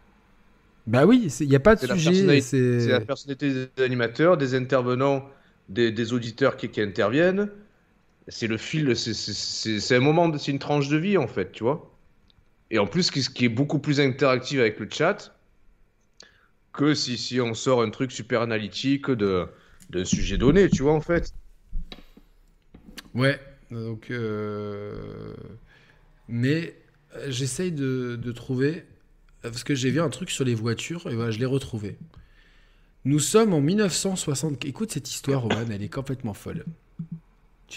[0.86, 2.86] Bah oui, il n'y a pas de sujet, c'est...
[2.88, 5.26] La personnalité des animateurs, des intervenants,
[5.70, 7.50] des, des auditeurs qui, qui interviennent.
[8.28, 11.90] C'est le fil, c'est- un moment, c'est une tranche de vie en fait, tu vois.
[12.70, 15.34] Et en plus, ce qui est beaucoup plus interactif avec le chat
[16.72, 19.46] que si, si on sort un truc super analytique de
[19.90, 21.32] d'un sujet donné, tu vois en fait.
[23.14, 23.40] Ouais,
[23.70, 24.10] donc...
[24.10, 25.34] euh,
[26.28, 26.74] Mais
[27.16, 28.84] euh, j'essaye de, de trouver...
[29.42, 31.98] Parce que j'ai vu un truc sur les voitures, et voilà, je l'ai retrouvé.
[33.04, 34.64] Nous sommes en 1960.
[34.64, 36.64] Écoute cette histoire, Roman, elle est complètement folle.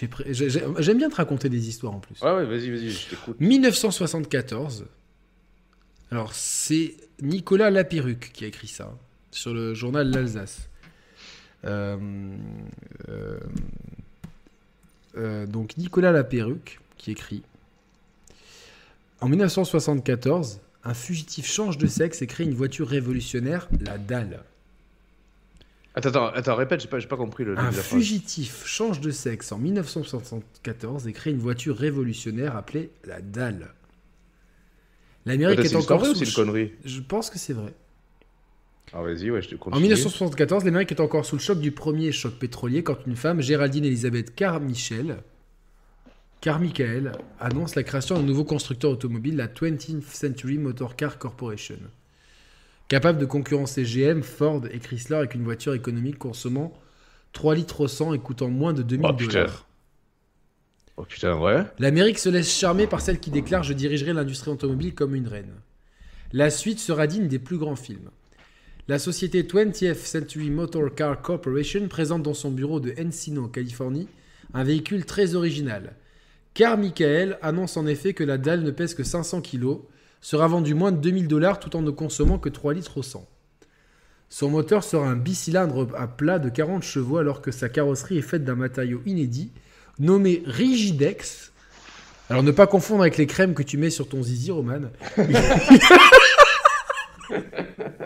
[0.09, 2.21] Pré- J'aime bien te raconter des histoires en plus.
[2.21, 3.37] Ouais, ouais, vas-y, vas-y, je t'écoute.
[3.41, 4.85] 1974.
[6.11, 8.97] Alors, c'est Nicolas Lapéruc qui a écrit ça,
[9.31, 10.66] sur le journal L'Alsace.
[11.67, 11.97] Euh,
[13.09, 13.39] euh,
[15.17, 17.43] euh, donc, Nicolas Lapéruc qui écrit
[19.21, 24.43] En 1974, un fugitif change de sexe et crée une voiture révolutionnaire, la dalle.
[25.95, 29.57] Attends, attends, attends, répète, j'ai pas, pas compris le Un fugitif change de sexe en
[29.57, 33.73] 1974 et crée une voiture révolutionnaire appelée la dalle.
[35.25, 36.71] L'Amérique est encore ou sous une connerie?
[36.85, 37.73] Je pense que c'est vrai.
[38.93, 39.83] Ah, vas-y, ouais, je te En continue.
[39.83, 43.85] 1974, l'Amérique est encore sous le choc du premier choc pétrolier quand une femme, Géraldine
[43.85, 45.17] Elisabeth Carmichael,
[46.41, 51.77] Carmichael, annonce la création d'un nouveau constructeur automobile, la 20th Century Motor Car Corporation.
[52.87, 56.73] Capable de concurrencer GM, Ford et Chrysler avec une voiture économique consommant
[57.33, 59.31] 3 litres au 100 et coûtant moins de 2000 Oh, putain.
[59.41, 59.65] dollars.
[60.95, 61.63] Oh putain, ouais.
[61.79, 65.51] L'Amérique se laisse charmer par celle qui déclare Je dirigerai l'industrie automobile comme une reine.
[66.31, 68.09] La suite sera digne des plus grands films.
[68.89, 74.07] La société 20th Century Motor Car Corporation présente dans son bureau de Encino, Californie,
[74.53, 75.97] un véhicule très original.
[76.53, 79.79] Car Michael annonce en effet que la dalle ne pèse que 500 kg,
[80.21, 83.27] sera vendue moins de 2000 dollars tout en ne consommant que 3 litres au 100.
[84.29, 88.21] Son moteur sera un bicylindre à plat de 40 chevaux alors que sa carrosserie est
[88.21, 89.51] faite d'un matériau inédit
[89.99, 91.51] nommé Rigidex.
[92.29, 94.83] Alors ne pas confondre avec les crèmes que tu mets sur ton zizi, Roman.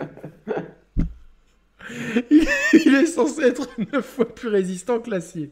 [2.30, 5.50] Il est censé être 9 fois plus résistant que l'acier.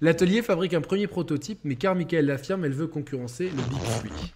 [0.00, 4.32] L'atelier fabrique un premier prototype, mais Carmichael l'affirme, elle veut concurrencer le Big Three.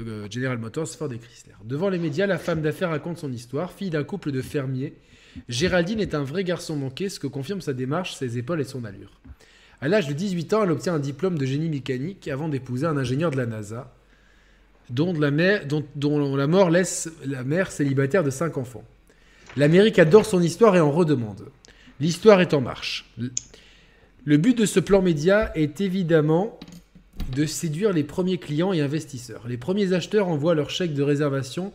[0.00, 1.54] Euh, General Motors, Ford et Chrysler.
[1.64, 3.72] Devant les médias, la femme d'affaires raconte son histoire.
[3.72, 4.94] Fille d'un couple de fermiers,
[5.48, 8.84] Géraldine est un vrai garçon manqué, ce que confirme sa démarche, ses épaules et son
[8.84, 9.20] allure.
[9.80, 12.96] À l'âge de 18 ans, elle obtient un diplôme de génie mécanique avant d'épouser un
[12.96, 13.94] ingénieur de la NASA,
[14.90, 18.84] dont, la mère, dont la mort laisse la mère célibataire de 5 enfants.
[19.56, 21.46] L'Amérique adore son histoire et en redemande.
[22.00, 23.08] L'histoire est en marche.
[24.24, 26.58] Le but de ce plan média est évidemment
[27.34, 29.46] de séduire les premiers clients et investisseurs.
[29.46, 31.72] Les premiers acheteurs envoient leur chèque de réservation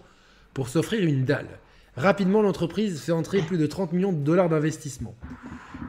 [0.54, 1.60] pour s'offrir une dalle.
[1.96, 5.16] Rapidement, l'entreprise fait entrer plus de 30 millions de dollars d'investissement.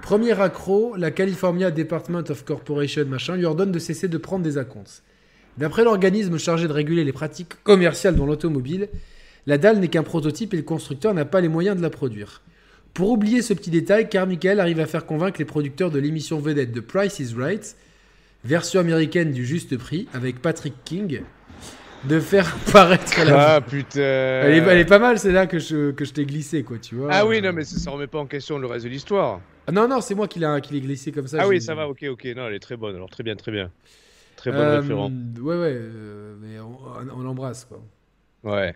[0.03, 4.59] Premier accro, la California Department of Corporation machin lui ordonne de cesser de prendre des
[4.59, 5.03] acomptes.
[5.59, 8.89] D'après l'organisme chargé de réguler les pratiques commerciales dans l'automobile,
[9.47, 12.43] la dalle n'est qu'un prototype et le constructeur n'a pas les moyens de la produire.
[12.95, 16.73] Pour oublier ce petit détail, Carmichael arrive à faire convaincre les producteurs de l'émission vedette
[16.73, 17.77] de Price is Right,
[18.45, 21.23] version américaine du juste prix, avec Patrick King,
[22.05, 23.55] de faire paraître la...
[23.57, 24.01] Ah putain.
[24.01, 26.79] Elle est, elle est pas mal, c'est là que je, que je t'ai glissé, quoi,
[26.79, 27.11] tu vois.
[27.13, 29.41] Ah oui, non, mais ça, ça remet pas en question le reste de l'histoire.
[29.67, 31.39] Ah non, non, c'est moi qui l'ai qui glissé comme ça.
[31.41, 32.25] Ah oui, ça va, ok, ok.
[32.37, 33.71] Non, elle est très bonne, alors très bien, très bien.
[34.37, 35.13] Très bonne Euh, référence.
[35.41, 36.77] Ouais, ouais, euh, mais on,
[37.15, 37.81] on l'embrasse, quoi.
[38.43, 38.75] Ouais.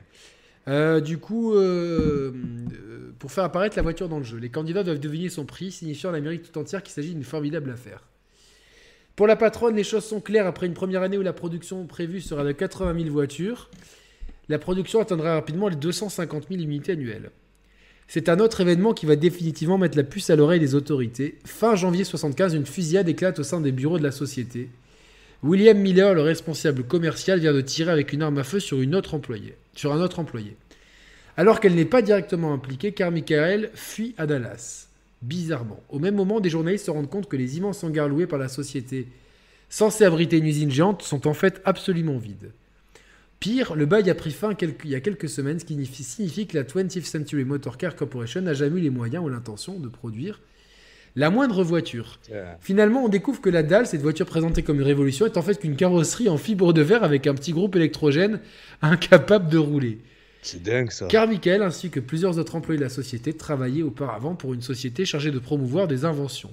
[0.69, 4.83] Euh, du coup, euh, euh, pour faire apparaître la voiture dans le jeu, les candidats
[4.83, 8.01] doivent deviner son prix, signifiant à l'Amérique tout entière qu'il s'agit d'une formidable affaire.
[9.17, 10.47] Pour la patronne, les choses sont claires.
[10.47, 13.71] Après une première année où la production prévue sera de 80 000 voitures,
[14.49, 17.31] la production atteindra rapidement les 250 000 unités annuelles.
[18.09, 21.39] C'est un autre événement qui va définitivement mettre la puce à l'oreille des autorités.
[21.45, 24.69] Fin janvier 75, une fusillade éclate au sein des bureaux de la société.
[25.43, 28.95] William Miller, le responsable commercial, vient de tirer avec une arme à feu sur, une
[28.95, 30.57] autre employée, sur un autre employé.
[31.37, 34.89] Alors qu'elle n'est pas directement impliquée, Carmichael fuit à Dallas.
[35.23, 35.83] Bizarrement.
[35.89, 38.49] Au même moment, des journalistes se rendent compte que les immenses hangars loués par la
[38.49, 39.09] société,
[39.69, 42.53] censés abriter une usine géante, sont en fait absolument vides.
[43.41, 46.57] Pire, le bail a pris fin il y a quelques semaines, ce qui signifie que
[46.57, 50.41] la 20th Century Motor Car Corporation n'a jamais eu les moyens ou l'intention de produire
[51.17, 52.19] la moindre voiture.
[52.61, 55.59] Finalement, on découvre que la dalle, cette voiture présentée comme une révolution, est en fait
[55.59, 58.41] qu'une carrosserie en fibre de verre avec un petit groupe électrogène
[58.83, 59.99] incapable de rouler.
[60.43, 61.07] C'est dingue ça.
[61.07, 65.31] Carmichael ainsi que plusieurs autres employés de la société travaillaient auparavant pour une société chargée
[65.31, 66.53] de promouvoir des inventions.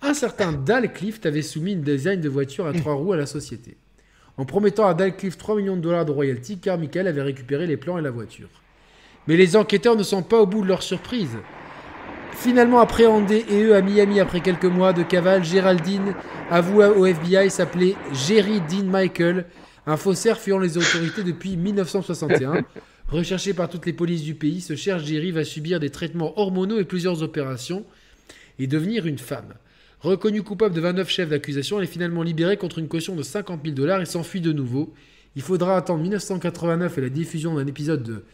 [0.00, 3.26] Un certain Dal Clift avait soumis une design de voiture à trois roues à la
[3.26, 3.76] société.
[4.38, 7.78] En promettant à Dal Clift 3 millions de dollars de royalties, Carmichael avait récupéré les
[7.78, 8.48] plans et la voiture.
[9.26, 11.36] Mais les enquêteurs ne sont pas au bout de leur surprise.
[12.38, 16.14] Finalement appréhendé et eux à Miami après quelques mois de cavale, Géraldine
[16.50, 19.46] avoue au FBI s'appeler Jerry Dean Michael,
[19.86, 22.64] un faussaire fuyant les autorités depuis 1961.
[23.08, 26.78] Recherché par toutes les polices du pays, ce cher Jerry va subir des traitements hormonaux
[26.78, 27.84] et plusieurs opérations
[28.58, 29.54] et devenir une femme.
[30.00, 33.62] Reconnu coupable de 29 chefs d'accusation, elle est finalement libérée contre une caution de 50
[33.64, 34.92] 000 dollars et s'enfuit de nouveau.
[35.36, 38.24] Il faudra attendre 1989 et la diffusion d'un épisode de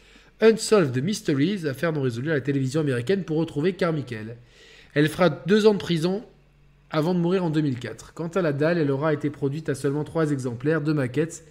[0.43, 4.37] Unsolved Mysteries, affaire non résolue à la télévision américaine, pour retrouver Carmichael.
[4.95, 6.25] Elle fera deux ans de prison
[6.91, 8.13] avant de mourir en 2004.
[8.13, 11.45] Quant à la dalle, elle aura été produite à seulement trois exemplaires, deux maquettes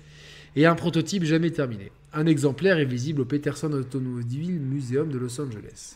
[0.56, 1.92] et un prototype jamais terminé.
[2.14, 5.95] Un exemplaire est visible au Peterson Automobile Museum de Los Angeles.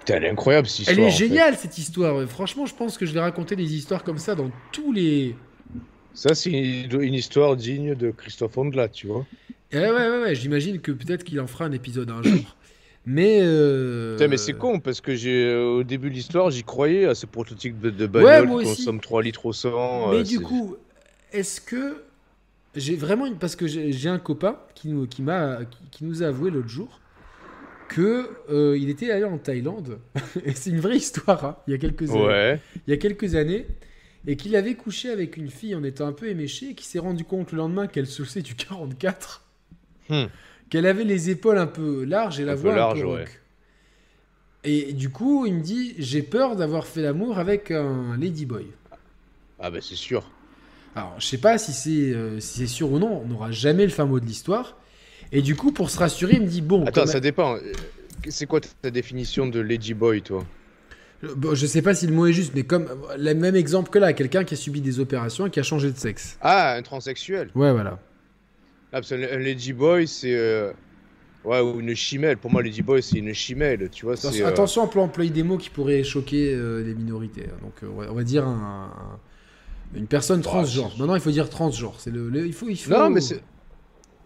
[0.00, 0.98] Putain, elle est incroyable cette histoire.
[0.98, 1.28] Elle est fait.
[1.28, 2.28] géniale cette histoire.
[2.28, 5.36] Franchement, je pense que je vais raconter des histoires comme ça dans tous les.
[6.12, 9.24] Ça, c'est une, une histoire digne de Christophe Ondelat, tu vois.
[9.72, 10.34] Eh ouais, ouais, ouais.
[10.34, 12.56] J'imagine que peut-être qu'il en fera un épisode un jour.
[13.06, 13.40] Mais.
[13.42, 17.06] euh, Putain, mais c'est con parce que j'ai euh, au début de l'histoire, j'y croyais
[17.06, 20.10] à ce prototype de, de Ouais, bagnole moi qui consomme 3 litres au 100.
[20.12, 20.76] Mais euh, du coup,
[21.32, 22.02] est-ce que
[22.76, 25.58] j'ai vraiment une parce que j'ai un copain qui nous qui m'a
[25.90, 27.00] qui, nous a avoué l'autre jour
[27.88, 29.98] que euh, il était allé en Thaïlande
[30.46, 32.60] et c'est une vraie histoire hein, il y a quelques années, Ouais.
[32.86, 33.66] il y a quelques années
[34.26, 36.98] et qu'il avait couché avec une fille en étant un peu éméché et qui s'est
[37.00, 39.42] rendu compte le lendemain qu'elle soufflait du 44
[40.08, 40.24] Hmm.
[40.70, 43.24] qu'elle avait les épaules un peu larges et la Un peu voix un peu ouais.
[44.64, 48.66] Et du coup, il me dit j'ai peur d'avoir fait l'amour avec un ladyboy.
[49.58, 50.30] Ah, bah, c'est sûr.
[50.94, 53.84] Alors, je sais pas si c'est euh, si c'est sûr ou non, on n'aura jamais
[53.84, 54.76] le fin mot de l'histoire.
[55.32, 57.56] Et du coup, pour se rassurer, il me dit bon, Attends, ça dépend.
[58.28, 60.44] C'est quoi ta définition de Lady Boy, toi?
[61.36, 63.98] Bon, je sais pas si le mot est juste, mais comme le même exemple que
[63.98, 66.36] là, quelqu'un qui a subi des opérations et qui a changé de sexe.
[66.40, 67.50] Ah, un transsexuel.
[67.54, 67.98] Ouais, voilà.
[68.92, 70.34] Ah, parce un Lady Boy, c'est.
[70.36, 70.72] euh,
[71.44, 72.36] Ouais, ou une chimelle.
[72.36, 74.14] Pour moi, Lady Boy, c'est une chimelle, tu vois.
[74.14, 77.46] Attention, c'est, euh, attention, on peut employer des mots qui pourraient choquer euh, les minorités.
[77.48, 77.58] hein.
[77.62, 78.92] Donc, euh, on, va, on va dire un-
[79.94, 80.92] un- une personne transgenre.
[80.92, 81.96] c'est- Maintenant, il faut dire transgenre.
[81.98, 82.92] C'est le, le- il faut, il faut.
[82.92, 83.42] Non, mais c'est.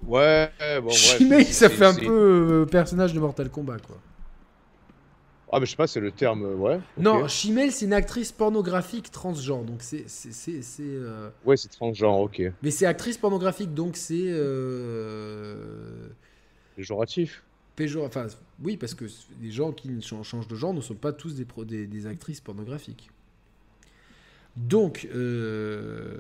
[0.07, 0.51] Ouais,
[0.83, 2.13] bon, c'est- ça fait un peu
[2.63, 3.97] euh, personnage de Mortal Kombat, quoi.
[5.53, 6.81] Ah, mais je sais pas, c'est le terme, euh, ouais.
[6.99, 9.63] Non, Chimel, c'est une actrice pornographique transgenre.
[9.65, 10.05] Donc c'est.
[10.09, 12.43] c'est, c'est, c'est, euh, Ouais, c'est transgenre, ok.
[12.63, 14.25] Mais c'est actrice pornographique, donc c'est.
[14.27, 16.09] Euh...
[16.75, 17.43] Péjoratif.
[17.77, 18.27] péjor- Enfin,
[18.63, 19.05] oui, parce que
[19.41, 22.07] les gens qui ch- changent de genre ne sont pas tous des, pro- des, des
[22.07, 23.11] actrices pornographiques.
[24.57, 25.09] Donc.
[25.15, 26.17] Euh...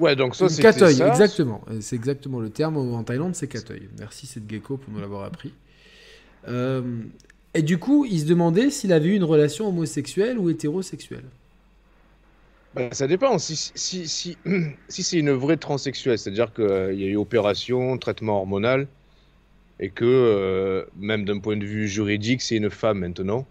[0.00, 1.08] Ouais, donc ça, Katoi, ça.
[1.08, 1.60] exactement.
[1.80, 3.76] C'est exactement le terme en Thaïlande, c'est Katoi.
[3.98, 5.52] Merci cette gecko pour nous l'avoir appris.
[6.46, 6.82] Euh,
[7.54, 11.24] et du coup, il se demandait s'il avait eu une relation homosexuelle ou hétérosexuelle.
[12.74, 13.38] Bah, ça dépend.
[13.38, 14.36] Si, si, si,
[14.88, 16.64] si c'est une vraie transsexuelle, c'est-à-dire qu'il
[17.00, 18.86] y a eu opération, traitement hormonal,
[19.80, 23.46] et que, euh, même d'un point de vue juridique, c'est une femme maintenant,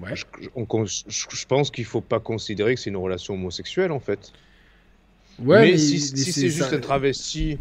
[0.00, 0.16] Ouais.
[0.16, 0.24] je,
[0.54, 4.00] on con- je- je pense qu'il faut pas considérer que c'est une relation homosexuelle, en
[4.00, 4.32] fait.
[5.38, 7.58] mais, si, si c'est juste ça- un travesti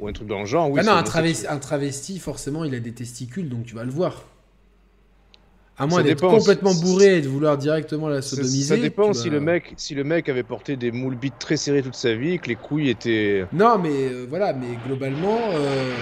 [0.00, 0.80] ou un truc dans le genre, oui.
[0.82, 3.90] Ah non, un travesti, un travesti, forcément, il a des testicules, donc tu vas le
[3.90, 4.24] voir.
[5.78, 8.76] À moins d'être complètement bourré et de vouloir directement la sodomiser.
[8.76, 11.56] ça dépend si vas- le mec, si le mec avait porté des moules bites très
[11.56, 13.46] serrés toute sa vie, que les couilles étaient.
[13.52, 15.38] Non, mais euh, voilà, mais globalement.
[15.54, 15.94] euh,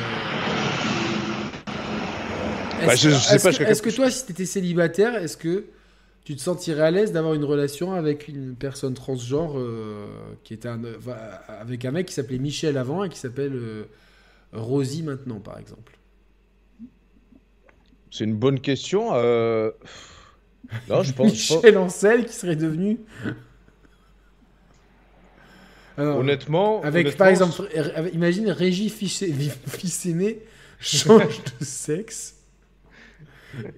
[2.85, 5.17] Bah, Est-ce je- je sais est-ce pas, que, je- est-ce que toi, si t'étais célibataire,
[5.17, 5.65] est-ce que
[6.29, 10.07] tu te sentirais à l'aise d'avoir une relation avec une personne transgenre euh,
[10.45, 11.17] qui était un, enfin,
[11.49, 13.85] avec un mec qui s'appelait Michel avant et qui s'appelle euh,
[14.53, 15.99] Rosie maintenant, par exemple?
[18.11, 19.15] C'est une bonne question.
[19.15, 19.71] euh,
[20.91, 21.33] Non, je pense.
[21.33, 23.01] Michel Ancel qui serait devenu?
[25.97, 26.83] Alors, Honnêtement.
[26.83, 27.71] Avec, honnêtement, par exemple,
[28.13, 30.43] imagine Régis fils, aimé
[30.79, 32.38] change de sexe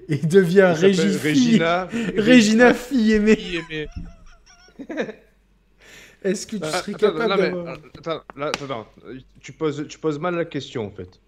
[0.08, 1.88] et devient il fille, Regina.
[2.16, 3.36] Regina fille aimée.
[3.36, 3.86] fille aimée.
[6.22, 7.78] Est-ce que tu Ah, serais attends, capable non, mais, d'avoir...
[7.98, 8.86] attends, là, attends.
[9.40, 11.20] Tu poses, tu poses mal la question en fait.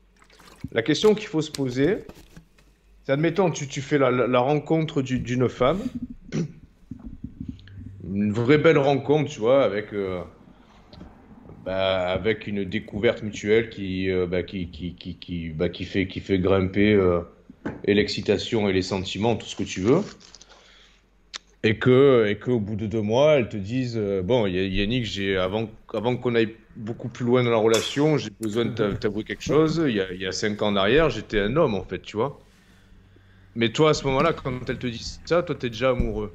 [0.73, 1.99] La question qu'il faut se poser,
[3.05, 5.81] c'est admettons, tu, tu fais la, la- la rencontre du- d'une femme,
[8.13, 10.21] une vraie belle rencontre, tu vois, avec, euh,
[11.65, 16.07] bah, avec une découverte mutuelle qui, euh, bah, qui, qui, qui, qui, bah, qui fait,
[16.07, 17.21] qui fait grimper euh,
[17.85, 20.05] et l'excitation et les sentiments, tout ce que tu veux.
[21.65, 25.37] Et que, et qu'au bout de deux mois, elles te disent euh, Bon, Yannick, j'ai,
[25.37, 29.23] avant, avant qu'on aille beaucoup plus loin dans la relation, j'ai besoin de t'a- t'avouer
[29.25, 29.81] quelque chose.
[29.87, 32.01] Il y, a, il y a cinq ans en arrière, j'étais un homme, en fait,
[32.03, 32.41] tu vois.
[33.55, 36.35] Mais toi, à ce moment-là, quand elles te disent ça, toi, t'es déjà amoureux.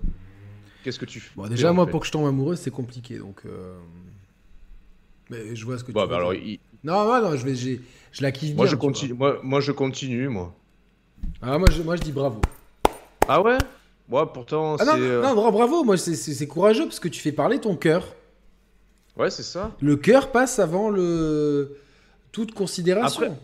[0.81, 3.17] Qu'est-ce que tu fais Bon, déjà, moi, fait pour que je tombe amoureux, c'est compliqué,
[3.17, 3.45] donc...
[3.45, 3.79] euh,
[5.29, 6.35] Mais je vois ce que Bon, tu bah veux alors, dire.
[6.35, 9.61] il- Non, non, non, je, vais, je la kiffe moi, bien, je continue, moi, moi,
[9.61, 10.53] je continue, moi.
[11.41, 12.41] Ah, moi, je, moi, je dis bravo.
[13.27, 13.57] Ah ouais?
[14.09, 14.91] Moi, pourtant, Ah c'est.
[15.01, 18.15] euh, non, bra- bravo, moi, c'est- courageux parce que tu fais parler ton cœur.
[19.17, 19.75] Ouais, c'est ça.
[19.81, 21.77] Le cœur passe avant le...
[22.31, 23.37] toute considération.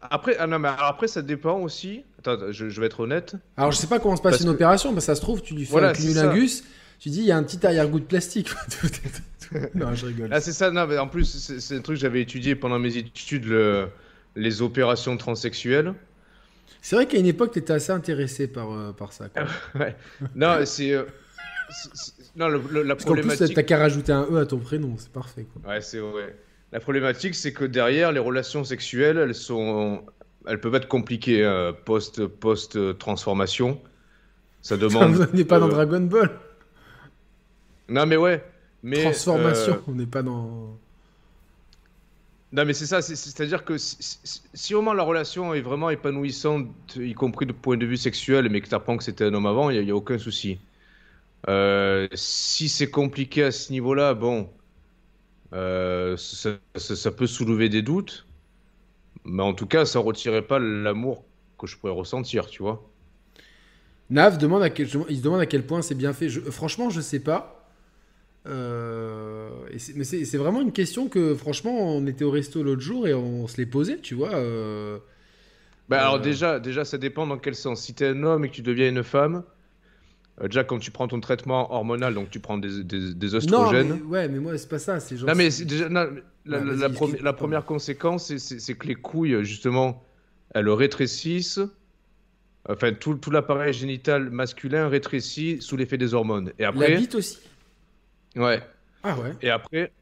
[0.00, 2.04] Après, ah non, mais après, ça dépend aussi.
[2.20, 3.34] Attends, je, je vais être honnête.
[3.56, 5.54] Alors, je sais pas comment se passe Parce une opération, que ça se trouve, tu
[5.54, 6.62] lui fais Voilà, un cunnilingus,
[7.00, 8.48] tu dis, il y a un petit arrière-goût de plastique.
[9.74, 10.28] non, je rigole.
[10.32, 12.78] Ah, c'est ça, non, mais en plus, c'est c'est un truc que j'avais étudié pendant
[12.78, 13.88] mes études, le-
[14.36, 15.94] les opérations transsexuelles.
[16.80, 19.28] C'est vrai qu'à une époque, tu étais assez intéressé par, euh, par ça.
[19.28, 19.44] quoi.
[19.80, 19.96] Ouais.
[20.34, 20.92] Non, c'est.
[20.92, 21.04] euh,
[22.36, 23.54] Non, le- le- la Parce qu'en plus, problématique.
[23.56, 25.46] t'as qu'à rajouter un E à ton prénom, c'est parfait.
[25.52, 25.70] Quoi.
[25.72, 26.36] Ouais, c'est vrai.
[26.72, 30.04] La problématique, c'est que derrière, les relations sexuelles, elles sont.
[30.46, 33.80] Elles peuvent être compliquées euh, post, post-transformation.
[34.62, 35.28] Ça demande.
[35.32, 36.30] on n'est pas dans euh, Dragon Ball?
[37.88, 38.42] Non, mais ouais.
[38.82, 40.78] Mais, Transformation, euh, on n'est pas dans.
[42.52, 45.60] Non, mais c'est ça, c'est- c'est-à-dire que si, si- si au moins la relation est
[45.60, 49.24] vraiment épanouissante, y compris de point de vue sexuel, mais que tu apprends que c'était
[49.24, 50.58] un homme avant, il n'y a, aucun souci.
[51.48, 54.50] Euh, si c'est compliqué à ce niveau-là, bon,
[55.54, 58.26] euh, ça, peut soulever des doutes,
[59.24, 61.24] mais en tout cas, ça retirait pas l'amour
[61.58, 62.82] que je pourrais ressentir, tu vois.
[64.10, 64.88] Nav demande à quel...
[65.08, 66.28] il se demande à quel point c'est bien fait.
[66.28, 67.57] Franchement, je sais pas.
[68.46, 72.62] Euh, et c'est- Mais c'est c'est vraiment une question que, franchement, on était au resto
[72.62, 74.34] l'autre jour et on se l'est posé, tu vois.
[74.34, 74.98] euh,
[75.88, 76.00] Bah, Euh.
[76.02, 77.82] Alors déjà, déjà, ça dépend dans quel sens.
[77.82, 79.42] Si tu es un homme et que tu deviens une femme,
[80.42, 83.34] euh, déjà quand tu prends ton traitement hormonal, donc tu prends des, des, des Non,
[83.36, 83.94] oestrogènes.
[83.94, 85.00] mais, ouais, mais moi, c'est pas ça.
[85.00, 85.28] C'est genre.
[85.28, 86.08] Non, mais déjà, non,
[86.44, 90.04] la, Ouais, la- la premi- la première conséquence, c'est- que les couilles, justement,
[90.54, 91.60] elles rétrécissent.
[92.68, 96.52] Enfin, tout, tout l'appareil génital masculin rétrécit sous l'effet des hormones.
[96.58, 97.38] Et La après, bite aussi.
[98.36, 98.60] Ouais.
[99.02, 99.32] Ah ouais.
[99.42, 99.92] Et après,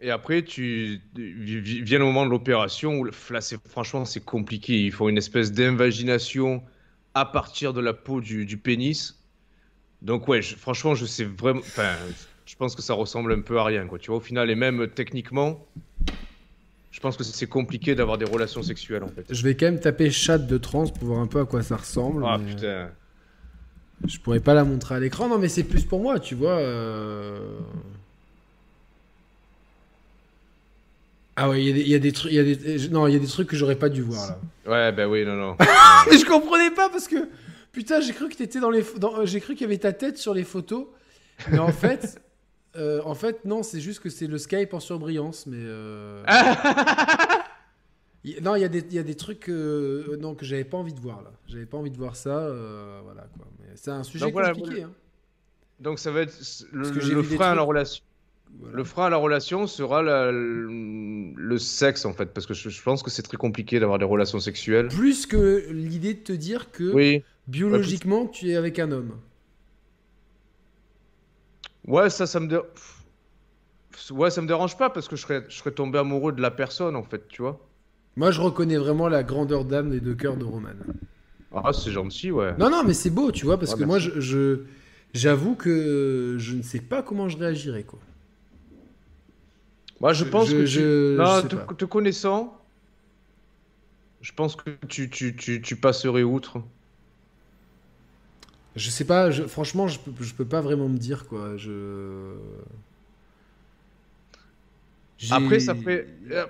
[0.00, 4.24] et après, tu vi- vi- vient le moment de l'opération où là, c'est franchement, c'est
[4.24, 4.80] compliqué.
[4.84, 6.62] Ils font une espèce d'invagination
[7.14, 9.18] à partir de la peau du, du pénis.
[10.02, 11.60] Donc ouais, je- franchement, je sais vraiment.
[11.60, 11.94] Enfin,
[12.46, 13.98] je pense que ça ressemble un peu à rien, quoi.
[13.98, 15.66] Tu vois, au final, et même techniquement,
[16.90, 19.24] Je pense que c'est compliqué d'avoir des relations sexuelles en fait.
[19.30, 21.76] Je vais quand même taper chat de trans pour voir un peu à quoi ça
[21.76, 22.22] ressemble.
[22.26, 22.90] Ah mais, putain.
[24.06, 25.28] Je pourrais pas la montrer à l'écran.
[25.28, 26.58] Non, mais c'est plus pour moi, tu vois.
[26.58, 27.38] euh.
[31.36, 32.32] Ah ouais, il y a des- il y, a des trucs.
[32.32, 34.28] il y a des- Non, il y a des trucs que j'aurais pas dû voir
[34.28, 34.38] là.
[34.70, 35.56] Ouais, bah oui, non, non.
[36.10, 37.28] Mais je comprenais pas parce que
[37.72, 39.92] putain, j'ai cru que t'étais dans les, dans- euh, j'ai cru qu'il y avait ta
[39.92, 40.86] tête sur les photos,
[41.50, 42.20] mais en fait,
[42.76, 46.22] euh, en fait non, c'est juste que c'est le Skype en surbrillance, mais euh,
[48.24, 50.64] il- non, il y a des, il y a des trucs euh, non que j'avais
[50.64, 53.46] pas envie de voir là, j'avais pas envie de voir ça, euh, voilà quoi.
[53.60, 54.82] Mais c'est un sujet Donc voilà, compliqué.
[54.82, 54.92] hein.
[55.80, 56.38] Donc ça va être
[56.72, 58.04] le, frein à la relation.
[58.60, 58.76] Voilà.
[58.76, 62.68] Le frein à la relation sera la- le, le sexe en fait, parce que je,
[62.68, 64.88] je pense que c'est très compliqué d'avoir des relations sexuelles.
[64.88, 67.24] Plus que l'idée de te dire que Oui.
[67.48, 69.18] biologiquement tu es avec un homme.
[71.86, 72.60] Ouais, ça, ça me dé-
[74.10, 76.50] Ouais, ça me dérange pas parce que je serais, je serais tombé amoureux de la
[76.50, 77.60] personne en fait, tu vois.
[78.16, 80.70] Moi, je reconnais vraiment la grandeur d'âme des deux cœurs de Roman.
[81.54, 82.54] Ah, c'est gentil, ouais.
[82.58, 84.10] Non, non, mais c'est beau, tu vois, parce Ouais, que moi, merci.
[84.16, 84.60] je, je-
[85.14, 87.98] j'avoue que je ne sais pas comment je réagirais, quoi.
[90.00, 90.66] Moi, je pense je- que tu...
[90.66, 91.74] je- non, te, pas.
[91.74, 92.58] te connaissant,
[94.20, 96.62] je pense que tu, tu, tu, tu passerais outre.
[98.74, 101.56] Je sais pas, franchement, je peux, je peux pas vraiment me dire, quoi.
[101.56, 102.34] Je.
[105.30, 106.06] Après, ça fait.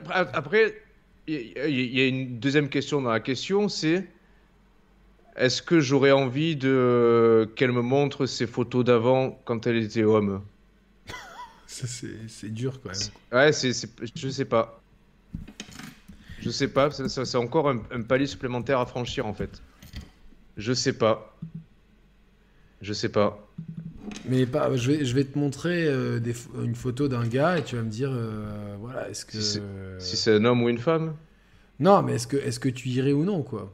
[0.09, 0.82] Après, après,
[1.26, 4.07] il y, a- une deuxième question dans la question, c'est
[5.36, 10.42] est-ce que j'aurais envie de qu'elle me montre ses photos d'avant quand elle était homme?
[11.67, 13.01] C'est, dur, quand même.
[13.33, 13.73] Ouais, c'est,
[14.15, 14.78] je sais pas.
[16.39, 19.62] Je sais pas, c'est encore un, un palier supplémentaire à franchir en fait.
[20.59, 21.34] Je sais pas.
[22.83, 23.39] Je sais pas.
[24.29, 27.65] Mais pas, je, vais, je vais te montrer euh, des une photo d'un gars et
[27.65, 29.39] tu vas me dire, euh, voilà, est-ce que.
[29.41, 29.61] Si
[29.99, 31.15] Si c'est un homme ou une femme?
[31.81, 33.73] Non, mais est-ce que, est-ce que tu irais ou non, quoi?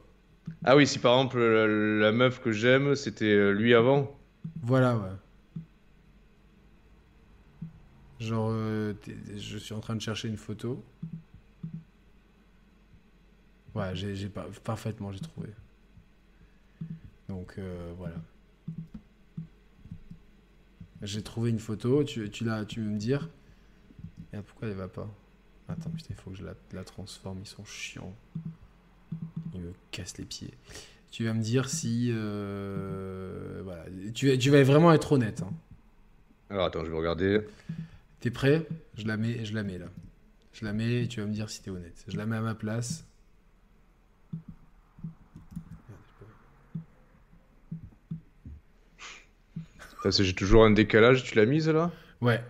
[0.63, 4.17] Ah oui, si par exemple la, la meuf que j'aime, c'était euh, lui avant?
[4.61, 5.09] Voilà, ouais.
[8.19, 8.93] Genre, euh,
[9.37, 10.83] je suis en train de chercher une photo.
[13.75, 15.49] Ouais, j'ai j'ai pas parfaitement, j'ai trouvé.
[17.27, 18.15] Donc euh, voilà.
[21.01, 23.29] J'ai trouvé une photo, tu, tu, l'as- tu veux me dire?
[24.33, 25.07] Et pourquoi elle va pas?
[25.69, 28.13] Attends, putain, il faut que je la, la transforme, ils sont chiants.
[29.53, 30.53] Ils me cassent les pieds.
[31.11, 32.09] Tu vas me dire si.
[32.11, 33.85] euh, voilà.
[34.13, 35.41] Tu, vas- tu vas vraiment être honnête.
[35.41, 35.51] hein.
[36.49, 37.41] Alors attends, je vais regarder.
[38.19, 38.65] T'es prêt?
[38.97, 39.87] Je la mets, je la mets là.
[40.53, 42.03] Je la mets et tu vas me dire si t'es honnête.
[42.07, 43.05] Je la mets à ma place.
[50.23, 51.91] J'ai toujours un décalage, tu l'as mise là?
[52.21, 52.41] Ouais.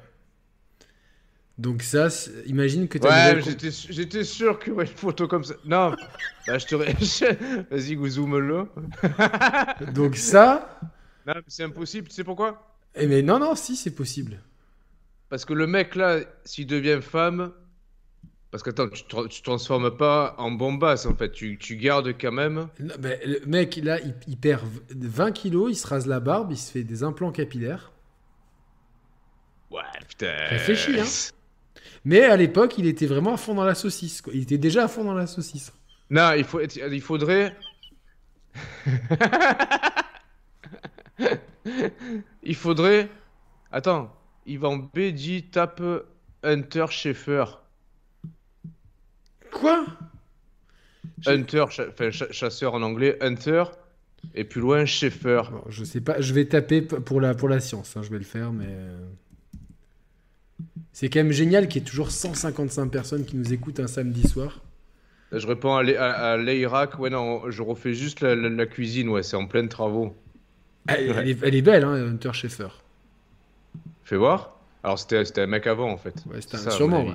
[1.57, 2.07] Donc ça,
[2.45, 3.41] imagine que t'as Ouais,
[3.89, 5.55] j'étais sûr qu'il y aurait une photo comme ça.
[5.65, 5.93] Non,
[6.47, 6.75] bah, je te.
[7.69, 8.63] Vas-y, zoome-le.
[8.65, 8.89] com-
[9.93, 10.79] Donc ça,
[11.27, 12.77] Non, c'est impossible, tu sais pourquoi?
[12.95, 14.39] Eh mais non non, si c'est possible.
[15.29, 17.51] Parce que le mec là, s'il devient femme.
[18.51, 21.75] Parce que attends, tu te tu te transformes pas en bombasse en fait, tu, tu
[21.75, 22.67] gardes quand même.
[22.79, 26.19] Non, mais le mec là, il, il perd v- 20 kilos, il se rase la
[26.19, 27.91] barbe, il se fait des implants capillaires.
[29.69, 30.33] Ouais, putain.
[30.47, 31.05] Réfléchis, hein.
[32.05, 34.21] Mais à l'époque, il était vraiment à fond dans la saucisse.
[34.23, 34.33] quoi.
[34.33, 35.71] Il était déjà à fond dans la saucisse.
[36.09, 37.55] Non, il, faut, il faudrait.
[42.43, 43.09] il faudrait.
[43.71, 44.11] Attends,
[44.45, 45.81] Yvan B dit tape
[46.43, 47.45] Hunter Schaeffer.
[49.59, 49.85] Quoi?
[51.25, 53.65] Hunter, cha- enfin, cha- chasseur en anglais, Hunter,
[54.35, 55.41] et plus loin Schaeffer.
[55.51, 58.17] Bon, je sais pas, je vais taper pour la, pour la science, hein, je vais
[58.19, 58.65] le faire, mais.
[58.67, 58.97] euh,
[60.93, 64.27] C'est quand même génial qu'il y ait toujours 155 personnes qui nous écoutent un samedi
[64.27, 64.61] soir.
[65.31, 68.65] Je réponds à, l'I- à, à l'Irak, ouais, non, je refais juste la, la- la
[68.65, 70.15] cuisine, ouais, c'est en pleine travaux.
[70.87, 71.15] Elle, Ouais.
[71.19, 72.69] elle est, elle est belle, hein, Hunter Schaeffer.
[74.03, 74.57] Fais voir.
[74.83, 76.15] Alors, c'était c'était un mec avant, en fait.
[76.31, 77.13] Ouais, à sûrement, ouais.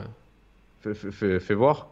[0.94, 1.88] fais- fais- fais voir.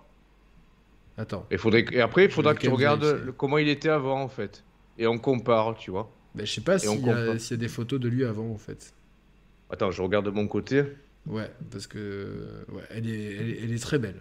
[1.18, 1.46] Attends.
[1.50, 4.28] Et, faudrait, et après, il faudra que tu regardes le- comment il était avant, en
[4.28, 4.64] fait.
[4.98, 6.10] Et on compare, tu vois.
[6.34, 8.56] Ben, je sais pas s'il y, a- y a des photos de lui avant, en
[8.58, 8.94] fait.
[9.70, 10.84] Attends, je regarde de mon côté.
[11.26, 12.64] Ouais, parce que.
[12.72, 14.20] Ouais, elle est, elle est, elle est très belle.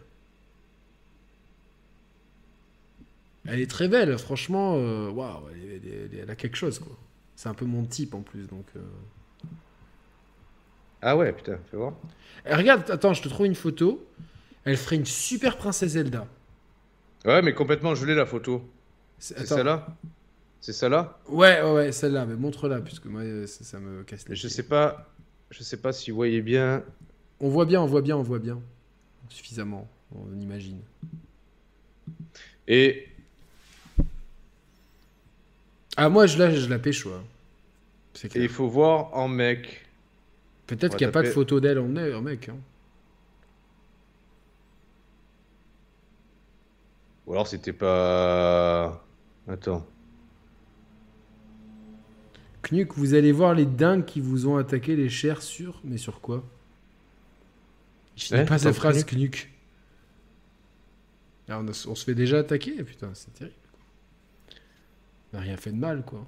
[3.47, 4.75] Elle est très belle, franchement.
[4.77, 5.45] euh, Waouh,
[6.21, 6.95] elle a quelque chose, quoi.
[7.35, 8.65] C'est un peu mon type en plus, donc.
[8.75, 8.81] euh.
[11.01, 11.93] Ah ouais, putain, fais voir.
[12.45, 14.05] Eh, regarde, attends, je te trouve une photo.
[14.63, 16.27] Elle ferait une super princesse Zelda.
[17.25, 18.63] Ouais, mais complètement gelé la photo.
[19.19, 19.87] C'est celle-là?
[20.59, 21.17] C'est celle-là?
[21.27, 24.47] Ouais, ouais, ouais, celle-là, mais montre-la, puisque moi, euh, ça, ça me casse les Je
[24.47, 25.07] sais pas.
[25.49, 26.83] Je sais pas si vous voyez bien.
[27.39, 28.59] On voit bien, on voit bien, on voit bien.
[29.29, 29.87] Suffisamment.
[30.15, 30.79] on imagine.
[32.67, 33.07] Et
[35.97, 37.23] Ah, moi, je, je la hein.
[38.13, 39.85] C'est et il faut voir en mec.
[40.67, 42.49] Peut-être qu'il n'y a pas de photo d'elle en, en mec.
[42.49, 42.55] hein.
[47.31, 49.05] Ou alors c'était pas.
[49.47, 49.87] Attends.
[52.63, 55.79] Knuck, vous allez voir les dingues qui vous ont attaqué les chairs sur.
[55.85, 56.43] Mais sur quoi?
[58.17, 59.49] Je finis Ouais, pas sa phrase, Knuck.
[61.47, 63.55] Ah, on, a- on se fait déjà attaquer, putain, c'est terrible.
[65.31, 66.27] On n'a rien fait de mal, quoi.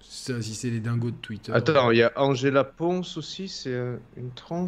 [0.00, 1.52] Ça, si c'est les dingos de Twitter.
[1.52, 4.66] Attends, il y a Angela Ponce aussi, c'est euh, une trans?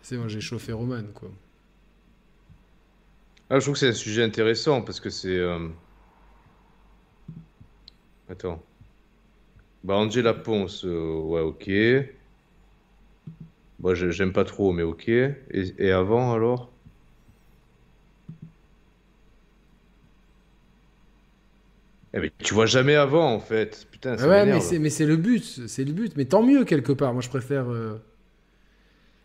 [0.00, 1.30] C'est moi, j'ai chauffé Roman, quoi.
[3.50, 5.28] Ah, je trouve que c'est un sujet intéressant parce que c'est.
[5.36, 5.68] euh,
[8.28, 8.62] Attends.
[9.82, 11.68] Bah, Angela Ponce, euh, ouais, ok.
[13.80, 15.08] Moi, je- j'aime pas trop, mais ok.
[15.08, 15.34] Et,
[15.78, 16.72] et avant, alors?
[22.12, 23.86] Eh, mais tu vois jamais avant, en fait.
[23.90, 24.60] Putain, ça Ah ouais, mais m'énerve.
[24.60, 26.16] c'est, mais c'est le but, c'est le but.
[26.16, 27.12] Mais tant mieux, quelque part.
[27.12, 27.70] Moi, je préfère.
[27.70, 27.98] euh,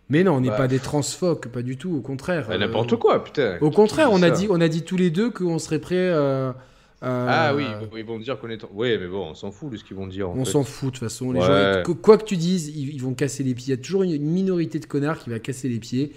[0.10, 0.58] Mais non, on n'est Bah.
[0.58, 2.48] pas des transphoques, pas du tout, au contraire.
[2.48, 3.58] Bah, Euh, n'importe quoi, putain.
[3.62, 6.56] Au contraire, on a, dit, on a dit tous les deux qu'on serait prêts à.
[7.02, 7.66] à- Ah oui,
[7.98, 8.62] ils- vont dire qu'on est.
[8.74, 10.30] Oui, mais bon, on s'en fout de ce qu'ils vont dire.
[10.30, 11.32] En On s'en fout de toute façon.
[11.32, 11.46] Les Ouais.
[11.46, 13.68] gens, qu- quoi que tu dises, ils, ils vont casser les pieds.
[13.74, 16.12] Il y a toujours une, minorité de connards qui va casser les pieds.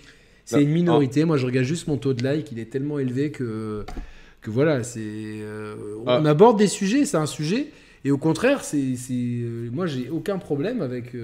[0.45, 0.63] C'est Non.
[0.63, 1.25] une minorité.
[1.25, 2.51] Moi, je regarde juste mon taux de like.
[2.53, 3.85] Il est tellement élevé que,
[4.43, 5.01] que voilà, c'est.
[5.03, 5.75] euh,
[6.07, 6.19] Ah.
[6.21, 7.69] On aborde des sujets, c'est un sujet.
[8.05, 11.15] Et au contraire, c'est, euh, moi, j'ai aucun problème avec.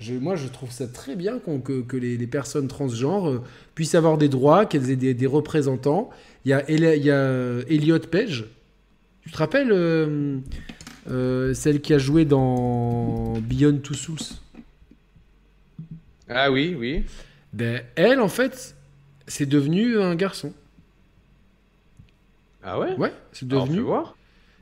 [0.00, 3.42] Je, moi, je trouve ça très bien qu'on- que, que les, les personnes transgenres euh,
[3.74, 6.10] puissent avoir des droits, qu'elles aient des, des représentants.
[6.44, 8.44] Il y a, il y a euh, Elliot Page.
[9.22, 10.38] Tu te rappelles euh,
[11.10, 14.18] euh, celle qui a joué dans Beyond Two Souls?
[16.28, 17.04] Ah oui, oui.
[17.52, 18.74] ben, Elle, en fait,
[19.26, 20.52] c'est devenu un garçon.
[22.62, 22.94] Ah ouais?
[22.96, 23.80] Ouais, c'est devenu,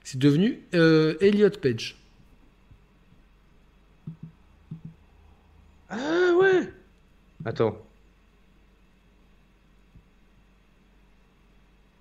[0.05, 1.97] c'est devenu Elliot Page.
[5.97, 6.73] Ah ouais.
[7.45, 7.77] Attends.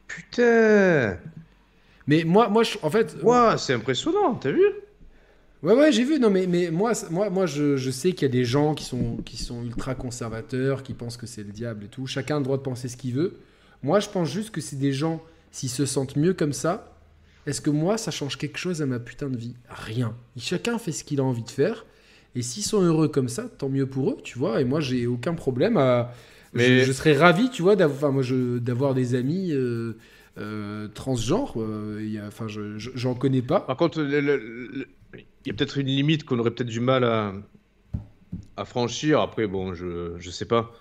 [0.08, 1.18] Putain.
[2.08, 4.64] Mais moi, moi je, en fait, Waouh, c'est impressionnant, t'as vu?
[5.62, 6.20] Ouais, ouais, j'ai vu.
[6.20, 8.84] Non, mais, mais moi, moi, moi je, je sais qu'il y a des gens qui
[8.84, 12.06] sont, qui sont ultra conservateurs, qui pensent que c'est le diable et tout.
[12.06, 13.40] Chacun a le droit de penser ce qu'il veut.
[13.82, 16.94] Moi, je pense juste que c'est des gens, s'ils se sentent mieux comme ça,
[17.46, 19.56] est-ce que moi, ça change quelque chose à ma putain de vie?
[19.70, 20.16] Rien.
[20.38, 21.86] Chacun fait ce qu'il a envie de faire.
[22.36, 24.60] Et s'ils sont heureux comme ça, tant mieux pour eux, tu vois.
[24.62, 26.12] Et moi, j'ai aucun problème à.
[26.53, 29.94] Mais- Je, je serais ravi, tu vois, d'avoir, enfin, moi, je- d'avoir des amis euh,
[30.40, 31.53] euh, transgenres.
[31.58, 33.60] euh, Enfin, je- je- j'en connais pas.
[33.62, 34.86] Par contre, il
[35.45, 37.34] y a peut-être une limite qu'on aurait peut-être du mal à,
[38.58, 39.20] à franchir.
[39.22, 40.72] Après, bon, je, je sais pas.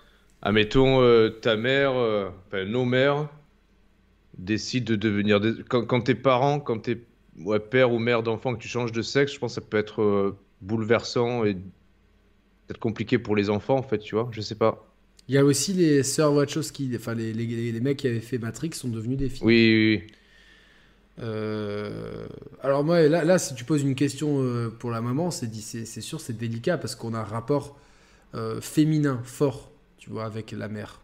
[0.41, 3.29] Admettons, euh, ta mère, euh, enfin, nos mères
[4.37, 5.39] décident de devenir.
[5.39, 7.01] des- Quand, quand tes parents, quand t'es
[7.39, 9.77] ouais, père ou mère d'enfant, que tu changes de sexe, je pense que ça peut
[9.77, 14.29] être euh, bouleversant et peut-être compliqué pour les enfants, en fait, tu vois.
[14.31, 14.87] Je sais pas.
[15.27, 18.37] Il y a aussi les sœurs Wachowski, enfin les, les, les mecs qui avaient fait
[18.37, 19.45] Matrix sont devenus des filles.
[19.45, 20.13] Oui, oui, oui.
[21.19, 22.27] Euh,
[22.61, 26.01] alors moi, là, là, si tu poses une question euh, pour la maman, c'est c'est
[26.01, 27.79] sûr, c'est délicat parce qu'on a un rapport
[28.35, 31.01] euh, féminin fort, tu vois, avec la mère.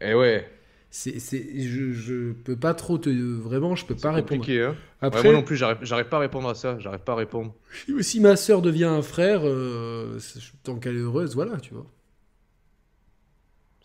[0.00, 0.48] Eh ouais,
[0.96, 4.44] C'est, je, je peux pas trop te, vraiment, je peux pas répondre.
[4.48, 4.68] hein.
[4.70, 6.78] Ouais, Après, moi non plus, j'arrive pas à répondre à ça.
[6.78, 7.52] J'arrive pas à répondre.
[8.00, 10.20] si ma sœur devient un frère, euh,
[10.62, 11.86] tant qu'elle est heureuse, voilà, tu vois.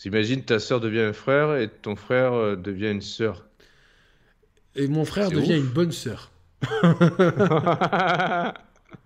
[0.06, 3.48] Imagine ta sœur devient un frère et ton frère euh, devient une sœur.
[4.76, 5.60] Et mon frère devient ouf.
[5.60, 6.32] une bonne sœur.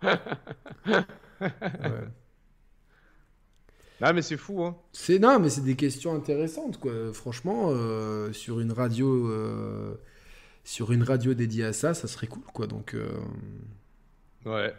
[1.83, 2.07] Ouais.
[4.05, 4.75] Ah mais c'est fou hein.
[4.91, 6.91] C'est non, mais c'est des questions intéressantes, quoi.
[7.13, 9.95] Franchement, euh, sur une radio, euh,
[10.65, 12.67] sur une radio dédiée à ça, ça serait cool, quoi.
[12.67, 13.07] Donc, euh,
[14.45, 14.73] Ouais.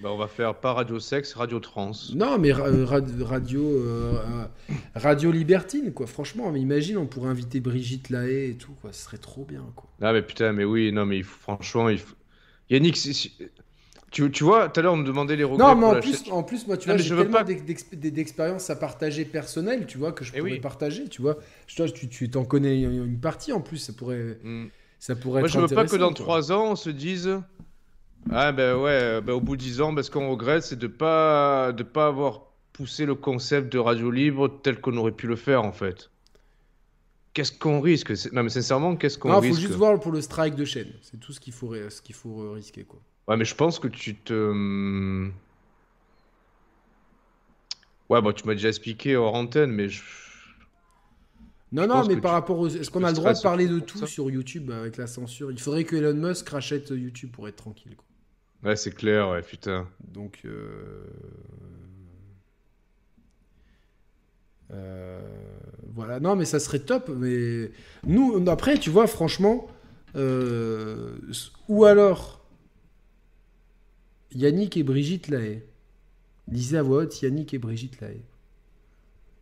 [0.00, 1.92] Bah on va faire pas radio sexe, radio trans.
[2.14, 3.82] non, mais ra- ra- radio,
[4.94, 6.06] radio libertine, quoi.
[6.06, 8.92] Franchement, mais imagine, on pourrait inviter Brigitte Lahaye et tout, quoi.
[8.92, 9.88] Ce serait trop bien, quoi.
[10.02, 12.14] Ah mais putain mais oui non mais il faut- franchement il faut...
[12.68, 13.32] Yannick si- si-
[14.24, 16.24] tu, tu vois tout à l'heure on me demandait les regrets Non, mais en plus,
[16.24, 19.98] chaîne- en plus, moi, tu Non, vois, j'ai tellement pas- d'expériences à partager personnelles, tu
[19.98, 20.60] vois, que je Eh pourrais oui.
[20.60, 21.36] partager, tu vois.
[21.76, 24.68] Toi, tu, tu t'en connais une partie en plus, ça pourrait, Hmm.
[24.98, 27.40] ça pourrait Moi être je veux pas que dans trois ans on se dise
[28.30, 30.86] ah ben ouais ben, au bout de dix ans ben, ce qu'on regrette c'est de
[30.88, 35.36] pas de pas avoir poussé le concept de radio libre tel qu'on aurait pu le
[35.36, 36.10] faire en fait.
[37.34, 38.10] Qu'est-ce qu'on risque?
[38.32, 39.54] Non mais sincèrement qu'est-ce qu'on Non, risque?
[39.54, 40.90] faut juste voir pour le strike de chaîne.
[41.02, 43.00] C'est tout ce qu'il faut, ce qu'il faut euh, risquer, quoi.
[43.28, 44.32] Ouais, mais je pense que tu te.
[44.34, 45.32] hum,
[48.08, 50.02] Ouais, bon, tu m'as déjà expliqué hors antenne, mais je.
[51.72, 52.68] Non, Je non, mais par tu- rapport aux.
[52.68, 55.50] Est-ce qu'on a le droit de parler de tout sur YouTube avec la censure?
[55.50, 57.96] Il faudrait que Elon Musk rachète YouTube pour être tranquille.
[57.96, 58.06] Quoi.
[58.62, 59.88] Ouais, c'est clair, ouais, putain.
[60.00, 60.40] Donc.
[60.44, 61.04] euh,
[64.72, 65.20] euh,
[65.94, 67.10] Voilà, non, mais ça serait top.
[67.14, 67.70] Mais
[68.06, 69.66] nous, après, tu vois, franchement,
[70.16, 71.16] euh,
[71.68, 72.40] ou alors
[74.36, 75.62] Yannick et Brigitte Lahaye.
[76.50, 78.20] Lisez à voix haute Yannick et Brigitte Lahaye.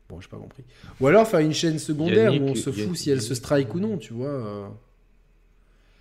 [0.08, 0.64] Bon, j'ai pas compris.
[1.00, 3.34] Ou alors faire une chaîne secondaire Yannick où on se fout Yannick- si elle se
[3.34, 4.28] strike ou non, tu vois.
[4.28, 4.66] euh.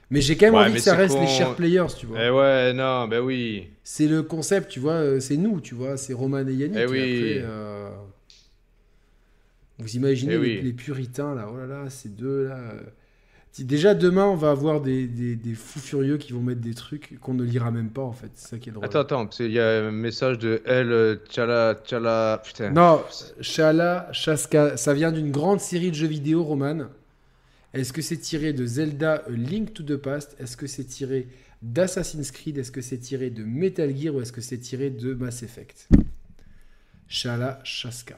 [0.09, 1.21] Mais j'ai quand même Ouais, envie que ça reste con.
[1.21, 2.23] les share players, tu vois.
[2.23, 3.69] Eh ouais, non, ben oui.
[3.83, 6.77] C'est le concept, tu vois, euh, c'est nous, tu vois, c'est Roman et Yannick.
[6.77, 6.99] Eh et oui.
[6.99, 7.89] après, euh,
[9.79, 12.73] Vous imaginez Eh les, les puritains, là, oh là là, ces deux, là.
[13.53, 16.73] Si- Déjà, demain, on va avoir des, des- des fous furieux qui vont mettre des
[16.73, 18.31] trucs qu'on ne lira même pas, en fait.
[18.33, 18.83] C'est ça qui est drôle.
[18.85, 22.71] Attends, attends, parce qu'il y a un message de elle, euh, tchala, tchala, putain.
[22.71, 23.03] Non,
[23.41, 26.87] Shala, Shaska, ça vient d'une grande série de jeux vidéo, Roman.
[27.75, 30.35] Est-ce que c'est tiré de Zelda A Link to the Past?
[30.39, 31.27] Est-ce que c'est tiré
[31.61, 32.57] d'Assassin's Creed?
[32.57, 34.15] Est-ce que c'est tiré de Metal Gear?
[34.15, 35.87] Ou est-ce que c'est tiré de Mass Effect?
[37.07, 38.17] Shala, Shaska.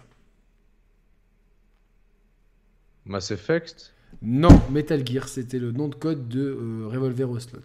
[3.06, 3.92] Mass Effect?
[4.26, 7.62] Non, Metal Gear, c'était le nom de code de euh, Revolver Ocelot.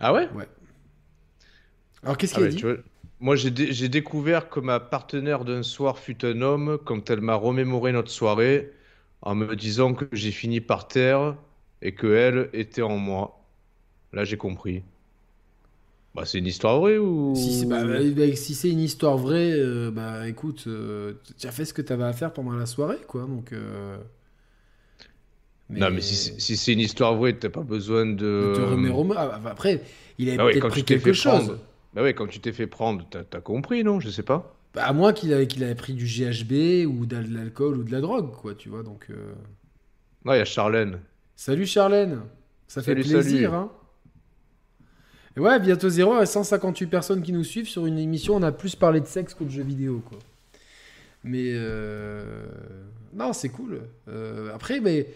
[0.00, 0.28] Ah ouais?
[2.04, 2.76] Alors qu'est-ce Ah qu'il a ouais, dit vois,
[3.20, 7.20] Moi, j'ai dé- j'ai découvert que ma partenaire d'un soir fut un homme quand elle
[7.20, 8.72] m'a remémoré notre soirée
[9.22, 11.36] en me disant que j'ai fini par terre
[11.82, 13.40] et que elle était en moi.
[14.12, 14.84] Là, j'ai compris.
[16.14, 17.82] Bah, c'est une histoire vraie ou Si c'est bah,
[18.36, 22.04] si une histoire vraie, euh, bah écoute, euh, tu as fait ce que tu avais
[22.04, 23.22] à faire pendant la soirée, quoi.
[23.26, 23.52] Donc.
[23.52, 23.96] euh,
[25.70, 28.12] Non, mais si, c'est- si c'est une histoire vraie, t'as pas besoin de.
[28.14, 29.80] de te remettre au- ah, bah, après,
[30.18, 31.32] il avait Bah ouais, peut-être pris quelque chose.
[31.46, 31.58] prendre.
[31.94, 33.98] Bah ouais, quand tu t'es fait prendre, t'as compris, non?
[34.00, 34.54] Je sais pas.
[34.74, 37.92] Bah, à moins qu'il avait, qu'il avait pris du GHB ou de l'alcool ou de
[37.92, 38.82] la drogue, quoi, tu vois.
[38.82, 39.06] Donc.
[39.10, 39.32] euh,
[40.24, 41.00] Non, il y a Charlène.
[41.36, 42.20] Salut Charlène,
[42.66, 43.46] ça fait Salut, plaisir, salut.
[43.46, 43.70] hein.
[45.36, 48.36] Et ouais, bientôt zéro et 158 personnes qui nous suivent sur une émission.
[48.36, 50.18] On a plus parlé de sexe que de jeux vidéo, quoi.
[51.24, 52.46] Mais euh,
[53.14, 53.80] non, c'est cool.
[54.08, 55.08] Euh, après, mais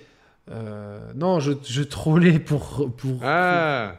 [0.50, 3.20] euh, non, je, je trollais pour pour.
[3.22, 3.96] Ah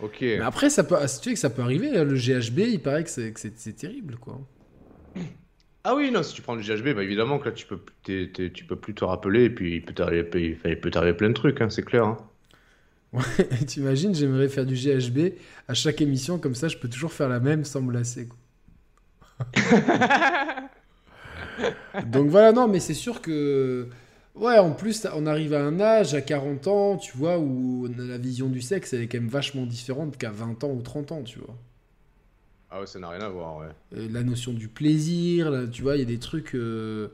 [0.00, 0.18] Ok.
[0.20, 1.96] Mais après, ça peut, tu sais que ça peut arriver.
[1.98, 4.40] hein, Le GHB, il paraît que c'est terrible, quoi.
[5.84, 8.30] Ah oui, non, si tu prends du GHB, bah évidemment que là, tu peux, t'es-
[8.32, 11.16] t'es- tu peux plus te rappeler, et puis il peut t'arriver enfin, il peut t'arriver
[11.16, 12.04] plein de trucs, hein, c'est clair.
[12.04, 12.16] hein.
[13.12, 13.22] Ouais,
[13.66, 15.34] T'imagines, j'aimerais faire du GHB
[15.66, 18.28] à chaque émission, comme ça, je peux toujours faire la même sans me lasser.
[18.28, 19.46] quoi.
[22.04, 23.88] Donc voilà, non, mais c'est sûr que.
[24.38, 28.16] Ouais, en plus, on arrive à un âge, à 40 ans, tu vois, où la
[28.18, 31.22] vision du sexe, elle est quand même vachement différente qu'à 20 ans ou 30 ans,
[31.24, 31.56] tu vois.
[32.70, 33.68] Ah ouais, ça n'a rien à voir, ouais.
[33.94, 37.08] Euh, La notion du plaisir, là, tu vois, il y a des trucs euh,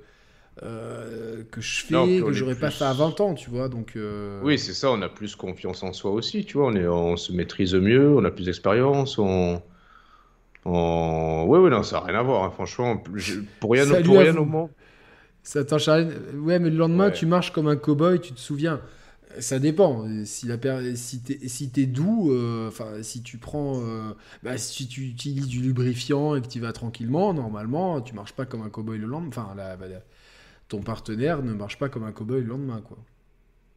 [0.62, 3.96] euh, que je fais, Non, que j'aurais pas fait à 20 ans, tu vois, donc...
[3.96, 6.86] euh, Oui, c'est ça, on a plus confiance en soi aussi, tu vois, on, est,
[6.88, 9.62] on se maîtrise mieux, on a plus d'expérience, on...
[10.64, 11.44] on...
[11.48, 12.96] Oui, oui, non, ça n'a rien à voir, hein, franchement,
[13.60, 14.38] pour rien, Salut pour à rien vous.
[14.38, 14.70] au monde.
[15.44, 17.12] Ça, euh, ouais, mais le lendemain, Ouais.
[17.12, 18.80] tu marches comme un cow-boy, tu te souviens.
[19.40, 20.06] Ça dépend.
[20.24, 20.56] Si la
[20.96, 25.60] si t'es si doux, euh, enfin, si tu prends, euh, bah, si tu utilises du
[25.60, 29.28] lubrifiant et que tu vas tranquillement, normalement, tu marches pas comme un cow-boy le lendemain.
[29.28, 30.02] Enfin, la- bah, la-
[30.68, 32.98] ton partenaire ne marche pas comme un cow-boy le lendemain, quoi.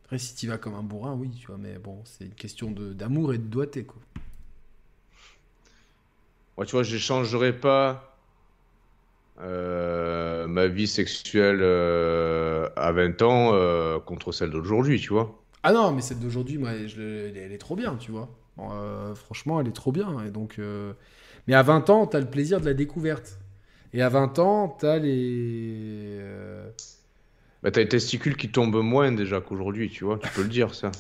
[0.06, 2.72] Après, si tu vas comme un bourrin, oui, tu vois, mais bon, c'est une question
[2.72, 4.02] d'amour et de doigté, quoi.
[6.58, 8.17] Moi, tu vois, je n'échangerai pas
[9.40, 15.40] euh, ma vie sexuelle euh, à 20 ans euh, contre celle d'aujourd'hui, tu vois.
[15.64, 18.30] Ah non, mais celle d'aujourd'hui, moi, je elle, elle est trop bien, tu vois.
[19.16, 20.26] Franchement, elle est trop bien.
[20.26, 20.60] Et donc,
[21.48, 23.40] Mais à 20 ans, t'as le plaisir de la découverte.
[23.94, 26.20] Et à 20 ans, t'as les.
[27.64, 30.74] Bah, t'as les testicules qui tombent moins déjà qu'aujourd'hui, tu vois, tu peux le dire,
[30.74, 30.92] ça.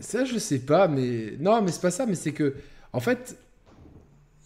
[0.00, 1.34] Ça, je sais pas, mais.
[1.40, 2.54] Non, mais c'est pas ça, mais c'est que.
[2.92, 3.38] En fait,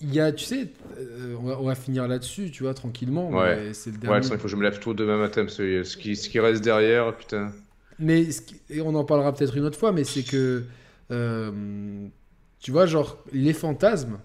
[0.00, 0.32] il y a.
[0.32, 0.68] Tu sais,
[0.98, 3.30] euh, on, va, on va finir là-dessus, tu vois, tranquillement.
[3.30, 3.70] Ouais.
[3.72, 4.18] C'est le dernier.
[4.26, 6.40] il faut que je me lève tôt demain matin, parce que ce qui, ce qui
[6.40, 7.52] reste derrière, putain.
[7.98, 10.62] Mais ce qui- et on en parlera peut-être une autre fois, mais c'est que
[11.10, 11.50] euh,
[12.60, 14.18] tu vois, genre les fantasmes.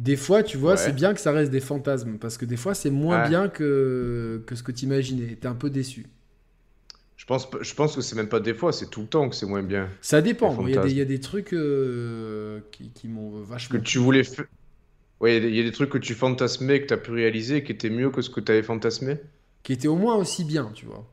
[0.00, 0.76] Des fois, tu vois, Ouais.
[0.76, 3.28] c'est bien que ça reste des fantasmes parce que des fois, c'est moins Ouais.
[3.28, 5.36] bien que, que ce que tu imaginais.
[5.40, 6.06] T'es un peu déçu.
[7.24, 9.34] Je pense, je pense que c'est même pas des fois, c'est tout le temps que
[9.34, 9.88] c'est moins bien.
[10.02, 10.54] Ça dépend.
[10.66, 10.88] Il y, a des- fantasmes.
[10.90, 13.80] il y a des trucs euh, qui, qui m'ont Que vachement.
[13.80, 14.46] tu voulais faire.
[15.20, 16.96] Ouais, il y a des- il y, a des trucs que tu fantasmais, que t'as
[16.98, 19.18] pu réaliser, qui étaient mieux que ce que t'avais fantasmé.
[19.64, 21.04] qui étaient au moins aussi bien, tu vois.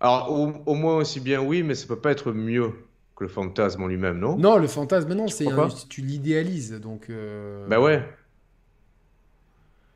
[0.00, 2.72] Alors, au, au moins aussi bien, oui, mais ça peut pas être mieux
[3.16, 4.36] que le fantasme en lui-même, non?
[4.36, 7.08] Non, le fantasme, non, c'est un- tu l'idéalises, donc.
[7.10, 8.02] euh, Bah ouais.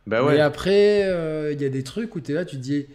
[0.06, 0.40] Bah ouais.
[0.40, 2.86] après, euh, il y a des trucs où tu es là, tu te dis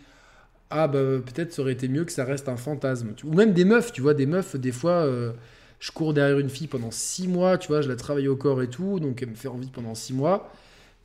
[0.74, 3.14] ah bah peut-être ça aurait été mieux que ça reste un fantasme.
[3.26, 5.34] Ou même des meufs, tu vois, des meufs, des fois, euh,
[5.80, 8.62] je cours derrière une fille pendant six mois, tu vois, je la travaille au corps
[8.62, 10.52] et tout, donc elle me fait envie pendant six mois.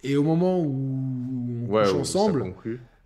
[0.04, 2.48] Et au moment où on Ouais, couche ensemble,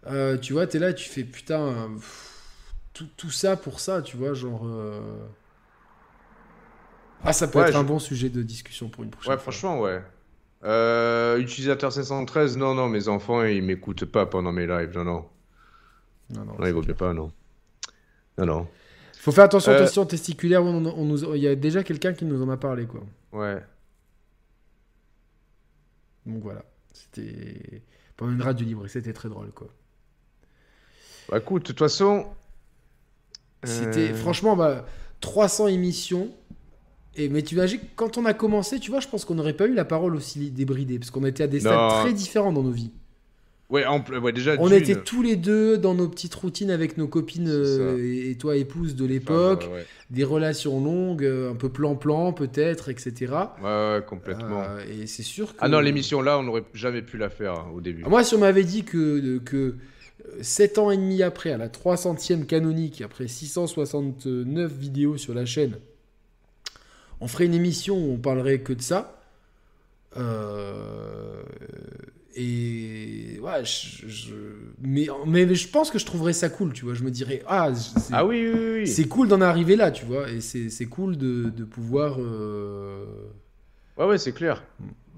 [0.06, 4.16] euh, tu vois, t'es là, tu fais putain, pff, tout, tout ça pour ça, tu
[4.16, 4.62] vois, genre.
[4.66, 5.00] euh,
[7.24, 9.56] Ah, ça peut Ouais, être un bon sujet de discussion pour une prochaine Ouais, fois.
[9.56, 10.00] franchement, ouais.
[11.40, 14.92] Utilisateur 513, non, non, mes enfants, ils m'écoutent pas pendant mes lives.
[14.96, 15.28] Non, non.
[16.32, 17.30] Non, non, Non, il vaut mieux pas, non.
[18.38, 18.68] Non, non.
[19.18, 20.62] Faut faire attention aux Euh, questions testiculaires.
[20.64, 23.02] on- on nous- Il y a déjà quelqu'un qui nous en a parlé, quoi.
[23.32, 23.62] Ouais.
[26.26, 26.64] Donc voilà.
[26.92, 27.82] C'était
[28.16, 29.68] pendant une radio libre c'était très drôle, quoi.
[31.28, 32.26] Bah, écoute, de toute façon.
[33.64, 34.84] C'était euh, franchement bah,
[35.20, 36.30] 300 émissions.
[37.14, 39.66] Et mais tu imagines quand on a commencé, tu vois, je pense qu'on n'aurait pas
[39.66, 42.70] eu la parole aussi débridée parce qu'on était à des stades très différents dans nos
[42.72, 42.90] vies.
[43.72, 44.54] Ouais, en pl- ouais, déjà.
[44.58, 48.54] On était tous les deux dans nos petites routines avec nos copines euh, et toi
[48.56, 49.86] épouse de l'époque, ouais.
[50.10, 53.32] des relations longues, euh, un peu plan-plan peut-être, etc.
[53.62, 54.62] Ouais, ouais, complètement.
[54.62, 57.54] Euh, et c'est sûr que Ah non, l'émission là, on n'aurait jamais pu la faire
[57.54, 58.02] hein, au début.
[58.04, 59.76] Ah, Moi, si on m'avait dit que, que
[60.42, 65.78] 7 ans et demi après, à la 300e canonique, après 669 vidéos sur la chaîne,
[67.22, 69.18] on ferait une émission où on parlerait que de ça.
[70.18, 71.42] euh,
[72.34, 74.34] et ouais, je, je-
[74.80, 76.94] mais, mais je pense que je trouverais ça cool, tu vois.
[76.94, 78.86] Je me dirais, ah, c'est Ah oui, oui, oui.
[78.86, 80.30] c'est cool d'en arriver là, tu vois.
[80.30, 82.16] Et c'est c'est cool de, de pouvoir.
[82.20, 83.04] euh,
[83.98, 84.62] Ouais, ouais, c'est clair.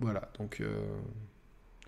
[0.01, 0.59] voilà, donc.
[0.61, 0.67] euh,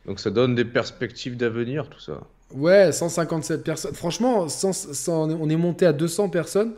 [0.06, 2.20] Donc ça donne des perspectives d'avenir, tout ça.
[2.54, 3.94] Ouais, 157 personnes.
[3.94, 6.74] Franchement, sans- sans- on est monté à 200 personnes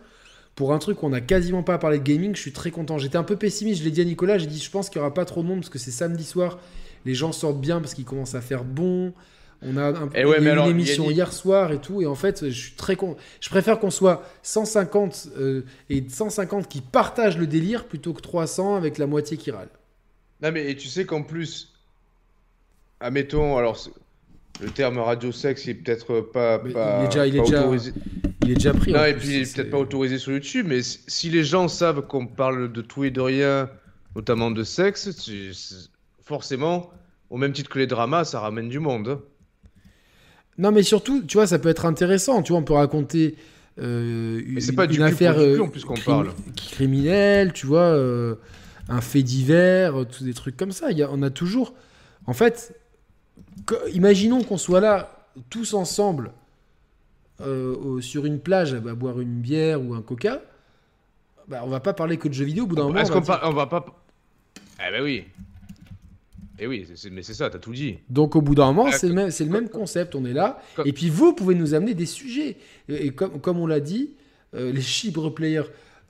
[0.54, 2.34] pour un truc où on n'a quasiment pas parlé de gaming.
[2.34, 2.96] Je suis très content.
[2.98, 3.80] J'étais un peu pessimiste.
[3.80, 4.38] Je l'ai dit à Nicolas.
[4.38, 6.24] J'ai dit, je pense qu'il n'y aura pas trop de monde parce que c'est samedi
[6.24, 6.58] soir.
[7.08, 9.14] Les gens sortent bien parce qu'ils commencent à faire bon.
[9.62, 11.72] On a un, Eh ouais, il y a mais eu alors, une émission hier soir
[11.72, 12.02] et tout.
[12.02, 13.16] Et en fait, je suis très con.
[13.40, 18.74] Je préfère qu'on soit 150 euh, et 150 qui partagent le délire plutôt que 300
[18.76, 19.70] avec la moitié qui râle.
[20.42, 21.72] Non, mais et tu sais qu'en plus,
[23.00, 23.78] admettons, alors
[24.60, 27.92] le terme radio sexe il est peut-être pas, il est déjà- il est déjà autorisé.
[28.42, 28.92] Il est déjà pris.
[28.92, 31.68] Non, et plus, puis il est peut-être pas autorisé sur YouTube, mais si- les gens
[31.68, 33.70] savent qu'on parle de tout et de rien,
[34.14, 35.88] notamment de sexe,
[36.22, 36.90] forcément,
[37.31, 39.20] au même titre que les dramas, ça ramène du monde.
[40.57, 42.42] Non, mais surtout, tu vois, ça peut être intéressant.
[42.42, 43.36] Tu vois, on peut raconter
[43.78, 45.57] euh, une, pas une affaire euh,
[46.05, 46.31] parle.
[46.57, 48.34] criminelle, tu vois, euh,
[48.89, 50.90] un fait divers, tous des trucs comme ça.
[50.90, 51.74] Il y a, on a toujours.
[52.26, 52.74] En fait,
[53.92, 56.32] imaginons qu'on soit là, tous ensemble,
[58.00, 60.40] sur une plage, à boire une bière ou un coca.
[61.47, 62.65] Bah, on va pas parler que de jeux vidéo.
[62.65, 63.86] Au bout d'un moment, Est-ce va qu'on dire- va pas.
[64.86, 65.24] Eh ben oui.
[66.58, 67.98] Eh oui, mais c'est ça, t'as tout dit.
[68.10, 70.14] Donc au bout d'un moment, Ah, c'est le même, c'est le même concept.
[70.14, 70.60] On est là.
[70.76, 72.56] Comme- Et puis vous pouvez nous amener des sujets.
[72.88, 74.10] Et, et comme, comme on l'a dit,
[74.54, 75.62] euh, les chibre players,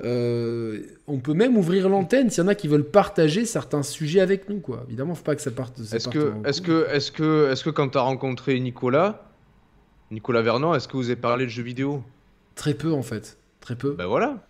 [0.05, 4.21] euh, on peut même ouvrir l'antenne s'il y en a qui veulent partager certains sujets
[4.21, 4.61] avec nous.
[4.61, 4.85] Quoi.
[4.87, 5.83] Évidemment, faut pas que ça parte.
[5.83, 6.43] ça Est-ce que, couille.
[6.43, 6.49] que,
[6.95, 9.29] est-ce que, est-ce que quand t'as rencontré Nicolas,
[10.11, 12.03] Nicolas Vernon, est-ce que vous avez parlé de jeux vidéo?
[12.55, 13.39] Très peu en fait.
[13.61, 13.93] Très peu.
[13.93, 14.47] Ben voilà.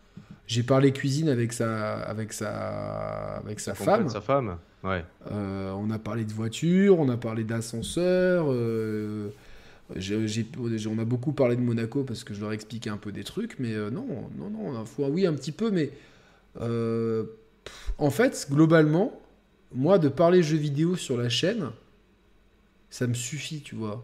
[0.49, 4.09] J'ai parlé cuisine avec sa, avec sa, avec sa femme.
[4.09, 4.57] Sa femme.
[4.83, 5.05] Ouais.
[5.31, 8.47] Euh, on a parlé de voiture, on a parlé d'ascenseur.
[8.49, 9.29] euh,
[9.95, 13.25] on a beaucoup parlé de Monaco parce que je leur ai expliqué un peu des
[13.25, 14.07] trucs, mais euh, non,
[14.39, 15.93] non, non, faut- oui, un petit peu, mais
[16.55, 19.21] pff, en fait, globalement,
[19.75, 21.71] moi, de parler jeux vidéo sur la chaîne,
[22.89, 24.03] ça me suffit, tu vois.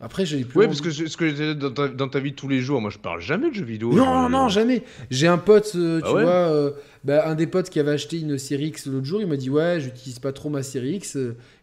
[0.00, 0.58] Après, j'ai plus.
[0.60, 2.80] Oui, parce que ce que j'ai dans ta, dans ta vie de tous les jours,
[2.80, 3.92] moi je parle jamais de jeux vidéo.
[3.92, 4.82] non, non, euh, jamais.
[5.10, 6.70] J'ai un pote, euh, tu Ah ouais vois, euh,
[7.04, 9.50] bah, un des potes qui avait acheté une série X l'autre jour, il m'a dit
[9.50, 11.16] Ouais, j'utilise pas trop ma série X.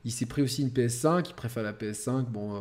[0.05, 2.25] Il s'est pris aussi une PS5, il préfère la PS5.
[2.31, 2.59] Bon, euh,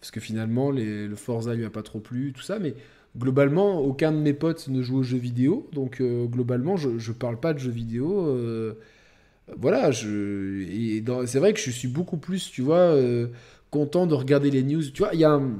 [0.00, 2.58] parce que finalement, les- le Forza lui a pas trop plu, tout ça.
[2.60, 2.74] Mais
[3.18, 5.68] globalement, aucun de mes potes ne joue aux jeux vidéo.
[5.72, 8.28] Donc, globalement, je, je parle pas de jeux vidéo.
[9.58, 10.64] voilà, je,
[11.26, 13.26] c'est vrai que je suis beaucoup plus, tu vois, euh,
[13.78, 14.82] content de regarder les news.
[14.94, 15.50] Tu vois, il y a un.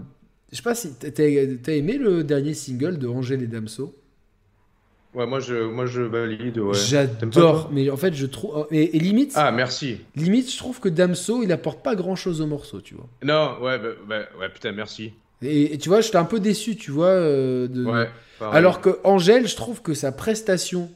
[0.53, 3.95] Je sais pas si t'as t'as aimé le dernier single de Angèle et Damso?
[5.15, 6.59] Ouais, moi je, moi je valide.
[6.59, 6.75] Ouais.
[6.75, 9.99] J'adore, mais en fait je trouve et, et limite, Ah, merci.
[10.17, 13.09] limite je trouve que Damso il apporte pas grand chose au morceau, tu vois.
[13.23, 15.13] Non, ouais, bah, bah, ouais, putain, merci.
[15.43, 17.07] Et, et tu vois, j'étais un peu déçu, tu vois.
[17.09, 17.85] euh, de...
[17.85, 18.09] Ouais.
[18.41, 20.91] Alors que Angèle, je trouve que sa prestation,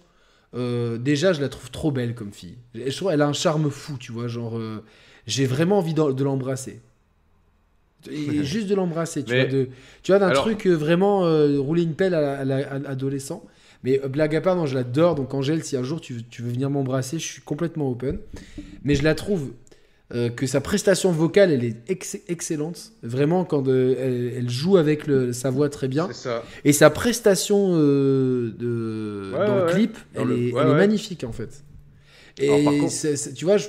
[0.55, 2.59] euh, déjà je la trouve trop belle comme fille.
[2.75, 4.83] Je trouve elle a un charme fou, tu vois, genre euh,
[5.27, 6.81] j'ai vraiment envie de l'embrasser.
[8.11, 9.69] Et juste de l'embrasser, tu Mais- vois, de,
[10.03, 12.73] tu vois, d'un Alors- truc euh, vraiment euh, rouler une pelle à, la- à la-
[12.73, 13.45] à l'adolescent.
[13.85, 15.15] Mais euh, blague à part, non, je l'adore.
[15.15, 18.19] Donc Angèle, si un jour tu, veux- tu veux venir m'embrasser, je suis complètement open.
[18.85, 19.51] Mais je la trouve
[20.15, 22.93] euh, que sa prestation vocale, elle est ex- excellente.
[23.03, 26.09] Vraiment, quand euh, elle, elle joue avec le- sa voix très bien.
[26.13, 26.43] Ça.
[26.65, 30.67] Et sa prestation euh, de, Ouais, dans le clip, Dans elle, le- est, ouais, elle
[30.69, 30.77] est ouais.
[30.77, 31.63] magnifique en fait.
[32.41, 32.73] Et Alors,
[33.35, 33.69] tu vois, je-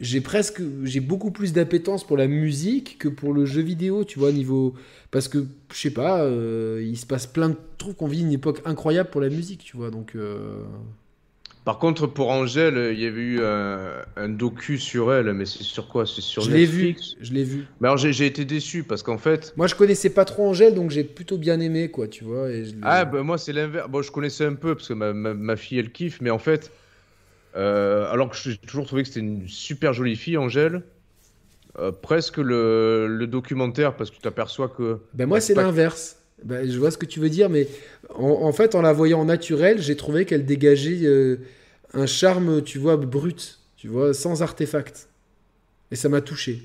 [0.00, 4.18] j'ai presque, j'ai beaucoup plus d'appétence pour la musique que pour le jeu vidéo, tu
[4.18, 4.74] vois, niveau.
[5.10, 8.32] Parce que, je sais pas, euh, il se passe plein de trucs, on vit une
[8.32, 10.14] époque incroyable pour la musique, tu vois, donc.
[10.16, 10.62] euh,
[11.64, 15.62] Par contre, pour Angèle, il y avait eu un, un docu sur elle, mais c'est
[15.62, 16.06] sur quoi?
[16.06, 17.66] C'est sur je l'ai vu, je l'ai vu.
[17.80, 20.90] Mais alors j'ai été déçu parce qu'en fait, Moi, je connaissais pas trop Angèle, donc
[20.90, 22.50] j'ai plutôt bien aimé, quoi, tu vois.
[22.50, 23.88] Et je l'ai- ah bah moi c'est l'inverse.
[23.88, 26.38] Bon, je connaissais un peu parce que ma, ma, ma fille elle kiffe, mais en
[26.38, 26.72] fait,
[27.54, 30.82] alors que j'ai toujours trouvé que c'était une super jolie fille, Angèle,
[31.78, 34.98] euh, presque le, le documentaire parce que tu t'aperçois que.
[35.12, 36.18] Ben moi, c'est l'inverse.
[36.44, 37.66] Ben, je vois ce que tu veux dire, mais
[38.14, 41.38] en, en fait, en la voyant naturelle, j'ai trouvé qu'elle dégageait euh,
[41.92, 45.08] un charme, tu vois, brut, tu vois, sans artefact.
[45.90, 46.62] Et ça m'a touché.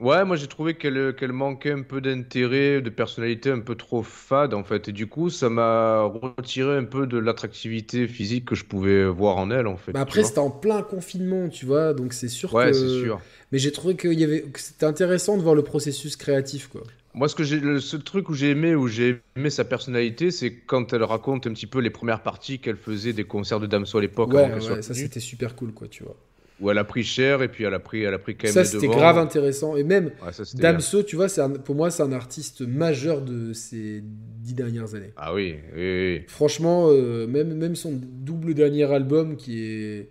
[0.00, 4.02] Ouais, moi j'ai trouvé qu'elle qu'elle manquait un peu d'intérêt, de personnalité un peu trop
[4.02, 8.54] fade en fait, et du coup ça m'a retiré un peu de l'attractivité physique que
[8.54, 9.92] je pouvais voir en elle en fait.
[9.92, 12.72] Tu après, c'était en plein confinement, tu vois, donc c'est sûr Ouais, que.
[12.72, 13.20] c'est sûr.
[13.52, 14.42] Mais j'ai trouvé y avait...
[14.42, 16.82] que c'était intéressant de voir le processus créatif, quoi.
[17.12, 20.30] Moi, ce que j'ai, le seul truc où j'ai aimé, où j'ai aimé sa personnalité,
[20.30, 23.66] c'est quand elle raconte un petit peu les premières parties qu'elle faisait des concerts de
[23.66, 26.16] Damso à l'époque, Ouais, ouais, ça c'était super cool, quoi, tu vois.
[26.60, 28.52] Où elle a pris cher et puis elle a pris, elle a pris quand même
[28.54, 29.76] Ça, c'était grave intéressant.
[29.76, 30.72] Et même, Ouais, ça, c'était bien.
[30.72, 34.94] Damso, tu vois, c'est un- pour moi, c'est un artiste majeur de ces dix dernières
[34.94, 35.12] années.
[35.16, 35.82] Ah oui, oui,
[36.18, 36.22] oui.
[36.28, 40.08] Franchement, euh, même, même son double dernier album qui est,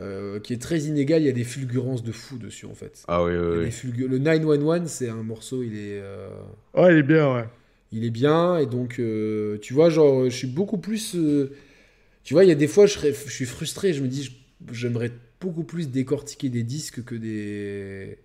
[0.00, 3.02] euh, qui est très inégal, il y a des fulgurances de fou dessus en fait.
[3.08, 4.06] Ah oui, oui, oui.
[4.08, 6.28] Le 911, c'est un morceau, il est, euh,
[6.74, 7.44] Ouais, il est bien, ouais.
[7.92, 11.14] il est bien et donc euh, tu vois, genre, je suis beaucoup plus.
[11.16, 11.52] euh,
[12.24, 14.30] tu vois, il y a des fois, je, serais- je suis frustré, je me dis,
[14.72, 15.10] j'aimerais
[15.50, 18.18] beaucoup plus décortiquer des disques que des.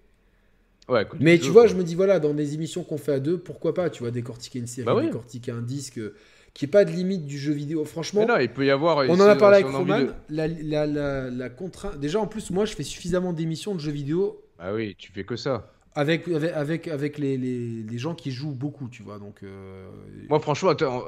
[0.90, 3.38] Ouais, Mais tu vois, je me dis, voilà, dans des émissions qu'on fait à deux,
[3.38, 5.06] pourquoi pas, tu vois, décortiquer une série, Bah oui.
[5.08, 6.16] décortiquer un disque, euh,
[6.54, 7.84] qui est pas de limite du jeu vidéo.
[7.84, 9.00] Franchement, Mais non, il peut y avoir.
[9.00, 12.00] on en a parlé avec Roman, de- la, la, la, la contrainte...
[12.00, 15.26] Déjà, en plus, moi, je fais suffisamment d'émissions de jeux vidéo Ah oui, tu fais
[15.26, 15.72] que ça.
[15.94, 19.44] avec, avec, avec, les, les, les gens qui jouent beaucoup, tu vois, donc...
[19.44, 19.90] euh,
[20.30, 21.04] Moi, franchement, attends,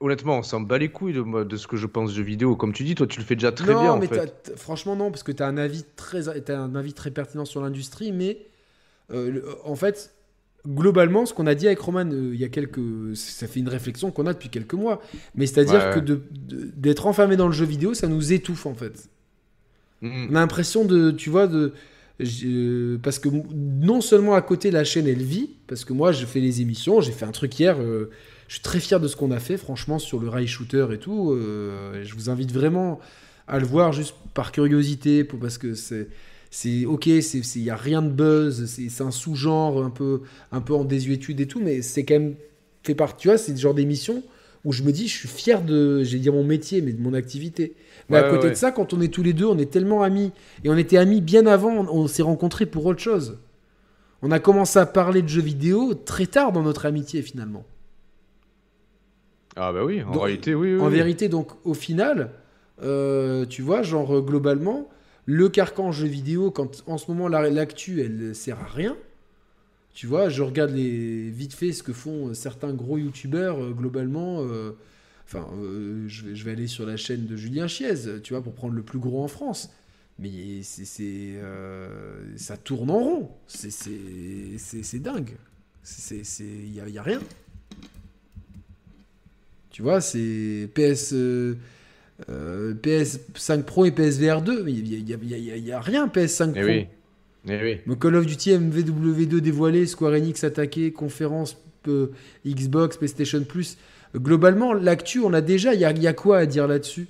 [0.00, 2.56] honnêtement, on s'en bat les couilles de, de ce que je pense jeux vidéo.
[2.56, 4.52] Comme tu dis, toi, tu le fais déjà très non, bien, en mais fait.
[4.56, 8.12] franchement, non, parce que tu as un avis très, un avis très pertinent sur l'industrie,
[8.12, 8.46] mais
[9.12, 10.14] euh, le- en fait,
[10.66, 12.80] globalement, ce qu'on a dit avec Roman euh, il y a quelques.
[13.14, 15.00] Ça fait une réflexion qu'on a depuis quelques mois.
[15.34, 18.66] Mais c'est-à-dire Ouais, que de- de- d'être enfermé dans le jeu vidéo, ça nous étouffe,
[18.66, 19.08] en fait.
[20.02, 20.28] Mhm.
[20.30, 21.72] On a l'impression de, tu vois, de,
[22.18, 26.24] j'ai- parce que non seulement à côté la chaîne elle vit, parce que moi je
[26.26, 28.10] fais les émissions, j'ai fait un truc hier, euh,
[28.50, 30.98] je suis très fier de ce qu'on a fait, franchement sur le rail shooter et
[30.98, 31.30] tout.
[31.30, 32.98] euh, je vous invite vraiment
[33.46, 36.08] à le voir juste par curiosité, pour, parce que c'est,
[36.50, 40.60] c'est ok, c'est, il y a rien de buzz, c'est, un sous-genre un peu, un
[40.60, 42.34] peu en désuétude et tout, mais c'est quand même
[42.82, 44.20] fait par, tu vois, c'est le genre d'émission
[44.64, 47.14] où je me dis, je suis fier de, j'ai dire mon métier, mais de mon
[47.14, 47.74] activité.
[48.08, 48.50] Mais à côté ouais.
[48.50, 50.32] de ça, quand on est tous les deux, on est tellement amis.
[50.64, 53.38] Et on était amis bien avant, on, on s'est rencontrés pour autre chose.
[54.22, 57.64] On a commencé à parler de jeux vidéo très tard dans notre amitié finalement.
[59.62, 60.80] Ah bah oui, en Donc, réalité, oui, oui.
[60.80, 60.94] En oui.
[60.94, 62.30] vérité, donc au final,
[62.82, 64.88] euh, tu vois, genre euh, globalement,
[65.26, 68.96] le carcan jeu vidéo, quand en ce moment la- l'actu, elle sert à rien.
[69.92, 73.72] Tu vois, je regarde les vite fait ce que font euh, certains gros youtubeurs euh,
[73.72, 74.40] globalement.
[74.42, 74.72] euh,
[75.26, 75.46] Enfin,
[76.08, 78.74] je, vais, je vais aller sur la chaîne de Julien Chiez, tu vois, pour prendre
[78.74, 79.70] le plus gros en France.
[80.18, 81.34] Mais c'est,
[82.36, 83.30] ça tourne en rond.
[83.46, 85.36] C'est, c'est, dingue.
[86.40, 87.20] Il y a, y a rien.
[89.80, 91.54] Tu vois, c'est PS, euh,
[92.28, 94.62] euh, PS5 Pro et PSVR 2.
[94.62, 95.04] mais Il
[95.64, 96.68] n'y a, rien PS5 Eh Pro.
[96.68, 97.78] oui.
[97.88, 97.96] Oui.
[97.98, 101.56] Call of Duty MVW2 dévoilé, Square Enix attaqué, conférence
[101.88, 102.08] euh,
[102.46, 103.78] Xbox, PlayStation Plus.
[104.14, 105.72] Globalement, l'actu, on a déjà.
[105.72, 107.06] Il y y a quoi à dire là-dessus?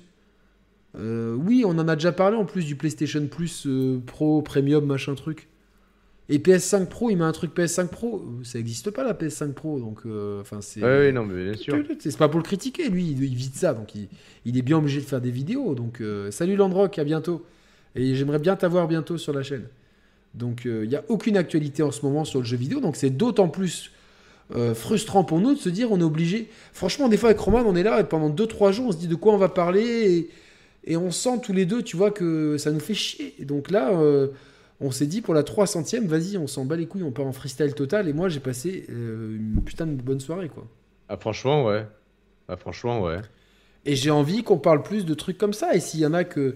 [0.97, 3.67] Euh, Oui, on en a déjà parlé en plus du PlayStation Plus
[4.05, 5.49] Pro, Premium, machin truc.
[6.31, 8.23] Et PS5 Pro, il met un truc PS5 Pro.
[8.43, 9.99] Ça n'existe pas la PS5 Pro, donc.
[10.05, 10.81] euh, Enfin, c'est.
[10.81, 11.75] Ouais, oui, non, mais bien sûr.
[11.99, 14.07] C'est pas pour le critiquer, lui, il, il vit de ça, donc il,
[14.45, 15.75] il est bien obligé de faire des vidéos.
[15.75, 17.45] Donc, euh, salut Landrock, à bientôt.
[17.95, 19.65] Et j'aimerais bien t'avoir bientôt sur la chaîne.
[20.33, 23.09] Donc, il n'y a aucune actualité en ce moment sur le jeu vidéo, donc c'est
[23.09, 23.91] d'autant plus
[24.55, 26.47] euh, frustrant pour nous de se dire on est obligé.
[26.71, 29.09] Franchement, des fois avec Roman, on est là et pendant 2-3 jours, on se dit
[29.09, 30.29] de quoi on va parler
[30.85, 33.35] et, et on sent tous les deux, tu vois, que ça nous fait chier.
[33.39, 34.27] Et donc là, euh,
[34.81, 37.31] on s'est dit pour la 300ème, vas-y, on s'en bat les couilles, on part en
[37.31, 38.09] freestyle total.
[38.09, 40.67] Et moi, j'ai passé euh, une putain de bonne soirée, quoi.
[41.07, 41.85] Ah, franchement, ouais.
[42.47, 43.19] Ah, franchement, ouais.
[43.85, 45.73] Et j'ai envie qu'on parle plus de trucs comme ça.
[45.75, 46.55] Et s'il y en a que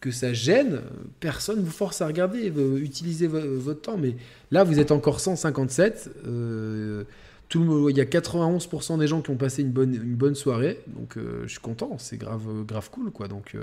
[0.00, 0.80] que ça gêne,
[1.20, 3.96] personne vous force à regarder, euh, utiliser vo- votre temps.
[3.96, 4.16] Mais
[4.50, 6.10] là, vous êtes encore 157.
[6.26, 7.04] euh,
[7.48, 10.16] tout le monde- il y a 91% des gens qui ont passé une bonne, une
[10.16, 10.80] bonne soirée.
[10.88, 11.96] Donc, euh, je suis content.
[11.98, 13.28] C'est grave, grave cool, quoi.
[13.28, 13.62] Donc, euh,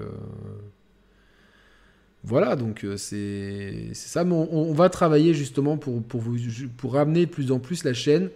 [2.23, 2.55] voilà.
[2.55, 4.23] Donc, euh, c'est ça.
[4.23, 6.37] Mais on, on va travailler justement pour, pour, vous,
[6.77, 8.29] pour ramener de plus en plus la chaîne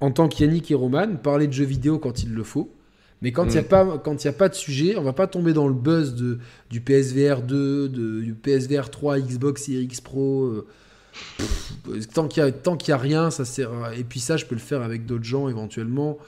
[0.00, 2.70] en tant qu'Yannick et Roman, parler de jeux vidéo quand il le faut.
[3.22, 3.68] Mais quand il n'y a, Mm.
[3.68, 6.14] pas- quand il y a pas de sujet, on va pas tomber dans le buzz
[6.14, 10.44] de, du PSVR 2, de, du PSVR 3, Xbox Series X Pro.
[10.44, 10.66] euh,
[11.38, 13.72] pff, tant qu'il y a, tant qu'il y a rien, ça sert.
[13.72, 16.18] à- Et puis ça, je peux le faire avec d'autres gens éventuellement,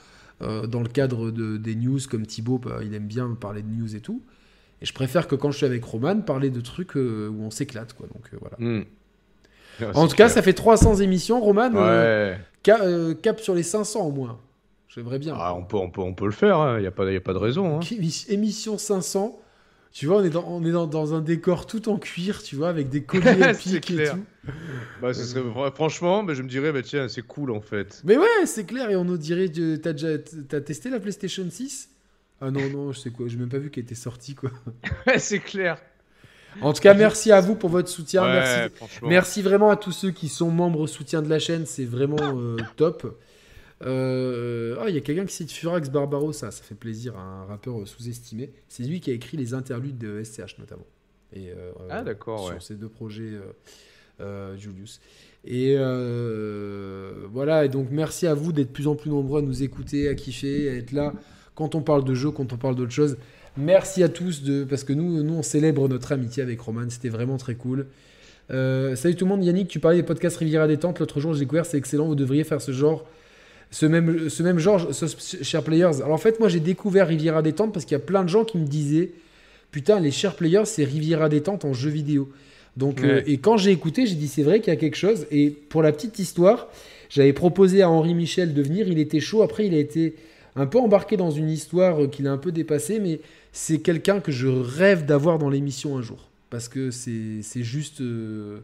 [0.42, 3.68] euh, dans le cadre de, des news, comme Thibaut, bah, il aime bien parler de
[3.68, 4.22] news et tout.
[4.82, 7.50] Et je préfère que quand je suis avec Roman, parler de trucs euh, où on
[7.50, 8.06] s'éclate, quoi.
[8.08, 8.56] Donc euh, voilà.
[8.58, 8.84] Hmm.
[9.94, 11.70] En tout cas, ça fait 300 émissions, Roman.
[11.74, 12.38] euh, Ouais.
[12.64, 14.38] ca- euh, cap sur les 500 au moins.
[14.88, 15.34] J'aimerais bien.
[15.36, 17.20] Ah, on, peut, on, peut, on peut le faire, il n'y a, pas- y a
[17.20, 17.76] pas de raison.
[17.76, 17.80] hein.
[17.80, 19.38] Émi- Émission 500.
[19.92, 22.54] Tu vois, on est, dans, on est dans, dans un décor tout en cuir, tu
[22.56, 24.24] vois, avec des colliers épiques et tout.
[25.00, 28.02] Bah, ce serait- fr- franchement, bah, je me dirais, bah, tiens, c'est cool en fait.
[28.04, 31.46] Mais ouais, c'est clair, et on nous dirait, tu- t'as déjà t'as testé la PlayStation
[31.48, 31.88] 6
[32.40, 34.50] Ah non, non, je sais quoi, j'ai même pas vu qu'elle était sortie, quoi.
[35.06, 35.78] Ouais, c'est clair.
[36.62, 38.22] En tout cas, merci à vous pour votre soutien.
[38.22, 41.84] Ouais, merci, merci vraiment à tous ceux qui sont membres soutien de la chaîne, c'est
[41.84, 43.18] vraiment euh, top.
[43.84, 47.80] Euh, Ah, il y a quelqu'un qui cite Furax Barbarossa, ça fait plaisir un rappeur
[47.80, 48.52] euh, sous-estimé.
[48.68, 50.86] C'est lui qui a écrit les interludes de SCH notamment.
[51.34, 52.60] Et, euh, Ah, d'accord, Sur ouais.
[52.60, 53.32] ces deux projets,
[54.56, 55.00] Julius.
[55.44, 55.76] Et
[57.30, 60.08] voilà, et donc merci à vous d'être de plus en plus nombreux à nous écouter,
[60.08, 61.12] à kiffer, à être là
[61.56, 63.16] quand on parle de jeux, quand on parle d'autres choses.
[63.56, 67.08] Merci à tous de parce que nous, nous on célèbre notre amitié avec Roman, c'était
[67.08, 67.86] vraiment très cool.
[68.52, 71.40] Euh, salut tout le monde, Yannick, tu parlais des podcasts Riviera détente l'autre jour, j'ai
[71.40, 73.04] découvert, c'est excellent, vous devriez faire ce genre,
[73.70, 75.06] ce même, ce même genre, ce,
[75.42, 75.96] Share Players.
[75.96, 78.44] Alors en fait, moi j'ai découvert Riviera détente parce qu'il y a plein de gens
[78.44, 79.12] qui me disaient,
[79.72, 82.28] putain, les Share Players, c'est Riviera détente en jeu vidéo.
[82.76, 85.26] Donc, euh, et quand j'ai écouté, j'ai dit c'est vrai qu'il y a quelque chose.
[85.30, 86.68] Et pour la petite histoire,
[87.08, 89.40] j'avais proposé à Henri Michel de venir, il était chaud.
[89.40, 90.14] Après, il a été
[90.56, 93.20] un peu embarqué dans une histoire qu'il a un peu dépassée, mais
[93.52, 96.30] c'est quelqu'un que je rêve d'avoir dans l'émission un jour.
[96.50, 98.00] Parce que c'est juste.
[98.00, 98.60] euh,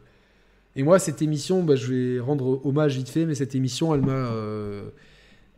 [0.77, 4.01] Et moi, cette émission, bah, je vais rendre hommage vite fait, mais cette émission, elle
[4.03, 4.13] m'a.
[4.33, 4.85] euh,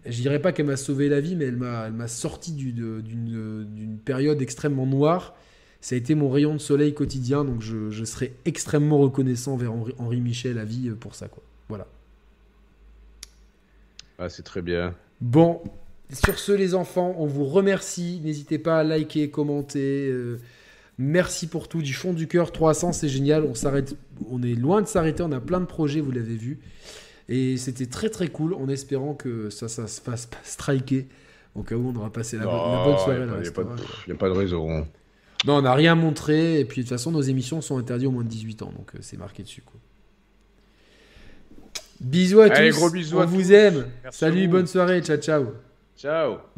[0.07, 4.87] Je dirais pas qu'elle m'a sauvé la vie, mais elle m'a sorti d'une période extrêmement
[4.87, 5.35] noire.
[5.81, 9.73] Ça a été mon rayon de soleil quotidien, donc je, je serai extrêmement reconnaissant envers
[9.73, 11.29] Henri, Henri Michel à vie pour ça.
[11.29, 11.43] Quoi.
[11.69, 11.87] Voilà.
[14.19, 14.95] Ah, c'est très bien.
[15.21, 15.61] Bon,
[16.13, 18.21] sur ce, les enfants, on vous remercie.
[18.23, 20.09] N'hésitez pas à liker, commenter.
[20.11, 20.39] euh,
[20.99, 21.83] merci pour tout.
[21.83, 23.45] Du fond du cœur, 300, c'est génial.
[23.45, 23.97] On s'arrête,
[24.31, 25.23] on est loin de s'arrêter.
[25.23, 26.61] On a plein de projets, vous l'avez vu.
[27.29, 31.07] Et c'était très très cool en espérant que ça, ça se fasse pas striker.
[31.55, 33.21] Au cas où on aura passé la, bonne- la bonne soirée.
[33.37, 33.71] Il n'y a, pas de-
[34.09, 34.87] y a pas de raison.
[35.47, 36.61] Non, on n'a rien montré.
[36.61, 38.73] Et puis de toute façon, nos émissions sont interdites au moins de 18 ans.
[38.77, 39.63] Donc euh, c'est marqué dessus.
[39.63, 39.81] Quoi.
[42.01, 42.77] Bisous à Allez, tous.
[42.77, 43.51] gros bisous on à vous tous.
[43.53, 43.87] aime.
[44.03, 45.01] Merci Salut, bonne soirée.
[45.03, 45.47] Ciao, ciao.
[45.97, 46.51] Ciao